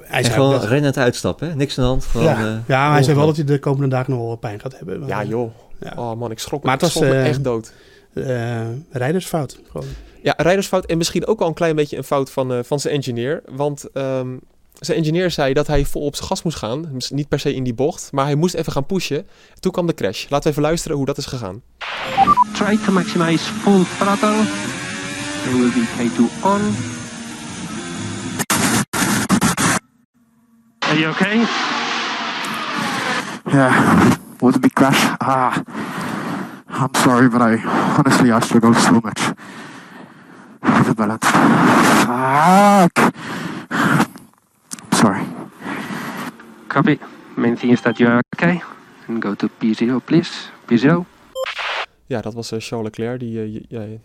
hij 0.00 0.22
zei 0.22 0.34
gewoon 0.34 0.50
dat- 0.50 0.64
rennend 0.64 0.96
uitstappen, 0.96 1.48
hè? 1.48 1.54
Niks 1.54 1.78
aan 1.78 1.84
de 1.84 1.90
hand. 1.90 2.04
Gewoon, 2.04 2.26
ja, 2.26 2.38
eh, 2.38 2.56
ja, 2.66 2.84
maar 2.84 2.92
hij 2.92 3.02
zei 3.02 3.16
wel 3.16 3.26
dat 3.26 3.36
hij 3.36 3.44
de 3.44 3.58
komende 3.58 3.88
dagen 3.88 4.12
nog 4.12 4.22
wel 4.26 4.36
pijn 4.36 4.60
gaat 4.60 4.76
hebben. 4.78 5.06
Ja, 5.06 5.24
joh. 5.24 5.50
Ja. 5.80 5.92
Oh 5.96 6.14
man, 6.18 6.30
ik 6.30 6.38
schrok 6.38 6.60
me, 6.62 6.66
Maar 6.68 6.78
het 6.78 6.86
ik 6.86 6.92
was, 6.92 7.02
schrok 7.02 7.14
me 7.16 7.20
eh, 7.22 7.28
echt 7.28 7.44
dood. 7.44 7.72
Eh, 8.14 8.60
rijdersfout. 8.90 9.58
Gewoon. 9.70 9.86
Ja, 10.22 10.34
rijdersfout 10.36 10.86
en 10.86 10.98
misschien 10.98 11.26
ook 11.26 11.38
wel 11.38 11.48
een 11.48 11.54
klein 11.54 11.76
beetje 11.76 11.96
een 11.96 12.04
fout 12.04 12.30
van, 12.30 12.52
eh, 12.52 12.58
van 12.62 12.80
zijn 12.80 12.94
engineer. 12.94 13.42
Want 13.50 13.84
ehm, 13.92 14.28
zijn 14.78 14.98
engineer 14.98 15.30
zei 15.30 15.52
dat 15.52 15.66
hij 15.66 15.84
vol 15.84 16.02
op 16.02 16.16
zijn 16.16 16.28
gas 16.28 16.42
moest 16.42 16.56
gaan. 16.56 16.88
Dus 16.92 17.10
Niet 17.10 17.28
per 17.28 17.40
se 17.40 17.54
in 17.54 17.64
die 17.64 17.74
bocht, 17.74 18.08
maar 18.12 18.24
hij 18.24 18.34
moest 18.34 18.54
even 18.54 18.72
gaan 18.72 18.86
pushen. 18.86 19.26
Toen 19.60 19.72
kwam 19.72 19.86
de 19.86 19.94
crash. 19.94 20.22
Laten 20.28 20.44
we 20.44 20.50
even 20.50 20.62
luisteren 20.62 20.96
hoe 20.96 21.06
dat 21.06 21.18
is 21.18 21.26
gegaan. 21.26 21.62
Try 22.52 22.78
to 22.84 22.92
maximize 22.92 23.44
full 23.44 23.84
throttle. 23.98 24.40
It 25.44 25.52
will 25.52 25.70
be 25.72 25.84
K2 25.98 26.42
on. 26.42 26.60
Are 30.78 30.98
you 30.98 31.10
okay? 31.10 31.40
Yeah, 33.52 34.10
was 34.40 34.54
a 34.54 34.58
big 34.58 34.72
crash. 34.72 35.14
Ah, 35.18 35.62
I'm 36.68 36.94
sorry, 36.94 37.28
but 37.28 37.40
I 37.40 37.56
honestly 37.96 38.30
I 38.30 38.40
struggled 38.40 38.76
so 38.76 38.92
much 38.92 39.20
with 40.62 40.86
the 40.86 40.94
balance. 40.94 41.26
Fuck. 42.04 43.14
Sorry. 45.04 45.22
Copy. 46.68 46.98
Main 47.36 47.56
thing 47.56 47.72
is 47.72 47.80
that 47.80 47.98
you 47.98 48.10
are 48.10 48.22
okay. 48.36 48.62
And 49.08 49.22
go 49.24 49.34
to 49.34 49.48
P0, 49.48 50.04
please. 50.04 50.30
P0. 50.72 51.04
Ja, 52.06 52.20
dat 52.20 52.34
was 52.34 52.52
eh, 52.52 52.58
Charles 52.60 52.86
Leclerc. 52.88 53.20
Die 53.20 53.40
eh, 53.42 53.62
ja, 53.68 53.78
hij 53.80 54.00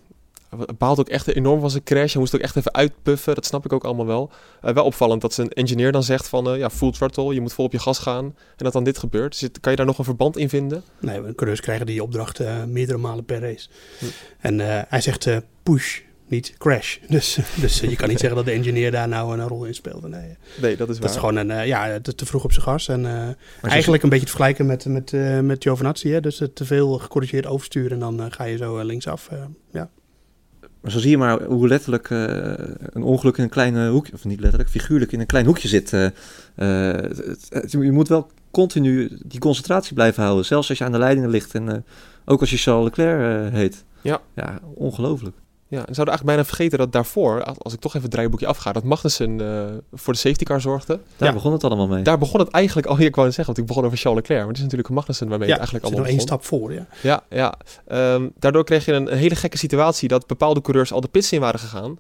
baalt 0.78 1.00
ook 1.00 1.10
echt 1.10 1.28
enorm 1.28 1.60
van 1.60 1.70
zijn 1.70 1.84
crash. 1.84 2.12
Hij 2.12 2.22
moest 2.22 2.36
ook 2.36 2.42
echt 2.42 2.56
even 2.56 2.74
uitpuffen. 2.74 3.36
Dat 3.36 3.46
snap 3.46 3.66
ik 3.66 3.74
ook 3.74 3.84
allemaal 3.84 4.06
wel. 4.06 4.32
Eh, 4.62 4.74
wel 4.74 4.84
opvallend 4.86 5.22
dat 5.22 5.34
zijn 5.34 5.50
engineer 5.50 5.92
dan 5.92 6.04
zegt 6.04 6.28
van... 6.28 6.50
eh, 6.50 6.58
ja, 6.58 6.70
full 6.70 6.92
throttle, 6.92 7.34
je 7.34 7.42
moet 7.42 7.54
vol 7.54 7.66
op 7.66 7.72
je 7.72 7.80
gas 7.80 8.00
gaan. 8.00 8.26
En 8.26 8.34
dat 8.64 8.74
dan 8.74 8.84
dit 8.84 8.98
gebeurt. 8.98 9.36
Zit, 9.36 9.60
kan 9.60 9.72
je 9.72 9.78
daar 9.78 9.86
nog 9.88 9.98
een 9.98 10.04
verband 10.04 10.38
in 10.38 10.50
vinden? 10.50 10.84
Nee, 11.00 11.22
we- 11.22 11.36
coureurs 11.36 11.62
krijgen 11.62 11.86
die 11.86 12.04
opdracht 12.04 12.40
eh, 12.40 12.64
meerdere 12.64 12.98
malen 12.98 13.26
per 13.26 13.40
race. 13.40 13.68
Hm. 14.00 14.06
En 14.40 14.60
eh, 14.60 14.82
hij 14.88 15.02
zegt 15.02 15.26
eh, 15.28 15.38
push, 15.64 16.00
niet 16.30 16.54
crash. 16.58 16.98
Dus, 17.10 17.38
dus 17.62 17.82
eh, 17.82 17.90
je 17.90 17.96
kan 17.96 18.10
niet 18.10 18.20
zeggen 18.20 18.38
dat 18.38 18.46
de 18.46 18.52
engineer 18.52 18.92
daar 18.92 19.08
nou 19.08 19.40
een 19.40 19.48
rol 19.48 19.66
in 19.66 19.74
speelde. 19.76 20.08
Nee, 20.08 20.38
Nee, 20.62 20.76
dat 20.78 20.90
is 20.90 20.94
waar. 20.94 21.02
dat 21.02 21.10
is 21.10 21.18
gewoon 21.20 21.36
een, 21.36 21.52
eh, 21.52 21.68
ja, 21.68 22.00
te, 22.02 22.16
te 22.16 22.26
vroeg 22.26 22.44
op 22.44 22.52
zijn 22.52 22.66
gas. 22.66 22.88
En 22.88 23.06
eh, 23.06 23.28
eigenlijk 23.62 24.04
een 24.04 24.10
beetje 24.10 24.26
te 24.26 24.32
vergelijken 24.32 24.66
met, 24.66 24.86
met, 24.86 25.14
eh 25.14 25.40
met 25.40 25.64
Giovinazzi. 25.64 26.10
Hè? 26.10 26.22
Dus 26.22 26.42
te 26.54 26.66
veel 26.66 26.98
gecorrigeerd 26.98 27.46
oversturen 27.46 27.92
en 28.04 28.18
dan 28.18 28.32
ga 28.32 28.44
je 28.44 28.58
zo 28.58 28.82
linksaf. 28.84 29.28
eh, 29.32 29.38
ja. 29.72 29.90
maar 30.82 30.92
zo 30.92 31.00
zie 31.00 31.10
je 31.10 31.18
maar 31.18 31.44
hoe 31.44 31.68
letterlijk 31.68 32.10
eh, 32.10 32.20
een 32.80 33.04
ongeluk 33.04 33.38
in 33.38 33.44
een 33.44 33.50
klein 33.50 33.88
hoekje, 33.88 34.14
of 34.14 34.26
niet 34.26 34.40
letterlijk, 34.40 34.70
figuurlijk 34.70 35.12
in 35.12 35.20
een 35.20 35.26
klein 35.26 35.46
hoekje 35.46 35.68
zit. 35.68 35.94
eh, 35.94 36.06
eh, 36.56 37.12
je 37.70 37.92
moet 37.92 38.08
wel 38.08 38.28
continu 38.52 39.18
die 39.26 39.40
concentratie 39.40 39.94
blijven 39.94 40.24
houden, 40.24 40.46
zelfs 40.46 40.70
als 40.70 40.78
je 40.78 40.84
aan 40.84 40.92
de 40.92 40.98
leidingen 40.98 41.30
ligt 41.30 41.54
en 41.56 41.70
eh, 41.70 41.78
ook 42.26 42.40
als 42.40 42.50
je 42.50 42.58
Charles 42.58 42.84
Leclerc 42.84 43.48
eh, 43.52 43.54
heet. 43.60 43.84
Ja. 44.02 44.22
Ja, 44.36 44.60
ongelooflijk. 44.74 45.36
Ja, 45.72 45.78
en 45.78 45.94
zouden 45.96 46.08
eigenlijk 46.16 46.26
bijna 46.26 46.46
vergeten 46.46 46.78
dat 46.78 46.92
daarvoor, 46.92 47.44
als 47.44 47.74
ik 47.74 47.80
toch 47.80 47.92
even 47.92 48.02
het 48.02 48.12
draaiboekje 48.12 48.48
afga, 48.48 48.72
dat 48.72 48.84
Magnussen 48.84 49.42
eh, 49.42 49.66
voor 49.94 50.14
de 50.14 50.20
safety 50.20 50.44
car 50.44 50.62
zorgde. 50.62 51.00
Daar 51.18 51.28
Ja. 51.28 51.34
begon 51.34 51.52
het 51.54 51.64
allemaal 51.64 51.88
mee. 51.88 52.04
Daar 52.04 52.18
begon 52.18 52.40
het 52.40 52.50
eigenlijk 52.50 52.88
al, 52.88 53.00
ik 53.00 53.16
wou 53.16 53.28
net 53.28 53.36
zeggen, 53.36 53.46
want 53.46 53.58
ik 53.58 53.66
begon 53.66 53.86
over 53.86 53.98
Charles 53.98 54.20
Leclerc, 54.22 54.40
maar 54.40 54.48
het 54.50 54.58
is 54.58 54.64
natuurlijk 54.64 54.90
Magnussen 54.90 55.28
waarmee 55.30 55.48
ja, 55.48 55.54
het 55.54 55.62
eigenlijk 55.64 55.86
allemaal 55.96 56.06
nog 56.10 56.16
één 56.18 56.28
begon. 56.28 56.40
stap 56.42 56.60
voor, 56.60 56.74
ja. 56.74 56.88
Ja, 57.02 57.24
ja. 57.30 57.54
Ehm, 57.88 58.28
daardoor 58.40 58.64
kreeg 58.64 58.86
je 58.86 58.94
een, 58.94 59.12
een 59.12 59.18
hele 59.18 59.36
gekke 59.36 59.58
situatie 59.58 60.08
dat 60.08 60.28
bepaalde 60.28 60.62
coureurs 60.62 60.92
al 60.94 61.02
de 61.02 61.08
pits 61.08 61.32
in 61.32 61.40
waren 61.40 61.60
gegaan. 61.60 62.00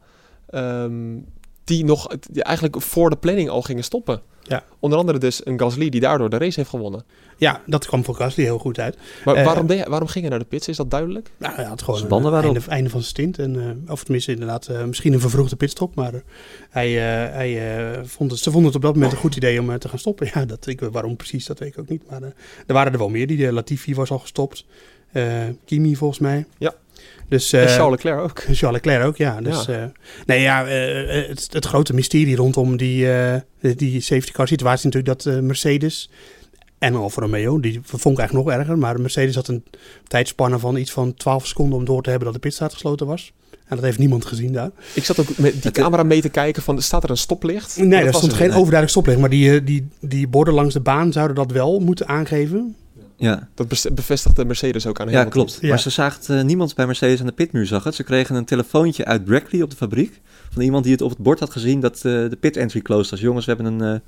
ehm, 0.49 1.17
die 1.63 1.85
nog 1.85 2.07
die 2.31 2.43
eigenlijk 2.43 2.81
voor 2.81 3.09
de 3.09 3.15
planning 3.15 3.49
al 3.49 3.61
gingen 3.61 3.83
stoppen. 3.83 4.21
Ja. 4.43 4.63
Onder 4.79 4.99
andere 4.99 5.17
dus 5.17 5.45
een 5.45 5.59
Gasly 5.59 5.89
die 5.89 6.01
daardoor 6.01 6.29
de 6.29 6.37
race 6.37 6.59
heeft 6.59 6.69
gewonnen. 6.69 7.03
Ja, 7.39 7.61
dat 7.65 7.85
kwam 7.85 8.03
voor 8.03 8.15
Gasly 8.15 8.43
heel 8.43 8.57
goed 8.57 8.79
uit. 8.79 8.97
Maar 9.25 9.35
Eh, 9.35 9.45
waarom, 9.45 9.67
waarom 9.67 10.07
ging 10.07 10.19
hij 10.21 10.29
naar 10.29 10.39
de 10.39 10.45
pits? 10.45 10.67
Is 10.67 10.77
dat 10.77 10.91
duidelijk? 10.91 11.29
Nou, 11.37 11.55
hij 11.55 11.65
had 11.65 11.81
gewoon 11.81 11.99
Zijn 11.99 12.11
een 12.25 12.33
einde, 12.43 12.59
einde 12.67 12.89
van 12.89 12.99
zijn 13.01 13.11
stint. 13.11 13.39
En, 13.39 13.59
eh, 13.85 13.91
of 13.91 14.03
tenminste 14.03 14.31
inderdaad, 14.31 14.67
eh, 14.67 14.83
misschien 14.83 15.13
een 15.13 15.19
vervroegde 15.19 15.55
pitstop. 15.55 15.95
Maar 15.95 16.13
hij, 16.69 16.87
eh, 16.97 17.33
hij, 17.35 17.77
eh, 17.95 17.99
vond 18.03 18.31
het, 18.31 18.39
ze 18.39 18.51
vonden 18.51 18.67
het 18.67 18.75
op 18.75 18.81
dat 18.81 18.93
moment 18.93 19.11
een 19.11 19.17
goed 19.17 19.35
idee 19.35 19.59
om 19.59 19.77
te 19.79 19.89
gaan 19.89 19.99
stoppen. 19.99 20.29
Ja, 20.33 20.45
dat, 20.45 20.67
ik, 20.67 20.79
waarom 20.79 21.15
precies, 21.15 21.45
dat 21.45 21.59
weet 21.59 21.69
ik 21.73 21.79
ook 21.79 21.89
niet. 21.89 22.03
Maar 22.09 22.21
eh, 22.21 22.29
er 22.67 22.73
waren 22.73 22.91
er 22.91 22.97
wel 22.97 23.09
meer. 23.09 23.27
Die, 23.27 23.51
Latifi 23.51 23.95
was 23.95 24.11
al 24.11 24.19
gestopt. 24.19 24.65
Eh, 25.11 25.23
Kimi 25.65 25.95
volgens 25.95 26.19
mij. 26.19 26.45
Ja. 26.57 26.73
Dus, 27.29 27.53
en 27.53 27.61
eh, 27.67 27.73
Charles 27.75 27.91
Leclerc 28.03 28.19
ook. 28.19 28.39
Charles 28.39 28.81
Leclerc 28.81 29.05
ook, 29.05 29.17
ja. 29.17 29.41
Dus, 29.41 29.65
Ja. 29.65 29.73
eh, 29.73 29.83
nee, 30.25 30.41
ja, 30.41 30.65
eh, 30.67 31.27
het, 31.27 31.47
het 31.51 31.65
grote 31.65 31.93
mysterie 31.93 32.35
rondom 32.35 32.77
die, 32.77 33.11
eh, 33.13 33.35
die 33.75 34.01
safety 34.01 34.31
car 34.31 34.47
situatie 34.47 34.87
is 34.87 34.93
natuurlijk 34.93 35.23
dat 35.23 35.33
eh, 35.33 35.39
Mercedes 35.41 36.09
en 36.79 36.95
Alfa 36.95 37.21
Romeo, 37.21 37.59
die 37.59 37.79
vond 37.83 38.13
ik 38.13 38.19
eigenlijk 38.19 38.47
nog 38.47 38.57
erger, 38.57 38.77
maar 38.77 39.01
Mercedes 39.01 39.35
had 39.35 39.47
een 39.47 39.63
tijdspanne 40.07 40.59
van 40.59 40.75
iets 40.77 40.91
van 40.91 41.13
12 41.13 41.47
seconden 41.47 41.77
om 41.79 41.85
door 41.85 42.01
te 42.03 42.09
hebben 42.09 42.27
dat 42.27 42.35
de 42.41 42.47
pitstraat 42.47 42.73
gesloten 42.73 43.07
was. 43.07 43.33
En 43.51 43.75
dat 43.75 43.85
heeft 43.85 43.97
niemand 43.97 44.25
gezien 44.25 44.53
daar. 44.53 44.71
Ik 44.93 45.05
zat 45.05 45.19
ook 45.19 45.37
met 45.37 45.61
die 45.61 45.71
camera 45.71 46.03
mee 46.03 46.21
te 46.21 46.29
kijken 46.29 46.63
van, 46.63 46.81
staat 46.81 47.03
er 47.03 47.09
een 47.09 47.17
stoplicht? 47.17 47.77
Nee, 47.77 47.89
dat 47.89 47.99
er 47.99 48.05
was 48.05 48.15
stond 48.15 48.31
er 48.31 48.37
geen 48.37 48.49
overduidelijk 48.49 48.89
stoplicht, 48.89 49.19
maar 49.19 49.29
die, 49.29 49.53
eh, 49.53 49.65
die, 49.65 49.87
die 49.99 50.27
borden 50.27 50.53
langs 50.53 50.73
de 50.73 50.79
baan 50.79 51.11
zouden 51.11 51.35
dat 51.35 51.51
wel 51.51 51.79
moeten 51.79 52.07
aangeven. 52.07 52.75
Ja, 53.15 53.47
Dat 53.55 53.67
bevestigde 53.93 54.45
Mercedes 54.45 54.87
ook 54.87 54.99
aan 54.99 55.09
ja 55.09 55.13
Hamilton. 55.13 55.43
klopt. 55.45 55.57
Ja. 55.61 55.69
Maar 55.69 55.79
ze 55.79 55.89
zagen 55.89 56.19
het, 56.19 56.29
eh, 56.29 56.41
niemand 56.43 56.75
bij 56.75 56.85
Mercedes 56.85 57.19
aan 57.19 57.25
de 57.25 57.31
pitmuur 57.31 57.65
zag 57.65 57.83
het. 57.83 57.95
Ze 57.95 58.03
kregen 58.03 58.35
een 58.35 58.45
telefoontje 58.45 59.05
uit 59.05 59.25
Brackley 59.25 59.61
op 59.61 59.69
de 59.69 59.75
fabriek. 59.75 60.21
Van 60.49 60.61
iemand 60.61 60.83
die 60.83 60.93
het 60.93 61.01
op 61.01 61.09
het 61.09 61.19
bord 61.19 61.39
had 61.39 61.49
gezien 61.49 61.79
dat 61.79 61.95
eh, 61.95 62.01
de 62.01 62.37
pit 62.39 62.57
entry 62.57 62.81
closed 62.81 63.09
was. 63.11 63.19
Jongens, 63.19 63.45
we 63.45 63.53
hebben 63.53 63.73
een 63.79 63.93
eh, 63.93 63.99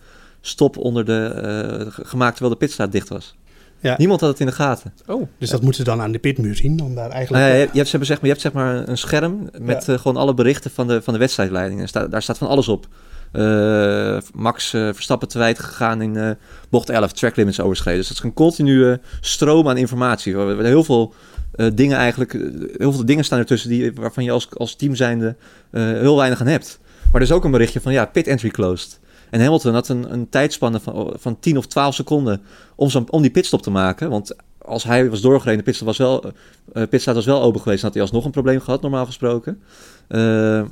stop 0.41 0.77
onder 0.77 1.05
de, 1.05 1.25
eh, 1.25 2.05
gemaakt 2.05 2.31
terwijl 2.35 2.53
de 2.59 2.65
pitstraat 2.65 2.91
dicht 2.91 3.09
was. 3.09 3.35
Ja. 3.79 3.95
Niemand 3.97 4.21
had 4.21 4.29
het 4.29 4.39
in 4.39 4.45
de 4.45 4.51
gaten. 4.51 4.93
Oh, 5.07 5.27
Dus 5.37 5.49
dat 5.49 5.61
moeten 5.61 5.83
ze 5.85 5.89
dan 5.89 6.01
aan 6.01 6.11
de 6.11 6.19
pitmuur 6.19 6.55
zien. 6.55 6.81
Om 6.81 6.95
daar 6.95 7.09
eigenlijk 7.09 7.43
Nou 7.45 7.55
ja, 7.57 7.61
je, 7.61 7.69
hebt, 7.71 7.73
ze 7.85 7.89
hebben 7.89 8.07
zeg 8.07 8.17
maar, 8.17 8.25
je 8.25 8.31
hebt 8.31 8.41
zeg 8.41 8.51
maar 8.53 8.87
een 8.87 8.97
scherm 8.97 9.49
met 9.59 9.87
eh, 9.89 9.97
gewoon 9.97 10.17
alle 10.17 10.33
berichten 10.33 10.71
van 10.71 10.87
de, 10.87 11.01
van 11.01 11.13
de 11.13 11.19
wedstrijdleiding. 11.19 11.81
En 11.81 11.87
sta- 11.87 12.07
daar 12.07 12.21
staat 12.21 12.37
van 12.37 12.47
alles 12.47 12.67
op. 12.67 12.87
Eh, 13.31 14.17
Max 14.33 14.69
Verstappen 14.69 15.27
te 15.27 15.37
wijd 15.37 15.59
gegaan 15.59 16.01
in 16.01 16.17
eh, 16.17 16.29
bocht 16.69 16.89
11, 16.89 17.11
track 17.11 17.35
limits 17.35 17.59
overschreden. 17.61 17.99
Dus 17.99 18.09
het 18.09 18.17
is 18.17 18.23
een 18.23 18.33
continue 18.33 18.99
stroom 19.21 19.69
aan 19.69 19.77
informatie. 19.77 20.35
We 20.37 20.41
hebben 20.41 20.65
heel 20.65 20.83
veel 20.83 21.13
eh, 21.55 21.67
dingen 21.73 21.97
eigenlijk, 21.97 22.31
heel 22.77 22.91
veel 22.91 23.05
dingen 23.05 23.23
staan 23.25 23.39
ertussen 23.39 23.69
die, 23.69 23.93
waarvan 23.93 24.23
je 24.23 24.31
als, 24.31 24.47
als 24.57 24.75
team 24.75 24.95
zijnde 24.95 25.35
eh, 25.71 25.83
heel 25.83 26.17
weinig 26.17 26.41
aan 26.41 26.47
hebt. 26.47 26.79
Maar 27.11 27.21
er 27.21 27.27
is 27.27 27.33
ook 27.33 27.43
een 27.43 27.51
berichtje 27.51 27.81
van 27.81 27.93
ja, 27.93 28.05
pit 28.05 28.27
entry 28.27 28.49
closed. 28.49 28.99
En 29.31 29.41
Hamilton 29.41 29.73
had 29.73 29.87
een, 29.87 30.13
een 30.13 30.29
tijdspanne 30.29 30.79
van, 30.79 31.13
van 31.19 31.39
10 31.39 31.57
of 31.57 31.67
12 31.67 31.95
seconden 31.95 32.41
om, 32.75 32.89
zo, 32.89 33.03
om 33.09 33.21
die 33.21 33.31
pitstop 33.31 33.61
te 33.61 33.71
maken. 33.71 34.09
Want 34.09 34.35
als 34.57 34.83
hij 34.83 35.09
was 35.09 35.21
doorgereden, 35.21 35.57
de 35.57 35.63
pitstop 35.63 35.87
was 35.87 35.97
wel, 35.97 36.31
pitstraat 36.89 37.15
was 37.15 37.25
wel 37.25 37.41
open 37.41 37.61
geweest, 37.61 37.81
dan 37.81 37.89
had 37.89 37.93
hij 37.93 38.01
alsnog 38.01 38.25
een 38.25 38.31
probleem 38.31 38.59
gehad, 38.59 38.81
normaal 38.81 39.05
gesproken. 39.05 39.61
Eh, 40.07 40.19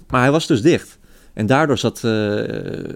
maar 0.08 0.22
hij 0.22 0.32
was 0.32 0.48
dus 0.48 0.62
dicht. 0.62 0.99
En 1.40 1.46
daardoor 1.46 1.78
zat, 1.78 2.04
eh, 2.04 2.44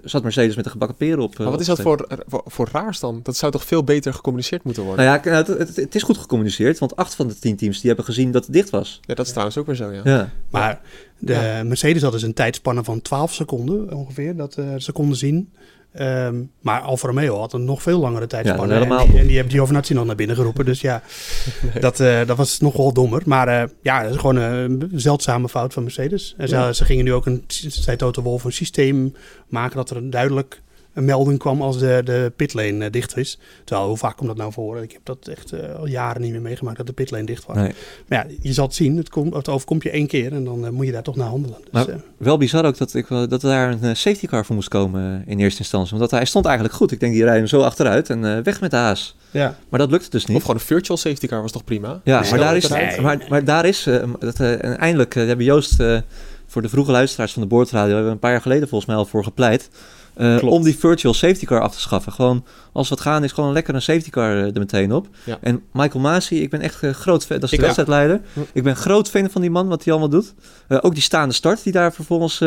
zat 0.04 0.22
Mercedes 0.22 0.54
met 0.56 0.64
de 0.64 0.70
gebakken 0.70 0.96
peren 0.96 1.18
op. 1.18 1.32
eh, 1.32 1.38
maar 1.38 1.50
wat 1.50 1.60
is 1.60 1.68
op 1.68 1.76
dat 1.76 1.84
voor, 1.86 2.06
voor, 2.26 2.42
voor 2.46 2.68
raars 2.72 3.00
dan? 3.00 3.20
Dat 3.22 3.36
zou 3.36 3.52
toch 3.52 3.64
veel 3.64 3.84
beter 3.84 4.14
gecommuniceerd 4.14 4.64
moeten 4.64 4.82
worden? 4.82 5.04
Nou 5.04 5.20
ja, 5.24 5.30
het, 5.34 5.46
het, 5.46 5.76
het 5.76 5.94
is 5.94 6.02
goed 6.02 6.18
gecommuniceerd, 6.18 6.78
want 6.78 6.96
acht 6.96 7.14
van 7.14 7.28
de 7.28 7.38
tien 7.38 7.56
teams 7.56 7.76
die 7.78 7.86
hebben 7.86 8.04
gezien 8.04 8.30
dat 8.32 8.44
het 8.44 8.52
dicht 8.52 8.70
was. 8.70 9.00
Ja, 9.02 9.14
dat 9.14 9.24
is 9.24 9.30
trouwens 9.30 9.58
ook 9.58 9.66
weer 9.66 9.74
zo, 9.74 9.90
ja. 9.92 10.00
Ja. 10.04 10.30
Maar 10.50 10.80
de 11.18 11.32
Ja. 11.32 11.62
Mercedes 11.62 12.02
had 12.02 12.12
dus 12.12 12.22
een 12.22 12.34
tijdspanne 12.34 12.84
van 12.84 13.02
12 13.02 13.32
seconden 13.32 13.92
ongeveer, 13.94 14.36
dat 14.36 14.54
eh, 14.54 14.66
ze 14.78 14.92
konden 14.92 15.16
zien. 15.16 15.52
Ehm, 15.94 16.42
maar 16.60 16.80
Alfa 16.80 17.06
Romeo 17.06 17.38
had 17.38 17.52
een 17.52 17.64
nog 17.64 17.82
veel 17.82 18.00
langere 18.00 18.26
tijdspanne. 18.26 18.74
Ja, 18.74 18.80
en, 18.80 19.06
die, 19.06 19.18
en 19.20 19.26
die 19.26 19.36
hebben 19.36 19.52
Giovinazzi 19.54 19.94
nog 19.94 20.04
naar 20.06 20.14
binnen 20.14 20.36
geroepen. 20.36 20.64
Dus 20.64 20.80
ja, 20.80 21.02
dat, 21.80 22.00
eh, 22.00 22.26
dat 22.26 22.36
was 22.36 22.60
nog 22.60 22.76
wel 22.76 22.92
dommer. 22.92 23.22
Maar 23.24 23.48
eh, 23.48 23.68
ja, 23.82 24.02
dat 24.02 24.10
is 24.12 24.16
gewoon 24.20 24.36
een 24.36 24.90
zeldzame 24.94 25.48
fout 25.48 25.72
van 25.72 25.82
Mercedes. 25.82 26.34
En 26.38 26.48
ze, 26.48 26.54
Ja. 26.54 26.72
ze 26.72 26.84
gingen 26.84 27.04
nu 27.04 27.12
ook, 27.12 27.26
een, 27.26 27.44
zei 27.68 27.96
Toto 27.96 28.22
Wolff, 28.22 28.44
een 28.44 28.52
systeem 28.52 29.14
maken 29.48 29.76
dat 29.76 29.90
er 29.90 30.10
duidelijk 30.10 30.62
een 30.94 31.04
melding 31.04 31.38
kwam 31.38 31.62
als 31.62 31.78
de, 31.78 32.00
de 32.04 32.32
pitlane 32.36 32.84
eh, 32.84 32.90
dicht 32.90 33.16
is. 33.16 33.38
Terwijl, 33.64 33.88
hoe 33.88 33.96
vaak 33.96 34.16
komt 34.16 34.28
dat 34.28 34.38
nou 34.38 34.52
voor? 34.52 34.82
Ik 34.82 34.92
heb 34.92 35.00
dat 35.04 35.28
echt 35.28 35.52
eh, 35.52 35.74
al 35.74 35.86
jaren 35.86 36.22
niet 36.22 36.32
meer 36.32 36.40
meegemaakt, 36.40 36.76
dat 36.76 36.86
de 36.86 36.92
pitlane 36.92 37.24
dicht 37.24 37.46
was. 37.46 37.56
Nee. 37.56 37.72
Maar 38.08 38.26
ja, 38.28 38.34
je 38.40 38.52
zal 38.52 38.64
het 38.64 38.74
zien. 38.74 38.96
Het, 38.96 39.08
komt, 39.08 39.34
het 39.34 39.48
overkomt 39.48 39.82
je 39.82 39.90
één 39.90 40.06
keer 40.06 40.32
en 40.32 40.44
dan 40.44 40.66
eh, 40.66 40.70
moet 40.70 40.86
je 40.86 40.92
daar 40.92 41.02
toch 41.02 41.16
naar 41.16 41.28
handelen. 41.28 41.58
Dus, 41.62 41.70
Maar 41.72 41.86
wel 42.16 42.38
bizar 42.38 42.64
ook 42.64 42.78
dat, 42.78 42.94
ik, 42.94 43.08
dat 43.08 43.32
er 43.32 43.38
daar 43.38 43.76
een 43.82 43.96
safety 43.96 44.26
car 44.26 44.44
voor 44.44 44.54
moest 44.54 44.68
komen 44.68 45.22
in 45.26 45.38
eerste 45.38 45.58
instantie. 45.58 45.94
Omdat 45.94 46.10
hij 46.10 46.24
stond 46.24 46.44
eigenlijk 46.44 46.76
goed. 46.76 46.92
Ik 46.92 47.00
denk, 47.00 47.12
die 47.12 47.22
rijden 47.22 47.40
hem 47.40 47.48
zo 47.48 47.60
achteruit 47.60 48.10
en 48.10 48.42
weg 48.42 48.60
met 48.60 48.70
de 48.70 48.76
haas. 48.76 49.16
ja. 49.30 49.56
Maar 49.68 49.78
dat 49.78 49.90
lukte 49.90 50.10
dus 50.10 50.26
niet. 50.26 50.36
Of 50.36 50.42
gewoon 50.42 50.56
een 50.56 50.66
virtual 50.66 50.98
safety 50.98 51.26
car 51.26 51.42
was 51.42 51.52
toch 51.52 51.64
prima? 51.64 52.00
Ja, 52.04 52.20
Nee, 52.20 52.30
maar, 52.30 52.38
daar 52.38 52.56
is, 52.56 52.70
eruit. 52.70 53.00
maar, 53.00 53.26
maar 53.28 53.44
daar 53.44 53.64
is, 53.66 53.88
dat, 54.18 54.40
en 54.40 54.78
eindelijk 54.78 55.14
uh, 55.14 55.26
hebben 55.26 55.44
Joost 55.44 55.80
eh, 55.80 55.98
voor 56.46 56.62
de 56.62 56.68
vroege 56.68 56.90
luisteraars 56.90 57.32
van 57.32 57.42
de 57.42 57.48
boordradio, 57.48 57.88
hebben 57.88 58.06
we 58.06 58.12
een 58.12 58.18
paar 58.18 58.30
jaar 58.30 58.40
geleden 58.40 58.68
volgens 58.68 58.90
mij 58.90 58.98
al 58.98 59.06
voor 59.06 59.24
gepleit, 59.24 59.70
eh, 60.14 60.42
om 60.42 60.62
die 60.62 60.78
virtual 60.78 61.14
safety 61.14 61.44
car 61.44 61.60
af 61.60 61.74
te 61.74 61.80
schaffen. 61.80 62.12
Gewoon, 62.12 62.44
als 62.72 62.88
wat 62.88 63.00
gaan 63.00 63.24
is, 63.24 63.32
gewoon 63.32 63.52
lekker 63.52 63.74
een 63.74 63.82
safety 63.82 64.10
car 64.10 64.36
eh, 64.36 64.44
er 64.44 64.58
meteen 64.58 64.92
op. 64.92 65.08
Ja. 65.24 65.38
En 65.40 65.62
Michael 65.72 66.00
Masi, 66.00 66.42
ik 66.42 66.50
ben 66.50 66.60
echt 66.60 66.82
eh, 66.82 66.90
groot 66.90 67.26
fan, 67.26 67.40
dat 67.40 67.52
is 67.52 67.58
de 67.58 67.62
wedstrijdleider. 67.62 68.20
Hm. 68.32 68.40
Ik 68.52 68.62
ben 68.62 68.76
groot 68.76 69.10
fan 69.10 69.30
van 69.30 69.40
die 69.40 69.50
man, 69.50 69.68
wat 69.68 69.84
hij 69.84 69.92
allemaal 69.92 70.10
doet. 70.10 70.34
Ook 70.68 70.94
die 70.94 71.02
staande 71.02 71.34
start 71.34 71.62
die 71.62 71.72
daar 71.72 71.92
vervolgens 71.92 72.44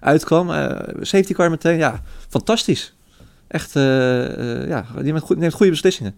uitkwam. 0.00 0.48
Safety 1.00 1.32
car 1.32 1.50
meteen, 1.50 1.78
ja, 1.78 2.02
fantastisch. 2.28 2.94
Echt, 3.48 3.72
ja, 3.72 4.86
die 4.94 5.12
neemt, 5.12 5.20
goed, 5.20 5.38
neemt 5.38 5.54
goede 5.54 5.70
beslissingen. 5.70 6.14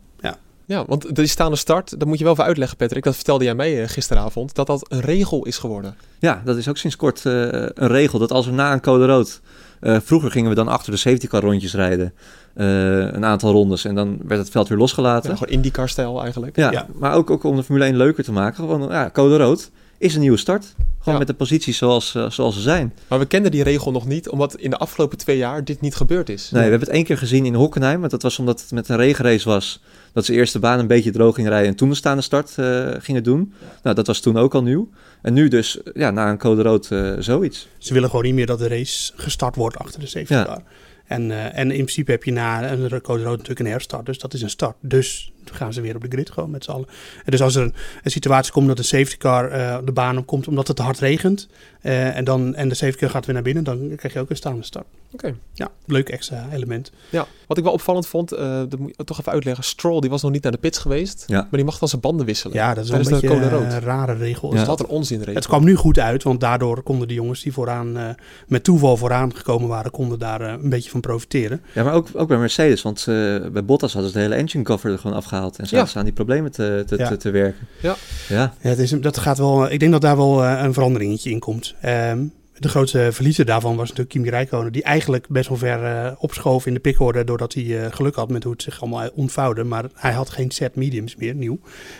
Ja, 0.67 0.85
want 0.87 1.17
de 1.17 1.27
staande 1.27 1.57
start, 1.57 1.99
dat 1.99 2.09
moet 2.09 2.19
je 2.19 2.25
wel 2.25 2.33
even 2.33 2.45
uitleggen, 2.45 2.77
Patrick. 2.77 3.05
Dat 3.05 3.15
vertelde 3.15 3.45
jij 3.45 3.55
mij 3.55 3.89
gisteravond, 3.89 4.55
dat 4.55 4.67
dat 4.67 4.87
een 4.89 5.01
regel 5.01 5.45
is 5.45 5.59
geworden. 5.59 5.95
Ja, 6.19 6.43
dat 6.45 6.57
is 6.57 6.69
ook 6.69 6.77
sinds 6.77 6.97
kort 6.97 7.25
een 7.25 7.89
regel. 7.89 8.19
Dat 8.19 8.33
als 8.33 8.47
er 8.47 8.53
na 8.53 8.73
een 8.73 8.81
code 8.81 9.07
rood... 9.07 9.41
eh, 9.83 9.97
vroeger 10.03 10.31
gingen 10.31 10.49
we 10.49 10.55
dan 10.55 10.69
achter 10.69 10.93
de 10.93 10.99
safety 10.99 11.27
car 11.27 11.41
rondjes 11.43 11.75
rijden. 11.75 12.13
eh, 12.55 12.99
een 12.99 13.25
aantal 13.25 13.53
rondes. 13.53 13.85
En 13.85 13.95
dan 13.95 14.19
werd 14.27 14.41
het 14.41 14.51
veld 14.51 14.69
weer 14.69 14.79
losgelaten. 14.79 15.31
Ja, 15.31 15.37
gewoon 15.37 15.53
IndyCar-stijl 15.55 16.23
eigenlijk. 16.23 16.57
Ja. 16.57 16.87
maar 16.95 17.15
ook, 17.15 17.31
ook 17.31 17.45
om 17.45 17.57
de 17.57 17.63
Formule 17.63 17.85
1 17.85 17.97
leuker 17.97 18.25
te 18.25 18.33
maken. 18.33 18.57
Gewoon, 18.57 18.89
ja, 18.91 19.11
code 19.13 19.37
rood 19.37 19.71
is 20.03 20.15
een 20.15 20.21
nieuwe 20.21 20.37
start. 20.37 20.75
Gewoon 20.99 21.15
Ja. 21.15 21.19
met 21.19 21.27
de 21.27 21.35
posities 21.35 21.77
zoals, 21.79 22.15
eh, 22.15 22.31
zoals 22.31 22.55
ze 22.55 22.61
zijn. 22.61 22.93
Maar 23.09 23.19
we 23.19 23.27
kenden 23.27 23.51
die 23.51 23.63
regel 23.63 23.93
nog 23.93 24.07
niet, 24.07 24.29
omdat 24.29 24.57
in 24.57 24.71
de 24.71 24.77
afgelopen 24.77 25.19
twee 25.19 25.37
jaar 25.37 25.65
dit 25.65 25.81
niet 25.81 25.95
gebeurd 25.95 26.29
is. 26.29 26.51
Nee, 26.51 26.63
we 26.65 26.69
hebben 26.71 26.87
het 26.89 26.97
één 26.97 27.05
keer 27.05 27.19
gezien 27.19 27.47
in 27.47 27.55
Hockenheim. 27.55 28.01
Maar 28.01 28.09
dat 28.09 28.23
was 28.23 28.39
omdat 28.39 28.61
het 28.61 28.71
met 28.71 28.89
een 28.89 28.97
regenrace 28.97 29.49
was. 29.49 29.81
Dat 30.13 30.25
ze 30.25 30.33
eerst 30.33 30.53
de 30.53 30.59
baan 30.59 30.79
een 30.79 30.87
beetje 30.87 31.11
droog 31.11 31.35
gingen 31.35 31.51
rijden. 31.51 31.69
En 31.69 31.77
toen 31.77 31.89
de 31.89 31.95
staande 31.95 32.23
start 32.23 32.53
eh, 32.59 32.89
gingen 32.99 33.23
doen. 33.23 33.53
Nou, 33.83 33.97
dat 33.97 34.07
was 34.07 34.21
toen 34.21 34.37
ook 34.37 34.55
al 34.55 34.63
nieuw. 34.63 34.89
En 35.23 35.33
nu 35.33 35.49
dus, 35.49 35.79
ja, 35.95 36.11
na 36.11 36.31
een 36.31 36.39
code 36.39 36.63
rood 36.63 36.91
eh, 36.91 37.13
zoiets. 37.19 37.69
Ze 37.79 37.93
willen 37.95 38.09
gewoon 38.11 38.25
niet 38.25 38.35
meer 38.35 38.47
dat 38.47 38.59
de 38.59 38.69
race 38.69 39.13
gestart 39.17 39.57
wordt 39.57 39.77
achter 39.77 40.01
de 40.01 40.07
safety 40.07 40.33
Ja. 40.33 40.45
car. 40.45 40.63
En, 41.07 41.31
eh, 41.31 41.59
en 41.59 41.71
in 41.71 41.77
principe 41.77 42.11
heb 42.11 42.25
je 42.25 42.33
na 42.33 42.71
een 42.71 43.01
code 43.01 43.23
rood 43.23 43.37
natuurlijk 43.37 43.61
een 43.61 43.67
herstart. 43.67 44.07
Dus 44.07 44.19
dat 44.19 44.35
is 44.35 44.43
een 44.43 44.51
start. 44.51 44.77
Dus 44.81 45.33
gaan 45.45 45.73
ze 45.73 45.81
weer 45.81 45.95
op 45.95 46.03
de 46.03 46.09
grid 46.09 46.31
gewoon 46.31 46.51
met 46.51 46.65
z'n 46.65 46.71
allen. 46.71 46.89
En 47.25 47.31
dus 47.31 47.43
als 47.43 47.55
er 47.55 47.63
een, 47.63 47.75
een 48.03 48.11
situatie 48.11 48.53
komt 48.53 48.67
dat 48.67 48.77
de 48.77 48.83
safety 48.83 49.17
car 49.17 49.51
eh, 49.51 49.79
de 49.85 49.93
baan 49.93 50.19
op 50.19 50.27
komt 50.27 50.49
omdat 50.49 50.69
het 50.69 50.79
hard 50.79 50.99
regent. 50.99 51.49
eh, 51.81 52.17
en, 52.17 52.25
dan, 52.25 52.55
en 52.55 52.69
de 52.69 52.75
safety 52.75 52.99
car 52.99 53.11
gaat 53.11 53.25
weer 53.25 53.35
naar 53.35 53.45
binnen. 53.45 53.65
Dan 53.65 53.93
krijg 53.97 54.15
je 54.15 54.21
ook 54.21 54.31
een 54.31 54.37
staande 54.37 54.63
start. 54.63 54.87
Oké. 55.13 55.35
Ja, 55.53 55.69
leuk 55.87 56.09
extra 56.09 56.47
element. 56.53 56.93
Ja, 57.11 57.27
wat 57.47 57.59
ik 57.59 57.65
wel 57.65 57.73
opvallend 57.73 58.07
vond, 58.07 58.33
eh, 58.33 58.59
dat 58.69 58.79
moet 58.79 58.95
je 58.97 59.05
toch 59.05 59.21
even 59.21 59.33
uitleggen. 59.33 59.65
Stroll, 59.65 60.01
die 60.01 60.11
was 60.11 60.23
nog 60.23 60.31
niet 60.31 60.43
naar 60.43 60.53
de 60.53 60.59
pits 60.59 60.79
geweest, 60.79 61.25
Ja. 61.27 61.41
maar 61.41 61.49
die 61.51 61.65
mag 61.65 61.79
dan 61.79 61.89
zijn 61.89 62.01
banden 62.01 62.27
wisselen. 62.27 62.57
Ja, 62.57 62.75
dat 62.75 62.85
is 62.85 62.91
wel 62.91 63.01
een 63.01 63.09
beetje 63.09 63.29
een 63.29 63.51
rood. 63.51 63.73
rare 63.83 64.13
regel. 64.15 64.51
Dus 64.51 64.61
Is 64.61 64.67
dat 64.67 64.79
dat. 64.79 64.87
een 64.89 64.95
onzinregel. 64.95 65.35
Het 65.35 65.47
kwam 65.47 65.65
nu 65.65 65.75
goed 65.75 65.99
uit, 65.99 66.23
want 66.23 66.41
daardoor 66.41 66.83
konden 66.83 67.09
de 67.09 67.15
jongens 67.15 67.43
die 67.43 67.53
vooraan 67.53 67.97
eh, 67.97 68.09
met 68.47 68.65
toeval 68.65 68.97
vooraan 68.97 69.37
gekomen 69.37 69.69
waren, 69.69 69.91
konden 69.91 70.19
daar 70.19 70.41
eh, 70.41 70.53
een 70.63 70.69
beetje 70.69 70.91
van 70.91 71.01
profiteren. 71.01 71.61
Ja, 71.75 71.83
maar 71.85 71.95
ook, 71.95 72.09
ook 72.15 72.29
bij 72.29 72.39
Mercedes, 72.39 72.83
want 72.83 72.99
eh, 72.99 73.05
bij 73.53 73.65
Bottas 73.65 73.93
hadden 73.93 74.11
ze 74.11 74.17
de 74.17 74.23
hele 74.23 74.35
engine 74.35 74.65
cover 74.65 74.93
er 74.93 74.99
gewoon 74.99 75.17
afgehaald. 75.17 75.59
En 75.59 75.65
zaten 75.67 75.79
Ja. 75.79 75.87
ze 75.93 75.99
aan 75.99 76.05
die 76.05 76.13
problemen 76.15 76.53
te, 76.53 76.83
te, 76.87 76.97
Ja. 76.99 77.09
te, 77.09 77.17
te 77.17 77.31
werken. 77.31 77.67
Ja. 77.81 77.95
Ja, 78.29 78.55
Ja, 78.61 78.69
het 78.69 78.79
is, 78.79 78.91
dat 78.91 79.19
gaat 79.19 79.39
wel, 79.39 79.71
ik 79.71 79.81
denk 79.81 79.93
dat 79.93 80.01
daar 80.01 80.17
wel 80.17 80.45
eh, 80.45 80.63
een 80.63 80.73
veranderingetje 80.73 81.31
in 81.31 81.39
komt. 81.39 81.75
Ehm, 81.81 82.25
de 82.63 82.69
grootste 82.69 83.09
verliezer 83.13 83.45
daarvan 83.45 83.71
was 83.77 83.83
natuurlijk 83.89 84.09
Kimi 84.09 84.31
Räikkönen, 84.31 84.73
die 84.73 84.83
eigenlijk 84.83 85.29
best 85.29 85.49
wel 85.49 85.59
ver 85.59 85.85
eh, 85.85 86.13
opschoof 86.19 86.67
in 86.67 86.75
de 86.75 86.81
pickorde 86.81 87.25
doordat 87.25 87.55
hij 87.55 87.85
eh, 87.85 87.93
geluk 87.93 88.15
had 88.15 88.31
met 88.31 88.43
hoe 88.43 88.53
het 88.53 88.63
zich 88.63 88.81
allemaal 88.81 89.09
ontvouwde. 89.15 89.65
Maar 89.65 89.85
hij 89.95 90.13
had 90.13 90.31
geen 90.31 90.51
set 90.51 90.75
mediums 90.75 91.17
meer, 91.17 91.35
nieuw. 91.35 91.59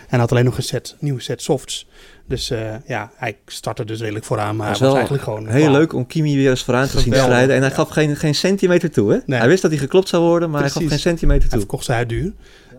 En 0.09 0.19
had 0.19 0.31
alleen 0.31 0.45
nog 0.45 0.57
een 0.57 0.63
set, 0.63 0.95
nieuwe 0.99 1.21
set 1.21 1.41
softs. 1.41 1.87
Dus 2.27 2.49
eh, 2.49 2.75
ja, 2.87 3.11
hij 3.15 3.37
startte 3.45 3.85
dus 3.85 3.99
redelijk 3.99 4.25
vooraan, 4.25 4.55
maar 4.55 4.67
hij 4.69 4.77
was 4.77 4.87
was 4.87 4.93
eigenlijk 4.93 5.23
gewoon... 5.23 5.47
heel 5.47 5.71
leuk 5.71 5.93
om 5.93 6.07
Kimi 6.07 6.35
weer 6.35 6.49
eens 6.49 6.63
vooraan 6.63 6.87
te 6.87 6.99
zien 6.99 7.13
strijden. 7.13 7.55
En 7.55 7.61
hij 7.61 7.69
ja. 7.69 7.75
gaf 7.75 7.89
geen, 7.89 8.15
geen 8.15 8.35
centimeter 8.35 8.91
toe. 8.91 9.11
Hè? 9.11 9.17
Nee. 9.25 9.39
Hij 9.39 9.47
wist 9.47 9.61
dat 9.61 9.71
hij 9.71 9.79
geklopt 9.79 10.07
zou 10.07 10.23
worden, 10.23 10.49
maar 10.49 10.61
hij 10.61 10.69
gaf 10.69 10.85
geen 10.85 10.99
centimeter 10.99 11.41
Hij 11.41 11.49
toe. 11.49 11.59
verkocht 11.59 11.85
zijn 11.85 12.07
duur. 12.07 12.33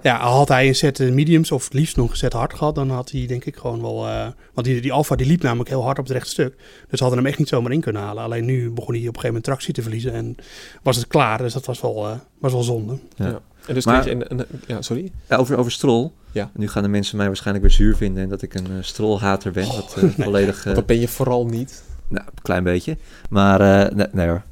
Ja, 0.04 0.18
had 0.18 0.48
hij 0.48 0.68
een 0.68 0.74
set 0.74 1.00
eh, 1.00 1.10
mediums 1.12 1.50
of 1.52 1.64
het 1.64 1.72
liefst 1.72 1.96
nog 1.96 2.10
een 2.10 2.16
set 2.16 2.32
hard 2.32 2.54
gehad, 2.54 2.74
dan 2.74 2.90
had 2.90 3.10
hij 3.10 3.26
denk 3.26 3.44
ik 3.44 3.56
gewoon 3.56 3.80
wel... 3.82 4.06
eh, 4.06 4.26
want 4.54 4.66
die, 4.66 4.80
die 4.80 4.92
Alfa 4.92 5.16
die 5.16 5.26
liep 5.26 5.42
namelijk 5.42 5.68
heel 5.68 5.82
hard 5.84 5.98
op 5.98 6.04
het 6.04 6.12
rechte 6.12 6.30
stuk. 6.30 6.54
Dus 6.88 6.98
ze 6.98 7.04
hadden 7.04 7.18
hem 7.18 7.26
echt 7.26 7.38
niet 7.38 7.48
zomaar 7.48 7.72
in 7.72 7.80
kunnen 7.80 8.02
halen. 8.02 8.22
Alleen 8.22 8.44
nu 8.44 8.70
begon 8.70 8.74
hij 8.74 8.84
op 8.84 8.92
een 8.94 9.02
gegeven 9.04 9.26
moment 9.26 9.44
tractie 9.44 9.74
te 9.74 9.82
verliezen 9.82 10.12
en 10.12 10.36
was 10.82 10.96
het 10.96 11.06
klaar. 11.06 11.38
Dus 11.38 11.52
dat 11.52 11.64
was 11.66 11.80
wel, 11.80 12.08
eh, 12.08 12.14
was 12.38 12.52
wel 12.52 12.62
zonde. 12.62 12.98
Ja. 13.16 13.40
En 13.66 13.74
dus 13.74 13.84
Maar- 13.84 14.00
kreeg 14.00 14.14
je 14.18 14.24
een, 14.30 14.40
een- 14.40 14.46
ja, 14.66 14.82
sorry. 14.82 15.12
Ja, 15.28 15.36
over, 15.36 15.56
over 15.56 15.72
Stroll. 15.72 16.10
Ja. 16.32 16.50
Nu 16.54 16.68
gaan 16.68 16.82
de 16.82 16.88
mensen 16.88 17.16
mij 17.16 17.26
waarschijnlijk 17.26 17.66
weer 17.66 17.74
zuur 17.74 17.96
vinden 17.96 18.22
en 18.22 18.28
dat 18.28 18.42
ik 18.42 18.54
een 18.54 18.66
uh, 18.70 18.76
Stroll-hater 18.80 19.52
ben. 19.52 19.66
Wat 19.66 19.96
uh, 19.98 20.10
volledig... 20.24 20.62
Dat 20.62 20.86
ben 20.86 21.00
je 21.00 21.08
vooral 21.08 21.46
niet. 21.46 21.82
Nou, 22.08 22.26
een 22.26 22.42
klein 22.42 22.64
beetje. 22.64 22.96
Maar 23.30 23.60
uh, 23.60 23.96
nee, 23.96 24.06
nee 24.12 24.28
hoor. 24.28 24.42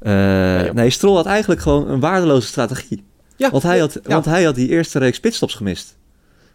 nee, 0.00 0.72
nee, 0.72 0.90
Stroll 0.90 1.16
had 1.16 1.26
eigenlijk 1.26 1.60
gewoon 1.60 1.88
een 1.88 2.00
waardeloze 2.00 2.46
strategie. 2.46 3.04
Ja, 3.36 3.50
want, 3.50 3.62
hij 3.62 3.78
had, 3.78 3.92
ja. 3.92 4.00
want 4.04 4.24
hij 4.24 4.44
had 4.44 4.54
die 4.54 4.68
eerste 4.68 4.98
reeks 4.98 5.20
pitstops 5.20 5.54
gemist. 5.54 5.96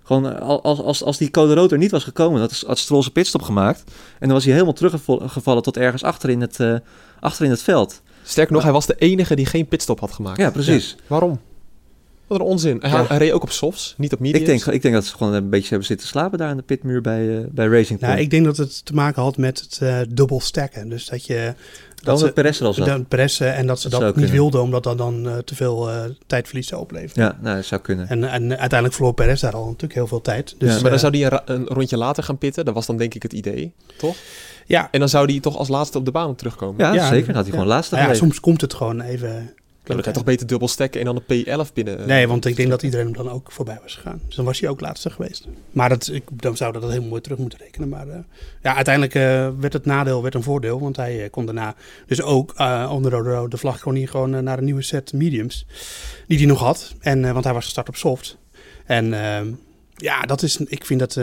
Gewoon 0.03 0.39
als, 0.39 0.79
als, 0.79 1.03
als 1.03 1.17
die 1.17 1.31
code 1.31 1.53
rood 1.53 1.71
er 1.71 1.77
niet 1.77 1.91
was 1.91 2.03
gekomen, 2.03 2.39
had, 2.39 2.63
had 2.67 2.77
Stroll 2.77 3.01
zijn 3.01 3.13
pitstop 3.13 3.41
gemaakt. 3.41 3.83
En 3.87 4.27
dan 4.27 4.31
was 4.31 4.43
hij 4.43 4.53
helemaal 4.53 4.73
teruggevallen 4.73 5.63
tot 5.63 5.77
ergens 5.77 6.03
achter 6.03 6.29
in 6.29 6.41
het, 6.41 6.59
uh, 6.59 6.75
achter 7.19 7.45
in 7.45 7.51
het 7.51 7.61
veld. 7.61 8.01
Sterker 8.23 8.53
nog, 8.53 8.63
hij 8.63 8.71
was 8.71 8.85
de 8.85 8.95
enige 8.97 9.35
die 9.35 9.45
geen 9.45 9.67
pitstop 9.67 9.99
had 9.99 10.11
gemaakt. 10.11 10.37
Ja, 10.37 10.51
precies. 10.51 10.95
Ja. 10.97 11.03
Waarom? 11.07 11.39
Wat 12.27 12.39
een 12.39 12.45
onzin. 12.45 12.77
Hij, 12.81 12.89
Ja. 12.89 13.05
hij, 13.07 13.17
reed 13.17 13.31
ook 13.31 13.43
op 13.43 13.51
softs, 13.51 13.93
niet 13.97 14.13
op 14.13 14.19
mediums. 14.19 14.49
Ik 14.49 14.63
denk, 14.63 14.75
ik 14.75 14.81
denk 14.81 14.93
dat 14.93 15.05
ze 15.05 15.15
gewoon 15.17 15.33
een 15.33 15.49
beetje 15.49 15.69
hebben 15.69 15.87
zitten 15.87 16.07
slapen 16.07 16.37
daar 16.37 16.49
aan 16.49 16.57
de 16.57 16.63
pitmuur 16.63 17.01
bij, 17.01 17.25
uh, 17.25 17.39
bij 17.51 17.67
Racing 17.67 17.99
Point. 17.99 18.01
Nou, 18.01 18.19
ik 18.19 18.29
denk 18.29 18.45
dat 18.45 18.57
het 18.57 18.85
te 18.85 18.93
maken 18.93 19.21
had 19.21 19.37
met 19.37 19.59
het 19.59 19.79
uh, 19.83 19.99
dubbel 20.09 20.39
stacken. 20.39 20.89
Dus 20.89 21.05
dat 21.05 21.25
je... 21.25 21.53
Dat 22.01 22.19
ze 22.19 22.31
Perez 22.31 22.59
er 22.59 22.65
al 22.65 22.73
zat. 22.73 23.07
Pressen 23.07 23.55
en 23.55 23.67
dat 23.67 23.81
ze 23.81 23.89
dat, 23.89 24.01
dat 24.01 24.15
niet 24.15 24.29
wilden, 24.29 24.61
omdat 24.61 24.83
dat 24.83 24.97
dan 24.97 25.27
uh, 25.27 25.37
te 25.37 25.55
veel 25.55 25.89
uh, 25.89 26.03
tijdverlies 26.27 26.67
zou 26.67 26.81
opleveren. 26.81 27.23
Ja, 27.23 27.37
nou, 27.41 27.55
dat 27.55 27.65
zou 27.65 27.81
kunnen. 27.81 28.07
En, 28.07 28.23
en 28.23 28.49
uiteindelijk 28.49 28.93
verloor 28.93 29.13
Perez 29.13 29.41
daar 29.41 29.55
al 29.55 29.65
natuurlijk 29.65 29.93
heel 29.93 30.07
veel 30.07 30.21
tijd. 30.21 30.55
Dus, 30.57 30.75
ja, 30.75 30.81
maar 30.81 30.89
dan 30.89 30.99
zou 30.99 31.17
hij 31.17 31.31
een, 31.31 31.41
een, 31.55 31.65
rondje 31.67 31.97
later 31.97 32.23
gaan 32.23 32.37
pitten. 32.37 32.65
Dat 32.65 32.73
was 32.73 32.85
dan 32.85 32.97
denk 32.97 33.13
ik 33.13 33.23
het 33.23 33.33
idee, 33.33 33.73
toch? 33.97 34.15
Ja. 34.65 34.87
En 34.91 34.99
dan 34.99 35.09
zou 35.09 35.31
hij 35.31 35.39
toch 35.39 35.57
als 35.57 35.67
laatste 35.67 35.97
op 35.97 36.05
de 36.05 36.11
baan 36.11 36.35
terugkomen. 36.35 36.85
Ja, 36.85 36.93
ja 36.93 37.07
zeker. 37.07 37.25
Dan 37.25 37.35
had 37.35 37.43
hij 37.43 37.51
gewoon 37.51 37.67
laatste 37.67 37.95
ja, 37.95 38.13
soms 38.13 38.39
komt 38.39 38.61
het 38.61 38.73
gewoon 38.73 39.01
even... 39.01 39.53
Ja, 39.91 40.03
dan 40.03 40.03
kan 40.03 40.13
je 40.13 40.19
toch 40.19 40.33
beter 40.33 40.47
dubbel 40.47 40.67
stacken 40.67 40.99
en 40.99 41.05
dan 41.05 41.21
de 41.25 41.45
P11 41.45 41.73
binnen. 41.73 42.07
Nee, 42.07 42.27
want 42.27 42.45
ik 42.45 42.55
denk 42.55 42.69
dat 42.69 42.83
iedereen 42.83 43.05
hem 43.05 43.15
dan 43.15 43.29
ook 43.29 43.51
voorbij 43.51 43.79
was 43.81 43.95
gegaan. 43.95 44.21
Dus 44.25 44.35
dan 44.35 44.45
was 44.45 44.59
hij 44.59 44.69
ook 44.69 44.81
laatste 44.81 45.09
geweest. 45.09 45.47
Maar 45.71 45.89
dat, 45.89 46.09
ik, 46.13 46.23
dan 46.31 46.57
zou 46.57 46.73
dat 46.73 46.91
heel 46.91 47.03
mooi 47.03 47.21
terug 47.21 47.37
moeten 47.37 47.59
rekenen. 47.59 47.89
Maar 47.89 48.07
uh, 48.07 48.15
ja, 48.61 48.75
uiteindelijk 48.75 49.15
uh, 49.15 49.49
werd 49.59 49.73
het 49.73 49.85
nadeel 49.85 50.21
werd 50.21 50.35
een 50.35 50.43
voordeel. 50.43 50.79
Want 50.79 50.95
hij 50.95 51.23
uh, 51.23 51.29
kon 51.29 51.45
daarna 51.45 51.75
dus 52.07 52.21
ook 52.21 52.53
onder 52.89 53.11
de, 53.11 53.45
de 53.49 53.57
vlag 53.57 53.79
kon 53.79 53.95
hij 53.95 54.05
gewoon 54.05 54.43
naar 54.43 54.57
een 54.57 54.65
nieuwe 54.65 54.81
set 54.81 55.13
mediums. 55.13 55.65
Die 56.27 56.37
hij 56.37 56.47
nog 56.47 56.59
had. 56.59 56.95
En, 56.99 57.33
want 57.33 57.43
hij 57.43 57.53
was 57.53 57.65
gestart 57.65 57.87
op 57.87 57.95
soft. 57.95 58.37
En 58.85 59.13
ehm, 59.13 59.47
ja, 60.01 60.21
dat 60.21 60.41
is, 60.41 60.57
ik 60.57 60.85
vind 60.85 60.99
dat, 60.99 61.13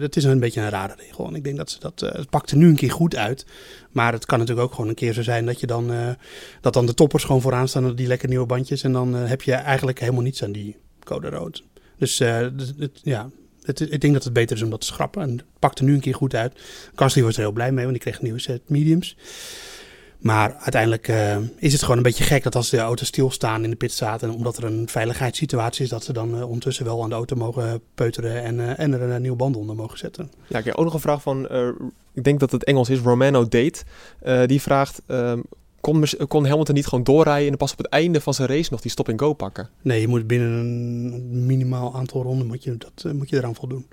dat 0.00 0.16
is 0.16 0.24
een 0.24 0.40
beetje 0.40 0.60
een 0.60 0.68
rare 0.68 0.94
regel. 0.96 1.26
En 1.26 1.34
ik 1.34 1.44
denk 1.44 1.56
dat 1.56 1.70
ze 1.70 1.80
dat, 1.80 2.02
uh, 2.02 2.12
het 2.12 2.30
pakt 2.30 2.50
er 2.50 2.56
nu 2.56 2.68
een 2.68 2.76
keer 2.76 2.90
goed 2.90 3.16
uit. 3.16 3.46
Maar 3.90 4.12
het 4.12 4.26
kan 4.26 4.38
natuurlijk 4.38 4.66
ook 4.66 4.74
gewoon 4.74 4.88
een 4.88 4.94
keer 4.94 5.12
zo 5.12 5.22
zijn 5.22 5.46
dat 5.46 5.60
je 5.60 5.66
dan, 5.66 5.92
uh, 5.92 6.08
dat 6.60 6.72
dan 6.72 6.86
de 6.86 6.94
toppers 6.94 7.24
gewoon 7.24 7.40
vooraan 7.40 7.68
staan 7.68 7.90
op 7.90 7.96
die 7.96 8.06
lekker 8.06 8.28
nieuwe 8.28 8.46
bandjes. 8.46 8.82
En 8.82 8.92
dan 8.92 9.14
heb 9.14 9.42
je 9.42 9.52
eigenlijk 9.52 10.00
helemaal 10.00 10.22
niets 10.22 10.42
aan 10.42 10.52
die 10.52 10.76
code 11.04 11.28
rood. 11.28 11.62
Dus 11.98 12.18
ja, 13.02 13.30
het, 13.62 13.80
ik 13.80 14.00
denk 14.00 14.12
dat 14.12 14.24
het 14.24 14.32
beter 14.32 14.56
is 14.56 14.62
om 14.62 14.70
dat 14.70 14.80
te 14.80 14.86
schrappen. 14.86 15.22
En 15.22 15.30
het 15.30 15.44
pakt 15.58 15.78
er 15.78 15.84
nu 15.84 15.94
een 15.94 16.00
keer 16.00 16.14
goed 16.14 16.34
uit. 16.34 16.60
Gasly 16.94 17.22
was 17.22 17.34
er 17.34 17.40
heel 17.40 17.52
blij 17.52 17.72
mee, 17.72 17.84
want 17.84 17.96
die 17.96 18.02
kreeg 18.02 18.16
een 18.16 18.24
nieuwe 18.24 18.40
set 18.40 18.60
mediums. 18.66 19.16
Maar 20.18 20.54
uiteindelijk 20.54 21.08
uh, 21.08 21.36
is 21.56 21.72
het 21.72 21.82
gewoon 21.82 21.96
een 21.96 22.02
beetje 22.02 22.24
gek 22.24 22.42
dat 22.42 22.54
als 22.54 22.70
de 22.70 22.78
auto's 22.78 23.08
stilstaan 23.08 23.64
in 23.64 23.70
de 23.70 23.76
pitstraat 23.76 24.22
en 24.22 24.30
omdat 24.30 24.56
er 24.56 24.64
een 24.64 24.88
veiligheidssituatie 24.88 25.84
is, 25.84 25.90
dat 25.90 26.04
ze 26.04 26.12
dan 26.12 26.36
uh, 26.36 26.46
ondertussen 26.46 26.84
wel 26.84 27.02
aan 27.02 27.08
de 27.08 27.14
auto 27.14 27.36
mogen 27.36 27.80
peuteren 27.94 28.42
en, 28.42 28.58
uh, 28.58 28.78
en 28.78 28.92
er 28.92 29.00
een 29.00 29.20
nieuwe 29.20 29.36
band 29.36 29.56
onder 29.56 29.76
mogen 29.76 29.98
zetten. 29.98 30.30
Ja, 30.48 30.58
ik 30.58 30.64
heb 30.64 30.74
ook 30.74 30.84
nog 30.84 30.94
een 30.94 31.00
vraag 31.00 31.22
van, 31.22 31.48
eh, 31.48 31.68
ik 32.12 32.24
denk 32.24 32.40
dat 32.40 32.52
het 32.52 32.64
Engels 32.64 32.88
is, 32.88 32.98
Romano 32.98 33.48
Date. 33.48 33.82
Eh, 34.18 34.46
die 34.46 34.62
vraagt, 34.62 35.02
um, 35.06 35.42
kon, 35.80 36.04
kon 36.28 36.46
Hamilton 36.46 36.74
niet 36.74 36.86
gewoon 36.86 37.04
doorrijden 37.04 37.52
en 37.52 37.56
pas 37.56 37.72
op 37.72 37.78
het 37.78 37.86
einde 37.86 38.20
van 38.20 38.34
zijn 38.34 38.48
race 38.48 38.68
nog 38.70 38.80
die 38.80 38.90
stop-and-go 38.90 39.32
pakken? 39.32 39.68
Nee, 39.82 40.00
je 40.00 40.08
moet 40.08 40.26
binnen 40.26 40.50
een 40.52 41.46
minimaal 41.46 41.94
aantal 41.94 42.22
ronden 42.22 42.46
moet 42.46 42.64
je, 42.64 42.76
dat, 42.76 43.12
moet 43.14 43.28
je 43.28 43.36
eraan 43.36 43.54
voldoen. 43.54 43.86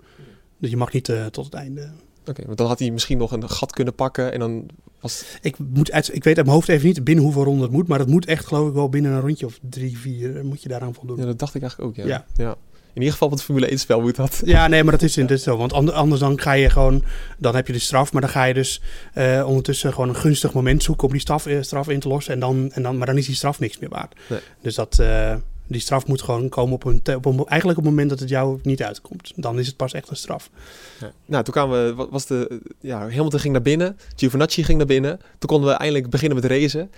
Dus 0.57 0.69
je 0.69 0.77
mag 0.77 0.93
niet 0.93 1.11
tot 1.31 1.45
het 1.45 1.53
einde. 1.53 1.89
Oké, 2.23 2.31
okay, 2.31 2.45
want 2.45 2.57
dan 2.57 2.67
had 2.67 2.79
hij 2.79 2.91
misschien 2.91 3.17
nog 3.17 3.31
een 3.31 3.49
gat 3.49 3.71
kunnen 3.71 3.95
pakken 3.95 4.31
en 4.31 4.39
dan 4.39 4.65
was... 4.99 5.25
Ik, 5.41 5.57
moet 5.57 5.91
uit, 5.91 6.15
ik 6.15 6.23
weet 6.23 6.35
uit 6.35 6.45
mijn 6.45 6.57
hoofd 6.57 6.69
even 6.69 6.87
niet 6.87 7.03
binnen 7.03 7.23
hoeveel 7.23 7.43
ronden 7.43 7.63
het 7.63 7.71
moet, 7.71 7.87
maar 7.87 7.99
het 7.99 8.07
moet 8.07 8.25
echt 8.25 8.45
geloof 8.45 8.67
ik 8.67 8.73
wel 8.73 8.89
binnen 8.89 9.11
een 9.11 9.21
rondje 9.21 9.45
of 9.45 9.59
drie, 9.69 9.97
vier 9.97 10.45
moet 10.45 10.63
je 10.63 10.69
daaraan 10.69 10.93
voldoen. 10.93 11.17
Ja, 11.17 11.25
dat 11.25 11.39
dacht 11.39 11.55
ik 11.55 11.61
eigenlijk 11.61 11.89
ook, 11.91 12.05
ja. 12.05 12.11
ja. 12.11 12.25
ja. 12.35 12.55
In 12.93 13.01
ieder 13.01 13.11
geval 13.11 13.29
wat 13.29 13.43
Formule 13.43 13.67
1 13.67 13.79
spel 13.79 14.01
moet 14.01 14.15
dat. 14.15 14.41
Ja, 14.45 14.67
nee, 14.67 14.83
maar 14.83 14.91
dat 14.91 15.01
is 15.01 15.17
inderdaad 15.17 15.45
zo. 15.45 15.57
Want 15.57 15.73
anders 15.73 16.19
dan 16.19 16.39
ga 16.39 16.51
je 16.51 16.69
gewoon, 16.69 17.03
dan 17.37 17.55
heb 17.55 17.67
je 17.67 17.73
de 17.73 17.79
straf, 17.79 18.13
maar 18.13 18.21
dan 18.21 18.29
ga 18.29 18.43
je 18.43 18.53
dus 18.53 18.81
uh, 19.15 19.43
ondertussen 19.47 19.93
gewoon 19.93 20.09
een 20.09 20.15
gunstig 20.15 20.53
moment 20.53 20.83
zoeken 20.83 21.05
om 21.05 21.11
die 21.11 21.21
straf, 21.21 21.47
uh, 21.47 21.61
straf 21.61 21.89
in 21.89 21.99
te 21.99 22.07
lossen. 22.07 22.33
En 22.33 22.39
dan, 22.39 22.71
en 22.71 22.83
dan, 22.83 22.97
maar 22.97 23.07
dan 23.07 23.17
is 23.17 23.25
die 23.25 23.35
straf 23.35 23.59
niks 23.59 23.79
meer 23.79 23.89
waard. 23.89 24.15
Nee. 24.29 24.39
Dus 24.61 24.75
dat, 24.75 24.97
uh, 25.01 25.35
die 25.67 25.81
straf 25.81 26.07
moet 26.07 26.21
gewoon 26.21 26.49
komen 26.49 26.73
op 26.73 26.85
een, 26.85 27.01
op 27.15 27.25
een, 27.25 27.45
eigenlijk 27.45 27.79
op 27.79 27.85
het 27.85 27.93
moment 27.93 28.09
dat 28.09 28.19
het 28.19 28.29
jou 28.29 28.59
niet 28.63 28.83
uitkomt. 28.83 29.31
Dan 29.35 29.59
is 29.59 29.67
het 29.67 29.75
pas 29.75 29.93
echt 29.93 30.09
een 30.09 30.15
straf. 30.15 30.49
Ja. 30.99 31.11
Nou, 31.25 31.43
toen 31.43 31.53
kwamen 31.53 31.97
we, 31.97 32.07
was 32.09 32.25
de, 32.25 32.61
ja, 32.79 32.99
Hamilton 32.99 33.39
ging 33.39 33.53
naar 33.53 33.61
binnen, 33.61 33.97
Giovinazzi 34.15 34.63
ging 34.63 34.77
naar 34.77 34.87
binnen. 34.87 35.17
Toen 35.17 35.49
konden 35.49 35.69
we 35.69 35.75
eindelijk 35.75 36.09
beginnen 36.09 36.41
met 36.41 36.51
racen. 36.51 36.91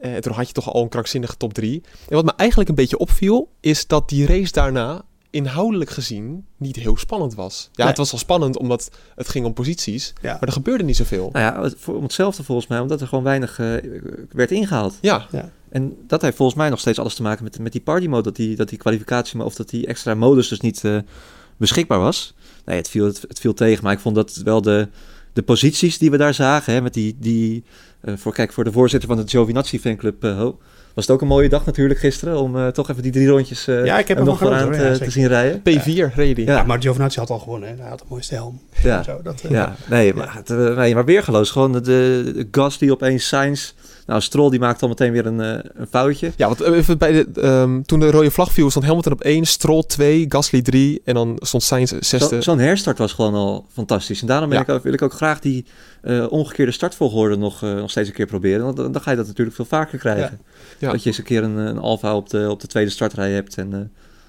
En 0.00 0.20
toen 0.20 0.32
had 0.32 0.46
je 0.46 0.52
toch 0.52 0.72
al 0.72 0.82
een 0.82 0.88
krankzinnige 0.88 1.36
top 1.36 1.54
3. 1.54 1.82
En 2.08 2.14
wat 2.14 2.24
me 2.24 2.32
eigenlijk 2.36 2.68
een 2.68 2.74
beetje 2.74 2.98
opviel, 2.98 3.50
is 3.60 3.86
dat 3.86 4.08
die 4.08 4.26
race 4.26 4.52
daarna 4.52 5.04
inhoudelijk 5.30 5.90
gezien 5.90 6.46
niet 6.56 6.76
heel 6.76 6.96
spannend 6.96 7.34
was. 7.34 7.62
Ja, 7.62 7.70
nee. 7.76 7.86
het 7.86 7.96
was 7.96 8.10
wel 8.10 8.20
spannend 8.20 8.58
omdat 8.58 8.90
het 9.14 9.28
ging 9.28 9.46
om 9.46 9.52
posities, 9.52 10.12
ja. 10.22 10.32
maar 10.32 10.42
er 10.48 10.52
gebeurde 10.52 10.84
niet 10.84 10.96
zoveel. 10.96 11.28
Nou 11.32 11.44
ja, 11.44 11.92
om 11.92 12.02
hetzelfde 12.02 12.42
volgens 12.42 12.66
mij, 12.66 12.80
omdat 12.80 13.00
er 13.00 13.08
gewoon 13.08 13.24
weinig 13.24 13.58
uh, 13.58 13.76
werd 14.30 14.50
ingehaald. 14.50 14.98
Ja. 15.00 15.26
ja. 15.30 15.50
En 15.72 15.96
dat 16.06 16.22
heeft 16.22 16.36
volgens 16.36 16.58
mij 16.58 16.68
nog 16.70 16.80
steeds 16.80 16.98
alles 16.98 17.14
te 17.14 17.22
maken 17.22 17.44
met, 17.44 17.58
met 17.58 17.72
die 17.72 17.80
party 17.80 18.06
mode, 18.06 18.22
dat 18.22 18.36
die, 18.36 18.56
dat 18.56 18.68
die 18.68 18.78
kwalificatie, 18.78 19.42
of 19.42 19.54
dat 19.54 19.68
die 19.68 19.86
extra 19.86 20.14
modus 20.14 20.48
dus 20.48 20.60
niet 20.60 20.82
uh, 20.82 20.98
beschikbaar 21.56 21.98
was. 21.98 22.34
Nee, 22.64 22.76
het 22.76 22.88
viel, 22.88 23.04
het, 23.04 23.24
het, 23.28 23.40
viel 23.40 23.54
tegen, 23.54 23.84
maar 23.84 23.92
ik 23.92 23.98
vond 23.98 24.14
dat 24.14 24.40
wel 24.44 24.62
de, 24.62 24.88
de 25.32 25.42
posities 25.42 25.98
die 25.98 26.10
we 26.10 26.16
daar 26.16 26.34
zagen, 26.34 26.72
hè, 26.72 26.80
met 26.80 26.94
die, 26.94 27.16
die 27.20 27.64
uh, 28.04 28.16
voor, 28.16 28.32
kijk, 28.32 28.52
voor 28.52 28.64
de 28.64 28.72
voorzitter 28.72 29.08
van 29.08 29.18
de 29.18 29.28
Giovinazzi 29.28 29.80
fanclub, 29.80 30.24
uh, 30.24 30.48
was 30.94 31.06
het 31.06 31.10
ook 31.10 31.20
een 31.20 31.26
mooie 31.26 31.48
dag 31.48 31.64
natuurlijk 31.64 32.00
gisteren 32.00 32.38
om 32.38 32.56
uh, 32.56 32.66
toch 32.66 32.90
even 32.90 33.02
die 33.02 33.12
drie 33.12 33.28
rondjes 33.28 33.68
uh, 33.68 33.84
ja, 33.84 33.98
ik 33.98 34.08
heb 34.08 34.16
hem 34.16 34.26
nog 34.26 34.38
vooraan 34.38 34.72
te, 34.72 34.82
ja, 34.82 34.98
te 34.98 35.10
zien 35.10 35.28
rijden. 35.28 35.60
P4 35.60 35.84
ja. 35.84 36.10
reed 36.14 36.36
hij. 36.36 36.46
Ja. 36.46 36.56
ja, 36.56 36.62
maar 36.62 36.80
Giovinazzi 36.80 37.20
had 37.20 37.30
al 37.30 37.38
gewonnen. 37.38 37.68
Hè? 37.68 37.74
Hij 37.80 37.88
had 37.88 37.98
de 37.98 38.04
mooiste 38.08 38.34
helm. 38.34 38.60
Ja, 38.82 39.02
Zo, 39.02 39.20
dat, 39.22 39.42
uh, 39.44 39.50
ja. 39.50 39.76
nee, 39.88 40.14
maar, 40.14 40.34
het, 40.34 40.48
nee, 40.76 40.94
maar 40.94 41.04
weergeloos. 41.04 41.50
Gewoon 41.50 41.72
de, 41.72 41.80
de 41.80 42.48
gas 42.50 42.78
die 42.78 42.92
opeens 42.92 43.28
Sainz... 43.28 43.72
Nou, 44.12 44.24
Stroll 44.24 44.50
die 44.50 44.60
maakt 44.60 44.82
al 44.82 44.88
meteen 44.88 45.12
weer 45.12 45.26
een, 45.26 45.40
uh, 45.40 45.58
een 45.74 45.86
foutje. 45.86 46.32
Ja, 46.36 46.46
want 46.46 46.60
even 46.60 46.98
bij 46.98 47.12
de, 47.12 47.46
um, 47.46 47.82
toen 47.82 48.00
de 48.00 48.10
rode 48.10 48.30
vlag 48.30 48.52
viel 48.52 48.70
stond 48.70 48.84
Hamilton 48.84 49.12
op 49.12 49.20
1, 49.20 49.44
Stroll 49.44 49.82
2, 49.82 50.24
Gasly 50.28 50.62
3 50.62 51.00
en 51.04 51.14
dan 51.14 51.36
stond 51.40 51.62
Sainz 51.62 51.92
zesde. 51.92 52.42
Zo'n 52.42 52.42
zo 52.42 52.58
herstart 52.58 52.98
was 52.98 53.12
gewoon 53.12 53.34
al 53.34 53.66
fantastisch. 53.72 54.20
En 54.20 54.26
daarom 54.26 54.52
ja. 54.52 54.66
ik, 54.66 54.82
wil 54.82 54.92
ik 54.92 55.02
ook 55.02 55.12
graag 55.12 55.40
die 55.40 55.64
uh, 56.02 56.26
omgekeerde 56.32 56.72
startvolgorde 56.72 57.36
nog, 57.36 57.62
uh, 57.62 57.74
nog 57.74 57.90
steeds 57.90 58.08
een 58.08 58.14
keer 58.14 58.26
proberen. 58.26 58.64
Want 58.64 58.76
dan, 58.76 58.92
dan 58.92 59.02
ga 59.02 59.10
je 59.10 59.16
dat 59.16 59.26
natuurlijk 59.26 59.56
veel 59.56 59.64
vaker 59.64 59.98
krijgen. 59.98 60.38
Ja. 60.40 60.86
Ja. 60.86 60.90
Dat 60.90 61.02
je 61.02 61.08
eens 61.08 61.18
een 61.18 61.24
keer 61.24 61.42
een, 61.42 61.56
een 61.56 61.78
Alfa 61.78 62.16
op 62.16 62.28
de, 62.28 62.50
op 62.50 62.60
de 62.60 62.66
tweede 62.66 62.90
startrij 62.90 63.30
hebt. 63.30 63.56
En 63.56 63.70
uh, 63.72 63.78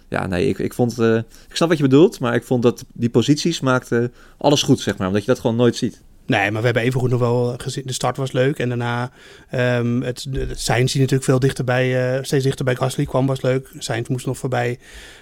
ja, 0.10 0.28
nee, 0.28 0.48
ik, 0.48 0.60
ik 0.60 0.74
vond... 0.74 1.00
ik 1.00 1.56
snap 1.56 1.70
wat 1.70 1.78
je 1.78 1.84
bedoelt, 1.84 2.20
maar 2.20 2.36
ik 2.36 2.44
vond 2.44 2.64
dat 2.64 2.86
die 2.94 3.10
posities 3.10 3.60
maakten 3.60 4.14
alles 4.38 4.64
goed, 4.64 4.80
zeg 4.80 4.98
maar. 4.98 5.08
Omdat 5.08 5.22
je 5.22 5.32
dat 5.32 5.40
gewoon 5.40 5.56
nooit 5.56 5.76
ziet. 5.76 6.02
Nee, 6.26 6.52
maar 6.52 6.60
we 6.60 6.66
hebben 6.66 6.84
evengoed 6.84 7.10
nog 7.10 7.20
wel 7.20 7.54
gezien. 7.58 7.84
De 7.86 7.94
start 7.94 8.18
was 8.18 8.32
leuk. 8.32 8.60
En 8.60 8.68
daarna 8.70 9.12
ehm 9.50 10.02
het, 10.02 10.28
het 10.32 10.60
Sainz 10.60 10.92
die 10.92 11.02
natuurlijk 11.02 11.30
veel 11.30 11.40
dichter 11.40 11.64
bij, 11.64 12.16
eh, 12.18 12.24
steeds 12.24 12.44
dichter 12.44 12.66
bij 12.66 12.76
Gasly 12.76 13.06
kwam, 13.06 13.26
was 13.26 13.42
leuk. 13.42 13.70
Sainz 13.78 14.08
moest 14.10 14.26
nog 14.26 14.38
voorbij 14.38 14.80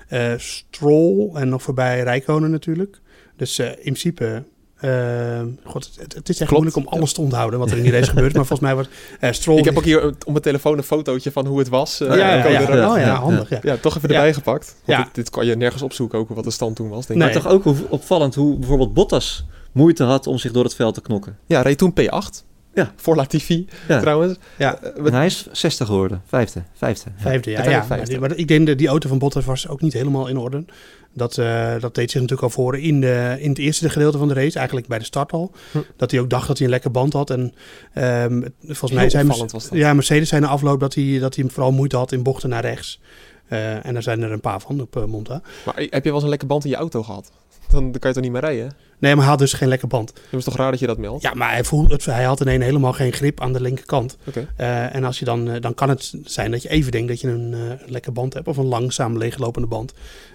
eh, 0.08 0.34
Stroll 0.38 1.30
en 1.34 1.50
nog 1.50 1.62
voorbij 1.62 2.02
Rijkonen 2.04 2.52
natuurlijk. 2.52 3.00
Dus 3.38 3.60
eh, 3.60 3.68
in 3.68 3.76
principe... 3.82 4.44
ehm, 4.80 5.48
God, 5.64 5.90
het, 6.00 6.14
het 6.14 6.30
is 6.30 6.40
echt 6.40 6.50
Klopt. 6.50 6.52
moeilijk 6.64 6.76
om 6.76 6.94
alles 7.00 7.14
te 7.14 7.22
onthouden 7.22 7.60
wat 7.60 7.72
er 7.72 7.78
in 7.78 7.84
die 7.84 7.92
race 7.92 8.10
gebeurt. 8.10 8.34
Maar 8.34 8.46
volgens 8.46 8.68
mij 8.70 8.76
was 8.76 8.88
eh 9.20 9.32
Stroll... 9.42 9.58
Ik 9.58 9.66
heb 9.66 9.78
ook 9.78 9.84
hier 9.84 10.06
op 10.08 10.26
mijn 10.28 10.42
telefoon 10.42 10.78
een 10.78 10.84
fotootje 10.84 11.32
van 11.32 11.46
hoe 11.46 11.60
het 11.60 11.70
was. 11.70 12.00
eh, 12.02 12.08
Ja, 12.18 12.48
ja. 12.48 12.92
Oh 12.92 12.98
ja, 13.00 13.16
handig. 13.16 13.50
Ja. 13.50 13.60
Ja, 13.62 13.78
toch 13.78 13.96
even 13.98 14.10
Ja. 14.10 14.16
erbij 14.16 14.34
gepakt. 14.34 14.76
Want 14.86 14.98
Ja. 15.00 15.04
dit, 15.04 15.16
dit 15.16 15.30
kan 15.30 15.46
je 15.46 15.56
nergens 15.56 15.82
opzoeken, 15.82 16.20
ook 16.20 16.30
wat 16.30 16.44
de 16.44 16.52
stand 16.52 16.76
toen 16.76 16.90
was. 16.90 17.06
Denk 17.06 17.20
Nee. 17.20 17.28
ik. 17.30 17.34
Maar 17.34 17.44
toch 17.44 17.52
ook 17.52 17.76
opvallend 17.90 18.36
hoe 18.36 18.58
bijvoorbeeld 18.58 18.94
Bottas 18.94 19.46
moeite 19.72 20.04
had 20.04 20.28
om 20.28 20.38
zich 20.38 20.52
door 20.52 20.64
het 20.64 20.76
veld 20.76 20.94
te 20.94 21.02
knokken. 21.02 21.38
Ja, 21.46 21.62
reed 21.62 21.78
toen 21.78 21.94
P8. 22.02 22.44
Ja. 22.74 22.94
Voor 22.96 23.16
Latifi, 23.16 23.68
Ja. 23.88 24.00
trouwens. 24.00 24.38
Ja. 24.58 24.80
Eh, 24.82 25.06
En 25.06 25.14
hij 25.14 25.26
is 25.26 25.48
60 25.52 25.88
geworden. 25.88 26.22
Vijfde. 26.26 26.64
Vijfde. 26.74 27.10
Vijfde, 27.18 27.52
ja. 27.52 27.64
Ja. 27.64 27.70
Maar, 27.78 27.86
vijfde. 27.86 28.20
maar 28.20 28.36
ik 28.36 28.48
denk 28.48 28.68
dat 28.68 28.78
die 28.78 28.88
auto 28.88 29.10
van 29.10 29.20
Bottas 29.20 29.46
was 29.46 29.68
ook 29.68 29.82
niet 29.82 29.94
helemaal 29.94 30.28
in 30.28 30.38
orde. 30.38 30.66
Dat, 31.14 31.38
eh, 31.38 31.74
dat 31.80 31.96
deed 31.96 32.12
zich 32.12 32.22
natuurlijk 32.22 32.48
al 32.48 32.54
voor 32.64 32.78
in, 32.78 33.02
de, 33.02 33.38
in 33.40 33.50
het 33.50 33.58
eerste 33.58 33.90
gedeelte 33.90 34.18
van 34.18 34.28
de 34.28 34.34
race, 34.34 34.58
eigenlijk 34.58 34.88
bij 34.88 35.00
de 35.00 35.06
start 35.06 35.32
al. 35.32 35.52
Hm. 35.72 35.78
Dat 35.98 36.12
hij 36.12 36.20
ook 36.20 36.30
dacht 36.30 36.48
dat 36.48 36.58
hij 36.58 36.66
een 36.66 36.72
lekker 36.74 36.92
band 36.92 37.14
had. 37.14 37.30
En 37.30 37.54
ehm, 37.94 38.42
volgens 38.62 38.92
Heel 38.92 39.00
mij 39.00 39.10
zijn 39.10 39.26
opvallend 39.26 39.52
was 39.52 39.70
dat. 39.70 39.78
ja, 39.78 39.94
Mercedes 39.94 40.30
zei 40.30 40.42
na 40.42 40.48
afloop 40.48 40.80
dat 40.80 40.96
hij, 40.96 41.20
dat 41.20 41.36
hij 41.36 41.46
vooral 41.50 41.72
moeite 41.72 41.98
had 41.98 42.12
in 42.12 42.24
bochten 42.24 42.50
naar 42.50 42.62
rechts. 42.62 43.00
Eh, 43.48 43.86
en 43.86 43.94
daar 43.94 44.04
zijn 44.04 44.22
er 44.22 44.32
een 44.32 44.42
paar 44.42 44.60
van 44.62 44.82
op 44.82 44.96
eh, 44.96 45.06
Monza. 45.06 45.42
Maar 45.66 45.76
heb 45.76 45.92
je 45.94 46.02
wel 46.04 46.14
eens 46.14 46.24
een 46.24 46.30
lekke 46.30 46.46
band 46.46 46.64
in 46.64 46.70
je 46.70 46.76
auto 46.76 47.04
gehad? 47.04 47.32
Dan, 47.72 47.92
kan 47.92 48.10
je 48.10 48.16
toch 48.16 48.24
niet 48.24 48.32
meer 48.32 48.42
rijden? 48.42 48.74
Nee, 49.02 49.12
maar 49.12 49.22
hij 49.22 49.32
had 49.32 49.40
dus 49.40 49.54
geen 49.54 49.68
lekker 49.68 49.88
band. 49.88 50.14
Het 50.30 50.40
is 50.40 50.44
toch 50.44 50.56
raar 50.56 50.72
dat 50.72 50.80
je 50.80 50.88
dat 50.88 50.98
meldt? 50.98 51.24
Ja, 51.24 51.34
maar 51.34 51.52
hij, 51.52 51.64
voelde 51.64 51.94
het, 51.94 52.06
hij 52.06 52.24
had 52.24 52.42
ineens 52.42 52.64
helemaal 52.64 52.94
geen 52.94 53.14
grip 53.14 53.42
aan 53.42 53.54
de 53.54 53.62
linkerkant. 53.62 54.18
Oké. 54.28 54.48
Eh, 54.56 54.96
en 54.96 55.04
als 55.04 55.20
je 55.20 55.26
dan, 55.26 55.50
eh, 55.50 55.62
dan 55.62 55.74
kan 55.74 55.90
het 55.90 56.14
zijn 56.24 56.52
dat 56.52 56.62
je 56.62 56.70
even 56.70 56.92
denkt 56.92 57.08
dat 57.08 57.22
je 57.22 57.28
een 57.28 57.54
eh, 57.54 57.88
lekker 57.88 58.12
band 58.12 58.34
hebt 58.34 58.48
of 58.48 58.58
een 58.58 58.66
langzaam 58.66 59.18
leeglopende 59.18 59.68
band. 59.68 59.94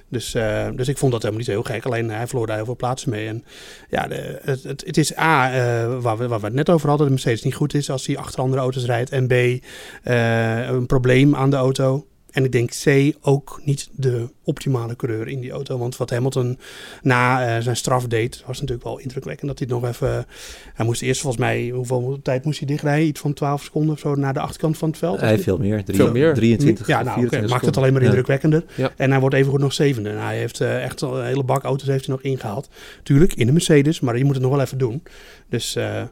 Dus, 0.08 0.32
dus 0.74 0.88
ik 0.88 0.98
vond 0.98 1.12
dat 1.12 1.22
helemaal 1.22 1.36
niet 1.36 1.44
zo 1.46 1.50
heel 1.50 1.74
gek. 1.74 1.84
Alleen 1.84 2.10
hij 2.10 2.26
verloor 2.26 2.46
daar 2.46 2.56
heel 2.56 2.64
veel 2.64 2.76
plaatsen 2.76 3.10
mee. 3.10 3.28
En 3.28 3.44
ja, 3.90 4.06
de, 4.06 4.40
het, 4.42 4.62
het, 4.62 4.82
het 4.86 4.96
is 4.96 5.18
A, 5.18 5.50
waar, 6.00 6.18
we, 6.18 6.28
waar 6.28 6.40
we 6.40 6.46
het 6.46 6.54
net 6.54 6.70
over 6.70 6.88
hadden, 6.88 7.08
dat 7.08 7.16
de 7.16 7.22
Mercedes 7.22 7.42
niet 7.42 7.54
goed 7.54 7.74
is 7.74 7.90
als 7.90 8.06
hij 8.06 8.18
achter 8.18 8.40
andere 8.40 8.62
auto's 8.62 8.84
rijdt. 8.84 9.10
En 9.10 9.26
B, 9.26 9.32
een 10.02 10.86
probleem 10.86 11.36
aan 11.36 11.50
de 11.50 11.56
auto. 11.56 12.06
En 12.36 12.44
ik 12.44 12.52
denk 12.52 12.70
C, 12.84 13.14
ook 13.20 13.60
niet 13.64 13.88
de 13.92 14.28
optimale 14.44 14.96
coureur 14.96 15.28
in 15.28 15.40
die 15.40 15.50
auto. 15.50 15.78
Want 15.78 15.96
wat 15.96 16.10
Hamilton 16.10 16.58
na 17.02 17.46
eh, 17.56 17.62
zijn 17.62 17.76
straf 17.76 18.06
deed, 18.06 18.42
was 18.46 18.60
natuurlijk 18.60 18.86
wel 18.86 18.98
indrukwekkend. 18.98 19.48
Dat 19.48 19.58
hij 19.58 19.68
nog 19.68 19.84
even... 19.88 20.26
Hij 20.74 20.86
moest 20.86 21.02
eerst 21.02 21.20
volgens 21.20 21.42
mij... 21.42 21.68
Hoeveel 21.68 22.18
tijd 22.22 22.44
moest 22.44 22.58
hij 22.58 22.68
dichtrijden? 22.68 23.06
Iets 23.06 23.20
van 23.20 23.32
12 23.32 23.62
seconden 23.62 23.94
of 23.94 23.98
zo 23.98 24.14
naar 24.14 24.34
de 24.34 24.40
achterkant 24.40 24.78
van 24.78 24.88
het 24.88 24.98
veld? 24.98 25.20
Hij 25.20 25.28
heeft 25.28 25.42
veel 25.42 25.58
meer. 25.58 25.84
Drie- 25.84 25.96
Veel 25.96 26.12
meer. 26.12 26.34
23. 26.34 26.86
Ja, 26.86 27.02
nou, 27.02 27.14
24 27.14 27.50
maakt 27.50 27.66
het 27.66 27.76
alleen 27.76 27.92
maar 27.92 28.02
indrukwekkender. 28.02 28.64
Ja. 28.74 28.92
En 28.96 29.10
hij 29.10 29.20
wordt 29.20 29.34
evengoed 29.34 29.60
nog 29.60 29.72
zevende. 29.72 30.08
En 30.10 30.18
hij 30.22 30.38
heeft 30.38 30.60
eh, 30.60 30.84
echt 30.84 31.00
een 31.00 31.24
hele 31.24 31.42
bak 31.44 31.62
auto's 31.62 31.88
heeft 31.88 32.06
hij 32.06 32.14
nog 32.14 32.24
ingehaald. 32.24 32.68
Tuurlijk, 33.02 33.34
in 33.34 33.46
de 33.46 33.52
Mercedes, 33.52 34.00
maar 34.00 34.18
je 34.18 34.24
moet 34.24 34.34
het 34.34 34.42
nog 34.42 34.52
wel 34.52 34.60
even 34.60 34.78
doen. 34.78 35.02
Dus, 35.48 35.76
eh 35.76 36.02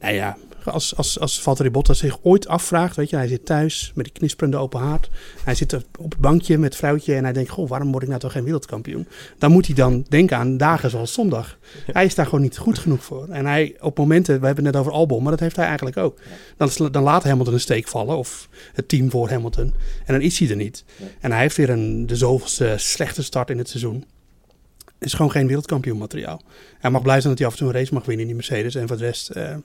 nou 0.00 0.14
ja, 0.16 0.36
als, 0.64 0.96
als, 0.96 1.20
als 1.20 1.42
Valtteri 1.42 1.70
Bottas 1.70 1.98
zich 1.98 2.18
ooit 2.22 2.48
afvraagt, 2.48 2.96
weet 2.96 3.10
je, 3.10 3.16
hij 3.16 3.28
zit 3.28 3.46
thuis 3.46 3.92
met 3.94 4.04
die 4.04 4.14
knisperende 4.14 4.56
open 4.56 4.80
haard. 4.80 5.10
Hij 5.44 5.54
zit 5.54 5.74
op 5.74 6.10
het 6.10 6.20
bankje 6.20 6.58
met 6.58 6.68
het 6.68 6.78
vrouwtje 6.78 7.14
en 7.14 7.24
hij 7.24 7.32
denkt, 7.32 7.50
goh, 7.50 7.68
waarom 7.68 7.90
word 7.90 8.02
ik 8.02 8.08
nou 8.08 8.20
toch 8.20 8.32
geen 8.32 8.44
wereldkampioen? 8.44 9.08
Dan 9.38 9.50
moet 9.50 9.66
hij 9.66 9.74
dan 9.74 10.06
denken 10.08 10.36
aan 10.36 10.56
dagen 10.56 10.90
zoals 10.90 11.12
zondag. 11.12 11.58
Hij 11.86 12.04
is 12.04 12.14
daar 12.14 12.24
gewoon 12.24 12.40
niet 12.40 12.58
goed 12.58 12.78
genoeg 12.78 13.04
voor. 13.04 13.28
En 13.28 13.46
hij, 13.46 13.76
op 13.80 13.98
momenten, 13.98 14.40
we 14.40 14.46
hebben 14.46 14.64
het 14.64 14.74
net 14.74 14.82
over 14.82 14.92
Albon, 14.92 15.22
maar 15.22 15.30
dat 15.30 15.40
heeft 15.40 15.56
hij 15.56 15.66
eigenlijk 15.66 15.96
ook. 15.96 16.18
Dan, 16.56 16.70
dan 16.90 17.02
laat 17.02 17.24
Hamilton 17.24 17.54
een 17.54 17.60
steek 17.60 17.88
vallen, 17.88 18.16
of 18.16 18.48
het 18.72 18.88
team 18.88 19.10
voor 19.10 19.28
Hamilton. 19.30 19.74
En 20.04 20.12
dan 20.12 20.20
is 20.20 20.38
hij 20.38 20.48
er 20.48 20.56
niet. 20.56 20.84
En 21.20 21.32
hij 21.32 21.40
heeft 21.40 21.56
weer 21.56 21.70
een, 21.70 22.06
de 22.06 22.16
zoveelste 22.16 22.74
slechte 22.76 23.22
start 23.22 23.50
in 23.50 23.58
het 23.58 23.68
seizoen. 23.68 24.04
Het 24.84 25.12
is 25.12 25.14
gewoon 25.14 25.30
geen 25.30 25.46
wereldkampioen 25.46 25.98
materiaal. 25.98 26.42
Hij 26.78 26.90
mag 26.90 27.02
blij 27.02 27.20
zijn 27.20 27.28
dat 27.28 27.38
hij 27.38 27.46
af 27.46 27.52
en 27.52 27.58
toe 27.58 27.68
een 27.68 27.74
race 27.74 27.94
mag 27.94 28.04
winnen 28.04 28.20
in 28.20 28.26
die 28.26 28.36
Mercedes. 28.36 28.74
En 28.74 28.88
voor 28.88 28.96
de 28.96 29.04
rest, 29.04 29.30
eh, 29.30 29.56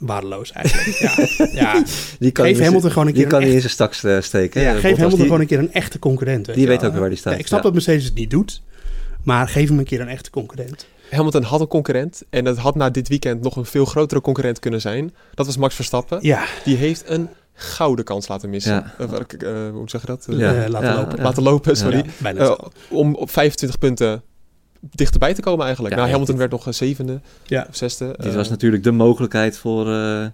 waardeloos 0.00 0.52
eigenlijk. 0.52 0.98
ja, 0.98 1.46
ja. 1.52 1.82
Die 2.18 2.30
kan 2.30 2.44
Geef 2.44 2.54
Hamilton 2.56 2.80
zijn- 2.80 2.92
gewoon 2.92 3.06
een 3.08 3.12
Die 3.14 3.22
keer 3.22 3.30
kan 3.32 3.40
een 3.40 3.46
hij 3.46 3.54
in 3.54 3.60
zijn 3.60 3.72
stak 3.72 3.94
eh, 3.94 4.20
steken. 4.20 4.60
Ja, 4.62 4.68
Eh, 4.68 4.72
geef 4.74 4.82
Hamilton 4.82 5.10
die- 5.10 5.24
gewoon 5.24 5.40
een 5.40 5.46
keer 5.46 5.58
een 5.58 5.72
echte 5.72 5.98
concurrent. 5.98 6.46
weet 6.46 6.56
die 6.56 6.66
weet 6.66 6.80
wel. 6.80 6.90
ook 6.90 6.96
waar 6.96 7.08
die 7.08 7.18
staat, 7.18 7.32
Ja, 7.32 7.38
ik 7.38 7.46
snap 7.46 7.58
ja. 7.58 7.64
dat 7.64 7.72
Mercedes 7.74 8.04
het 8.04 8.14
niet 8.14 8.30
doet. 8.30 8.62
Maar 9.24 9.48
geef 9.48 9.68
hem 9.68 9.78
een 9.78 9.84
keer 9.84 10.00
een 10.00 10.08
echte 10.08 10.30
concurrent. 10.30 10.86
Hamilton 11.10 11.42
had 11.42 11.60
een 11.60 11.66
concurrent. 11.66 12.22
En 12.30 12.44
het 12.44 12.56
had 12.58 12.74
na 12.74 12.90
dit 12.90 13.08
weekend 13.08 13.42
nog 13.42 13.56
een 13.56 13.64
veel 13.64 13.84
grotere 13.84 14.20
concurrent 14.20 14.58
kunnen 14.58 14.80
zijn. 14.80 15.14
Dat 15.34 15.46
was 15.46 15.56
Max 15.56 15.74
Verstappen. 15.74 16.18
Ja, 16.22 16.44
Die 16.64 16.76
heeft 16.76 17.02
een 17.06 17.28
gouden 17.54 18.04
kans 18.04 18.28
laten 18.28 18.50
missen. 18.50 18.72
Ja. 18.72 18.94
Eh, 18.98 19.06
welke, 19.08 19.36
eh, 19.36 19.70
hoe 19.72 19.90
zeg 19.90 20.00
je 20.00 20.06
dat? 20.06 20.26
Ja. 20.30 20.54
eh, 20.64 20.68
laten 20.68 20.88
Ja, 20.88 20.94
lopen. 20.96 21.16
ja. 21.16 21.22
Laten 21.22 21.42
lopen, 21.42 21.76
sorry. 21.76 22.04
Eh, 22.22 22.52
om 22.88 23.14
op 23.14 23.30
25 23.30 23.78
punten 23.78 24.22
dichterbij 24.80 25.34
te 25.34 25.40
komen 25.42 25.64
eigenlijk. 25.64 25.94
Ja, 25.94 26.00
nou, 26.00 26.12
Hamilton 26.12 26.36
werd 26.36 26.50
nog 26.50 26.66
een 26.66 26.74
zevende 26.74 27.20
Ja. 27.44 27.66
of 27.68 27.76
zesde. 27.76 28.06
Dit 28.06 28.26
Eh, 28.26 28.34
was 28.34 28.48
natuurlijk 28.48 28.82
de 28.82 28.90
mogelijkheid 28.92 29.58
voor, 29.58 29.86
eh, 29.88 30.24
eh, 30.24 30.30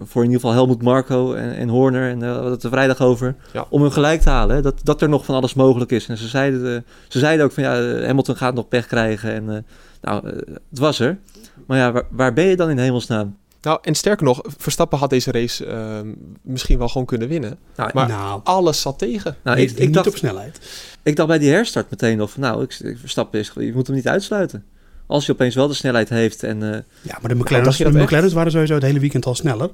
voor 0.00 0.22
in 0.24 0.30
ieder 0.30 0.40
geval 0.40 0.52
Helmut 0.52 0.82
Marco 0.82 1.34
en, 1.34 1.54
en 1.56 1.68
Horner. 1.68 2.10
En 2.10 2.18
daar 2.18 2.28
hadden 2.28 2.46
we 2.48 2.54
het 2.54 2.62
er 2.64 2.70
vrijdag 2.70 3.00
over. 3.00 3.34
Ja. 3.52 3.66
Om 3.68 3.82
hun 3.82 3.92
gelijk 3.92 4.20
te 4.20 4.30
halen. 4.30 4.56
hè, 4.56 4.62
Dat, 4.62 4.80
dat 4.82 5.02
er 5.02 5.08
nog 5.08 5.24
van 5.24 5.34
alles 5.34 5.54
mogelijk 5.54 5.90
is. 5.90 6.06
En 6.08 6.16
ze 6.16 6.28
zeiden, 6.28 6.74
eh, 6.76 6.82
ze 7.08 7.18
zeiden 7.18 7.44
ook 7.44 7.52
van 7.52 7.62
ja, 7.62 7.80
eh, 7.80 8.06
Hamilton 8.06 8.36
gaat 8.36 8.54
nog 8.54 8.68
pech 8.68 8.86
krijgen. 8.86 9.32
En 9.32 9.50
eh, 9.50 9.62
nou, 10.00 10.28
eh, 10.28 10.36
het 10.70 10.78
was 10.78 11.00
er. 11.00 11.18
Maar 11.66 11.78
ja, 11.78 11.92
waar, 11.92 12.04
waar 12.10 12.32
ben 12.32 12.44
je 12.44 12.56
dan 12.56 12.70
in 12.70 12.78
hemelsnaam? 12.78 13.36
Nou, 13.64 13.78
en 13.82 13.94
sterker 13.94 14.24
nog, 14.26 14.40
Verstappen 14.58 14.98
had 14.98 15.10
deze 15.10 15.30
race 15.32 15.66
ehm, 15.66 16.12
misschien 16.42 16.78
wel 16.78 16.88
gewoon 16.88 17.06
kunnen 17.06 17.28
winnen. 17.28 17.58
Nou, 17.76 17.90
Maar 17.94 18.08
nou, 18.08 18.40
alles 18.44 18.80
zat 18.80 18.98
tegen. 18.98 19.36
nou, 19.42 19.58
ik, 19.58 19.70
ik, 19.70 19.76
ik, 19.76 19.84
niet 19.84 19.94
dacht, 19.94 20.06
op 20.06 20.16
snelheid. 20.16 20.60
ik 21.02 21.16
dacht 21.16 21.28
bij 21.28 21.38
die 21.38 21.50
herstart 21.50 21.90
meteen 21.90 22.16
nog 22.16 22.30
van 22.30 22.40
nou, 22.40 22.62
ik, 22.62 22.74
ik- 22.78 22.98
Verstappen 22.98 23.40
is, 23.40 23.52
je 23.58 23.72
moet 23.74 23.86
hem 23.86 23.96
niet 23.96 24.08
uitsluiten. 24.08 24.64
Als 25.06 25.26
hij 25.26 25.34
opeens 25.34 25.54
wel 25.54 25.68
de 25.68 25.74
snelheid 25.74 26.08
heeft 26.08 26.42
en 26.42 26.62
eh, 26.62 26.78
Ja, 27.02 27.18
maar 27.20 27.28
de 27.30 27.34
McLaren's, 27.34 27.76
je 27.76 27.84
de 27.90 28.30
waren 28.34 28.50
sowieso 28.52 28.74
het 28.74 28.82
hele 28.82 28.98
weekend 29.00 29.26
al 29.26 29.34
sneller. 29.34 29.70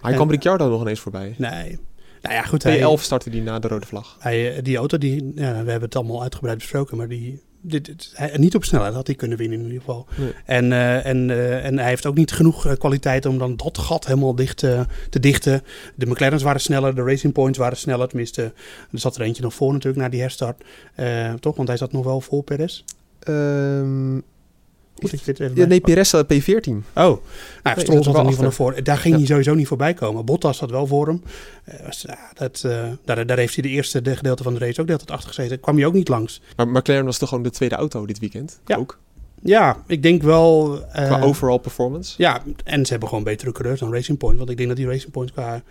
Hij 0.00 0.10
En- 0.10 0.16
kwam 0.16 0.30
Ricciardo 0.30 0.68
nog 0.68 0.80
ineens 0.80 1.00
voorbij. 1.00 1.34
Nee. 1.38 1.78
Nou 2.22 2.34
ja, 2.34 2.42
goed. 2.42 2.62
Hij, 2.62 2.78
P11 2.80 3.00
startte 3.02 3.30
die 3.30 3.42
na 3.42 3.58
de 3.58 3.68
rode 3.68 3.86
vlag. 3.86 4.16
hij, 4.18 4.56
eh, 4.56 4.62
die 4.62 4.76
auto, 4.76 4.98
die, 4.98 5.24
ja, 5.34 5.50
we 5.50 5.70
hebben 5.70 5.80
het 5.82 5.96
allemaal 5.96 6.22
uitgebreid 6.22 6.58
besproken, 6.58 6.96
maar 6.96 7.08
die, 7.08 7.42
dit, 7.62 7.84
dit- 7.84 8.12
hij, 8.14 8.36
niet 8.36 8.54
op 8.54 8.64
snelheid 8.64 8.94
had 8.94 9.06
hij 9.06 9.16
kunnen 9.16 9.38
winnen 9.38 9.58
in 9.58 9.64
ieder 9.64 9.80
geval. 9.80 10.06
Nee. 10.14 10.32
En, 10.44 10.72
eh, 10.72 11.06
en, 11.06 11.30
eh, 11.30 11.64
en 11.64 11.78
hij 11.78 11.88
heeft 11.88 12.06
ook 12.06 12.14
niet 12.14 12.32
genoeg 12.32 12.66
eh, 12.66 12.72
kwaliteit 12.72 13.26
om 13.26 13.38
dan 13.38 13.56
dat 13.56 13.78
gat 13.78 14.06
helemaal 14.06 14.34
dicht 14.34 14.58
te 14.58 15.20
dichten. 15.20 15.62
De 15.94 16.06
McLaren's 16.06 16.42
waren 16.42 16.60
sneller, 16.60 16.94
de 16.94 17.02
Racing 17.02 17.32
Points 17.32 17.58
waren 17.58 17.76
sneller. 17.76 18.08
Tenminste, 18.08 18.42
er 18.92 18.98
zat 18.98 19.16
er 19.16 19.22
eentje 19.22 19.42
nog 19.42 19.54
voor 19.54 19.72
natuurlijk 19.72 20.02
na 20.02 20.08
die 20.08 20.20
herstart. 20.20 20.64
Toch? 21.40 21.56
Want 21.56 21.68
hij 21.68 21.76
zat 21.76 21.92
nog 21.92 22.04
wel 22.04 22.20
voor 22.20 22.42
Perez. 22.42 22.84
Ehm 23.18 24.18
Moet 25.02 25.12
ik 25.12 25.24
dit 25.24 25.40
even 25.40 25.56
ja, 25.56 25.66
nee, 25.66 25.80
bij- 25.80 25.94
Perez 25.94 26.12
had 26.12 26.24
P14. 26.24 26.34
Oh, 26.34 26.82
nou, 26.94 27.18
Nee, 27.62 27.74
Stroll 27.78 27.84
zat 27.84 27.86
er 27.86 27.96
ieder 27.96 28.04
geval 28.04 28.24
nog 28.24 28.34
achter. 28.34 28.52
voor. 28.52 28.82
Daar 28.82 28.96
ging 28.98 29.12
Ja. 29.14 29.18
hij 29.18 29.28
sowieso 29.28 29.54
niet 29.54 29.66
voorbij 29.66 29.94
komen. 29.94 30.24
Bottas 30.24 30.56
zat 30.56 30.70
wel 30.70 30.86
voor 30.86 31.06
hem. 31.06 31.22
Eh, 31.64 31.84
was- 31.86 32.04
ja, 32.06 32.18
dat, 32.34 32.62
eh, 32.64 32.84
daar, 33.04 33.26
daar 33.26 33.38
heeft 33.38 33.54
hij 33.54 33.62
de 33.62 33.68
eerste 33.68 34.02
de 34.02 34.16
gedeelte 34.16 34.42
van 34.42 34.52
de 34.52 34.58
race 34.58 34.80
ook 34.80 34.86
de 34.86 34.92
hele 34.92 35.04
tijd 35.04 35.10
achter 35.18 35.34
gezeten. 35.34 35.60
Kwam 35.60 35.76
hij 35.76 35.86
ook 35.86 35.92
niet 35.94 36.08
langs. 36.08 36.40
Maar 36.56 36.68
McLaren 36.68 37.04
was 37.04 37.18
toch 37.18 37.28
gewoon 37.28 37.44
de 37.44 37.50
tweede 37.50 37.74
auto 37.74 38.06
dit 38.06 38.18
weekend? 38.18 38.60
Ja. 38.66 38.76
Ook. 38.76 38.98
Ja, 39.44 39.82
ik 39.86 40.02
denk 40.02 40.22
wel... 40.22 40.78
eh, 40.92 41.06
Qua 41.06 41.20
overall 41.20 41.58
performance. 41.58 42.14
Ja, 42.16 42.42
en 42.64 42.84
ze 42.84 42.90
hebben 42.90 43.08
gewoon 43.08 43.24
betere 43.24 43.52
coureurs 43.52 43.80
dan 43.80 43.92
Racing 43.94 44.18
Point. 44.18 44.38
Want 44.38 44.50
ik 44.50 44.56
denk 44.56 44.68
dat 44.68 44.78
die 44.78 44.86
Racing 44.86 45.12
Point 45.12 45.32
qua 45.32 45.62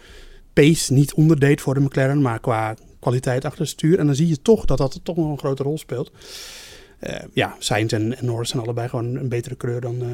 pace 0.54 0.94
niet 0.94 1.14
onderdeed 1.14 1.62
voor 1.62 1.74
de 1.74 1.80
McLaren, 1.80 2.22
maar 2.22 2.40
qua 2.40 2.76
kwaliteit 3.00 3.46
achter 3.46 3.60
het 3.62 3.70
stuur. 3.70 4.00
En 4.00 4.06
dan 4.06 4.16
zie 4.16 4.28
je 4.28 4.42
toch 4.42 4.66
dat 4.66 4.78
dat 4.78 5.00
toch 5.04 5.16
nog 5.16 5.32
een 5.32 5.38
grote 5.38 5.64
rol 5.64 5.78
speelt. 5.78 6.12
Eh, 7.02 7.16
ja, 7.34 7.56
Sainz 7.60 7.94
en, 7.94 8.16
Norris 8.20 8.50
zijn 8.50 8.64
allebei 8.64 8.90
gewoon 8.90 9.16
een 9.16 9.30
betere 9.30 9.58
coureur 9.58 9.82
dan... 9.82 10.02
eh, 10.02 10.08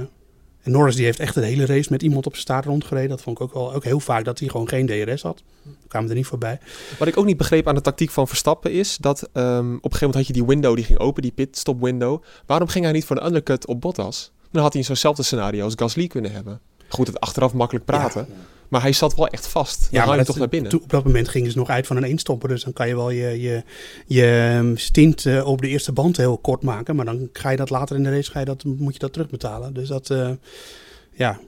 en 0.61 0.71
Norris 0.71 0.95
die 0.95 1.05
heeft 1.05 1.19
echt 1.19 1.33
de 1.33 1.45
hele 1.45 1.65
race 1.65 1.91
met 1.91 2.01
iemand 2.01 2.25
op 2.25 2.31
zijn 2.31 2.43
staart 2.43 2.65
rondgereden. 2.65 3.09
Dat 3.09 3.21
vond 3.21 3.39
ik 3.39 3.43
ook 3.43 3.53
wel 3.53 3.73
ook 3.73 3.83
heel 3.83 3.99
vaak 3.99 4.25
dat 4.25 4.39
hij 4.39 4.47
gewoon 4.47 4.67
geen 4.67 4.85
DRS 4.85 5.21
had. 5.21 5.43
Daar 5.63 5.73
kwamen 5.87 6.09
er 6.09 6.15
niet 6.15 6.25
voorbij. 6.25 6.59
Wat 6.99 7.07
ik 7.07 7.17
ook 7.17 7.25
niet 7.25 7.37
begreep 7.37 7.67
aan 7.67 7.75
de 7.75 7.81
tactiek 7.81 8.09
van 8.09 8.27
Verstappen 8.27 8.71
is 8.71 8.97
dat 8.97 9.29
ehm, 9.33 9.47
op 9.57 9.63
een 9.63 9.79
gegeven 9.81 9.99
moment 9.99 10.15
had 10.15 10.27
je 10.27 10.33
die 10.33 10.45
window 10.45 10.75
die 10.75 10.85
ging 10.85 10.99
open, 10.99 11.21
die 11.21 11.31
pitstop 11.31 11.81
window. 11.81 12.23
Waarom 12.45 12.67
ging 12.67 12.83
hij 12.83 12.93
niet 12.93 13.05
voor 13.05 13.15
de 13.15 13.25
undercut 13.25 13.67
op 13.67 13.81
Bottas? 13.81 14.31
Dan 14.51 14.61
had 14.61 14.73
hij 14.73 14.83
zo'nzelfde 14.83 15.23
scenario 15.23 15.63
als 15.63 15.73
Gasly 15.75 16.07
kunnen 16.07 16.31
hebben. 16.31 16.59
Goed, 16.87 17.07
het 17.07 17.19
achteraf 17.19 17.53
makkelijk 17.53 17.85
praten. 17.85 18.27
Maar 18.67 18.81
hij 18.81 18.93
zat 18.93 19.15
wel 19.15 19.27
echt 19.27 19.47
vast. 19.47 19.79
Dan 19.79 19.87
Ja, 19.91 19.99
haal 19.99 20.07
maar 20.07 20.17
je 20.17 20.25
toch 20.25 20.37
naar 20.37 20.49
binnen. 20.49 20.81
op 20.81 20.89
dat 20.89 21.03
moment 21.03 21.27
gingen 21.29 21.51
ze 21.51 21.57
nog 21.57 21.69
uit 21.69 21.87
van 21.87 21.97
een 21.97 22.03
eenstopper. 22.03 22.49
Dus 22.49 22.63
dan 22.63 22.73
kan 22.73 22.87
je 22.87 22.95
wel 22.95 23.09
je, 23.09 23.41
je, 23.41 23.63
je 24.05 24.53
ehm, 24.55 24.75
stint 24.75 25.25
eh, 25.25 25.47
op 25.47 25.61
de 25.61 25.67
eerste 25.67 25.91
band 25.91 26.17
heel 26.17 26.37
kort 26.37 26.63
maken. 26.63 26.95
Maar 26.95 27.05
dan 27.05 27.29
ga 27.33 27.49
je 27.49 27.57
dat 27.57 27.69
later 27.69 27.95
in 27.95 28.03
de 28.03 28.09
race 28.09 28.31
ga 28.31 28.39
je 28.39 28.45
dat, 28.45 28.63
moet 28.63 28.93
je 28.93 28.99
dat 28.99 29.13
terugbetalen. 29.13 29.73
Dus 29.73 29.87
dat, 29.87 30.09
eh, 30.09 30.29
ja. 31.11 31.39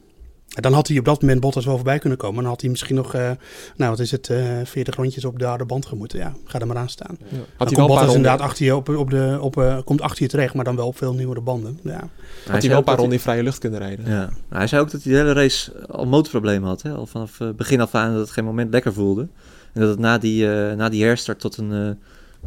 En 0.55 0.61
dan 0.61 0.73
had 0.73 0.87
hij 0.87 0.97
op 0.97 1.05
dat 1.05 1.21
moment 1.21 1.39
Bottas 1.39 1.65
wel 1.65 1.75
voorbij 1.75 1.99
kunnen 1.99 2.17
komen. 2.17 2.41
Dan 2.41 2.51
had 2.51 2.61
hij 2.61 2.69
misschien 2.69 2.95
nog, 2.95 3.13
eh, 3.13 3.31
nou 3.75 3.89
wat 3.89 3.99
is 3.99 4.11
het, 4.11 4.29
eh 4.29 4.59
40 4.63 4.95
rondjes 4.95 5.25
op 5.25 5.39
de 5.39 5.45
harde 5.45 5.65
band 5.65 5.85
gemoeten. 5.85 6.19
Ja, 6.19 6.33
ga 6.45 6.59
er 6.59 6.67
maar 6.67 6.77
aan 6.77 6.89
staan. 6.89 7.17
Had 7.19 7.19
Dan 7.19 7.37
hij 7.39 7.45
komt 7.57 7.57
wel 7.57 7.67
een 7.67 7.75
paar 7.75 7.87
Bottas 7.87 8.13
ronden, 8.13 8.15
inderdaad 8.15 8.47
achter 8.49 8.65
je 8.65 8.75
op, 8.75 8.89
op 8.89 9.09
de, 9.09 9.37
op, 9.41 9.57
eh, 9.57 9.77
komt 9.83 10.01
achter 10.01 10.23
je 10.23 10.29
terecht, 10.29 10.53
maar 10.53 10.65
dan 10.65 10.75
wel 10.75 10.87
op 10.87 10.97
veel 10.97 11.13
nieuwere 11.13 11.41
banden. 11.41 11.79
Ja. 11.83 12.09
had 12.47 12.59
hij 12.59 12.69
wel 12.69 12.77
een 12.77 12.83
paar 12.83 12.97
ronden 12.97 13.13
in 13.13 13.23
vrije 13.23 13.43
lucht 13.43 13.57
kunnen 13.57 13.79
rijden. 13.79 14.05
Ja. 14.05 14.29
Hij 14.49 14.67
zei 14.67 14.81
ook 14.81 14.91
dat 14.91 15.03
hij 15.03 15.11
de 15.11 15.17
hele 15.17 15.33
race 15.33 15.85
al 15.87 16.05
motorproblemen 16.05 16.69
had. 16.69 16.81
Hè? 16.81 16.91
Al 16.91 17.05
vanaf 17.05 17.37
begin 17.55 17.81
af 17.81 17.95
aan 17.95 18.11
dat 18.11 18.21
het 18.21 18.31
geen 18.31 18.45
moment 18.45 18.71
lekker 18.71 18.93
voelde. 18.93 19.27
En 19.73 19.81
dat 19.81 19.89
het 19.89 19.99
na 19.99 20.17
die, 20.17 20.51
eh, 20.51 20.75
na 20.75 20.89
die 20.89 21.03
herstart 21.03 21.39
tot 21.39 21.57
een, 21.57 21.71
eh, 21.71 21.89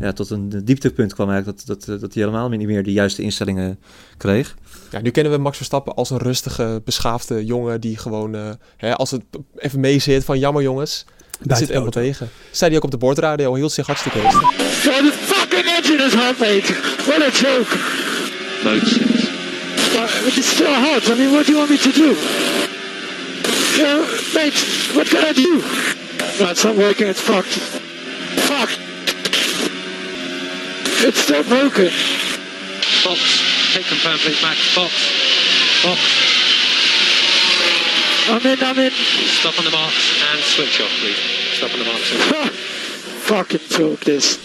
ja, 0.01 0.13
tot 0.13 0.31
een 0.31 0.65
dieptepunt 0.65 1.15
kwam 1.15 1.31
eigenlijk. 1.31 1.67
Dat, 1.67 1.85
dat, 1.85 2.01
dat 2.01 2.15
hij 2.15 2.23
helemaal 2.23 2.49
niet 2.49 2.67
meer 2.67 2.83
de 2.83 2.93
juiste 2.93 3.23
instellingen 3.23 3.79
kreeg. 4.17 4.57
Ja, 4.91 5.01
nu 5.01 5.11
kennen 5.11 5.33
we 5.33 5.39
Max 5.39 5.57
Verstappen 5.57 5.95
als 5.95 6.11
een 6.11 6.19
rustige, 6.19 6.83
beschaafde 6.85 7.45
jongen 7.45 7.81
die 7.81 7.99
gewoon, 7.99 8.35
eh, 8.35 8.51
hè, 8.77 8.97
als 8.97 9.11
het 9.11 9.23
even 9.57 9.81
mee 9.81 9.99
zit 9.99 10.25
van 10.25 10.39
jammer 10.39 10.63
jongens, 10.63 11.05
Buiten 11.43 11.57
zit 11.57 11.69
helemaal 11.69 12.03
tegen. 12.03 12.31
Zei 12.51 12.71
hij 12.71 12.79
ook 12.79 12.85
op 12.85 12.91
de 12.91 12.97
bordradio, 12.97 13.55
hield 13.55 13.73
zich 13.73 13.87
hartstikke 13.87 14.21
rustig. 14.21 14.53
So 14.83 14.91
the 14.91 15.13
fucking 15.13 15.67
engine 15.77 16.05
is 16.05 16.15
hot, 16.15 16.39
mate. 16.39 16.73
What 17.07 17.23
a 17.23 17.31
joke. 17.31 17.77
Nonsense. 18.65 19.31
But 19.93 20.37
it's 20.37 20.51
still 20.51 20.75
hot. 20.75 21.09
I 21.09 21.15
mean, 21.19 21.31
what 21.31 21.47
do 21.47 21.53
you 21.53 21.59
want 21.59 21.71
me 21.71 21.79
to 21.79 21.93
do? 21.93 22.15
Know, 23.77 24.05
mate, 24.35 24.93
what 24.95 25.09
can 25.09 25.25
I 25.25 25.33
do? 25.33 25.63
No, 26.39 26.51
it's 26.51 26.65
not 26.65 26.77
working. 26.77 27.09
It's 27.09 27.21
fucked. 27.21 27.82
It's 31.05 31.21
still 31.21 31.43
broken. 31.43 31.91
Box. 33.05 33.21
Take 33.75 33.87
confirm, 33.87 34.19
please, 34.19 34.41
Max. 34.41 34.75
Box. 34.75 34.93
Box. 35.83 36.01
I'm 38.29 38.47
in, 38.47 38.59
I'm 38.63 38.79
in. 38.79 38.91
Stop 39.41 39.59
on 39.59 39.65
the 39.65 39.71
marks 39.71 40.23
and 40.31 40.41
switch 40.41 40.81
off, 40.81 40.93
please. 41.01 41.19
Stop 41.57 41.73
on 41.73 41.79
the 41.79 41.85
marks. 41.85 42.09
fucking 43.29 43.61
joke, 43.69 44.05
this. 44.05 44.39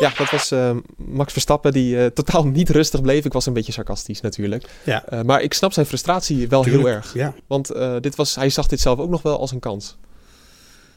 Ja, 0.00 0.12
dat 0.16 0.30
was 0.30 0.50
eh, 0.50 0.76
Max 0.96 1.32
Verstappen 1.32 1.72
die 1.72 1.98
eh, 1.98 2.06
totaal 2.06 2.46
niet 2.46 2.70
rustig 2.70 3.00
bleef. 3.00 3.24
Ik 3.24 3.32
was 3.32 3.46
een 3.46 3.52
beetje 3.52 3.72
sarcastisch 3.72 4.20
natuurlijk. 4.20 4.68
Ja. 4.84 5.04
Eh, 5.04 5.22
maar 5.22 5.42
ik 5.42 5.54
snap 5.54 5.72
zijn 5.72 5.86
frustratie 5.86 6.48
wel 6.48 6.64
heel 6.64 6.88
erg. 6.88 7.14
Ja. 7.14 7.34
Want 7.46 7.70
eh, 7.70 7.96
dit 8.00 8.14
was, 8.14 8.34
hij 8.34 8.50
zag 8.50 8.66
dit 8.66 8.80
zelf 8.80 8.98
ook 8.98 9.10
nog 9.10 9.22
wel 9.22 9.38
als 9.38 9.50
een 9.50 9.60
kans. 9.60 9.96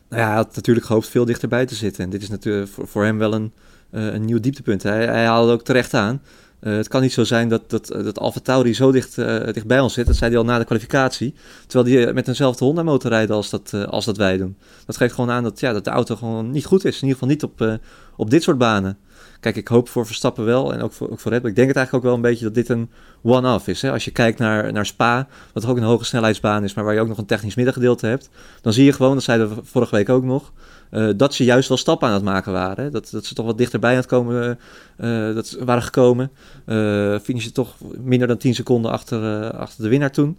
Nou 0.09 0.21
ja, 0.21 0.27
hij 0.27 0.37
had 0.37 0.55
natuurlijk 0.55 0.85
gehoopt 0.85 1.07
veel 1.07 1.25
dichterbij 1.25 1.65
te 1.65 1.75
zitten. 1.75 2.03
En 2.03 2.09
dit 2.09 2.21
is 2.21 2.29
natuurlijk 2.29 2.69
voor, 2.69 2.87
voor 2.87 3.03
hem 3.03 3.17
wel 3.17 3.33
een, 3.33 3.53
een 3.91 4.25
nieuw 4.25 4.39
dieptepunt. 4.39 4.83
Hij, 4.83 5.05
hij 5.05 5.25
haalde 5.25 5.51
ook 5.51 5.63
terecht 5.63 5.93
aan. 5.93 6.21
Eh, 6.59 6.73
het 6.73 6.87
kan 6.87 7.01
niet 7.01 7.13
zo 7.13 7.23
zijn 7.23 7.49
dat, 7.49 7.69
dat, 7.69 7.87
dat 7.87 8.19
Alfa 8.19 8.39
Tauri 8.39 8.73
zo 8.73 8.91
dicht, 8.91 9.17
eh, 9.17 9.53
dicht 9.53 9.67
bij 9.67 9.79
ons 9.79 9.93
zit. 9.93 10.05
Dat 10.05 10.15
zei 10.15 10.29
hij 10.29 10.39
al 10.39 10.45
na 10.45 10.57
de 10.57 10.65
kwalificatie. 10.65 11.33
Terwijl 11.67 11.95
die 11.95 12.05
eh, 12.05 12.13
met 12.13 12.27
eenzelfde 12.27 12.65
Honda 12.65 12.83
motor 12.83 13.11
rijden 13.11 13.35
als 13.35 13.49
dat, 13.49 13.71
eh, 13.73 13.83
als 13.83 14.05
dat 14.05 14.17
wij 14.17 14.37
doen. 14.37 14.57
Dat 14.85 14.97
geeft 14.97 15.13
gewoon 15.13 15.31
aan 15.31 15.43
dat, 15.43 15.59
ja, 15.59 15.73
dat 15.73 15.83
de 15.83 15.89
auto 15.89 16.15
gewoon 16.15 16.51
niet 16.51 16.65
goed 16.65 16.85
is. 16.85 16.95
In 16.95 17.07
ieder 17.07 17.13
geval 17.13 17.29
niet 17.29 17.43
op, 17.43 17.61
eh, 17.61 17.73
op 18.15 18.29
dit 18.29 18.43
soort 18.43 18.57
banen. 18.57 18.97
Kijk, 19.39 19.55
ik 19.55 19.67
hoop 19.67 19.89
voor 19.89 20.05
Verstappen 20.05 20.45
wel 20.45 20.73
en 20.73 20.81
ook 20.81 20.91
voor, 20.91 21.09
ook 21.09 21.19
voor 21.19 21.31
Red 21.31 21.41
Bull. 21.41 21.49
Ik 21.49 21.55
denk 21.55 21.67
het 21.67 21.77
eigenlijk 21.77 22.05
ook 22.05 22.11
wel 22.11 22.23
een 22.23 22.29
beetje 22.29 22.45
dat 22.45 22.53
dit 22.53 22.69
een 22.69 22.89
one-off 23.23 23.67
is. 23.67 23.81
Hè? 23.81 23.91
Als 23.91 24.05
je 24.05 24.11
kijkt 24.11 24.39
naar, 24.39 24.73
naar 24.73 24.85
Spa, 24.85 25.27
wat 25.53 25.65
ook 25.65 25.77
een 25.77 25.83
hoge 25.83 26.05
snelheidsbaan 26.05 26.63
is, 26.63 26.73
maar 26.73 26.83
waar 26.83 26.93
je 26.93 26.99
ook 26.99 27.07
nog 27.07 27.17
een 27.17 27.25
technisch 27.25 27.55
middengedeelte 27.55 28.07
hebt. 28.07 28.29
Dan 28.61 28.73
zie 28.73 28.85
je 28.85 28.93
gewoon, 28.93 29.13
dat 29.13 29.23
zeiden 29.23 29.55
we 29.55 29.61
vorige 29.63 29.95
week 29.95 30.09
ook 30.09 30.23
nog, 30.23 30.51
eh, 30.89 31.09
dat 31.15 31.33
ze 31.33 31.43
juist 31.43 31.67
wel 31.67 31.77
stappen 31.77 32.07
aan 32.07 32.13
het 32.13 32.23
maken 32.23 32.51
waren. 32.51 32.91
Dat, 32.91 33.09
dat 33.11 33.25
ze 33.25 33.33
toch 33.33 33.45
wat 33.45 33.57
dichterbij 33.57 33.91
aan 33.91 33.97
het 33.97 34.05
komen 34.05 34.59
eh, 34.97 35.33
dat 35.33 35.47
ze 35.47 35.65
waren 35.65 35.83
gekomen. 35.83 36.31
Uh, 36.65 37.19
finishen 37.19 37.53
toch 37.53 37.75
minder 37.97 38.27
dan 38.27 38.37
10 38.37 38.55
seconden 38.55 38.91
achter, 38.91 39.43
uh, 39.43 39.49
achter 39.49 39.83
de 39.83 39.89
winnaar 39.89 40.11
toen. 40.11 40.37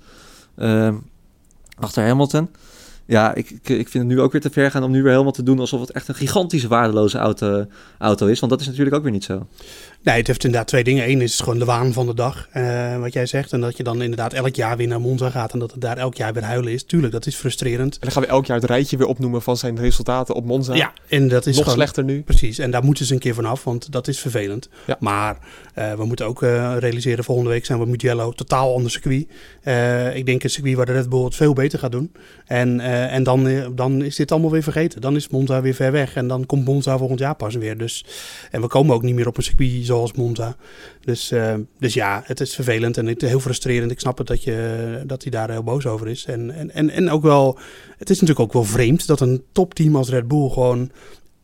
Uh, 0.57 0.95
achter 1.79 2.07
Hamilton. 2.07 2.49
Ja, 3.07 3.35
ik, 3.35 3.51
ik, 3.51 3.69
ik 3.69 3.89
vind 3.89 4.05
het 4.05 4.07
nu 4.07 4.21
ook 4.21 4.33
weer 4.33 4.41
te 4.41 4.51
ver 4.51 4.71
gaan 4.71 4.83
om 4.83 4.91
nu 4.91 5.03
weer 5.03 5.13
helemaal 5.13 5.33
te 5.33 5.43
doen 5.43 5.59
alsof 5.59 5.81
het 5.81 5.91
echt 5.91 6.09
een 6.09 6.15
gigantische 6.15 6.69
waardeloze 6.69 7.19
auto, 7.19 7.67
auto 7.99 8.27
is. 8.27 8.41
Want 8.41 8.53
dat 8.53 8.61
is 8.61 8.67
natuurlijk 8.67 8.97
ook 8.97 9.03
weer 9.03 9.13
niet 9.13 9.25
zo. 9.25 9.47
Nee, 10.03 10.17
het 10.17 10.27
heeft 10.27 10.45
inderdaad 10.45 10.69
twee 10.69 10.85
dingen. 10.85 11.11
Eén 11.11 11.21
is 11.21 11.41
gewoon 11.41 11.59
de 11.59 11.65
waan 11.65 11.93
van 11.93 12.07
de 12.07 12.15
dag, 12.15 12.49
uh, 12.57 12.99
wat 12.99 13.13
jij 13.13 13.27
zegt. 13.27 13.53
En 13.53 13.61
dat 13.61 13.77
je 13.77 13.83
dan 13.83 14.03
inderdaad 14.03 14.33
elk 14.33 14.55
jaar 14.55 14.77
weer 14.77 14.87
naar 14.87 15.01
Monza 15.01 15.31
gaat 15.31 15.53
en 15.53 15.59
dat 15.59 15.71
het 15.71 15.81
daar 15.81 15.97
elk 15.97 16.15
jaar 16.15 16.33
weer 16.33 16.43
huilen 16.43 16.73
is. 16.73 16.85
Tuurlijk, 16.85 17.13
dat 17.13 17.27
is 17.27 17.37
frustrerend. 17.37 17.95
En 17.95 18.01
dan 18.01 18.11
gaan 18.13 18.23
we 18.23 18.29
elk 18.29 18.47
jaar 18.47 18.61
het 18.61 18.71
rijtje 18.71 18.97
weer 18.97 19.07
opnoemen 19.07 19.43
van 19.43 19.57
zijn 19.57 19.79
resultaten 19.79 20.35
op 20.35 20.45
Monza. 20.45 20.75
Ja, 20.75 20.93
en 21.09 21.29
dat 21.29 21.47
is 21.47 21.55
Nog 21.55 21.63
gewoon, 21.63 21.79
slechter 21.79 22.05
nu. 22.05 22.23
Precies, 22.23 22.59
en 22.59 22.71
daar 22.71 22.85
moeten 22.85 23.07
ze 23.07 23.13
een 23.13 23.19
keer 23.19 23.35
vanaf, 23.35 23.65
want 23.65 23.93
dat 23.93 24.09
is 24.09 24.19
vervelend. 24.19 24.69
Ja. 24.87 24.97
Maar 25.01 25.39
uh, 25.79 25.93
we 25.93 26.05
moeten 26.05 26.27
ook 26.27 26.43
uh, 26.43 26.77
realiseren, 26.79 27.25
volgende 27.25 27.51
week 27.51 27.65
zijn 27.65 27.79
we 27.79 27.87
Mugello, 27.87 28.33
totaal 28.33 28.75
ander 28.75 28.91
circuit. 28.91 29.27
Ik 30.15 30.27
denk 30.27 30.43
een 30.43 30.51
circuit 30.51 30.77
waar 30.77 30.87
de 30.87 30.93
Red 30.93 31.09
Bull 31.09 31.25
het 31.25 31.35
veel 31.35 31.53
beter 31.53 31.79
gaat 31.79 31.93
doen. 31.93 32.13
En, 32.47 32.81
en 33.11 33.23
dan, 33.23 33.73
dan 33.75 34.03
is 34.03 34.17
dit 34.17 34.33
allemaal 34.33 34.51
weer 34.51 34.63
vergeten. 34.63 35.01
Dan 35.01 35.17
is 35.17 35.29
Monza 35.29 35.61
weer 35.61 35.75
ver 35.75 35.93
weg 35.93 36.15
en 36.15 36.29
dan 36.29 36.47
komt 36.47 36.65
Monza 36.65 36.99
volgend 36.99 37.19
jaar 37.19 37.35
pas 37.35 37.55
weer. 37.55 37.79
Dus, 37.79 38.05
en 38.51 38.61
we 38.61 38.67
komen 38.67 38.95
ook 38.95 39.03
niet 39.03 39.15
meer 39.15 39.27
op 39.27 39.37
een 39.37 39.43
circuit 39.43 39.89
zoals 39.91 40.13
Monza. 40.13 40.57
Dus, 41.05 41.33
uh, 41.33 41.55
dus 41.79 41.95
ja, 41.95 42.23
het 42.25 42.41
is 42.41 42.55
vervelend 42.55 42.97
en 42.97 43.07
het, 43.07 43.21
heel 43.21 43.41
frustrerend. 43.41 43.91
Ik 43.91 44.01
snap 44.01 44.19
het 44.19 44.27
dat, 44.27 44.43
je, 44.43 45.03
dat 45.07 45.23
hij 45.23 45.31
daar 45.31 45.51
heel 45.51 45.63
boos 45.63 45.87
over 45.87 46.09
is. 46.09 46.25
En, 46.25 46.51
en, 46.51 46.71
en, 46.71 46.91
en 46.91 47.11
ook 47.11 47.23
wel, 47.23 47.59
het 47.99 48.11
is 48.11 48.21
natuurlijk 48.21 48.47
ook 48.47 48.53
wel 48.53 48.65
vreemd 48.65 49.07
dat 49.07 49.21
een 49.21 49.43
topteam 49.53 49.97
als 49.97 50.09
Red 50.09 50.29
Bull 50.29 50.51
gewoon 50.51 50.91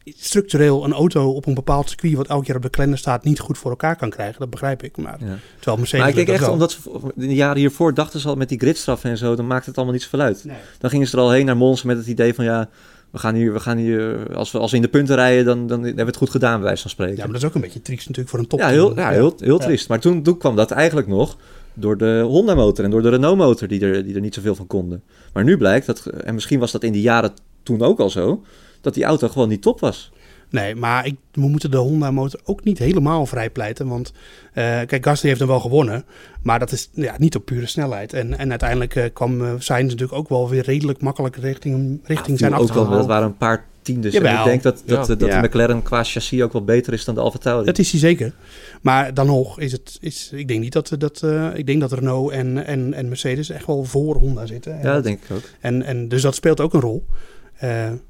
structureel 0.05 0.85
een 0.85 0.93
auto 0.93 1.31
op 1.31 1.47
een 1.47 1.55
bepaald 1.55 1.89
circuit 1.89 2.15
wat 2.15 2.27
elk 2.27 2.47
jaar 2.47 2.57
op 2.57 2.63
de 2.63 2.71
kalender 2.71 2.99
staat 2.99 3.25
niet 3.25 3.39
goed 3.39 3.59
voor 3.59 3.71
elkaar 3.71 3.97
kan 3.97 4.11
krijgen. 4.11 4.41
Dat 4.41 4.51
begrijp 4.51 4.83
ik. 4.83 4.97
Maar, 4.97 5.17
ja. 5.21 5.39
terwijl 5.57 5.77
Mercedes 5.77 6.01
maar 6.01 6.09
ik 6.09 6.15
denk 6.15 6.29
echt, 6.29 6.41
wel. 6.41 6.53
omdat 6.53 6.71
ze 6.73 6.79
de 7.15 7.35
jaren 7.35 7.59
hiervoor 7.59 7.95
dachten 7.95 8.21
ze 8.21 8.29
al 8.29 8.37
met 8.37 8.49
die 8.49 8.59
gridstraffen 8.59 9.11
en 9.11 9.17
zo, 9.17 9.37
dan 9.37 9.47
maakt 9.47 9.67
het 9.67 9.77
allemaal 9.77 9.95
niet 9.95 10.03
zoveel 10.03 10.21
uit. 10.21 10.45
Nee. 10.45 10.57
Dan 10.79 10.91
gingen 10.91 11.07
ze 11.07 11.17
er 11.17 11.23
al 11.23 11.31
heen 11.31 11.47
naar 11.47 11.57
Monza 11.57 11.87
met 11.87 11.97
het 11.97 12.07
idee 12.07 12.35
van 12.35 12.45
ja, 12.45 12.69
we 13.17 13.23
gaan 13.23 13.35
hier, 13.35 13.53
we 13.53 13.61
gaan 13.61 13.77
hier 13.77 14.35
als, 14.35 14.53
we, 14.53 14.59
als 14.59 14.71
we 14.71 14.77
in 14.77 14.83
de 14.83 14.89
punten 14.89 15.15
rijden, 15.15 15.45
dan, 15.45 15.67
dan 15.67 15.83
hebben 15.83 15.97
we 15.97 16.05
het 16.05 16.17
goed 16.17 16.31
gedaan, 16.31 16.57
bij 16.57 16.67
wijze 16.67 16.83
van 16.83 16.91
spreken. 16.91 17.17
Ja, 17.17 17.23
maar 17.23 17.33
dat 17.33 17.43
is 17.43 17.49
ook 17.49 17.55
een 17.55 17.61
beetje 17.61 17.83
triest 17.83 18.09
natuurlijk 18.09 18.29
voor 18.29 18.39
een 18.39 18.47
top. 18.47 18.59
Ja, 18.59 18.69
heel, 18.69 18.97
ja, 18.97 19.11
heel, 19.11 19.35
heel 19.39 19.59
triest. 19.59 19.89
Maar 19.89 20.01
toen, 20.01 20.23
toen 20.23 20.39
kwam 20.39 20.57
dat 20.57 20.71
eigenlijk 20.71 21.07
nog 21.07 21.37
door 21.75 21.97
de 21.97 22.21
Honda 22.27 22.55
motor 22.55 22.85
en 22.85 22.91
door 22.91 23.03
de 23.03 23.09
Renault 23.09 23.37
motor 23.37 23.69
die 23.69 23.81
er, 23.81 24.05
die 24.05 24.15
er 24.15 24.21
niet 24.21 24.35
zoveel 24.35 24.55
van 24.55 24.67
konden. 24.67 25.03
Maar 25.33 25.45
nu 25.45 25.57
blijkt 25.57 25.87
dat, 25.87 26.07
en 26.07 26.35
misschien 26.35 26.59
was 26.59 26.73
dat 26.73 26.83
in 26.83 26.93
die 26.93 27.03
jaren 27.03 27.33
toen 27.63 27.83
ook 27.83 28.01
al 28.01 28.11
zo, 28.11 28.43
dat 28.81 28.95
die 28.95 29.05
auto 29.05 29.29
gewoon 29.29 29.49
niet 29.49 29.63
top 29.63 29.81
was. 29.81 30.13
Nee, 30.51 30.75
maar 30.75 31.07
ik, 31.07 31.17
we 31.33 31.41
moeten 31.41 31.71
de 31.71 31.77
Honda 31.77 32.11
motor 32.11 32.41
ook 32.45 32.65
niet 32.65 32.79
helemaal 32.79 33.27
vrijpleiten. 33.27 33.89
Want 33.89 34.13
uh, 34.49 34.55
kijk, 34.87 35.05
Gasly 35.05 35.29
heeft 35.29 35.41
hem 35.41 35.49
wel 35.49 35.61
gewonnen. 35.61 36.05
Maar 36.43 36.59
dat 36.59 36.73
is 36.73 36.91
ja, 36.93 37.15
niet 37.19 37.37
op 37.37 37.45
pure 37.45 37.67
snelheid. 37.67 38.13
En, 38.13 38.39
en 38.39 38.51
uiteindelijk 38.51 38.95
uh, 38.95 39.05
kwam 39.13 39.41
uh, 39.41 39.53
Sainz 39.59 39.91
natuurlijk 39.91 40.19
ook 40.19 40.29
wel 40.29 40.49
weer 40.49 40.65
redelijk 40.65 41.01
makkelijk 41.01 41.37
richting, 41.37 42.01
richting 42.05 42.39
ja, 42.39 42.49
zijn 42.49 42.61
ook 42.61 42.73
wel, 42.73 42.91
Dat 42.91 43.07
waren 43.07 43.27
een 43.27 43.37
paar 43.37 43.65
tiendes. 43.83 44.15
En 44.15 44.39
ik 44.39 44.45
denk 44.45 44.63
dat, 44.63 44.83
dat, 44.87 45.07
ja. 45.07 45.15
dat 45.15 45.29
ja. 45.29 45.41
de 45.41 45.47
McLaren 45.47 45.83
qua 45.83 46.05
chassis 46.05 46.43
ook 46.43 46.53
wel 46.53 46.65
beter 46.65 46.93
is 46.93 47.05
dan 47.05 47.15
de 47.15 47.21
Alfa 47.21 47.39
Tauri. 47.39 47.65
Dat 47.65 47.79
is 47.79 47.91
hij 47.91 48.01
zeker. 48.01 48.33
Maar 48.81 49.15
dan 49.15 49.27
nog 49.27 49.61
is 49.61 49.73
het... 49.73 49.99
Is, 50.01 50.31
ik 50.33 50.49
denk 50.49 50.61
niet 50.61 50.73
dat... 50.73 50.93
dat 50.99 51.23
uh, 51.25 51.55
ik 51.55 51.67
denk 51.67 51.81
dat 51.81 51.93
Renault 51.93 52.33
en, 52.33 52.67
en, 52.67 52.95
en 52.95 53.09
Mercedes 53.09 53.51
echt 53.51 53.67
wel 53.67 53.85
voor 53.85 54.17
Honda 54.17 54.47
zitten. 54.47 54.77
Ja, 54.83 54.95
dat 54.95 55.05
denk 55.05 55.23
ik 55.23 55.37
ook. 55.37 55.43
En, 55.61 55.83
en 55.83 56.09
dus 56.09 56.23
dat 56.23 56.35
speelt 56.35 56.61
ook 56.61 56.75
een 56.75 56.81
rol. 56.81 57.05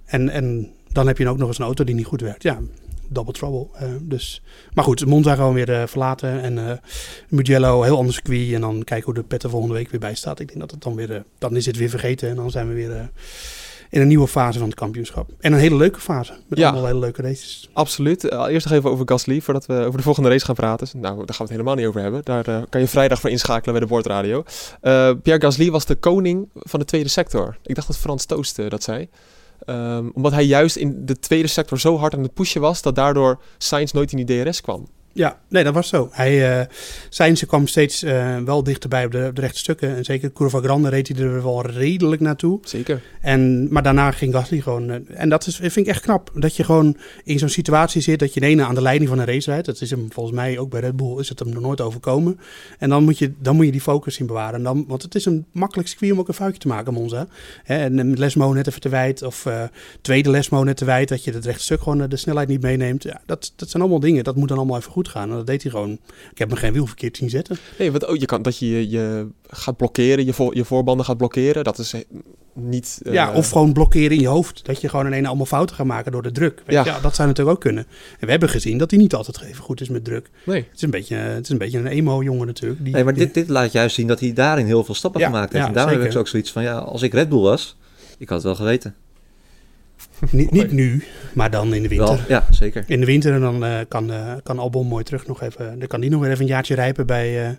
en, 0.04 0.28
en 0.28 0.70
dan 0.96 1.06
heb 1.06 1.18
je 1.18 1.28
ook 1.28 1.38
nog 1.38 1.48
eens 1.48 1.58
een 1.58 1.64
auto 1.64 1.84
die 1.84 1.94
niet 1.94 2.06
goed 2.06 2.20
werkt. 2.20 2.42
Ja, 2.42 2.58
double 3.08 3.32
trouble. 3.32 3.66
Uh, 3.82 3.88
dus. 4.00 4.42
Maar 4.74 4.84
goed, 4.84 5.06
Monza 5.06 5.34
gewoon 5.34 5.54
weer 5.54 5.68
uh, 5.68 5.86
verlaten. 5.86 6.42
En 6.42 6.56
uh, 6.56 6.72
Mugello, 7.28 7.82
heel 7.82 7.96
ander 7.96 8.14
circuit. 8.14 8.52
En 8.52 8.60
dan 8.60 8.84
kijken 8.84 9.04
hoe 9.04 9.14
de 9.14 9.22
pet 9.22 9.42
er 9.42 9.50
volgende 9.50 9.74
week 9.74 9.90
weer 9.90 10.00
bij 10.00 10.14
staat. 10.14 10.40
Ik 10.40 10.48
denk 10.48 10.60
dat 10.60 10.70
het 10.70 10.82
dan 10.82 10.94
weer... 10.94 11.24
dan 11.38 11.56
is 11.56 11.66
het 11.66 11.76
weer 11.76 11.88
vergeten. 11.88 12.28
En 12.28 12.36
dan 12.36 12.50
zijn 12.50 12.68
we 12.68 12.74
weer 12.74 13.10
in 13.90 14.00
een 14.00 14.08
nieuwe 14.08 14.28
fase 14.28 14.58
van 14.58 14.68
het 14.68 14.76
kampioenschap. 14.76 15.30
En 15.40 15.52
een 15.52 15.58
hele 15.58 15.76
leuke 15.76 16.00
fase. 16.00 16.32
Met 16.48 16.58
ja, 16.58 16.68
allemaal 16.68 16.86
hele 16.86 16.98
leuke 16.98 17.22
races. 17.22 17.68
Absoluut. 17.72 18.24
eerst 18.24 18.66
nog 18.66 18.74
even 18.78 18.90
over 18.90 19.08
Gasly, 19.08 19.40
voordat 19.40 19.66
we 19.66 19.74
over 19.74 19.96
de 19.96 20.02
volgende 20.02 20.28
race 20.28 20.44
gaan 20.44 20.54
praten. 20.54 20.88
Nou, 20.92 21.16
daar 21.16 21.16
gaan 21.16 21.26
we 21.26 21.42
het 21.42 21.50
helemaal 21.50 21.74
niet 21.74 21.86
over 21.86 22.00
hebben. 22.00 22.20
Daar 22.24 22.66
kan 22.68 22.80
je 22.80 22.88
vrijdag 22.88 23.20
voor 23.20 23.30
inschakelen 23.30 23.74
bij 23.74 23.82
de 23.82 23.88
boordradio. 23.92 24.44
Pierre 25.22 25.40
Gasly 25.40 25.70
was 25.70 25.86
de 25.86 25.94
koning 25.94 26.48
van 26.54 26.80
de 26.80 26.86
tweede 26.86 27.08
sector. 27.08 27.56
Ik 27.62 27.74
dacht 27.74 27.86
dat 27.86 27.98
Frans 27.98 28.24
Toost 28.24 28.70
dat 28.70 28.82
zei. 28.82 29.08
Um, 29.66 30.10
omdat 30.14 30.32
hij 30.32 30.44
juist 30.44 30.76
in 30.76 31.06
de 31.06 31.18
tweede 31.18 31.48
sector 31.48 31.80
zo 31.80 31.96
hard 31.96 32.14
aan 32.14 32.22
het 32.22 32.34
pushen 32.34 32.60
was, 32.60 32.82
dat 32.82 32.94
daardoor 32.94 33.40
Sainz 33.58 33.92
nooit 33.92 34.12
in 34.12 34.26
die 34.26 34.44
DRS 34.44 34.60
kwam. 34.60 34.88
Ja, 35.16 35.38
nee, 35.48 35.64
dat 35.64 35.74
was 35.74 35.88
zo. 35.88 36.08
Hij, 36.12 36.60
uh, 36.60 36.66
Sainz 37.08 37.44
kwam 37.44 37.66
steeds 37.66 38.02
uh, 38.02 38.36
wel 38.38 38.62
dichterbij 38.62 39.04
op 39.04 39.12
de, 39.12 39.26
op 39.28 39.34
de 39.34 39.40
rechte 39.40 39.58
stukken. 39.58 39.96
En 39.96 40.04
zeker 40.04 40.32
Curva 40.32 40.60
Grande 40.60 40.88
reed 40.88 41.08
hij 41.08 41.16
er 41.16 41.42
wel 41.42 41.66
redelijk 41.66 42.22
naartoe. 42.22 42.60
Zeker. 42.62 43.02
En, 43.20 43.72
maar 43.72 43.82
daarna 43.82 44.10
ging 44.10 44.34
Gasly 44.34 44.60
gewoon... 44.60 44.90
Uh, 44.90 44.96
en 45.08 45.28
dat 45.28 45.46
is, 45.46 45.56
vind 45.56 45.76
ik 45.76 45.86
echt 45.86 46.02
knap. 46.02 46.30
Dat 46.34 46.56
je 46.56 46.64
gewoon 46.64 46.96
in 47.24 47.38
zo'n 47.38 47.48
situatie 47.48 48.00
zit 48.00 48.18
dat 48.18 48.34
je 48.34 48.40
de 48.40 48.46
ene 48.46 48.64
aan 48.64 48.74
de 48.74 48.82
leiding 48.82 49.10
van 49.10 49.18
een 49.18 49.26
race 49.26 49.50
rijdt. 49.50 49.66
Dat 49.66 49.80
is 49.80 49.90
hem 49.90 50.12
volgens 50.12 50.36
mij 50.36 50.58
ook 50.58 50.70
bij 50.70 50.80
Red 50.80 50.96
Bull 50.96 51.18
is 51.18 51.28
het 51.28 51.38
hem 51.38 51.48
nog 51.48 51.62
nooit 51.62 51.80
overkomen. 51.80 52.40
En 52.78 52.88
dan 52.88 53.04
moet 53.04 53.18
je, 53.18 53.32
dan 53.38 53.56
moet 53.56 53.64
je 53.64 53.72
die 53.72 53.80
focus 53.80 54.14
zien 54.14 54.26
bewaren. 54.26 54.54
En 54.54 54.62
dan, 54.62 54.84
want 54.88 55.02
het 55.02 55.14
is 55.14 55.24
een 55.24 55.46
makkelijk 55.52 55.88
circuit 55.88 56.12
om 56.12 56.18
ook 56.18 56.28
een 56.28 56.34
foutje 56.34 56.60
te 56.60 56.68
maken, 56.68 56.92
Monza. 56.92 57.26
Hè, 57.62 57.76
en 57.76 58.18
Lesmo 58.18 58.52
net 58.52 58.66
even 58.66 58.80
te 58.80 58.88
wijd 58.88 59.22
of 59.22 59.46
tweede 60.00 60.30
Lesmo 60.30 60.64
net 60.64 60.76
te 60.76 60.84
wijd. 60.84 61.08
Dat 61.08 61.24
je 61.24 61.32
het 61.32 61.44
rechte 61.44 61.62
stuk 61.62 61.82
gewoon 61.82 62.08
de 62.08 62.16
snelheid 62.16 62.48
niet 62.48 62.62
meeneemt. 62.62 63.02
Ja, 63.02 63.20
dat, 63.26 63.52
dat 63.56 63.70
zijn 63.70 63.82
allemaal 63.82 64.00
dingen. 64.00 64.24
Dat 64.24 64.36
moet 64.36 64.48
dan 64.48 64.56
allemaal 64.56 64.76
even 64.76 64.92
goed 64.92 65.04
goed 65.06 65.14
gaan. 65.14 65.30
En 65.30 65.36
dat 65.36 65.46
deed 65.46 65.62
hij 65.62 65.70
gewoon. 65.70 65.92
Ik 66.32 66.38
heb 66.38 66.48
me 66.50 66.56
geen 66.56 66.72
wiel 66.72 66.86
verkeerd 66.86 67.16
zien 67.16 67.30
zetten. 67.30 67.56
Nee, 67.78 67.90
want 67.90 68.06
oh, 68.06 68.16
je 68.16 68.26
kan 68.26 68.42
dat 68.42 68.58
je 68.58 68.66
je- 68.70 68.88
je 68.90 69.26
gaat 69.46 69.76
blokkeren, 69.76 70.24
je, 70.24 70.32
voor, 70.32 70.54
je 70.56 70.64
voorbanden 70.64 71.06
gaat 71.06 71.16
blokkeren. 71.16 71.64
Dat 71.64 71.78
is 71.78 71.92
eh, 71.92 72.00
niet. 72.52 73.00
eh, 73.04 73.12
ja, 73.12 73.32
of 73.32 73.50
gewoon 73.50 73.72
blokkeren 73.72 74.10
in 74.10 74.20
je 74.20 74.26
hoofd. 74.28 74.64
Dat 74.64 74.80
je 74.80 74.88
gewoon 74.88 75.06
ineens 75.06 75.26
allemaal 75.26 75.46
fouten 75.46 75.76
gaat 75.76 75.86
maken 75.86 76.12
door 76.12 76.22
de 76.22 76.32
druk. 76.32 76.62
Weet 76.66 76.74
Ja. 76.76 76.84
je? 76.84 76.90
Ja, 76.90 77.00
dat 77.00 77.14
zou 77.14 77.28
natuurlijk 77.28 77.56
ook 77.56 77.62
kunnen. 77.62 77.86
En 78.18 78.24
we 78.24 78.30
hebben 78.30 78.48
gezien 78.48 78.78
dat 78.78 78.90
hij 78.90 79.00
niet 79.00 79.14
altijd 79.14 79.40
even 79.42 79.62
goed 79.64 79.80
is 79.80 79.88
met 79.88 80.04
druk. 80.04 80.30
Nee. 80.44 80.60
Het 80.62 80.74
is 80.76 80.82
een 80.82 80.90
beetje, 80.90 81.16
het 81.16 81.44
is 81.44 81.48
een, 81.50 81.58
beetje 81.58 81.78
een 81.78 81.86
emo-jongen 81.86 82.46
natuurlijk. 82.46 82.84
Die, 82.84 82.92
Nee, 82.92 83.04
maar 83.04 83.14
die- 83.14 83.24
dit, 83.24 83.34
dit 83.34 83.48
laat 83.48 83.72
juist 83.72 83.94
zien 83.94 84.06
dat 84.06 84.20
hij 84.20 84.32
daarin 84.32 84.66
heel 84.66 84.84
veel 84.84 84.94
stappen 84.94 85.20
Ja, 85.20 85.26
gemaakt 85.26 85.52
heeft. 85.52 85.62
ja, 85.62 85.68
en 85.68 85.74
daarom 85.76 86.00
heb 86.00 86.10
ik 86.10 86.16
ook 86.18 86.28
zoiets 86.28 86.52
van, 86.52 86.62
ja, 86.62 86.78
als 86.78 87.02
ik 87.02 87.12
Red 87.12 87.28
Bull 87.28 87.40
was, 87.40 87.76
ik 88.18 88.28
had 88.28 88.36
het 88.36 88.46
wel 88.46 88.54
geweten. 88.54 88.94
Niet, 90.30 90.50
niet 90.50 90.72
nu, 90.72 91.04
maar 91.34 91.50
dan 91.50 91.74
in 91.74 91.82
de 91.82 91.88
winter. 91.88 92.06
Wel, 92.06 92.18
ja, 92.28 92.46
zeker. 92.50 92.84
In 92.86 93.00
de 93.00 93.06
winter 93.06 93.32
en 93.34 93.40
dan 93.40 93.64
eh, 93.64 93.78
kan, 93.88 94.10
eh, 94.12 94.32
kan 94.42 94.58
Albon 94.58 94.86
mooi 94.86 95.04
terug 95.04 95.26
nog 95.26 95.42
even. 95.42 95.78
Dan 95.78 95.88
kan 95.88 96.00
die 96.00 96.10
nog 96.10 96.20
weer 96.20 96.30
even 96.30 96.42
een 96.42 96.46
jaartje 96.50 96.74
rijpen 96.74 97.06
bij, 97.06 97.44
eh 97.46 97.50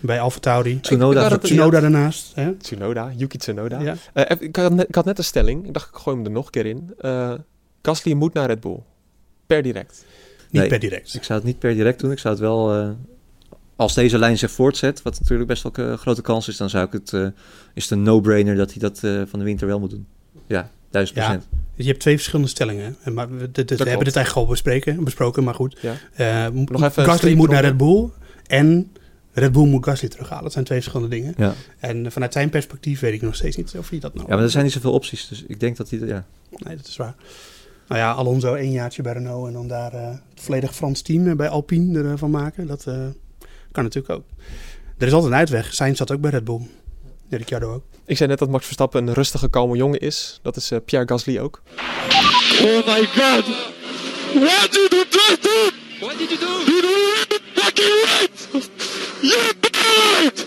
bij 0.00 0.20
Alfa 0.20 0.38
Tauri. 0.40 0.80
Tsunoda 0.80 1.30
Ik- 1.30 1.40
Tsunoda 1.40 1.80
daarnaast. 1.80 2.34
Hè? 2.34 2.54
Tsunoda, 2.54 3.12
Yuki 3.16 3.38
Tsunoda. 3.38 3.80
Ja. 3.80 3.94
Eh, 4.12 4.36
ik, 4.40 4.56
had 4.56 4.72
net, 4.72 4.88
ik 4.88 4.94
had 4.94 5.04
net 5.04 5.18
een 5.18 5.24
stelling. 5.24 5.66
Ik 5.66 5.72
dacht, 5.72 5.88
ik 5.88 5.94
gooi 5.96 6.16
hem 6.16 6.24
er 6.24 6.30
nog 6.30 6.44
een 6.44 6.50
keer 6.50 6.66
in. 6.66 6.94
Eh 6.98 7.32
Gasly 7.82 8.12
moet 8.12 8.34
naar 8.34 8.46
Red 8.46 8.60
Bull. 8.60 8.78
Per 9.46 9.62
direct. 9.62 10.04
Niet 10.50 10.60
Nee. 10.60 10.70
per 10.70 10.78
direct. 10.78 11.14
Ik 11.14 11.22
zou 11.24 11.38
het 11.38 11.48
niet 11.48 11.58
per 11.58 11.74
direct 11.74 12.00
doen. 12.00 12.10
Ik 12.12 12.18
zou 12.18 12.34
het 12.34 12.42
wel, 12.42 12.74
eh, 12.74 12.88
als 13.76 13.94
deze 13.94 14.18
lijn 14.18 14.38
zich 14.38 14.50
voortzet, 14.50 15.02
wat 15.02 15.18
natuurlijk 15.20 15.48
best 15.48 15.62
wel 15.62 15.72
een 15.86 15.98
grote 15.98 16.22
kans 16.22 16.48
is, 16.48 16.56
dan 16.56 16.70
zou 16.70 16.86
ik 16.86 16.92
het, 16.92 17.12
eh, 17.12 17.26
is 17.74 17.82
het 17.82 17.90
een 17.90 18.02
no-brainer 18.02 18.56
dat 18.56 18.70
hij 18.70 18.78
dat 18.80 19.00
eh, 19.02 19.22
van 19.26 19.38
de 19.38 19.44
winter 19.44 19.66
wel 19.66 19.80
moet 19.80 19.90
doen. 19.90 20.06
Ja, 20.46 20.70
duizend 20.90 21.18
Ja. 21.18 21.24
procent. 21.24 21.46
Dus 21.50 21.58
je 21.76 21.86
hebt 21.86 22.00
twee 22.00 22.14
verschillende 22.14 22.50
stellingen. 22.50 22.96
Maar 23.12 23.28
we, 23.28 23.50
hebben 23.54 23.86
het 23.86 23.96
eigenlijk 23.98 24.34
al 24.34 24.46
bespreken, 24.46 25.04
besproken, 25.04 25.44
maar 25.44 25.54
goed. 25.54 25.78
Ja. 25.80 25.94
Eh, 26.12 26.52
Nog 26.52 26.82
even 26.82 27.02
een 27.02 27.08
Gasly 27.08 27.34
moet 27.34 27.50
naar 27.50 27.62
Red. 27.62 27.76
Bull 27.76 28.08
en 28.46 28.92
Red 29.32 29.52
Bull 29.52 29.66
moet 29.66 29.84
Gasly 29.84 30.08
terughalen. 30.08 30.42
Dat 30.42 30.52
zijn 30.52 30.64
twee 30.64 30.80
verschillende 30.80 31.16
dingen. 31.16 31.34
Ja. 31.36 31.54
En 31.78 32.12
vanuit 32.12 32.32
zijn 32.32 32.50
perspectief 32.50 33.00
weet 33.00 33.12
ik 33.12 33.22
nog 33.22 33.34
steeds 33.34 33.56
niet 33.56 33.74
of 33.78 33.90
hij 33.90 33.98
dat 33.98 34.14
nou... 34.14 34.28
ja, 34.28 34.34
maar 34.34 34.44
er 34.44 34.50
zijn 34.50 34.64
niet 34.64 34.72
zoveel 34.72 34.92
opties, 34.92 35.28
dus 35.28 35.44
ik 35.46 35.60
denk 35.60 35.76
dat 35.76 35.90
hij, 35.90 35.98
ja. 35.98 36.24
Nee, 36.50 36.76
dat 36.76 36.86
is 36.86 36.96
waar. 36.96 37.14
Nou 37.88 38.00
ja, 38.00 38.12
Alonso 38.12 38.54
één 38.54 38.72
jaartje 38.72 39.02
bij 39.02 39.12
Renault 39.12 39.46
en 39.46 39.52
dan 39.52 39.68
daar 39.68 39.92
eh, 39.92 40.06
het 40.08 40.20
volledig 40.34 40.74
Frans 40.74 41.02
team 41.02 41.28
eh, 41.28 41.36
bij 41.36 41.48
Alpine 41.48 42.02
ervan 42.02 42.30
maken. 42.30 42.66
Dat 42.66 42.84
kan 43.72 43.84
natuurlijk 43.84 44.14
ook. 44.14 44.24
Er 44.98 45.06
is 45.06 45.12
altijd 45.12 45.32
een 45.32 45.38
uitweg. 45.38 45.74
Sainz 45.74 45.98
zat 45.98 46.12
ook 46.12 46.20
bij 46.20 46.30
Red 46.30 46.44
Bull. 46.44 46.60
Ja, 47.28 47.36
Ricciardo 47.36 47.74
ook. 47.74 47.82
Ik 48.06 48.16
zei 48.16 48.28
net 48.28 48.38
dat 48.38 48.48
Max 48.48 48.64
Verstappen 48.64 49.06
een 49.06 49.14
rustige, 49.14 49.50
kalme 49.50 49.76
jongen 49.76 50.00
is. 50.00 50.38
Dat 50.42 50.56
is 50.56 50.70
eh, 50.70 50.78
Pierre 50.84 51.08
Gasly 51.08 51.38
ook. 51.38 51.62
Oh 52.62 52.86
my 52.86 53.04
god! 53.06 53.44
What 54.34 54.72
did 54.72 54.90
you 54.90 55.04
just 55.10 55.42
do? 55.42 55.70
What 56.00 56.18
did 56.18 56.30
you 56.30 56.38
do? 56.40 56.72
You 56.72 56.80
did 56.80 57.32
it 57.32 57.42
fucking 57.54 58.04
right! 58.04 58.48
You 59.20 59.52
did! 59.60 60.46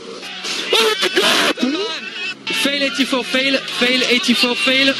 Oh 0.71 0.93
my 1.01 1.09
god! 1.21 1.55
Vele 2.45 2.85
84, 2.85 3.25
vele, 3.25 3.59
vele 3.63 4.05
84, 4.05 4.57
vele. 4.57 4.93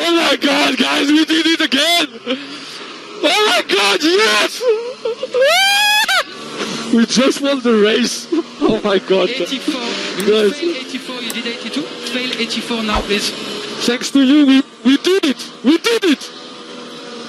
Oh 0.00 0.10
my 0.10 0.36
god, 0.40 0.76
guys, 0.76 1.08
we 1.10 1.24
did 1.24 1.46
it 1.46 1.60
again! 1.60 2.08
Oh 3.22 3.46
my 3.48 3.62
god, 3.74 4.02
yes! 4.02 4.62
We 6.96 7.04
just 7.06 7.40
won 7.40 7.60
the 7.60 7.80
race! 7.82 8.26
Oh 8.60 8.80
my 8.84 8.98
god! 8.98 9.28
84, 9.28 9.74
Guys. 10.26 10.56
vele 10.56 10.74
84, 10.74 11.22
you 11.22 11.32
did 11.32 11.46
82. 11.46 11.82
Vele 12.12 12.34
84 12.34 12.82
now, 12.84 13.00
please. 13.00 13.32
Thanks 13.86 14.10
to 14.10 14.18
you, 14.20 14.46
we, 14.46 14.62
we 14.84 14.98
did 15.02 15.24
it! 15.24 15.50
We 15.62 15.78
did 15.82 16.04
it! 16.04 16.30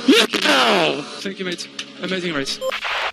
Yeah! 0.05 1.01
Thank 1.19 1.37
you, 1.37 1.43
mate. 1.49 1.67
Amazing 2.01 2.35
race. 2.35 2.59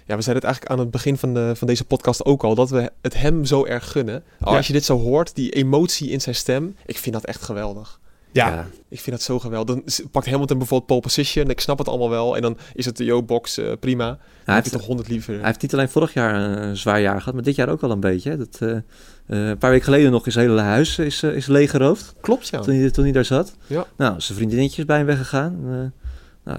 Ja, 0.06 0.16
we 0.16 0.22
zeiden 0.22 0.34
het 0.34 0.44
eigenlijk 0.44 0.72
aan 0.72 0.78
het 0.78 0.90
begin 0.90 1.16
van, 1.16 1.34
de, 1.34 1.52
van 1.56 1.66
deze 1.66 1.84
podcast 1.84 2.24
ook 2.24 2.44
al. 2.44 2.54
Dat 2.54 2.70
we 2.70 2.90
het 3.02 3.14
hem 3.14 3.44
zo 3.44 3.64
erg 3.64 3.90
gunnen. 3.90 4.24
Ja. 4.38 4.56
Als 4.56 4.66
je 4.66 4.72
dit 4.72 4.84
zo 4.84 4.98
hoort, 4.98 5.34
die 5.34 5.50
emotie 5.50 6.10
in 6.10 6.20
zijn 6.20 6.34
stem. 6.34 6.76
Ik 6.86 6.98
vind 6.98 7.14
dat 7.14 7.24
echt 7.24 7.42
geweldig. 7.42 8.00
Ja, 8.36 8.66
Ik 8.88 9.00
vind 9.00 9.16
dat 9.16 9.24
zo 9.24 9.38
geweldig. 9.38 9.74
Dan 9.74 9.84
pakt 10.10 10.26
Hamilton 10.26 10.58
bijvoorbeeld 10.58 10.88
pole 10.88 11.00
position. 11.00 11.50
Ik 11.50 11.60
snap 11.60 11.78
het 11.78 11.88
allemaal 11.88 12.10
wel. 12.10 12.36
En 12.36 12.42
dan 12.42 12.58
is 12.74 12.84
het 12.84 12.96
de 12.96 13.04
yo-box 13.04 13.58
eh, 13.58 13.72
prima. 13.80 14.06
Hij 14.06 14.16
Hij 14.44 14.54
heeft 14.54 14.72
toch 14.72 14.86
honderd 14.86 15.08
liever. 15.08 15.34
hij 15.34 15.46
heeft 15.46 15.62
niet 15.62 15.72
alleen 15.72 15.88
vorig 15.88 16.12
jaar 16.12 16.34
een 16.34 16.76
zwaar 16.76 17.00
jaar 17.00 17.18
gehad, 17.18 17.34
maar 17.34 17.42
dit 17.42 17.54
jaar 17.54 17.68
ook 17.68 17.82
al 17.82 17.90
een 17.90 18.00
beetje. 18.00 18.30
Hè. 18.30 18.36
Dat, 18.36 18.56
eh, 18.60 18.70
eh, 18.70 18.82
een 19.26 19.58
paar 19.58 19.70
weken 19.70 19.84
geleden 19.84 20.10
nog 20.10 20.26
is 20.26 20.34
het 20.34 20.44
hele 20.44 20.60
huis 20.60 20.98
is, 20.98 21.22
is 21.22 21.46
leeggeroofd. 21.46 22.14
Klopt, 22.20 22.48
ja. 22.48 22.60
toen, 22.60 22.74
hij, 22.74 22.90
toen 22.90 23.04
hij 23.04 23.12
daar 23.12 23.24
zat. 23.24 23.56
Ja. 23.66 23.86
Nou, 23.96 24.20
zijn 24.20 24.38
vriendinnetjes 24.38 24.84
bij 24.84 24.96
hem 24.96 25.06
weggegaan. 25.06 25.58
Eh, 25.64 25.74
nou, 26.44 26.58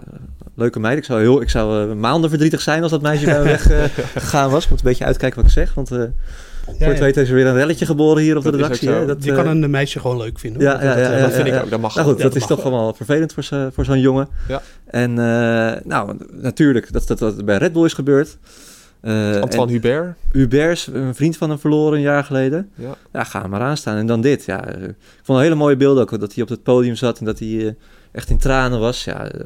leuke 0.55 0.79
meid. 0.79 0.97
Ik 0.97 1.03
zou, 1.03 1.19
heel, 1.19 1.41
ik 1.41 1.49
zou 1.49 1.93
maanden 1.95 2.29
verdrietig 2.29 2.61
zijn 2.61 2.81
als 2.81 2.91
dat 2.91 3.01
meisje 3.01 3.25
bij 3.25 3.37
me 3.37 3.43
weggegaan 3.57 4.49
was. 4.49 4.63
Ik 4.63 4.69
moet 4.69 4.79
een 4.79 4.85
beetje 4.85 5.05
uitkijken 5.05 5.37
wat 5.37 5.45
ik 5.45 5.53
zeg. 5.53 5.73
Want 5.73 5.91
eh, 5.91 6.03
voor 6.79 6.87
het 6.87 6.99
weten 6.99 7.21
is 7.21 7.29
er 7.29 7.35
weer 7.35 7.45
een 7.45 7.53
relletje 7.53 7.85
geboren 7.85 8.23
hier 8.23 8.37
op 8.37 8.43
Dat 8.43 8.51
de 8.53 8.59
redactie. 8.59 8.87
zo. 8.87 8.93
hè. 8.93 9.05
Dat, 9.05 9.23
je 9.23 9.31
eh, 9.31 9.37
kan 9.43 9.47
een 9.47 9.69
meisje 9.69 9.99
gewoon 9.99 10.17
leuk 10.17 10.39
vinden. 10.39 10.61
Ja, 10.61 10.83
ja, 10.83 10.95
eh, 10.95 11.03
ja, 11.17 11.21
dat 11.21 11.33
vind 11.33 11.47
ik 11.47 11.53
ook. 11.63 11.69
Dat 11.69 11.79
mag 11.79 11.95
Nou 11.95 12.07
goed, 12.07 12.21
dat 12.21 12.35
is 12.35 12.45
toch 12.45 12.61
allemaal 12.61 12.93
vervelend 12.93 13.33
voor, 13.33 13.43
zo- 13.43 13.69
voor 13.73 13.85
zo'n 13.85 13.99
jongen. 13.99 14.27
Ja. 14.47 14.61
En 14.85 15.09
eh, 15.09 15.81
nou, 15.83 16.17
natuurlijk, 16.31 16.93
dat, 16.93 17.07
dat 17.07 17.19
dat 17.19 17.45
bij 17.45 17.57
Red 17.57 17.73
Bull 17.73 17.85
is 17.85 17.93
gebeurd. 17.93 18.37
Eh, 19.01 19.39
Antoine 19.41 19.71
Hubert. 19.71 20.17
Hubert, 20.31 20.89
een 20.93 21.15
vriend 21.15 21.37
van 21.37 21.49
hem 21.49 21.59
verloren 21.59 21.93
een 21.97 22.01
jaar 22.03 22.23
geleden. 22.23 22.69
Ja. 22.75 22.95
Ja, 23.13 23.23
ga 23.23 23.41
hem 23.41 23.49
maar 23.49 23.61
aanstaan. 23.61 23.97
En 23.97 24.05
dan 24.05 24.21
dit. 24.21 24.45
Ja, 24.45 24.65
eh, 24.65 24.83
ik 24.83 24.95
vond 25.23 25.37
een 25.37 25.43
hele 25.43 25.55
mooie 25.55 25.75
beelden 25.77 26.03
ook. 26.03 26.19
Dat 26.19 26.33
hij 26.33 26.43
op 26.43 26.49
het 26.49 26.63
podium 26.63 26.95
zat 26.95 27.19
en 27.19 27.25
dat 27.25 27.39
hij 27.39 27.65
eh, 27.67 27.71
echt 28.11 28.29
in 28.29 28.37
tranen 28.37 28.79
was. 28.79 29.03
Ja, 29.03 29.31
eh, 29.31 29.39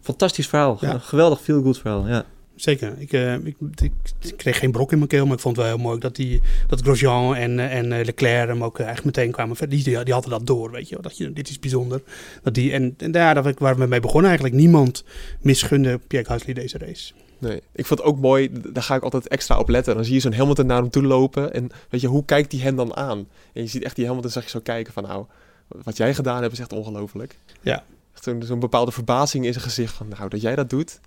fantastisch 0.00 0.46
verhaal. 0.48 0.78
Ja. 0.80 0.98
Geweldig 0.98 1.40
feel 1.40 1.62
good 1.62 1.78
verhaal. 1.78 2.06
Ja. 2.08 2.24
Zeker. 2.56 2.94
Ik, 2.98 3.12
eh, 3.12 3.34
ik, 3.34 3.56
ik, 3.76 3.92
ik 4.20 4.36
kreeg 4.36 4.58
geen 4.58 4.72
brok 4.72 4.92
in 4.92 4.96
mijn 4.98 5.10
keel, 5.10 5.24
maar 5.26 5.34
ik 5.34 5.40
vond 5.40 5.56
het 5.56 5.66
wel 5.66 5.74
heel 5.74 5.84
mooi 5.84 5.98
dat, 5.98 6.16
die, 6.16 6.40
dat 6.66 6.80
Grosjean 6.80 7.34
en, 7.34 7.58
eh, 7.58 7.76
en 7.78 7.92
eh, 7.92 8.04
Leclerc 8.04 8.48
hem 8.48 8.64
ook 8.64 8.78
eigenlijk 8.78 9.16
meteen 9.16 9.32
kwamen. 9.32 9.56
Die, 9.68 9.82
die, 9.84 10.04
die 10.04 10.12
hadden 10.12 10.30
dat 10.30 10.46
door, 10.46 10.70
weet 10.70 10.88
je. 10.88 10.98
Dat 11.00 11.16
je, 11.16 11.32
dit 11.32 11.48
is 11.48 11.58
bijzonder. 11.58 12.02
Dat 12.42 12.54
die, 12.54 12.72
en, 12.72 12.94
en 12.98 13.10
daar 13.10 13.34
dat 13.34 13.46
ik- 13.46 13.58
waar 13.58 13.76
we 13.76 13.86
mee 13.86 14.00
begonnen 14.00 14.28
eigenlijk. 14.30 14.58
Niemand 14.60 15.04
misgunde 15.40 15.98
Pierre 15.98 16.28
Gasly 16.28 16.52
deze 16.52 16.78
race. 16.78 17.12
Nee, 17.38 17.60
ik 17.72 17.86
vond 17.86 18.00
het 18.00 18.08
ook 18.08 18.18
mooi. 18.18 18.50
Daar 18.72 18.82
ga 18.82 18.94
ik 18.94 19.02
altijd 19.02 19.28
extra 19.28 19.58
op 19.58 19.68
letten. 19.68 19.94
Dan 19.94 20.04
zie 20.04 20.14
je 20.14 20.20
zo'n 20.20 20.32
Hamilton 20.34 20.66
naar 20.66 20.80
hem 20.80 20.90
toe 20.90 21.02
lopen. 21.02 21.52
En 21.54 21.68
weet 21.90 22.00
je, 22.00 22.06
hoe 22.06 22.24
kijkt 22.24 22.52
hij 22.52 22.60
hem 22.60 22.76
dan 22.76 22.96
aan? 22.96 23.18
En 23.52 23.62
je 23.62 23.66
ziet 23.68 23.82
echt 23.84 23.96
die 23.96 24.06
Hamilton, 24.06 24.30
zag 24.30 24.44
je 24.44 24.50
zo 24.50 24.60
kijken 24.60 24.92
van 24.92 25.02
nou, 25.02 25.24
wat 25.68 25.96
jij 25.96 26.14
gedaan 26.14 26.40
hebt 26.40 26.52
is 26.52 26.58
echt 26.58 26.72
ongelooflijk. 26.72 27.38
Ja. 27.60 27.84
Echt 28.14 28.24
Zo'n 28.24 28.42
zo'n 28.42 28.58
bepaalde 28.60 28.92
verbazing 28.92 29.44
in 29.46 29.52
zijn 29.52 29.64
gezicht 29.64 29.94
van 29.94 30.08
nou, 30.08 30.28
dat 30.28 30.40
jij 30.40 30.54
dat 30.54 30.70
doet. 30.70 31.00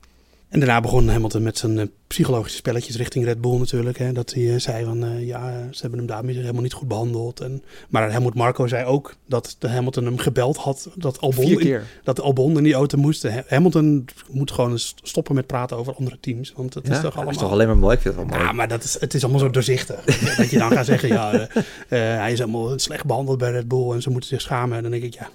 En 0.49 0.59
daarna 0.59 0.81
begon 0.81 1.09
Hamilton 1.09 1.43
met 1.43 1.57
zijn 1.57 1.79
eh, 1.79 1.85
psychologische 2.07 2.57
spelletjes 2.57 2.95
richting 2.97 3.25
Red 3.25 3.41
Bull 3.41 3.57
natuurlijk. 3.57 3.97
Hè, 3.97 4.11
dat 4.11 4.33
hij 4.33 4.53
eh, 4.53 4.59
zei 4.59 4.85
van 4.85 5.03
eh, 5.03 5.27
ja, 5.27 5.67
ze 5.71 5.81
hebben 5.81 5.99
hem 5.99 6.07
daarmee 6.07 6.35
helemaal 6.35 6.61
niet 6.61 6.73
goed 6.73 6.87
behandeld. 6.87 7.39
En, 7.39 7.63
maar 7.89 8.11
Helmut 8.11 8.33
Marco 8.33 8.67
zei 8.67 8.85
ook 8.85 9.15
dat 9.27 9.55
de 9.59 9.67
Hamilton 9.69 10.05
hem 10.05 10.17
gebeld 10.17 10.57
had. 10.57 10.89
Dat 10.95 11.19
Albon, 11.19 11.45
Vier 11.45 11.59
in, 11.59 11.65
keer. 11.65 11.85
dat 12.03 12.21
Albon 12.21 12.57
in 12.57 12.63
die 12.63 12.73
auto 12.73 12.97
moest. 12.97 13.23
Ha- 13.23 13.43
Hamilton 13.47 14.05
moet 14.29 14.51
gewoon 14.51 14.71
eens 14.71 14.95
stoppen 15.03 15.35
met 15.35 15.47
praten 15.47 15.77
over 15.77 15.95
andere 15.95 16.17
teams. 16.19 16.53
Want 16.55 16.73
het 16.73 16.87
Ja, 16.87 16.89
is 16.91 16.95
toch 16.95 17.05
dat 17.05 17.13
allemaal... 17.15 17.33
is 17.33 17.39
toch 17.39 17.51
alleen 17.51 17.67
maar 17.67 17.77
mooi. 17.77 17.95
Ik 17.95 18.01
vind 18.01 18.15
het 18.15 18.23
wel 18.25 18.33
mooi. 18.35 18.47
Ja, 18.47 18.51
maar 18.55 18.67
dat 18.67 18.83
is, 18.83 18.99
het 18.99 19.13
is 19.13 19.21
allemaal 19.23 19.41
zo 19.41 19.49
doorzichtig. 19.49 20.03
dat 20.37 20.49
je 20.49 20.57
dan 20.57 20.71
gaat 20.71 20.85
zeggen, 20.85 21.09
ja, 21.09 21.47
hij 21.87 22.31
is 22.31 22.39
helemaal 22.39 22.79
slecht 22.79 23.05
behandeld 23.05 23.37
bij 23.37 23.51
Red 23.51 23.67
Bull 23.67 23.91
en 23.91 24.01
ze 24.01 24.09
moeten 24.09 24.29
zich 24.29 24.41
schamen. 24.41 24.75
En 24.77 24.81
dan 24.81 24.91
denk 24.91 25.03
ik, 25.03 25.13
ja, 25.13 25.29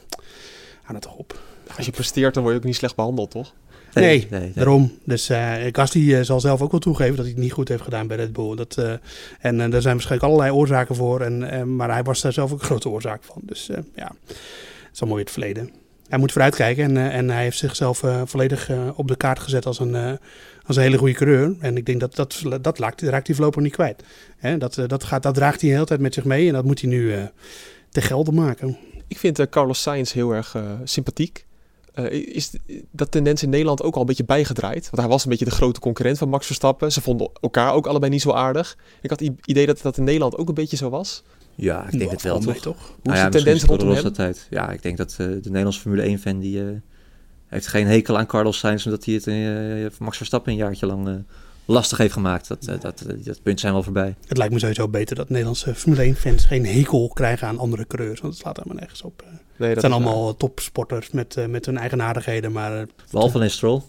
dat 0.93 1.03
toch 1.03 1.15
op. 1.17 1.39
Als 1.77 1.87
je 1.87 1.93
presteert, 1.93 2.35
dan 2.35 2.43
word 2.43 2.55
je 2.55 2.61
ook 2.61 2.67
niet 2.67 2.77
slecht 2.77 2.97
behandeld, 2.97 3.31
toch? 3.31 3.53
Nee, 3.95 4.27
nee, 4.31 4.41
nee. 4.41 4.53
daarom. 4.55 4.93
Dus 5.05 5.29
eh 5.29 5.53
Gasly 5.73 6.15
eh, 6.15 6.23
zal 6.23 6.41
zelf 6.41 6.63
ook 6.63 6.71
wel 6.71 6.81
toegeven 6.81 7.17
dat 7.17 7.25
hij 7.25 7.35
het 7.35 7.43
niet 7.43 7.53
goed 7.53 7.69
heeft 7.69 7.83
gedaan 7.83 8.07
bij 8.07 8.17
Red 8.17 8.33
Bull. 8.33 8.57
Dat, 8.57 8.79
eh, 8.79 8.93
en 9.41 9.71
daar 9.71 9.83
zijn 9.83 9.95
waarschijnlijk 9.95 10.23
allerlei 10.23 10.51
oorzaken 10.51 10.95
voor. 10.95 11.21
En, 11.21 11.51
eh, 11.51 11.63
maar 11.63 11.91
hij 11.91 12.03
was 12.03 12.21
daar 12.21 12.33
zelf 12.33 12.53
ook 12.53 12.61
een 12.61 12.67
grote 12.67 12.89
oorzaak 12.89 13.23
van. 13.23 13.43
Dus 13.45 13.69
eh, 13.69 13.79
ja, 13.95 14.13
het 14.27 14.37
is 14.93 14.99
allemaal 15.01 15.17
weer 15.17 15.25
het 15.25 15.35
verleden. 15.35 15.71
Hij 16.09 16.19
moet 16.19 16.33
vooruitkijken 16.33 16.85
en, 16.85 17.11
en 17.11 17.31
hij 17.31 17.43
heeft 17.43 17.59
zichzelf 17.59 18.03
volledig 18.25 18.71
op 18.95 19.09
de 19.09 19.17
kaart 19.17 19.39
gezet 19.39 19.67
als 19.67 19.79
een, 19.79 19.95
eh, 19.95 20.13
als 20.67 20.77
een 20.77 20.83
hele 20.83 20.99
goede 20.99 21.15
coureur. 21.15 21.55
En 21.61 21.77
ik 21.77 21.87
denk 21.87 22.01
dat 22.01 22.15
dat, 22.15 22.43
dat 22.61 22.79
raakt, 22.79 23.03
raakt 23.03 23.27
hij 23.27 23.37
voorlopig 23.37 23.63
niet 23.63 23.73
kwijt. 23.73 24.03
Hè, 24.37 24.59
dat, 24.59 24.79
dat, 24.87 25.05
gaat, 25.05 25.23
dat 25.23 25.35
draagt 25.35 25.61
hij 25.61 25.69
de 25.69 25.75
hele 25.75 25.87
tijd 25.87 26.01
met 26.01 26.15
zich 26.15 26.25
mee 26.25 26.47
en 26.47 26.53
dat 26.53 26.65
moet 26.65 26.81
hij 26.81 26.91
nu 26.91 27.15
eh 27.15 27.23
te 27.91 28.01
gelden 28.01 28.35
maken. 28.35 28.79
Ik 29.09 29.19
vind 29.19 29.49
Carlos 29.49 29.83
Sainz 29.83 30.13
heel 30.13 30.35
erg 30.35 30.57
sympathiek. 30.85 31.47
Eh, 31.95 32.35
is 32.35 32.51
dat 32.91 33.11
tendens 33.11 33.43
in 33.43 33.51
Nederland 33.51 33.83
ook 33.83 33.95
al 33.95 34.01
een 34.01 34.07
beetje 34.07 34.25
bijgedraaid? 34.25 34.85
Want 34.91 34.97
hij 34.97 35.09
was 35.09 35.25
een 35.25 35.31
beetje 35.31 35.45
de 35.45 35.51
grote 35.51 35.81
concurrent 35.81 36.19
van 36.19 36.29
Max 36.29 36.47
Verstappen. 36.47 36.93
Ze 36.93 37.01
vonden 37.01 37.31
elkaar 37.41 37.73
ook 37.73 37.87
allebei 37.87 38.13
niet 38.13 38.23
zo 38.23 38.33
aardig. 38.33 38.77
Ik 39.03 39.11
had 39.11 39.21
het 39.21 39.33
idee 39.45 39.67
dat 39.67 39.83
dat 39.83 39.97
in 39.97 40.05
Nederland 40.05 40.37
ook 40.37 40.49
een 40.49 40.55
beetje 40.55 40.77
zo 40.77 40.91
was. 40.91 41.23
Ja, 41.55 41.87
ik 41.91 41.99
denk 41.99 42.11
het 42.11 42.23
wel, 42.23 42.39
toch? 42.39 42.57
toch? 42.57 42.93
Hoe 43.03 43.13
is 43.13 43.19
ja, 43.19 43.29
de 43.29 43.37
tendens 43.37 43.63
rondom 43.63 43.89
de 43.89 43.95
hem? 43.95 44.13
tijd. 44.13 44.47
Ja, 44.51 44.71
ik 44.71 44.83
denk 44.83 44.97
dat 44.97 45.11
eh, 45.11 45.17
de 45.17 45.41
Nederlandse 45.43 45.81
Formule 45.81 46.19
1-fan 46.19 46.39
die 46.39 46.61
eh, 46.61 46.67
heeft 47.55 47.67
geen 47.67 47.87
hekel 47.87 48.19
aan 48.19 48.27
Carlos 48.27 48.59
Sainz, 48.59 48.85
omdat 48.85 49.05
hij 49.05 49.15
het 49.15 49.27
eh, 49.27 49.99
Max 49.99 50.17
Verstappen 50.17 50.53
een 50.53 50.59
jaartje 50.59 50.87
lang 50.87 51.09
eh, 51.09 51.15
lastig 51.65 51.99
heeft 51.99 52.12
gemaakt. 52.12 52.49
Dat, 52.49 52.67
eh, 52.67 52.81
dat, 52.81 53.01
eh, 53.09 53.25
dat 53.25 53.43
punt 53.43 53.61
zijn 53.61 53.73
wel 53.73 53.83
voorbij. 53.83 54.15
Het 54.29 54.37
lijkt 54.39 54.53
me 54.53 54.59
sowieso 54.59 54.89
beter 54.89 55.17
dat 55.17 55.29
Nederlandse 55.29 55.75
Formule 55.75 56.05
1-fans 56.05 56.45
geen 56.45 56.67
hekel 56.67 57.09
krijgen 57.15 57.49
aan 57.49 57.59
andere 57.59 57.87
coureurs. 57.87 58.21
Want 58.21 58.33
het 58.33 58.43
slaat 58.43 58.57
helemaal 58.57 58.79
nergens 58.79 59.03
op. 59.03 59.23
eh. 59.23 59.29
Nee, 59.57 59.71
Het 59.71 59.81
zijn 59.81 59.93
waar. 59.93 60.01
allemaal 60.03 60.37
topsporters 60.37 61.11
met, 61.11 61.37
met 61.49 61.67
hun 61.67 61.79
eigenaardigheden. 61.79 62.53
Maar 62.53 62.79
eh, 62.79 62.87
Behalve. 63.11 63.33
Van 63.33 63.41
Lance 63.41 63.57
Stroll. 63.57 63.83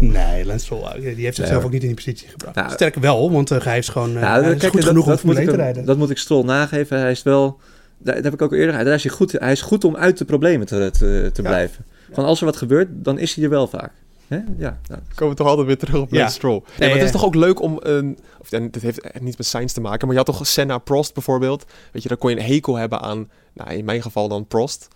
Nee, 0.00 0.44
Lance 0.44 0.64
Stroll, 0.64 1.00
die 1.14 1.24
heeft 1.24 1.36
zichzelf 1.36 1.64
ook 1.64 1.70
niet 1.72 1.80
in 1.80 1.86
die 1.86 1.96
positie 1.96 2.28
gebracht. 2.28 2.56
Ja. 2.56 2.68
Sterker 2.68 3.00
wel, 3.00 3.30
want 3.32 3.48
hij 3.48 3.78
is 3.78 3.88
gewoon 3.88 4.16
eh, 4.16 4.22
hij 4.32 4.40
is 4.40 4.46
kijk, 4.46 4.62
goed 4.62 4.72
dat- 4.80 4.88
genoeg 4.88 5.06
om 5.06 5.16
Formule 5.16 5.38
1 5.40 5.48
ik 5.48 5.54
te 5.54 5.60
rijden. 5.60 5.84
Dat 5.84 5.96
moet 5.96 6.10
ik 6.10 6.18
Stroll 6.18 6.44
nageven. 6.44 6.98
Hij 6.98 7.10
is 7.10 7.22
wel, 7.22 7.58
dat 7.98 8.24
heb 8.24 8.32
ik 8.32 8.42
ook 8.42 8.52
eerder 8.52 8.68
gezegd, 8.68 8.84
daar 8.84 8.94
is 8.94 9.02
hij, 9.02 9.12
goed, 9.12 9.32
hij 9.32 9.52
is 9.52 9.60
goed 9.62 9.84
om 9.84 9.96
uit 9.96 10.18
de 10.18 10.24
problemen 10.24 10.66
te, 10.66 10.90
te, 10.92 11.30
te 11.32 11.42
Ja. 11.42 11.48
blijven. 11.48 11.84
Gewoon 12.08 12.24
als 12.28 12.38
er 12.40 12.46
wat 12.46 12.56
gebeurt, 12.56 12.88
dan 12.92 13.18
is 13.18 13.34
hij 13.34 13.44
er 13.44 13.50
wel 13.50 13.66
vaak. 13.66 13.92
Hè? 14.30 14.38
Ja, 14.58 14.78
nou, 14.88 15.00
komen 15.14 15.34
we 15.34 15.38
toch 15.40 15.46
altijd 15.48 15.66
weer 15.66 15.78
terug 15.78 16.00
op 16.00 16.10
Ja. 16.10 16.18
Lance 16.18 16.34
Stroll. 16.34 16.52
Nee, 16.52 16.62
Nee, 16.78 16.88
maar 16.88 16.98
het 16.98 17.06
is 17.08 17.14
eh, 17.14 17.14
toch 17.20 17.24
ook 17.24 17.34
leuk 17.34 17.60
om 17.62 17.76
een... 17.82 18.18
Of, 18.40 18.52
en 18.52 18.70
dit 18.70 18.82
heeft 18.82 19.20
niets 19.20 19.36
met 19.36 19.46
science 19.46 19.74
te 19.74 19.80
maken, 19.80 20.06
maar 20.06 20.16
je 20.16 20.22
had 20.24 20.34
toch 20.36 20.46
Senna 20.46 20.78
Prost 20.78 21.14
bijvoorbeeld. 21.14 21.64
Weet 21.92 22.02
je, 22.02 22.08
daar 22.08 22.18
kon 22.18 22.30
je 22.30 22.36
een 22.36 22.42
hekel 22.46 22.76
hebben 22.76 23.00
aan, 23.00 23.30
nou, 23.52 23.70
in 23.70 23.84
mijn 23.84 24.02
geval 24.02 24.28
dan 24.28 24.46
Prost. 24.46 24.88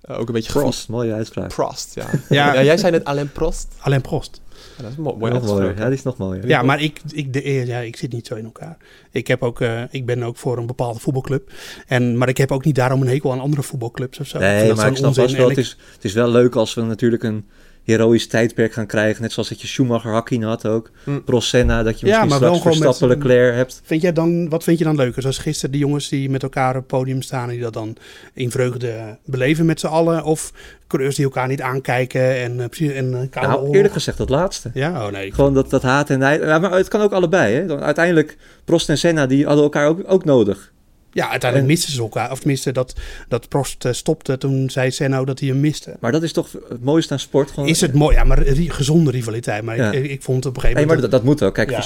Eh, 0.00 0.18
ook 0.18 0.26
een 0.26 0.32
beetje 0.34 0.50
gevoel- 0.50 0.62
Prost, 0.68 0.88
mooie 0.88 1.12
uitspraak. 1.12 1.48
Prost, 1.48 1.94
ja. 1.94 2.06
Ja. 2.28 2.52
ja. 2.54 2.62
Jij 2.62 2.76
zei 2.76 2.92
net 2.92 3.04
Alain 3.04 3.32
Prost. 3.32 3.68
Alleen 3.80 4.00
Prost. 4.00 4.40
Ja, 4.76 4.82
dat 4.82 4.90
is 4.90 4.96
mo 4.96 5.16
mooi 5.16 5.32
nog 5.32 5.44
mooier. 5.46 5.78
Ja, 5.78 5.84
die 5.84 5.94
is 5.94 6.02
nog 6.02 6.16
mooier. 6.16 6.48
Ja, 6.48 6.62
maar 6.62 6.82
ik, 6.82 7.00
ik, 7.12 7.32
de, 7.32 7.42
eh, 7.42 7.66
ja, 7.66 7.78
ik 7.78 7.96
zit 7.96 8.12
niet 8.12 8.26
zo 8.26 8.34
in 8.34 8.44
elkaar. 8.44 8.76
Ik, 9.10 9.26
heb 9.26 9.42
ook, 9.42 9.60
eh, 9.60 9.82
ik 9.90 10.06
ben 10.06 10.22
ook 10.22 10.36
voor 10.36 10.58
een 10.58 10.66
bepaalde 10.66 10.98
voetbalclub. 11.00 11.50
En, 11.86 12.18
maar 12.18 12.28
ik 12.28 12.36
heb 12.36 12.52
ook 12.52 12.64
niet 12.64 12.74
daarom 12.74 13.02
een 13.02 13.08
hekel 13.08 13.32
aan 13.32 13.40
andere 13.40 13.62
voetbalclubs 13.62 14.18
of 14.20 14.26
zo. 14.26 14.38
Nee, 14.38 14.68
dat 14.68 14.76
maar 14.76 14.86
ik 14.90 14.96
snap 14.96 15.14
wel, 15.14 15.48
het 15.48 15.58
is, 15.58 15.76
het 15.94 16.04
is 16.04 16.12
wel 16.12 16.28
leuk 16.28 16.54
als 16.54 16.74
we 16.74 16.82
natuurlijk 16.82 17.22
een 17.22 17.46
heroïsch 17.86 18.26
tijdperk 18.26 18.72
gaan 18.72 18.86
krijgen. 18.86 19.22
Net 19.22 19.32
zoals 19.32 19.48
dat 19.48 19.60
je 19.60 19.66
Schumacher 19.66 20.12
Hakkinen 20.12 20.48
had 20.48 20.66
ook. 20.66 20.90
Hm. 21.04 21.20
Prost 21.24 21.48
Senna, 21.48 21.82
dat 21.82 22.00
je 22.00 22.06
Ja, 22.06 22.12
misschien 22.24 22.28
wel 22.28 22.38
straks 22.38 22.62
gewoon 22.62 22.78
met- 22.78 22.86
Verstappen 22.86 23.18
Leclerc 23.18 23.54
hebt. 23.54 23.80
Vind 23.84 24.02
jij 24.02 24.12
dan, 24.12 24.48
wat 24.48 24.64
vind 24.64 24.78
je 24.78 24.84
dan 24.84 24.96
leuker? 24.96 25.22
Zoals 25.22 25.38
gisteren 25.38 25.70
die 25.70 25.80
jongens 25.80 26.08
die 26.08 26.30
met 26.30 26.42
elkaar 26.42 26.68
op 26.70 26.76
het 26.76 26.86
podium 26.86 27.22
staan... 27.22 27.48
die 27.48 27.60
dat 27.60 27.72
dan 27.72 27.96
in 28.34 28.50
vreugde 28.50 29.18
beleven 29.24 29.66
met 29.66 29.80
z'n 29.80 29.86
allen? 29.86 30.24
Of 30.24 30.52
coureurs 30.86 31.16
die 31.16 31.24
elkaar 31.24 31.48
niet 31.48 31.62
aankijken 31.62 32.36
en, 32.36 32.60
eh, 32.60 32.66
precies- 32.66 32.92
en 32.92 33.28
koude 33.30 33.52
Nou, 33.52 33.74
eerlijk 33.76 33.92
gezegd 33.94 34.18
dat 34.18 34.28
laatste. 34.28 34.70
Ja, 34.74 35.06
oh 35.06 35.12
nee. 35.12 35.32
Gewoon 35.32 35.54
dat, 35.54 35.70
dat 35.70 35.82
haat 35.82 36.10
en. 36.10 36.20
Ja, 36.20 36.58
maar 36.58 36.70
het 36.72 36.88
kan 36.88 37.00
ook 37.00 37.12
allebei. 37.12 37.54
Hè? 37.54 37.66
Dan 37.66 37.80
uiteindelijk, 37.80 38.36
Prost 38.64 38.88
en 38.88 38.98
Senna, 38.98 39.26
die 39.26 39.44
hadden 39.46 39.64
elkaar 39.64 39.88
ook, 39.88 40.00
ook 40.06 40.24
nodig. 40.24 40.72
Ja, 41.16 41.30
uiteindelijk 41.30 41.70
En- 41.70 41.76
misten 41.76 41.92
ze 41.92 42.00
elkaar. 42.00 42.30
Of 42.30 42.38
tenminste, 42.38 42.72
dat, 42.72 42.94
dat 43.28 43.48
Prost 43.48 43.84
eh, 43.84 43.92
stopte 43.92 44.38
toen 44.38 44.70
zei 44.70 44.90
Senna 44.90 45.24
dat 45.24 45.38
hij 45.40 45.48
hem 45.48 45.60
miste. 45.60 45.96
Maar 46.00 46.12
dat 46.12 46.22
is 46.22 46.32
toch 46.32 46.52
het 46.68 46.84
mooiste 46.84 47.12
aan 47.12 47.18
sport. 47.18 47.50
Gewoon, 47.50 47.68
Is 47.68 47.80
het 47.80 47.92
mooi? 47.92 48.16
Ja, 48.16 48.24
maar 48.24 48.42
gezonde 48.68 49.10
rivaliteit. 49.10 49.62
Maar 49.62 49.76
Ja. 49.76 49.92
ik, 49.92 50.10
ik 50.10 50.22
vond 50.22 50.36
het 50.36 50.46
op 50.46 50.54
een 50.54 50.60
gegeven 50.60 50.86
Nee, 50.86 50.86
maar 50.86 50.96
moment... 50.96 51.00
dat, 51.00 51.10
dat 51.10 51.22
moet 51.22 51.42
ook. 51.42 51.54
Kijk, 51.54 51.70
Ja. 51.70 51.82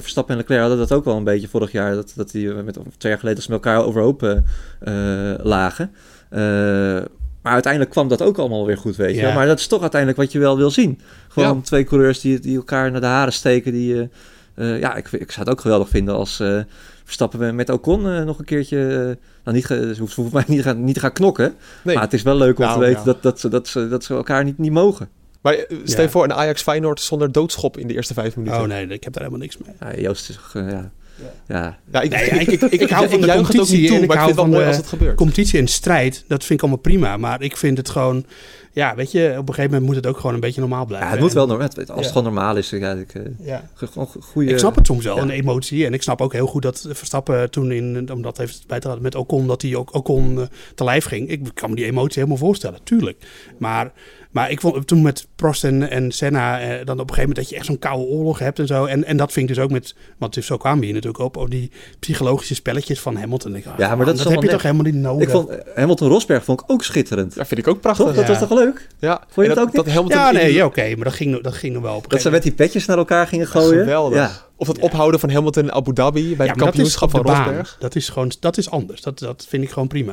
Verstappen 0.00 0.34
en 0.34 0.40
Leclerc 0.40 0.60
hadden 0.60 0.78
dat 0.78 0.92
ook 0.92 1.04
wel 1.04 1.16
een 1.16 1.24
beetje 1.24 1.48
vorig 1.48 1.72
jaar. 1.72 1.94
Dat, 1.94 2.12
dat 2.16 2.30
die 2.30 2.48
met, 2.48 2.78
of 2.78 2.84
twee 2.98 3.12
jaar 3.12 3.20
geleden 3.20 3.34
dat 3.34 3.42
ze 3.44 3.50
met 3.50 3.64
elkaar 3.64 3.84
overhoop 3.84 4.22
eh, 4.22 4.36
eh, 5.32 5.38
lagen. 5.44 5.90
Eh, 6.30 6.40
maar 7.42 7.52
uiteindelijk 7.52 7.92
kwam 7.92 8.08
dat 8.08 8.22
ook 8.22 8.38
allemaal 8.38 8.66
weer 8.66 8.78
goed, 8.78 8.96
weet 8.96 9.14
je. 9.14 9.20
Ja. 9.20 9.34
Maar 9.34 9.46
dat 9.46 9.58
is 9.58 9.66
toch 9.66 9.80
uiteindelijk 9.80 10.20
wat 10.20 10.32
je 10.32 10.38
wel 10.38 10.56
wil 10.56 10.70
zien. 10.70 11.00
Gewoon 11.28 11.62
twee 11.62 11.84
coureurs 11.84 12.20
die, 12.20 12.40
die 12.40 12.56
elkaar 12.56 12.90
naar 12.90 13.00
de 13.00 13.06
haren 13.06 13.32
steken. 13.32 13.72
Die, 13.72 13.94
eh, 14.54 14.72
eh, 14.74 14.80
ja, 14.80 14.94
ik, 14.94 15.12
ik 15.12 15.30
zou 15.30 15.40
het 15.46 15.48
ook 15.54 15.60
geweldig 15.60 15.88
vinden 15.88 16.14
als 16.14 16.42
Verstappen 17.04 17.54
met 17.54 17.68
Ocon 17.70 18.08
eh, 18.08 18.22
nog 18.22 18.38
een 18.38 18.44
keertje... 18.44 18.78
eh, 18.88 19.24
nou, 19.44 19.56
niet, 19.56 19.64
ge- 19.66 19.94
ze 19.94 20.00
hoeft, 20.00 20.14
hoeft 20.14 20.32
mij 20.32 20.44
niet, 20.46 20.56
te 20.58 20.64
gaan- 20.64 20.84
niet 20.84 20.94
te 20.94 21.00
gaan 21.00 21.12
knokken. 21.12 21.54
Nee. 21.84 21.94
Maar 21.94 22.04
het 22.04 22.12
is 22.12 22.22
wel 22.22 22.36
leuk 22.36 22.58
om 22.58 22.64
Nou, 22.64 22.74
te 22.78 22.84
weten 22.84 22.98
ja. 22.98 23.04
dat, 23.04 23.22
dat, 23.22 23.40
ze, 23.40 23.48
dat, 23.48 23.68
ze, 23.68 23.88
dat 23.88 24.04
ze 24.04 24.14
elkaar 24.14 24.44
niet, 24.44 24.58
niet 24.58 24.72
mogen. 24.72 25.08
Maar 25.40 25.52
eh, 25.54 25.60
stel 25.84 25.96
Ja. 25.96 26.02
je 26.02 26.08
voor 26.08 26.24
een 26.24 26.32
Ajax 26.32 26.62
Feyenoord 26.62 27.00
zonder 27.00 27.32
doodschop 27.32 27.76
in 27.78 27.86
de 27.86 27.94
eerste 27.94 28.14
vijf 28.14 28.36
minuten. 28.36 28.60
Oh 28.60 28.66
nee, 28.66 28.86
ik 28.86 29.04
heb 29.04 29.12
daar 29.12 29.22
helemaal 29.22 29.46
niks 29.46 29.58
mee. 29.58 29.74
Ja, 29.80 30.00
Joost 30.00 30.28
is... 30.28 30.38
ja. 30.52 30.90
Ja. 31.48 31.78
Ja, 31.92 32.00
ik, 32.00 32.10
Nee, 32.10 32.24
ik, 32.24 32.40
ik- 32.40 32.48
ik, 32.62 32.72
ik, 32.72 32.80
ik 32.80 32.90
hou 32.90 33.08
van 33.08 33.20
de 33.20 33.32
competitie 33.34 33.86
toe, 33.86 33.96
en 33.96 34.02
ik 34.02 34.08
maar 34.08 34.16
ik 34.16 34.22
hou 34.22 34.24
vind 34.24 34.28
het 34.28 34.34
wel 34.36 34.44
van 34.44 34.50
mooi 34.50 34.62
de 34.62 34.66
als 34.68 34.76
het 34.76 34.86
gebeurt. 34.86 35.16
Competitie 35.16 35.58
en 35.58 35.66
strijd, 35.68 36.24
dat 36.26 36.40
vind 36.44 36.58
ik 36.58 36.60
allemaal 36.60 36.80
prima. 36.80 37.16
Maar 37.16 37.42
ik 37.42 37.56
vind 37.56 37.76
het 37.78 37.88
gewoon... 37.88 38.24
Ja, 38.74 38.94
weet 38.94 39.12
je, 39.12 39.28
op 39.38 39.48
een 39.48 39.54
gegeven 39.54 39.64
moment 39.70 39.84
moet 39.86 39.94
het 39.96 40.06
ook 40.06 40.16
gewoon 40.16 40.34
een 40.34 40.40
beetje 40.40 40.60
normaal 40.60 40.86
blijven. 40.86 41.06
Ja, 41.08 41.12
het 41.14 41.22
moet 41.22 41.30
En- 41.30 41.36
wel 41.36 41.46
normaal. 41.46 41.68
Als 41.68 41.76
het 41.86 41.96
Ja. 41.96 42.02
gewoon 42.08 42.22
normaal 42.22 42.56
is, 42.56 42.70
ja, 42.70 42.92
ik, 42.92 43.14
eh, 43.14 43.22
Ja. 43.46 43.68
gewoon 43.74 44.06
go- 44.06 44.20
goede. 44.20 44.50
Ik 44.50 44.58
snap 44.58 44.74
het 44.74 44.86
soms 44.86 45.04
wel, 45.04 45.16
ja. 45.16 45.22
een 45.22 45.30
emotie. 45.30 45.86
En 45.86 45.94
ik 45.94 46.02
snap 46.02 46.20
ook 46.20 46.32
heel 46.32 46.46
goed 46.46 46.62
dat 46.62 46.86
Verstappen 46.90 47.50
toen 47.50 47.72
in, 47.72 48.12
omdat 48.12 48.36
heeft 48.36 48.54
het 48.54 48.66
bij 48.66 48.80
te 48.80 48.96
met 49.00 49.14
Ocon, 49.14 49.46
dat 49.46 49.62
hij 49.62 49.74
ook 49.76 49.94
Ocon 49.94 50.40
eh, 50.40 50.46
te 50.74 50.84
lijf 50.84 51.04
ging. 51.04 51.28
Ik 51.28 51.48
kan 51.54 51.70
me 51.70 51.76
die 51.76 51.84
emotie 51.84 52.14
helemaal 52.14 52.36
voorstellen, 52.46 52.80
tuurlijk. 52.84 53.24
Maar, 53.58 53.92
maar 54.32 54.50
ik 54.50 54.60
vond 54.60 54.86
toen 54.86 55.02
met 55.02 55.26
Prost 55.36 55.64
en, 55.64 55.90
en 55.90 56.12
Senna, 56.12 56.60
eh, 56.60 56.68
dan 56.68 56.80
op 56.80 56.86
een 56.88 56.96
gegeven 57.14 57.20
moment 57.20 57.36
dat 57.36 57.48
je 57.48 57.56
echt 57.56 57.66
zo'n 57.66 57.78
koude 57.78 58.04
oorlog 58.04 58.38
hebt 58.38 58.58
en 58.58 58.66
zo. 58.66 58.84
En, 58.84 59.04
en 59.04 59.16
dat 59.16 59.32
vind 59.32 59.48
ik 59.48 59.54
dus 59.54 59.64
ook 59.64 59.70
met, 59.70 59.94
want 60.18 60.34
dus 60.34 60.46
zo 60.46 60.56
kwamen 60.56 60.78
we 60.78 60.84
hier 60.84 60.94
natuurlijk 60.94 61.22
op, 61.24 61.36
op 61.36 61.50
die 61.50 61.70
psychologische 61.98 62.54
spelletjes 62.54 63.00
van 63.00 63.16
Hamilton. 63.16 63.56
Ik, 63.56 63.64
Ja, 63.64 63.72
maar 63.78 63.96
man, 63.96 64.06
dat 64.06 64.14
is 64.14 64.24
heb 64.24 64.42
je 64.42 64.48
toch 64.48 64.62
helemaal 64.62 64.84
niet 64.84 64.94
nodig. 64.94 65.22
Ik 65.22 65.30
vond 65.30 65.48
eh, 65.48 65.58
Hamilton 65.74 66.08
Rosberg 66.08 66.44
vond 66.44 66.60
ik 66.60 66.70
ook 66.70 66.84
schitterend. 66.84 67.34
Ja, 67.34 67.46
vind 67.46 67.60
ik 67.60 67.68
ook 67.68 67.80
prachtig. 67.80 68.06
Toch? 68.06 68.14
Dat 68.14 68.24
Ja. 68.26 68.30
was 68.30 68.48
toch 68.48 68.58
leuk? 68.58 68.86
Ja. 68.98 69.22
Vond 69.28 69.46
je 69.46 69.54
dat 69.54 69.64
ook 69.66 69.72
dat 69.74 69.84
niet? 69.84 69.94
Hamilton 69.94 70.18
ja, 70.20 70.30
nee, 70.30 70.52
ja, 70.52 70.64
oké, 70.64 70.94
maar 70.94 71.04
dat 71.04 71.12
ging, 71.14 71.40
dat 71.42 71.54
ging 71.54 71.74
nog 71.74 71.82
wel 71.82 71.96
op 71.96 72.10
Dat 72.10 72.20
ze 72.22 72.30
met 72.30 72.42
die 72.42 72.52
petjes 72.52 72.86
naar 72.86 72.98
elkaar 72.98 73.26
gingen 73.26 73.46
gooien. 73.46 73.78
Geweldig. 73.82 74.18
Ja. 74.18 74.30
Of 74.56 74.66
het 74.68 74.78
ophouden 74.78 75.20
van 75.20 75.30
Hamilton 75.30 75.62
in 75.62 75.72
Abu 75.72 75.92
Dhabi 75.92 76.36
bij 76.36 76.46
Ja, 76.46 76.52
het 76.52 76.60
dat 76.60 76.68
kampioenschap 76.68 77.10
van 77.10 77.22
de. 77.22 77.28
Rosberg. 77.28 77.76
Dat 77.80 77.94
is 77.94 78.08
gewoon, 78.08 78.32
dat 78.40 78.56
is 78.58 78.70
anders. 78.70 79.00
Dat, 79.00 79.18
dat 79.18 79.46
vind 79.48 79.62
ik 79.62 79.70
gewoon 79.70 79.88
prima. 79.88 80.12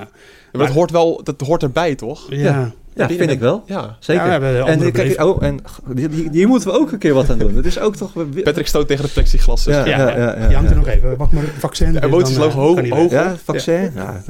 Maar 0.52 0.66
dat 0.66 0.76
hoort 0.76 0.92
wel, 0.92 1.24
dat 1.24 1.42
hoort 1.42 1.64
erbij, 1.64 1.96
toch? 1.96 2.26
Ja, 2.30 2.38
Ja. 2.38 2.72
Ja, 3.00 3.08
Die- 3.08 3.18
vind 3.18 3.32
ik 3.32 3.40
wel. 3.40 3.64
Ja. 3.66 3.96
Zeker. 4.00 4.26
Ja, 4.26 4.40
we 4.40 4.64
en, 4.66 4.92
kijk, 4.92 5.24
oh, 5.24 5.44
en 5.44 5.60
die, 5.88 6.10
die, 6.10 6.30
die 6.30 6.48
moeten 6.48 6.72
we 6.72 6.80
ook 6.80 6.92
een 6.92 6.98
keer 6.98 7.14
wat 7.14 7.30
aan 7.30 7.38
doen. 7.38 7.56
Het 7.56 7.66
is 7.66 7.80
ook 7.80 7.96
toch... 7.96 8.12
Patrick 8.44 8.68
stoot 8.68 8.88
tegen 8.88 9.06
de 9.06 9.12
plexiglas. 9.12 9.64
dus- 9.64 9.76
Ja. 9.76 9.86
ja, 9.86 9.98
ja, 9.98 10.18
ja, 10.18 10.48
die 10.48 10.56
hangt 10.56 10.70
er 10.70 10.76
ja. 10.78 10.82
nog 10.82 10.88
even. 10.88 11.18
Wacht 11.18 11.32
maar, 11.32 11.44
vaccin. 11.58 11.94
De 11.94 12.04
emoties 12.04 12.36
dan, 12.38 12.50
eh, 12.50 12.56
lopen 12.56 12.90
hoog-. 12.90 13.12
Ja, 13.12 13.36
vaccin. 13.44 13.92
Ja. 13.96 14.22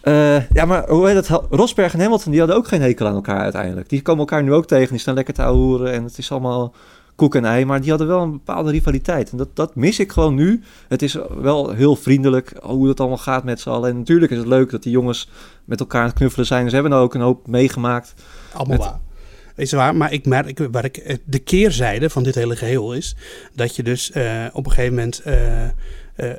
Eh, 0.00 0.50
ja, 0.50 0.64
maar 0.64 0.88
hoe 0.88 1.08
heet 1.08 1.28
dat? 1.28 1.42
Rosberg 1.50 1.92
en 1.94 2.00
Hamilton, 2.00 2.30
die 2.30 2.40
hadden 2.40 2.58
ook 2.58 2.68
geen 2.68 2.82
hekel 2.82 3.06
aan 3.06 3.14
elkaar 3.14 3.40
uiteindelijk. 3.40 3.88
Die 3.88 4.02
komen 4.02 4.20
elkaar 4.20 4.42
nu 4.42 4.52
ook 4.52 4.66
tegen. 4.66 4.90
Die 4.90 4.98
staan 4.98 5.14
lekker 5.14 5.34
te 5.34 5.42
ouwehoeren 5.42 5.92
en 5.92 6.04
het 6.04 6.18
is 6.18 6.30
allemaal 6.32 6.74
koek 7.16 7.34
en 7.34 7.44
ei. 7.44 7.64
Maar 7.64 7.80
die 7.80 7.88
hadden 7.90 8.08
wel 8.08 8.22
een 8.22 8.30
bepaalde 8.32 8.70
rivaliteit. 8.70 9.30
En 9.30 9.36
dat, 9.36 9.48
dat 9.56 9.74
mis 9.74 9.98
ik 9.98 10.12
gewoon 10.12 10.34
nu. 10.34 10.62
Het 10.88 11.02
is 11.02 11.18
wel 11.40 11.70
heel 11.70 11.96
vriendelijk 11.96 12.52
hoe 12.62 12.88
het 12.88 13.00
allemaal 13.00 13.18
gaat 13.18 13.44
met 13.44 13.60
z'n 13.60 13.68
allen. 13.68 13.90
En 13.90 13.96
natuurlijk 13.98 14.32
is 14.32 14.38
het 14.38 14.46
leuk 14.46 14.70
dat 14.70 14.82
die 14.82 14.92
jongens 14.92 15.28
met 15.64 15.80
elkaar 15.80 16.00
aan 16.00 16.06
het 16.08 16.16
knuffelen 16.16 16.46
zijn. 16.46 16.68
Ze 16.68 16.74
hebben 16.74 16.92
er 16.92 16.98
ook 16.98 17.14
een 17.14 17.20
hoop 17.20 17.46
meegemaakt. 17.46 18.14
Allemaal 18.52 18.76
Met- 18.76 18.86
waar. 18.86 19.00
Is 19.56 19.72
waar, 19.72 19.96
maar 19.96 20.12
ik 20.12 20.26
merk, 20.26 20.68
waar 20.70 20.84
ik, 20.84 20.96
eh, 20.96 21.16
de 21.24 21.38
keerzijde 21.38 22.10
van 22.10 22.22
dit 22.22 22.34
hele 22.34 22.56
geheel 22.56 22.94
is 22.94 23.16
dat 23.54 23.76
je 23.76 23.82
dus 23.82 24.10
eh, 24.10 24.44
op 24.52 24.64
een 24.66 24.72
gegeven 24.72 24.94
moment. 24.94 25.20
eh, 25.20 26.30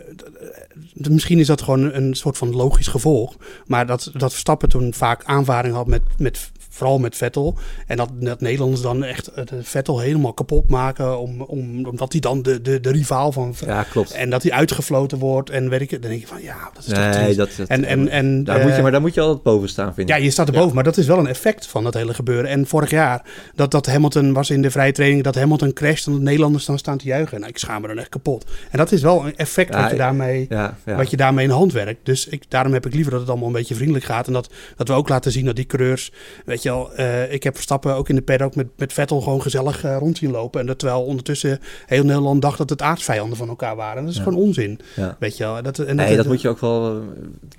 misschien 1.09 1.39
is 1.39 1.47
dat 1.47 1.61
gewoon 1.61 1.93
een 1.93 2.13
soort 2.15 2.37
van 2.37 2.55
logisch 2.55 2.87
gevolg. 2.87 3.35
Maar 3.65 3.85
dat, 3.85 4.11
dat 4.13 4.31
Verstappen 4.31 4.69
toen 4.69 4.93
vaak 4.93 5.23
aanvaring 5.25 5.75
had 5.75 5.87
met, 5.87 6.01
met 6.17 6.51
vooral 6.77 6.99
met 6.99 7.15
Vettel. 7.15 7.57
En 7.87 7.97
dat, 7.97 8.09
dat 8.13 8.41
Nederlanders 8.41 8.81
dan 8.81 9.03
echt 9.03 9.31
Vettel 9.61 9.99
helemaal 9.99 10.33
kapot 10.33 10.69
maken. 10.69 11.19
Om, 11.19 11.41
om, 11.41 11.85
omdat 11.85 12.11
hij 12.11 12.21
dan 12.21 12.41
de, 12.41 12.61
de, 12.61 12.79
de 12.79 12.91
rivaal 12.91 13.31
van. 13.31 13.55
Ja, 13.65 13.83
klopt. 13.83 14.11
En 14.11 14.29
dat 14.29 14.43
hij 14.43 14.51
uitgefloten 14.51 15.17
wordt. 15.17 15.49
En 15.49 15.69
weet 15.69 15.81
ik, 15.81 15.89
dan 15.89 16.01
denk 16.01 16.21
je 16.21 16.27
van 16.27 16.41
ja, 16.41 16.69
dat 16.73 16.83
is 16.83 16.93
toch 16.93 16.97
Nee, 16.97 17.11
triest. 17.11 17.37
dat, 17.37 17.49
dat, 17.57 17.67
En, 17.67 17.83
en, 17.83 18.09
en, 18.09 18.43
daar 18.43 18.59
moet 18.59 18.69
je, 18.69 18.75
eh, 18.75 18.81
maar 18.81 18.91
daar 18.91 19.01
moet 19.01 19.13
je 19.13 19.21
altijd 19.21 19.43
boven 19.43 19.69
staan, 19.69 19.93
vind 19.93 20.09
ik. 20.09 20.15
ja, 20.15 20.23
je 20.23 20.29
staat 20.29 20.47
erboven, 20.47 20.75
maar 20.75 20.83
dat 20.83 20.97
is 20.97 21.05
wel 21.07 21.17
een 21.17 21.27
effect 21.27 21.67
van 21.67 21.83
dat 21.83 21.93
hele 21.93 22.13
gebeuren. 22.13 22.49
En 22.49 22.67
vorig 22.67 22.89
jaar, 22.89 23.21
dat, 23.55 23.71
dat 23.71 23.85
Hamilton 23.85 24.33
was 24.33 24.49
in 24.49 24.61
de 24.61 24.71
vrije 24.71 24.91
training, 24.91 25.23
dat 25.23 25.35
Hamilton 25.35 25.73
crasht 25.73 26.07
en 26.07 26.13
de 26.13 26.19
Nederlanders 26.19 26.65
dan 26.65 26.77
staan 26.77 26.97
te 26.97 27.05
juichen. 27.05 27.39
Nou, 27.39 27.51
ik 27.51 27.57
schaam 27.57 27.81
me 27.81 27.87
dan 27.87 27.97
echt 27.97 28.09
kapot. 28.09 28.45
En 28.71 28.77
dat 28.77 28.91
is 28.91 29.01
wel 29.01 29.25
een 29.25 29.37
effect 29.37 29.73
Ja, 29.73 29.81
wat, 29.81 29.91
je 29.91 29.97
daarmee, 29.97 30.45
ja, 30.49 30.77
ja. 30.85 30.95
wat 30.95 31.09
je 31.09 31.17
daarmee 31.17 31.45
in 31.45 31.51
hand 31.51 31.73
werkt. 31.73 32.05
Dus 32.05 32.27
ik, 32.27 32.43
daarom 32.47 32.73
heb 32.73 32.85
ik 32.85 32.93
liever 32.93 33.11
dat 33.11 33.21
het 33.21 33.29
allemaal 33.29 33.47
een 33.47 33.53
beetje 33.53 33.75
vriendelijk 33.75 34.05
gaat. 34.05 34.27
En 34.27 34.33
dat, 34.33 34.49
dat 34.75 34.87
we 34.87 34.93
ook 34.93 35.09
laten 35.09 35.31
zien 35.31 35.45
dat 35.45 35.55
die 35.55 35.65
coureurs, 35.65 36.11
weet 36.45 36.63
je 36.63 36.66
wel, 36.69 36.93
eh, 36.93 37.33
ik 37.33 37.43
heb 37.43 37.53
Verstappen 37.55 37.93
ook 37.95 38.09
in 38.09 38.15
de 38.15 38.21
paddock 38.21 38.55
met, 38.55 38.67
met 38.77 38.93
Vettel 38.93 39.21
gewoon 39.21 39.41
gezellig 39.41 39.83
eh, 39.83 39.97
rond 39.99 40.17
zien 40.17 40.31
lopen. 40.31 40.59
En 40.61 40.65
dat 40.65 40.79
terwijl 40.79 41.03
ondertussen 41.03 41.59
heel 41.85 42.03
Nederland 42.03 42.41
dacht 42.41 42.57
dat 42.57 42.69
het 42.69 42.81
aardsvijanden 42.81 43.37
van 43.37 43.47
elkaar 43.49 43.75
waren. 43.75 43.97
En 43.97 44.01
dat 44.03 44.11
is 44.11 44.17
Ja. 44.17 44.23
gewoon 44.23 44.39
onzin, 44.39 44.79
Ja. 44.95 45.15
weet 45.19 45.37
je 45.37 45.43
wel. 45.43 45.61
Dat, 45.61 45.79
en 45.79 45.95
Nee, 45.95 46.15
dat 46.15 46.25
moet 46.25 46.41
je 46.41 46.49
ook 46.49 46.59
wel... 46.59 46.95
eh, 46.95 47.01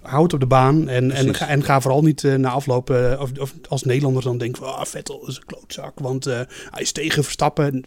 Houd 0.02 0.32
op 0.32 0.40
de 0.40 0.46
baan 0.46 0.88
en, 0.88 1.10
en, 1.10 1.34
ga, 1.34 1.48
en 1.48 1.62
ga 1.64 1.80
vooral 1.80 2.02
niet 2.02 2.22
na 2.22 2.50
afloop, 2.50 2.90
eh, 2.90 3.20
of, 3.20 3.30
of 3.40 3.54
als 3.68 3.82
Nederlanders 3.82 4.24
dan 4.24 4.38
denken 4.38 4.62
van 4.62 4.74
ah, 4.76 4.84
Vettel 4.84 5.26
is 5.28 5.36
een 5.36 5.44
klootzak, 5.46 5.98
want 5.98 6.24
hij 6.24 6.46
is 6.78 6.92
tegen 6.92 7.24
Verstappen. 7.24 7.84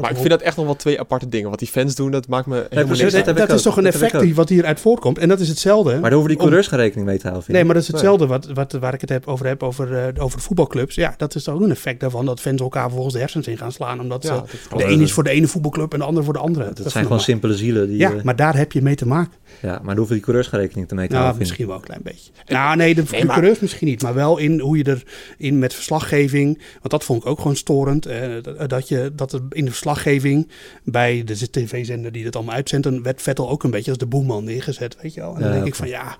Maar 0.00 0.10
ik 0.10 0.16
vind 0.16 0.28
dat 0.28 0.40
echt 0.40 0.56
nog 0.56 0.64
wel 0.64 0.76
twee 0.76 1.00
aparte 1.00 1.28
dingen. 1.28 1.50
Wat 1.50 1.58
die 1.58 1.68
fans 1.68 1.94
doen, 1.94 2.10
dat 2.10 2.28
maakt 2.28 2.46
me 2.46 2.54
helemaal 2.54 2.84
precies, 2.84 3.12
niks 3.12 3.26
dat 3.38 3.50
is 3.50 3.62
toch 3.62 3.76
een 3.76 3.84
Dat 3.84 3.94
effect 3.94 4.20
die, 4.20 4.34
wat 4.34 4.48
hieruit 4.48 4.80
voortkomt. 4.80 5.18
En 5.18 5.28
dat 5.28 5.40
is 5.40 5.48
hetzelfde. 5.48 5.90
Maar 5.90 6.00
daar 6.00 6.10
hoeven 6.12 6.28
die 6.28 6.36
Om- 6.36 6.42
coureurs 6.42 6.66
geen 6.66 6.78
rekening 6.78 7.06
mee 7.06 7.18
te 7.18 7.28
houden, 7.28 7.52
Nee, 7.52 7.64
maar 7.64 7.74
dat 7.74 7.82
is 7.82 7.88
hetzelfde 7.88 8.26
wat, 8.26 8.46
wat, 8.54 8.72
waar 8.72 8.94
ik 8.94 9.00
het 9.00 9.10
heb 9.10 9.26
over 9.26 9.46
heb 9.46 9.62
over, 9.62 9.96
eh, 9.96 10.22
over 10.24 10.40
voetbalclubs. 10.40 10.94
Ja, 10.94 11.14
dat 11.16 11.34
is 11.34 11.42
toch 11.42 11.54
ook 11.54 11.60
een 11.60 11.70
effect 11.70 12.00
daarvan 12.00 12.26
dat 12.26 12.40
fans 12.40 12.60
elkaar 12.60 12.82
vervolgens 12.82 13.14
de 13.14 13.20
hersens 13.20 13.46
in 13.46 13.56
gaan 13.58 13.72
slaan. 13.72 14.00
Omdat 14.00 14.22
Ja, 14.22 14.44
ze- 14.70 14.76
de 14.76 14.84
ene 14.84 15.02
is 15.02 15.12
voor 15.12 15.24
de 15.24 15.30
ene 15.30 15.46
voetbalclub 15.46 15.92
en 15.92 15.98
de 15.98 16.04
andere 16.04 16.24
voor 16.24 16.32
de 16.34 16.38
andere. 16.40 16.72
Dat, 16.72 16.90
zijn 16.92 17.04
gewoon 17.04 17.20
simpele 17.20 17.54
zielen. 17.56 17.88
Die, 17.88 17.98
Ja, 17.98 18.12
eh, 18.12 18.22
maar 18.22 18.36
daar 18.36 18.56
heb 18.56 18.72
je 18.72 18.82
mee 18.82 18.94
te 18.94 19.06
maken. 19.06 19.32
ja, 19.62 19.68
maar 19.70 19.84
daar 19.86 19.96
hoeven 19.96 20.14
die 20.14 20.24
coureurs 20.24 20.48
geen 20.48 20.60
rekening 20.60 20.90
mee 20.90 21.06
te 21.06 21.12
Nou, 21.12 21.14
houden, 21.24 21.32
ik. 21.32 21.38
misschien 21.38 21.66
wel 21.66 21.76
een 21.76 21.82
klein 21.82 22.00
beetje. 22.04 22.30
Nou, 22.46 22.76
nee, 22.76 22.94
de 22.94 23.02
Nee, 23.10 23.24
maar- 23.24 23.34
coureurs 23.34 23.60
misschien 23.60 23.88
niet. 23.88 24.02
Maar 24.02 24.14
wel 24.14 24.38
in 24.38 24.60
hoe 24.60 24.76
je 24.76 24.96
erin 25.38 25.58
met 25.58 25.74
verslaggeving. 25.74 26.62
Want 26.72 26.90
dat 26.90 27.04
vond 27.04 27.22
ik 27.22 27.28
ook 27.28 27.38
gewoon 27.40 27.56
storend. 27.56 28.06
eh, 28.06 28.20
dat- 28.42 28.68
dat, 28.70 28.88
je, 28.88 29.12
dat 29.14 29.32
er 29.32 29.40
in 29.50 29.64
de 29.64 29.70
verslaggeving 29.78 30.48
bij 30.84 31.22
de 31.24 31.50
tv-zender 31.50 32.12
die 32.12 32.24
dat 32.24 32.36
allemaal 32.36 32.54
uitzendt, 32.54 32.84
dan 32.84 33.02
werd 33.02 33.22
Vettel 33.22 33.48
ook 33.50 33.62
een 33.62 33.70
beetje 33.70 33.90
als 33.90 33.98
de 33.98 34.06
boeman 34.06 34.44
neergezet, 34.44 34.96
weet 35.02 35.14
je 35.14 35.20
wel. 35.20 35.34
En 35.34 35.40
dan 35.40 35.48
Ja, 35.48 35.54
denk 35.54 35.66
ik 35.66 35.74
van 35.74 35.88
ja, 35.88 36.16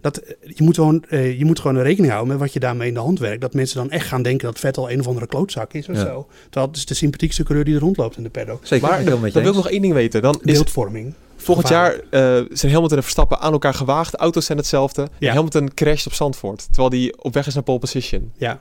dat, 0.00 0.20
je, 0.54 0.62
moet 0.62 0.74
gewoon, 0.74 1.04
eh, 1.08 1.38
je 1.38 1.44
moet 1.44 1.60
gewoon 1.60 1.78
rekening 1.82 2.12
houden 2.12 2.32
met 2.32 2.42
wat 2.42 2.52
je 2.52 2.60
daarmee 2.60 2.88
in 2.88 2.94
de 2.94 3.00
hand 3.00 3.18
werkt. 3.18 3.40
Dat 3.40 3.54
mensen 3.54 3.76
dan 3.76 3.90
echt 3.90 4.06
gaan 4.06 4.22
denken 4.22 4.46
dat 4.46 4.58
Vettel 4.58 4.90
een 4.90 5.00
of 5.00 5.06
andere 5.06 5.26
klootzak 5.26 5.72
is 5.72 5.88
of 5.88 5.96
Ja. 5.96 6.04
zo. 6.04 6.26
Terwijl 6.44 6.66
het 6.66 6.76
is 6.76 6.86
de 6.86 6.94
sympathiekste 6.94 7.42
coureur 7.42 7.64
die 7.64 7.74
er 7.74 7.80
rondloopt 7.80 8.16
in 8.16 8.22
de 8.22 8.30
paddock. 8.30 8.66
Zeker, 8.66 8.88
Maar 8.88 9.04
dan, 9.04 9.20
met 9.20 9.32
dan 9.32 9.42
je 9.42 9.48
wil 9.48 9.58
ik 9.58 9.64
nog 9.64 9.72
één 9.72 9.82
ding 9.82 9.92
weten. 9.94 10.22
Dan 10.22 10.34
is 10.44 10.52
Beeldvorming. 10.52 11.14
volgend 11.36 11.68
jaar 11.68 11.92
eh, 12.10 12.40
zijn 12.50 12.72
Hamilton 12.72 12.96
en 12.96 13.02
Verstappen 13.02 13.38
aan 13.38 13.52
elkaar 13.52 13.74
gewaagd. 13.74 14.14
Auto's 14.14 14.44
zijn 14.46 14.58
hetzelfde. 14.58 15.08
Ja. 15.18 15.28
En 15.28 15.34
Hamilton 15.34 15.74
crasht 15.74 16.06
op 16.06 16.12
Zandvoort. 16.12 16.66
Terwijl 16.72 16.90
hij 17.02 17.14
op 17.18 17.34
weg 17.34 17.46
is 17.46 17.54
naar 17.54 17.62
pole 17.62 17.78
position. 17.78 18.32
Ja. 18.36 18.60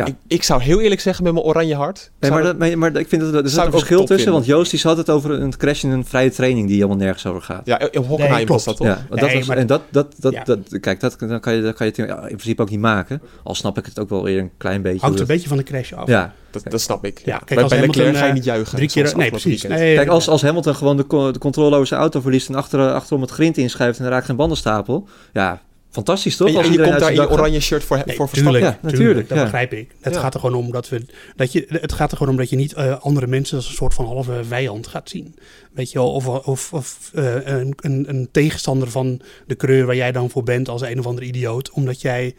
Ja. 0.00 0.06
Ik, 0.06 0.14
ik 0.26 0.42
zou 0.42 0.62
heel 0.62 0.80
eerlijk 0.80 1.00
zeggen 1.00 1.24
met 1.24 1.32
mijn 1.32 1.44
oranje 1.44 1.74
hart. 1.74 2.10
Nee, 2.20 2.30
maar, 2.30 2.42
dat, 2.42 2.58
maar, 2.58 2.78
maar 2.78 2.96
ik 2.96 3.08
vind 3.08 3.22
dat 3.22 3.34
er 3.34 3.48
zit 3.48 3.64
een 3.64 3.70
verschil 3.70 3.98
tussen. 3.98 4.16
vinden. 4.16 4.32
Want 4.34 4.46
Joost 4.46 4.70
die 4.70 4.80
had 4.82 4.96
het 4.96 5.10
over 5.10 5.30
een 5.30 5.56
crash 5.56 5.82
in 5.84 5.90
een 5.90 6.04
vrije 6.04 6.30
training 6.30 6.66
die 6.66 6.76
helemaal 6.76 6.96
nergens 6.96 7.26
over 7.26 7.42
gaat. 7.42 7.62
Ja, 7.66 7.78
in 7.78 8.02
Hockenheim 8.02 8.36
Nee, 8.36 8.46
was 8.46 8.62
klopt. 8.64 8.78
dat 8.78 8.88
toch? 8.88 8.96
Ja, 8.96 9.06
dat 9.16 9.20
Nee, 9.20 9.36
was, 9.38 9.46
maar- 9.46 9.56
en 9.56 9.66
dat, 9.66 9.82
dat, 9.90 10.14
dat, 10.18 10.32
Ja. 10.32 10.44
dat, 10.44 10.58
kijk, 10.80 11.00
dat, 11.00 11.16
dan 11.18 11.40
kan 11.40 11.54
je, 11.54 11.62
dat 11.62 11.74
kan 11.74 11.86
je 11.86 11.92
het 12.02 12.10
in 12.10 12.26
principe 12.36 12.62
ook 12.62 12.70
niet 12.70 12.80
maken. 12.80 13.22
Al 13.42 13.54
snap 13.54 13.78
ik 13.78 13.84
het 13.84 13.98
ook 13.98 14.08
wel 14.08 14.22
weer 14.22 14.38
een 14.38 14.50
klein 14.56 14.82
beetje. 14.82 15.00
Hangt 15.00 15.18
hoe 15.18 15.26
een 15.28 15.34
beetje 15.34 15.48
van 15.48 15.56
de 15.56 15.62
crash 15.62 15.92
af. 15.92 16.08
Ja, 16.08 16.34
Dat, 16.50 16.62
dat 16.68 16.80
snap 16.80 17.04
ik. 17.04 17.18
Ja, 17.24 17.36
kijk, 17.36 17.48
bij 17.48 17.58
als 17.62 17.68
bij 17.68 17.78
Hamilton, 17.78 18.02
Leclerc 18.04 18.16
ga 18.20 18.24
je 18.24 18.28
eh, 18.30 18.36
niet 18.36 18.44
juichen. 18.44 18.76
Drie 18.76 18.88
keer. 18.88 19.16
Nee, 19.16 19.30
precies. 19.30 19.62
Nee, 19.62 19.94
Kijk, 19.94 20.08
als, 20.08 20.28
als 20.28 20.42
Hamilton 20.42 20.74
gewoon 20.74 20.96
de, 20.96 21.04
de 21.32 21.38
controle 21.38 21.74
over 21.74 21.86
zijn 21.86 22.00
auto 22.00 22.20
verliest 22.20 22.48
en 22.48 22.54
achter, 22.54 22.92
achterom 22.92 23.20
het 23.22 23.30
grind 23.30 23.56
inschuift 23.56 23.98
en 23.98 24.04
er 24.04 24.10
raakt 24.10 24.26
geen 24.26 24.36
bandenstapel. 24.36 25.08
Ja, 25.32 25.60
fantastisch 25.90 26.36
toch? 26.36 26.48
En, 26.48 26.54
je- 26.54 26.60
en 26.60 26.64
komt 26.88 26.98
daar 27.00 27.08
in 27.10 27.14
je 27.14 27.20
gaat. 27.20 27.30
oranje 27.30 27.60
shirt 27.60 27.84
voor, 27.84 28.02
Nee, 28.06 28.16
voor 28.16 28.30
tuurlijk, 28.30 28.64
Ja, 28.64 28.70
tuurlijk, 28.72 28.92
natuurlijk, 28.96 29.28
dat 29.28 29.38
ja. 29.38 29.44
begrijp 29.44 29.72
ik. 29.72 29.90
Het 30.00 30.14
Ja. 30.14 30.20
gaat 30.20 30.34
er 30.34 30.40
gewoon 30.40 30.54
om 30.64 30.70
dat 30.72 30.88
we, 30.88 31.02
dat 31.36 31.52
je, 31.52 31.66
het 31.68 31.92
gaat 31.92 32.10
er 32.10 32.16
gewoon 32.16 32.32
om 32.32 32.38
dat 32.38 32.50
je 32.50 32.56
niet 32.56 32.72
eh, 32.72 33.00
andere 33.00 33.26
mensen 33.26 33.56
als 33.56 33.68
een 33.68 33.74
soort 33.74 33.94
van 33.94 34.04
halve 34.04 34.40
vijand 34.48 34.86
gaat 34.86 35.08
zien. 35.08 35.34
Weet 35.72 35.90
je 35.92 35.98
wel, 35.98 36.12
of, 36.12 36.26
of, 36.26 36.72
of 36.72 37.10
eh, 37.14 37.34
een, 37.44 37.74
een, 37.80 38.04
een 38.08 38.28
tegenstander 38.32 38.90
van 38.90 39.20
de 39.46 39.54
kleur 39.54 39.86
waar 39.86 39.96
jij 39.96 40.12
dan 40.12 40.30
voor 40.30 40.42
bent 40.42 40.68
als 40.68 40.82
een 40.82 40.98
of 40.98 41.06
andere 41.06 41.26
idioot, 41.26 41.70
omdat 41.70 42.00
jij, 42.00 42.34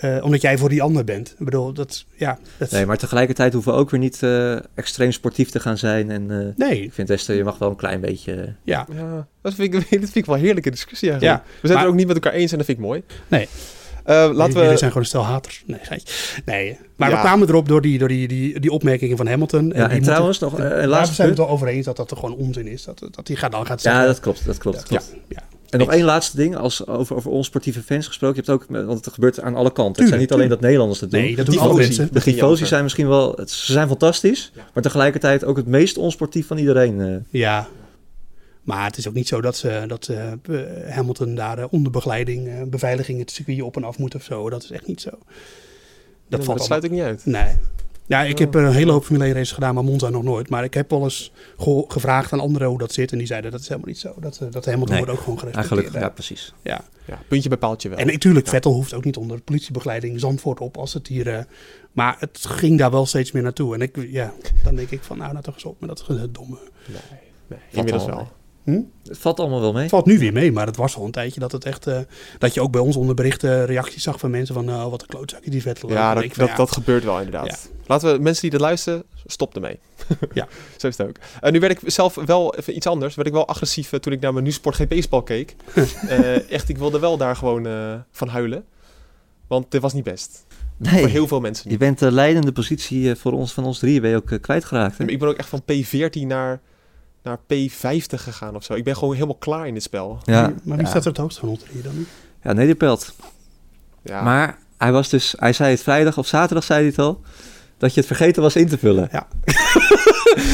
eh, 0.00 0.24
omdat 0.24 0.40
jij 0.40 0.58
voor 0.58 0.68
die 0.68 0.82
ander 0.82 1.04
bent. 1.04 1.34
Ik 1.38 1.44
bedoel, 1.44 1.72
dat, 1.72 2.04
ja. 2.16 2.38
Dat, 2.58 2.70
Nee, 2.70 2.86
maar 2.86 2.96
tegelijkertijd 2.98 3.52
hoeven 3.52 3.72
we 3.72 3.78
ook 3.78 3.90
weer 3.90 4.00
niet 4.00 4.22
eh, 4.22 4.56
extreem 4.74 5.12
sportief 5.12 5.50
te 5.50 5.60
gaan 5.60 5.78
zijn. 5.78 6.10
En 6.10 6.30
eh, 6.30 6.66
nee, 6.68 6.82
ik 6.82 6.92
vind 6.92 7.10
Esther, 7.10 7.36
je 7.36 7.44
mag 7.44 7.58
wel 7.58 7.70
een 7.70 7.76
klein 7.76 8.00
beetje... 8.00 8.54
ja. 8.64 8.86
Ja, 8.94 9.26
dat 9.42 9.54
vind, 9.54 9.74
ik, 9.74 9.80
dat 9.90 10.10
vind 10.10 10.14
ik 10.14 10.26
wel 10.26 10.34
een 10.34 10.40
heerlijke 10.40 10.70
discussie 10.70 11.10
eigenlijk. 11.10 11.40
Ja, 11.42 11.50
we 11.50 11.58
zijn 11.60 11.72
maar- 11.72 11.82
het 11.82 11.90
ook 11.92 11.98
niet 11.98 12.06
met 12.06 12.16
elkaar 12.16 12.32
eens 12.32 12.50
en 12.52 12.56
dat 12.58 12.66
vind 12.66 12.78
ik 12.78 12.84
mooi. 12.84 13.02
Nee. 13.28 13.48
Eh, 14.04 14.16
laten 14.32 14.52
Jullie 14.54 14.68
we... 14.68 14.76
zijn 14.76 14.78
gewoon 14.78 14.96
een 15.02 15.04
stel 15.04 15.24
haters. 15.24 15.62
Nee, 15.66 15.80
nee. 16.44 16.78
Maar 16.96 17.08
Ja. 17.10 17.14
we 17.14 17.20
kwamen 17.20 17.48
erop 17.48 17.68
door 17.68 17.80
die, 17.80 17.98
door 17.98 18.08
die, 18.08 18.28
die, 18.28 18.60
die 18.60 18.70
opmerkingen 18.70 19.16
van 19.16 19.26
Hamilton. 19.26 19.64
Ja, 19.66 19.72
die 19.72 19.82
en 19.82 19.88
moeten- 19.90 20.02
trouwens 20.02 20.38
nog 20.38 20.58
eh, 20.58 20.64
een 20.64 20.70
Daar 20.70 20.86
laatste 20.86 21.14
zijn 21.14 21.28
we 21.28 21.34
punt. 21.34 21.38
het 21.38 21.38
wel 21.38 21.48
over 21.48 21.66
eens 21.76 21.84
dat 21.84 21.96
dat 21.96 22.10
er 22.10 22.16
gewoon 22.16 22.36
onzin 22.36 22.66
is. 22.66 22.84
Dat, 22.84 22.98
dat 23.10 23.26
hij 23.28 23.36
gaat, 23.36 23.52
dan 23.52 23.66
gaat 23.66 23.80
zeggen... 23.80 24.00
Ja, 24.00 24.06
dat 24.06 24.20
klopt, 24.20 24.46
dat 24.46 24.58
klopt. 24.58 24.78
Ja, 24.78 24.84
klopt. 24.86 25.14
ja. 25.28 25.42
En 25.70 25.78
nog 25.78 25.90
één 25.90 26.04
laatste 26.04 26.36
ding, 26.36 26.56
als, 26.56 26.86
over, 26.86 27.16
over 27.16 27.30
onsportieve 27.30 27.82
fans 27.82 28.06
gesproken. 28.06 28.42
Je 28.44 28.50
hebt 28.50 28.62
ook, 28.62 28.86
want 28.86 29.04
het 29.04 29.14
gebeurt 29.14 29.40
aan 29.40 29.54
alle 29.54 29.72
kanten. 29.72 30.02
het 30.02 30.08
zijn 30.08 30.20
niet 30.20 30.28
Tuurlijk, 30.28 30.32
alleen 30.32 30.48
dat 30.48 30.60
Nederlanders 30.60 31.00
dat 31.00 31.10
doen. 31.10 31.20
Nee, 31.20 31.36
dat 31.36 31.46
doen 31.46 31.58
alle 31.58 31.74
mensen. 31.74 32.08
De 32.12 32.42
over. 32.44 32.66
zijn 32.66 32.82
misschien 32.82 33.08
wel, 33.08 33.38
ze 33.46 33.72
zijn 33.72 33.88
fantastisch, 33.88 34.52
maar 34.74 34.82
tegelijkertijd 34.82 35.44
ook 35.44 35.56
het 35.56 35.66
meest 35.66 35.98
onsportief 35.98 36.46
van 36.46 36.58
iedereen. 36.58 37.00
eh. 37.00 37.16
Ja. 37.30 37.68
Maar 38.62 38.84
het 38.84 38.96
is 38.96 39.08
ook 39.08 39.14
niet 39.14 39.28
zo 39.28 39.40
dat, 39.40 39.56
ze, 39.56 39.84
dat 39.86 40.08
eh, 40.08 40.32
Hamilton 40.88 41.34
daar 41.34 41.58
eh, 41.58 41.64
onder 41.70 41.92
begeleiding, 41.92 42.48
eh, 42.48 42.62
beveiliging 42.66 43.18
het 43.18 43.30
circuit 43.30 43.62
op 43.62 43.76
en 43.76 43.84
af 43.84 43.98
moet 43.98 44.14
of 44.14 44.22
zo. 44.22 44.50
Dat 44.50 44.62
is 44.62 44.70
echt 44.70 44.86
niet 44.86 45.00
zo. 45.00 45.10
Dat, 45.10 45.20
dat 46.28 46.44
valt 46.44 46.62
sluit 46.62 46.84
ik 46.84 46.90
niet 46.90 47.02
uit. 47.02 47.24
Nee. 47.24 47.54
Ja, 48.10 48.22
ik 48.22 48.38
heb 48.38 48.54
een 48.54 48.72
hele 48.72 48.92
hoop 48.92 49.04
Formule 49.04 49.24
1 49.24 49.34
races 49.34 49.52
gedaan, 49.52 49.74
maar 49.74 49.84
Monza 49.84 50.08
nog 50.08 50.22
nooit. 50.22 50.48
Maar 50.50 50.64
ik 50.64 50.74
heb 50.74 50.90
wel 50.90 51.02
eens 51.02 51.32
gevraagd 51.88 52.32
aan 52.32 52.40
anderen 52.40 52.68
hoe 52.68 52.78
dat 52.78 52.92
zit. 52.92 53.12
En 53.12 53.18
die 53.18 53.26
zeiden 53.26 53.50
dat 53.50 53.60
is 53.60 53.68
helemaal 53.68 53.88
niet 53.88 53.98
zo. 53.98 54.14
Dat, 54.20 54.38
eh, 54.40 54.50
dat 54.50 54.64
Hamilton 54.64 54.94
Nee, 54.94 55.04
wordt 55.04 55.12
ook 55.18 55.24
gewoon 55.24 55.38
gerespecteerd. 55.38 55.80
Eigenlijk, 55.80 56.04
ja, 56.04 56.10
precies. 56.14 56.54
ja. 56.62 56.84
Ja, 57.04 57.18
puntje 57.28 57.48
bij 57.48 57.58
paaltje 57.58 57.88
wel. 57.88 57.98
En 57.98 58.06
natuurlijk, 58.06 58.48
Vettel 58.48 58.72
hoeft 58.72 58.94
ook 58.94 59.04
niet 59.04 59.16
onder 59.16 59.40
politiebegeleiding 59.40 60.20
Zandvoort 60.20 60.60
op 60.60 60.76
als 60.76 60.92
het 60.92 61.06
hier... 61.06 61.28
eh, 61.28 61.44
maar 61.92 62.16
het 62.18 62.38
ging 62.48 62.78
daar 62.78 62.90
wel 62.90 63.06
steeds 63.06 63.32
meer 63.32 63.42
naartoe. 63.42 63.74
En 63.74 63.80
ik, 63.80 64.06
ja, 64.10 64.32
dan 64.62 64.74
denk 64.74 64.90
ik 64.90 65.02
van, 65.02 65.18
nou, 65.18 65.32
nou 65.32 65.44
toch 65.44 65.54
eens 65.54 65.64
op 65.64 65.80
met 65.80 65.88
dat 65.88 66.04
eh, 66.08 66.22
domme. 66.30 66.58
nee, 67.48 67.58
inmiddels 67.70 68.02
al 68.02 68.08
wel. 68.08 68.28
Hm? 68.72 69.08
Het 69.08 69.18
valt 69.18 69.40
allemaal 69.40 69.60
wel 69.60 69.72
mee. 69.72 69.82
Het 69.82 69.90
valt 69.90 70.06
nu 70.06 70.18
weer 70.18 70.32
mee, 70.32 70.52
maar 70.52 70.66
het 70.66 70.76
was 70.76 70.96
al 70.96 71.04
een 71.04 71.10
tijdje 71.10 71.40
dat 71.40 71.52
het 71.52 71.64
echt... 71.64 71.86
eh, 71.86 71.98
dat 72.38 72.54
je 72.54 72.60
ook 72.60 72.70
bij 72.72 72.80
ons 72.80 72.96
onder 72.96 73.14
berichten 73.14 73.66
reacties 73.66 74.02
zag 74.02 74.18
van 74.18 74.30
mensen 74.30 74.54
van... 74.54 74.64
nou, 74.64 74.90
wat 74.90 75.00
een 75.02 75.08
klootzakje 75.08 75.50
die 75.50 75.62
Vettel. 75.62 75.90
Ja, 75.90 76.14
dat, 76.14 76.22
ik 76.22 76.34
van, 76.34 76.46
dat, 76.46 76.56
dat 76.56 76.72
gebeurt 76.72 77.04
wel 77.04 77.16
inderdaad. 77.18 77.70
Laten 77.86 78.12
we 78.12 78.22
mensen 78.22 78.42
die 78.42 78.50
dit 78.50 78.60
luisteren, 78.60 79.02
stop 79.26 79.54
ermee. 79.54 79.78
Ja. 80.32 80.48
Zo 80.76 80.86
is 80.86 80.96
het 80.98 81.08
ook. 81.08 81.16
En 81.40 81.52
nu 81.52 81.60
werd 81.60 81.82
ik 81.82 81.90
zelf 81.90 82.14
wel 82.14 82.54
even 82.54 82.76
iets 82.76 82.86
anders. 82.86 83.14
Werd 83.14 83.28
ik 83.28 83.34
wel 83.34 83.48
agressief 83.48 83.92
eh, 83.92 84.00
toen 84.00 84.12
ik 84.12 84.20
naar 84.20 84.32
mijn 84.32 84.44
Nu 84.44 84.52
Sport 84.52 84.74
GP-spel 84.76 85.22
keek. 85.22 85.56
Eh, 86.08 86.50
echt, 86.50 86.68
ik 86.68 86.78
wilde 86.78 86.98
wel 86.98 87.16
daar 87.16 87.36
gewoon 87.36 87.66
eh, 87.66 87.94
van 88.10 88.28
huilen. 88.28 88.64
Want 89.46 89.70
dit 89.70 89.80
was 89.80 89.92
niet 89.92 90.04
best. 90.04 90.44
Voor 90.82 90.92
Nee, 90.92 91.06
heel 91.06 91.26
veel 91.28 91.40
mensen 91.40 91.70
je 91.70 91.76
bent 91.76 91.98
de 91.98 92.12
leidende 92.12 92.52
positie 92.52 93.10
eh, 93.10 93.16
voor 93.16 93.32
ons, 93.32 93.52
van 93.52 93.64
ons 93.64 93.78
drieën, 93.78 94.00
ben 94.00 94.10
je 94.10 94.16
ook 94.16 94.30
eh, 94.30 94.40
kwijtgeraakt. 94.40 94.98
hè? 94.98 95.04
Ik 95.04 95.18
ben 95.18 95.28
ook 95.28 95.36
echt 95.36 95.48
van 95.48 95.62
P14 95.62 96.26
naar, 96.26 96.60
naar 97.22 97.38
P50 97.38 98.14
gegaan 98.16 98.54
of 98.56 98.64
zo. 98.64 98.74
Ik 98.74 98.84
ben 98.84 98.96
gewoon 98.96 99.14
helemaal 99.14 99.34
klaar 99.38 99.66
in 99.66 99.74
dit 99.74 99.82
spel. 99.82 100.18
Ja, 100.24 100.40
Maar 100.62 100.76
wie 100.76 100.84
ja. 100.84 100.90
staat 100.90 101.02
er 101.02 101.08
het 101.08 101.16
hoogst 101.18 101.38
van 101.38 101.48
ons 101.48 101.60
hier 101.70 101.82
dan 101.82 101.96
nu? 101.96 102.06
Ja, 102.42 102.52
Nederpelt. 102.52 103.14
Ja. 104.02 104.22
Maar 104.22 104.58
hij 104.76 104.92
was 104.92 105.08
dus, 105.08 105.34
hij 105.38 105.52
zei 105.52 105.70
het 105.70 105.82
vrijdag 105.82 106.18
of 106.18 106.26
zaterdag, 106.26 106.64
zei 106.64 106.78
hij 106.78 106.88
het 106.88 106.98
al, 106.98 107.20
dat 107.78 107.94
je 107.94 107.98
het 107.98 108.06
vergeten 108.08 108.42
was 108.42 108.56
in 108.56 108.68
te 108.68 108.78
vullen. 108.78 109.08
Ja. 109.12 109.26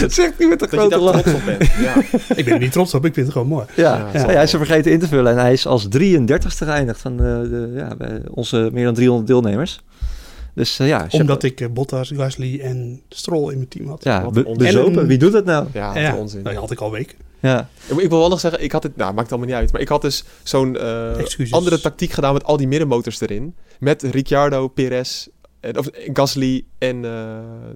dat 0.01 0.13
zegt 0.21 0.33
hij 0.39 0.47
met 0.49 0.63
een 0.63 0.69
je 0.71 0.77
grote 0.77 0.99
lach. 0.99 1.21
trots 1.23 1.37
op 1.37 1.45
bent. 1.45 1.71
Ja. 1.79 1.95
ik 2.37 2.45
ben 2.45 2.55
er 2.55 2.59
niet 2.59 2.73
trots 2.73 2.95
op, 2.95 3.05
ik 3.05 3.15
vind 3.15 3.27
het 3.27 3.33
gewoon 3.35 3.49
mooi. 3.51 3.67
Ja, 3.77 3.97
Ja, 3.99 4.09
ja, 4.13 4.21
zo. 4.21 4.27
hij 4.27 4.43
is 4.43 4.53
er 4.53 4.59
vergeten 4.59 4.93
in 4.93 4.99
te 4.99 5.09
vullen. 5.09 5.33
En 5.33 5.39
hij 5.39 5.53
is 5.53 5.67
als 5.67 5.87
33ste 5.99 6.65
geëindigd 6.67 7.01
van 7.01 7.13
eh, 7.13 7.19
de, 7.25 7.73
ja, 7.75 7.97
bij 7.97 8.21
onze 8.31 8.69
meer 8.73 8.85
dan 8.85 8.95
300 8.95 9.27
deelnemers. 9.29 9.81
Dus 10.57 10.79
eh, 10.79 10.89
ja. 10.89 11.07
Omdat 11.11 11.43
ik 11.43 11.61
eh, 11.61 11.69
Bottas, 11.69 12.13
Gasly 12.17 12.61
en 12.61 13.03
Stroll 13.09 13.51
in 13.51 13.57
mijn 13.57 13.69
team 13.69 13.89
had. 13.89 14.05
ja, 14.05 14.31
be- 14.31 14.55
bezopen. 14.57 14.99
En- 15.01 15.07
Wie 15.07 15.19
doet 15.19 15.33
dat 15.33 15.45
nou? 15.45 15.67
Ja, 15.73 15.99
ja, 15.99 16.17
onzin. 16.17 16.39
Nou, 16.43 16.51
die 16.51 16.61
had 16.61 16.71
ik 16.71 16.81
al 16.81 16.91
weken. 16.91 17.17
Ja, 17.41 17.69
Ik 17.89 17.99
ik 18.01 18.09
wil 18.09 18.19
wel 18.19 18.29
nog 18.29 18.41
zeggen, 18.41 18.63
ik 18.63 18.73
had 18.73 18.83
het, 18.83 18.97
nou 18.97 19.15
maakt 19.15 19.29
allemaal 19.31 19.49
niet 19.49 19.57
uit, 19.57 19.73
maar 19.73 19.81
ik 19.81 19.89
had 19.89 20.03
dus 20.03 20.25
zo'n 20.43 20.77
eh, 20.77 21.13
andere 21.51 21.81
tactiek 21.81 22.11
gedaan 22.13 22.33
met 22.33 22.45
al 22.45 22.57
die 22.57 22.69
middenmotors 22.69 23.21
erin. 23.21 23.55
Met 23.79 24.03
Ricciardo, 24.03 24.69
Perez, 24.69 25.27
en, 25.61 25.79
of 25.79 25.89
Gasly 26.13 26.65
en, 26.79 27.05
eh, 27.05 27.11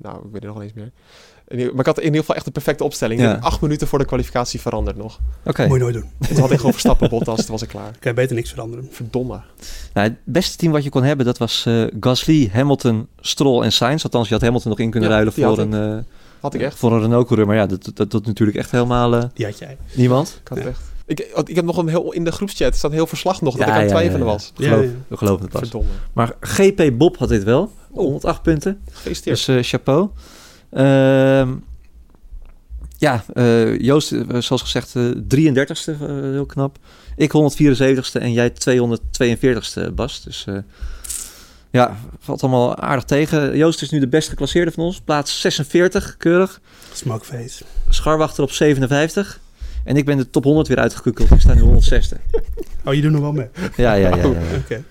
nou 0.03 0.17
ik 0.17 0.33
weet 0.33 0.43
het 0.43 0.45
nog 0.55 0.63
eens 0.63 0.73
meer. 0.73 0.91
Maar 1.57 1.79
ik 1.79 1.87
had 1.87 1.99
in 1.99 2.05
ieder 2.05 2.21
geval 2.21 2.35
echt 2.37 2.45
de 2.45 2.51
perfecte 2.51 2.85
opstelling. 2.85 3.21
Ja. 3.21 3.39
Acht 3.41 3.61
minuten 3.61 3.87
voor 3.89 3.99
de 3.99 4.05
kwalificatie 4.05 4.61
veranderd 4.61 4.97
nog. 4.97 5.19
oké. 5.45 5.67
Moet 5.67 5.77
je 5.77 5.83
nooit 5.83 5.95
doen. 5.95 6.11
Toen 6.29 6.39
had 6.41 6.51
ik 6.51 6.57
gewoon 6.57 6.73
Verstappen, 6.73 7.09
Bottas, 7.09 7.37
toen 7.41 7.51
was 7.51 7.63
ik 7.63 7.69
klaar. 7.69 7.91
Kan 7.91 8.11
je 8.11 8.15
beter 8.15 8.37
niks 8.37 8.51
veranderen. 8.51 8.89
Verdomme. 8.91 9.41
Nou, 9.95 10.09
het 10.09 10.17
beste 10.25 10.57
team 10.57 10.73
wat 10.73 10.85
je 10.85 10.91
kon 10.91 11.03
hebben, 11.03 11.27
dat 11.27 11.39
was 11.39 11.65
eh, 11.67 11.85
Gasly, 12.01 12.51
Hamilton, 12.53 13.07
Stroll 13.21 13.63
en 13.63 13.73
Sainz. 13.73 14.05
Althans, 14.05 14.29
je 14.29 14.35
had 14.35 14.43
Hamilton 14.43 14.71
nog 14.71 14.79
in 14.79 14.91
kunnen 14.91 15.09
Ja, 15.09 15.15
ruilen 15.15 15.35
voor 15.35 15.59
een, 15.59 15.75
eh, 15.75 15.99
Had 16.41 16.55
ik 16.55 16.61
echt. 16.61 16.77
voor 16.79 16.93
een 16.93 17.01
Renault-coureur. 17.01 17.47
Maar 17.47 17.57
ja, 17.57 17.67
dat, 17.67 17.91
dat 17.95 18.11
doet 18.11 18.27
natuurlijk 18.27 18.59
echt 18.59 18.71
helemaal 18.71 19.15
eh, 19.15 19.25
Die 19.35 19.47
had 19.47 19.59
jij. 19.59 19.77
niemand. 19.95 20.39
Ik 20.43 20.49
had 20.49 20.59
het 20.59 20.67
echt. 20.67 20.81
Ik, 21.07 21.21
ik 21.45 21.57
heb 21.57 21.65
nog 21.65 21.77
een 21.77 21.89
heel, 21.89 22.13
in 22.13 22.25
de 22.25 22.33
groepschat 22.33 22.77
staat 22.77 22.93
heel 22.93 23.07
verslag 23.07 23.41
nog 23.43 23.57
dat 23.57 23.67
Ja, 23.67 23.73
ik 23.73 23.73
aan 23.73 23.81
het 23.83 23.91
ja, 23.91 23.97
ja, 23.97 24.01
twijfelen 24.03 24.27
ja. 24.27 24.33
was. 24.33 24.53
We 24.57 24.63
geloven, 24.65 24.85
Ja, 24.87 24.91
ja. 24.93 24.99
we 25.09 25.17
geloven 25.17 25.43
het 25.43 25.51
pas. 25.53 25.61
Verdomme. 25.61 25.89
Maar 26.13 26.35
GP 26.41 26.91
Bob 26.99 27.17
had 27.17 27.29
dit 27.29 27.45
wel. 27.45 27.71
108 27.91 28.43
punten. 28.43 28.81
Gefeliciteerd. 28.93 29.37
Dus 29.37 29.49
eh, 29.49 29.63
chapeau. 29.63 30.09
Ehm, 30.71 31.53
ja, 32.99 33.25
eh, 33.35 33.79
Joost, 33.79 34.13
eh, 34.13 34.21
zoals 34.29 34.63
gezegd, 34.63 34.97
eh 34.97 35.11
33ste, 35.29 35.93
eh, 35.93 36.09
heel 36.09 36.47
knap. 36.47 36.79
Ik 37.17 37.33
174ste 37.33 38.21
en 38.21 38.33
jij 38.33 38.51
242ste, 38.51 39.93
Bas. 39.95 40.23
Dus 40.23 40.45
eh, 40.47 40.57
ja, 41.71 41.97
valt 42.19 42.43
allemaal 42.43 42.77
aardig 42.77 43.05
tegen. 43.05 43.57
Joost 43.57 43.83
is 43.83 43.91
nu 43.91 43.99
de 43.99 44.09
best 44.09 44.29
geclasseerde 44.29 44.71
van 44.71 44.85
ons. 44.85 45.01
Plaats 45.01 45.41
46, 45.41 46.17
keurig. 46.17 46.61
Smokeface. 46.93 47.65
Scharwachter 47.89 48.43
op 48.43 48.51
57. 48.51 49.41
En 49.85 49.97
ik 49.97 50.05
ben 50.05 50.17
de 50.17 50.31
top 50.31 50.45
100 50.45 50.69
weer 50.69 50.79
uitgekukkeld. 50.79 51.31
Ik 51.31 51.41
sta 51.41 51.55
nu 51.55 51.63
106ste. 51.63 52.17
Oh, 52.85 52.95
je 52.95 53.01
doet 53.01 53.13
nog 53.13 53.21
wel 53.21 53.33
mee. 53.33 53.49
Ja, 53.77 53.95
ja, 53.95 54.09
ja. 54.09 54.17
ja, 54.17 54.23
ja. 54.23 54.57
Oké. 54.65 54.85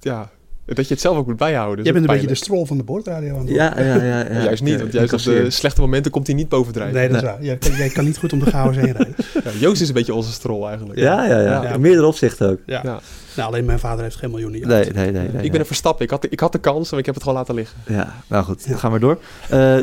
ja, 0.00 0.30
dat 0.76 0.88
je 0.88 0.94
het 0.94 1.02
zelf 1.02 1.16
ook 1.16 1.26
moet 1.26 1.36
bijhouden. 1.36 1.76
dus 1.76 1.84
Jij 1.84 1.92
bent 1.94 2.04
een 2.04 2.12
beetje 2.12 2.28
de 2.28 2.34
strol 2.34 2.66
van 2.66 2.76
de 2.76 2.82
boordradio 2.82 3.34
aan 3.34 3.40
het 3.40 3.48
Ja, 3.54 3.74
ja, 3.76 3.84
ja, 3.84 4.18
ja. 4.32 4.42
Juist 4.48 4.62
niet, 4.62 4.80
want 4.80 4.92
juist 4.92 5.12
op 5.12 5.22
de 5.22 5.50
slechte 5.50 5.80
momenten 5.80 6.10
komt 6.10 6.26
hij 6.26 6.36
niet 6.36 6.48
bovendrijven. 6.48 6.94
Nee, 6.96 7.08
dat 7.08 7.16
is 7.16 7.22
waar. 7.22 7.42
Jij, 7.42 7.56
kan- 7.56 7.72
jij 7.76 7.88
kan 7.88 8.04
niet 8.04 8.18
goed 8.18 8.32
om 8.32 8.38
de 8.38 8.50
chaos 8.50 8.76
heen 8.76 8.92
rijden. 8.92 9.14
Ja, 9.44 9.50
Joost 9.58 9.80
is 9.80 9.88
een 9.88 9.94
beetje 9.94 10.14
onze 10.14 10.32
strol 10.32 10.68
eigenlijk. 10.68 10.98
Ja, 10.98 11.24
ja, 11.24 11.40
ja. 11.40 11.62
Ja. 11.62 11.72
In 11.72 11.80
meerdere 11.80 12.06
opzichten 12.06 12.50
ook. 12.50 12.58
Ja. 12.66 12.80
Ja. 12.84 13.00
Nou, 13.36 13.48
alleen 13.48 13.64
mijn 13.64 13.78
vader 13.78 14.02
heeft 14.04 14.16
geen 14.16 14.30
miljoenen. 14.30 14.68
Nee, 14.68 14.90
nee, 14.90 15.10
nee. 15.10 15.28
nee 15.32 15.44
Ik 15.44 15.50
ben 15.50 15.60
een 15.60 15.66
Verstappen. 15.66 16.04
Ik 16.04 16.10
had, 16.10 16.22
de, 16.22 16.28
ik 16.28 16.40
had 16.40 16.52
de 16.52 16.58
kans, 16.58 16.90
maar 16.90 16.98
ik 17.00 17.06
heb 17.06 17.14
het 17.14 17.22
gewoon 17.24 17.38
laten 17.38 17.54
liggen. 17.54 17.78
Ja, 17.86 18.14
nou 18.26 18.44
goed, 18.44 18.68
dan 18.68 18.78
gaan 18.78 18.92
we 18.92 18.98
door. 18.98 19.18
Eh, 19.48 19.76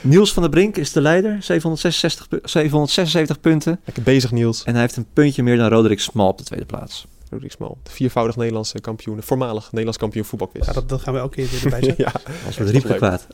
Niels 0.00 0.32
van 0.32 0.42
der 0.42 0.50
Brink 0.50 0.76
is 0.76 0.92
de 0.92 1.00
leider, 1.00 1.36
766, 1.40 2.28
pu- 2.28 2.38
776 2.42 3.40
punten. 3.40 3.80
Lekker 3.84 4.02
bezig, 4.02 4.30
Niels. 4.32 4.64
En 4.64 4.72
hij 4.72 4.80
heeft 4.82 4.96
een 4.96 5.06
puntje 5.12 5.42
meer 5.42 5.56
dan 5.56 5.68
Roderick 5.68 6.00
Small 6.00 6.26
op 6.28 6.38
de 6.38 6.44
tweede 6.44 6.64
plaats. 6.66 7.06
Smal. 7.46 7.78
De 7.82 7.90
viervoudig 7.90 8.36
Nederlandse 8.36 8.80
kampioen. 8.80 9.22
Voormalig 9.22 9.64
Nederlands 9.64 9.98
kampioen 9.98 10.24
voetbalquiz. 10.24 10.66
Ja, 10.66 10.72
dat, 10.72 10.88
dat 10.88 11.00
gaan 11.00 11.14
we 11.14 11.20
elke 11.20 11.34
keer 11.34 11.48
weer 11.50 11.64
erbij 11.64 11.82
zetten. 11.82 12.04
ja. 12.14 12.34
Als 12.46 12.56
we 12.56 12.64
Riepke 12.64 12.94
kwaad. 12.94 13.26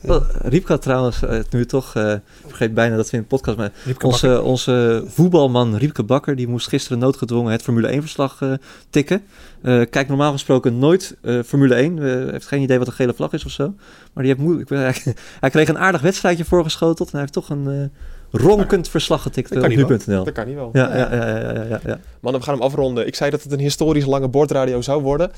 Had 0.63 0.81
trouwens, 0.81 1.21
eh, 1.23 1.39
nu 1.49 1.65
toch, 1.65 1.95
eh, 1.95 2.13
ik 2.13 2.21
vergeet 2.47 2.73
bijna 2.73 2.95
dat 2.95 3.09
we 3.09 3.17
in 3.17 3.23
de 3.23 3.27
podcast, 3.27 3.57
maar 3.57 3.71
Riepke 3.85 4.05
onze, 4.07 4.41
onze 4.41 5.03
voetbalman 5.07 5.75
Riepke 5.75 6.03
Bakker, 6.03 6.35
die 6.35 6.47
moest 6.47 6.67
gisteren 6.67 6.99
noodgedwongen 6.99 7.51
het 7.51 7.61
Formule 7.61 7.87
1 7.87 8.01
verslag 8.01 8.41
eh, 8.41 8.53
tikken. 8.89 9.23
Eh 9.61 9.81
kijk 9.89 10.07
normaal 10.07 10.31
gesproken 10.31 10.79
nooit 10.79 11.17
eh, 11.21 11.39
Formule 11.45 11.75
1, 11.75 11.99
Eh, 11.99 12.31
heeft 12.31 12.47
geen 12.47 12.61
idee 12.61 12.77
wat 12.77 12.87
een 12.87 12.93
gele 12.93 13.13
vlag 13.13 13.33
is 13.33 13.45
of 13.45 13.51
zo. 13.51 13.73
Maar 14.13 14.23
die 14.23 14.33
heeft 14.33 14.45
moeilijk, 14.45 14.69
hij, 14.69 14.95
hij 15.39 15.49
kreeg 15.49 15.67
een 15.67 15.77
aardig 15.77 16.01
wedstrijdje 16.01 16.45
voorgeschoteld 16.45 17.07
en 17.07 17.11
hij 17.11 17.21
heeft 17.21 17.33
toch 17.33 17.49
een 17.49 17.67
eh, 17.67 17.99
ronkend 18.41 18.89
verslag 18.89 19.21
getikt 19.21 19.49
Dat 19.49 19.57
op 19.57 19.63
kan 19.63 19.77
niet 19.77 19.87
wel. 19.87 19.97
nu.nl. 20.05 20.23
Dat 20.23 20.33
kan 20.33 20.47
niet 20.47 20.55
wel. 20.55 20.69
Ja, 20.73 20.97
ja, 20.97 21.15
ja, 21.15 21.27
ja, 21.27 21.53
ja, 21.53 21.63
ja, 21.63 21.79
ja. 21.85 21.99
Mannen, 22.19 22.41
we 22.41 22.47
gaan 22.47 22.55
hem 22.55 22.63
afronden. 22.63 23.07
Ik 23.07 23.15
zei 23.15 23.31
dat 23.31 23.43
het 23.43 23.51
een 23.51 23.59
historisch 23.59 24.05
lange 24.05 24.27
bordradio 24.27 24.81
zou 24.81 25.01
worden. 25.01 25.31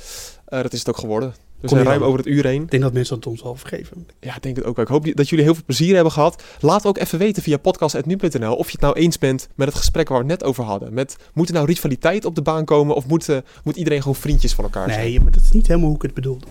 Eh, 0.45 0.61
dat 0.61 0.73
is 0.73 0.79
het 0.79 0.89
ook 0.89 0.97
geworden. 0.97 1.33
We 1.59 1.67
zijn 1.67 1.83
ruim 1.83 2.03
over 2.03 2.17
het 2.17 2.27
uur 2.27 2.45
heen. 2.45 2.61
Ik 2.61 2.71
denk 2.71 2.83
dat 2.83 2.93
mensen 2.93 3.15
het 3.15 3.27
ons 3.27 3.43
al 3.43 3.55
vergeven. 3.55 4.07
Ja, 4.19 4.35
ik 4.35 4.43
denk 4.43 4.55
het 4.55 4.65
ook. 4.65 4.79
Ik 4.79 4.87
hoop 4.87 5.15
dat 5.15 5.29
jullie 5.29 5.45
heel 5.45 5.53
veel 5.53 5.63
plezier 5.65 5.93
hebben 5.95 6.11
gehad. 6.13 6.43
Laat 6.59 6.85
ook 6.85 6.97
even 6.97 7.19
weten 7.19 7.43
via 7.43 7.57
podcast.nu.nl 7.57 8.55
of 8.55 8.65
je 8.65 8.71
het 8.71 8.81
nou 8.81 8.95
eens 8.95 9.17
bent 9.17 9.47
met 9.55 9.67
het 9.67 9.77
gesprek 9.77 10.09
waar 10.09 10.23
we 10.25 10.31
het 10.31 10.39
net 10.39 10.49
over 10.49 10.63
hadden. 10.63 10.93
Met, 10.93 11.17
moet 11.33 11.47
er 11.47 11.53
nou 11.53 11.65
rivaliteit 11.65 12.25
op 12.25 12.35
de 12.35 12.41
baan 12.41 12.65
komen 12.65 12.95
of 12.95 13.07
moet, 13.07 13.29
eh, 13.29 13.37
moet 13.63 13.75
iedereen 13.75 13.99
gewoon 14.01 14.15
vriendjes 14.15 14.53
van 14.53 14.63
elkaar 14.63 14.89
zijn? 14.89 15.05
Nee, 15.05 15.19
maar 15.21 15.31
dat 15.31 15.41
is 15.41 15.51
niet 15.51 15.67
helemaal 15.67 15.87
hoe 15.87 15.97
ik 15.97 16.01
het 16.01 16.13
bedoelde. 16.13 16.45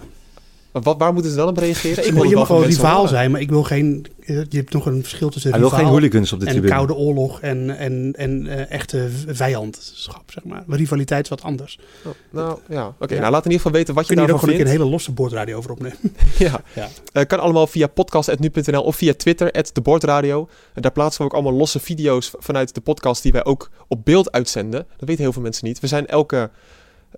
Maar 0.75 0.83
Wat, 0.83 0.99
waar 0.99 1.13
moeten 1.13 1.31
ze 1.31 1.37
dan 1.37 1.49
op 1.49 1.57
reageren? 1.57 2.07
Ik 2.07 2.13
wil 2.13 2.23
je 2.23 2.35
mag 2.37 2.49
wel 2.49 2.65
rivaal 2.65 3.09
zijn, 3.09 3.31
maar 3.31 3.41
ik 3.41 3.51
wil 3.51 3.63
geen... 3.63 4.07
eh, 4.21 4.37
Je 4.49 4.57
hebt 4.57 4.73
nog 4.73 4.87
een 4.87 5.01
verschil 5.03 5.29
tussen 5.29 5.51
Hij 5.51 5.61
wil 5.61 5.71
geen 5.71 5.85
hooligans 5.85 6.33
op 6.33 6.41
de 6.41 6.47
en 6.47 6.53
tribune. 6.53 6.73
koude 6.75 6.95
oorlog 6.95 7.41
en, 7.41 7.77
en, 7.79 8.13
en 8.17 8.47
eh, 8.47 8.71
echte 8.71 9.09
vijandschap, 9.27 10.23
zeg 10.27 10.45
maar. 10.45 10.65
Rivaliteit 10.69 11.23
is 11.25 11.29
wat 11.31 11.43
anders. 11.43 11.79
Oh, 12.05 12.13
nou, 12.31 12.59
ja. 12.69 12.95
Oké, 12.99 13.15
Ja. 13.15 13.21
nou 13.21 13.33
laat 13.33 13.45
in 13.45 13.51
ieder 13.51 13.65
geval 13.67 13.73
weten 13.73 13.95
wat 13.95 14.07
je 14.09 14.15
Kun 14.15 14.23
je 14.23 14.29
hier 14.29 14.35
ook 14.35 14.41
daarvan 14.41 14.59
gewoon 14.59 14.61
een 14.61 14.67
vindt. 14.67 14.83
hele 14.83 14.91
losse 14.91 15.13
boordradio 15.13 15.57
over 15.57 15.71
opnemen? 15.71 15.99
Ja. 16.39 16.61
Ja. 16.75 16.89
Eh, 17.13 17.27
kan 17.27 17.39
allemaal 17.41 17.67
via 17.67 17.87
podcast.nu.nl 17.87 18.83
of 18.83 18.97
via 18.97 19.15
Twitter, 19.17 19.65
@debordradio. 19.73 20.49
En 20.75 20.83
daar 20.83 20.93
plaatsen 20.93 21.21
we 21.21 21.27
ook 21.27 21.35
allemaal 21.35 21.53
losse 21.59 21.81
video's 21.81 22.33
vanuit 22.39 22.75
de 22.75 22.81
podcast 22.81 23.23
die 23.23 23.33
wij 23.33 23.45
ook 23.45 23.71
op 23.89 24.05
beeld 24.05 24.33
uitzenden. 24.33 24.87
Dat 24.97 25.09
weten 25.09 25.23
heel 25.23 25.33
veel 25.33 25.43
mensen 25.43 25.67
niet. 25.67 25.81
We 25.81 25.87
zijn 25.87 26.07
elke 26.07 26.51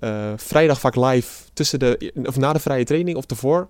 eh, 0.00 0.32
vrijdag 0.36 0.80
vaak 0.80 0.96
live 0.96 1.28
tussen 1.52 1.78
de, 1.78 2.12
of 2.24 2.36
na 2.36 2.52
de 2.52 2.58
vrije 2.58 2.84
training 2.84 3.16
of 3.16 3.24
ervoor. 3.26 3.68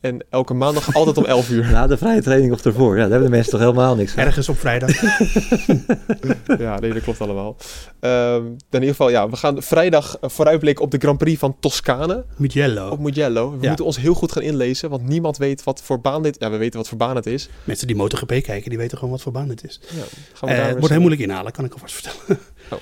En 0.00 0.24
elke 0.30 0.54
maandag 0.54 0.94
altijd 0.96 1.16
om 1.16 1.24
11 1.24 1.50
uur. 1.50 1.70
Na 1.70 1.86
de 1.86 1.96
vrije 1.98 2.22
training 2.22 2.52
of 2.52 2.64
ervoor. 2.64 2.94
Ja, 2.96 3.00
daar 3.00 3.10
hebben 3.10 3.28
de 3.30 3.34
mensen 3.34 3.50
toch 3.52 3.60
helemaal 3.60 3.94
niks 3.96 4.16
aan. 4.16 4.24
Ergens 4.24 4.48
op 4.48 4.58
vrijdag. 4.58 4.90
ja, 6.58 6.78
nee, 6.78 6.92
dat 6.92 7.02
klopt 7.02 7.20
allemaal. 7.20 7.56
Ehm, 8.00 8.44
in 8.46 8.56
ieder 8.72 8.88
geval, 8.88 9.08
ja, 9.08 9.28
we 9.28 9.36
gaan 9.36 9.62
vrijdag 9.62 10.18
eh, 10.20 10.30
vooruitblikken 10.30 10.84
op 10.84 10.90
de 10.90 10.98
Grand 10.98 11.18
Prix 11.18 11.38
van 11.38 11.56
Toscane. 11.60 12.24
Mugello. 12.36 12.88
Op 12.88 12.98
Mugello. 12.98 13.50
We 13.50 13.56
Ja. 13.60 13.66
moeten 13.66 13.84
ons 13.84 13.96
heel 13.98 14.14
goed 14.14 14.32
gaan 14.32 14.42
inlezen, 14.42 14.90
want 14.90 15.02
niemand 15.08 15.36
weet 15.36 15.64
wat 15.64 15.82
voor 15.82 16.00
baan 16.00 16.22
dit... 16.22 16.36
Ja, 16.38 16.50
we 16.50 16.56
weten 16.56 16.78
wat 16.78 16.88
voor 16.88 16.98
baan 16.98 17.16
het 17.16 17.26
is. 17.26 17.48
Mensen 17.64 17.86
die 17.86 17.96
MotoGP 17.96 18.26
kijken, 18.42 18.68
die 18.68 18.78
weten 18.78 18.98
gewoon 18.98 19.12
wat 19.12 19.22
voor 19.22 19.32
baan 19.32 19.48
het 19.48 19.64
is. 19.64 19.80
Ja, 19.88 19.88
gaan 20.32 20.48
we 20.48 20.54
Eh, 20.54 20.56
daar 20.56 20.66
het 20.68 20.74
wordt 20.74 20.88
heel 20.90 21.00
moeilijk 21.00 21.22
inhalen, 21.22 21.52
kan 21.52 21.64
ik 21.64 21.72
alvast 21.72 21.94
vertellen. 21.94 22.40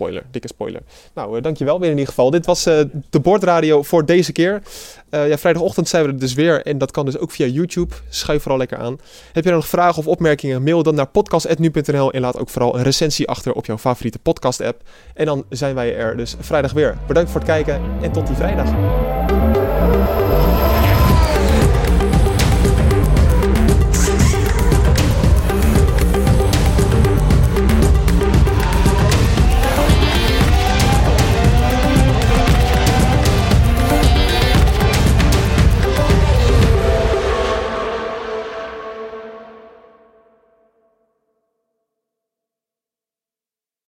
Spoiler, 0.00 0.22
dikke 0.30 0.48
spoiler. 0.48 0.80
Nou, 1.14 1.36
eh, 1.36 1.42
dankjewel 1.42 1.80
weer 1.80 1.90
in 1.90 1.98
ieder 1.98 2.08
geval. 2.08 2.30
Dit 2.30 2.46
was 2.46 2.66
eh, 2.66 2.80
de 3.10 3.20
bordradio 3.20 3.82
voor 3.82 4.06
deze 4.06 4.32
keer. 4.32 4.62
Eh, 5.10 5.28
ja, 5.28 5.38
vrijdagochtend 5.38 5.88
zijn 5.88 6.04
we 6.04 6.08
er 6.12 6.18
dus 6.18 6.34
weer. 6.34 6.66
En 6.66 6.78
dat 6.78 6.90
kan 6.90 7.04
dus 7.04 7.18
ook 7.18 7.30
via 7.30 7.46
YouTube. 7.46 7.94
Schuif 8.08 8.42
vooral 8.42 8.58
lekker 8.58 8.78
aan. 8.78 8.98
Heb 9.32 9.44
je 9.44 9.50
nog 9.50 9.68
vragen 9.68 9.98
of 9.98 10.06
opmerkingen? 10.06 10.62
Mail 10.62 10.82
dan 10.82 10.94
naar 10.94 11.06
podcast.nu.nl. 11.06 12.12
En 12.12 12.20
laat 12.20 12.38
ook 12.38 12.48
vooral 12.48 12.76
een 12.76 12.82
recensie 12.82 13.28
achter 13.28 13.52
op 13.52 13.66
jouw 13.66 13.78
favoriete 13.78 14.18
podcast 14.18 14.60
app. 14.60 14.82
En 15.14 15.26
dan 15.26 15.44
zijn 15.48 15.74
wij 15.74 15.96
er 15.96 16.16
dus 16.16 16.36
vrijdag 16.40 16.72
weer. 16.72 16.96
Bedankt 17.06 17.30
voor 17.30 17.40
het 17.40 17.48
kijken 17.48 17.80
en 18.02 18.12
tot 18.12 18.26
die 18.26 18.36
vrijdag. 18.36 18.68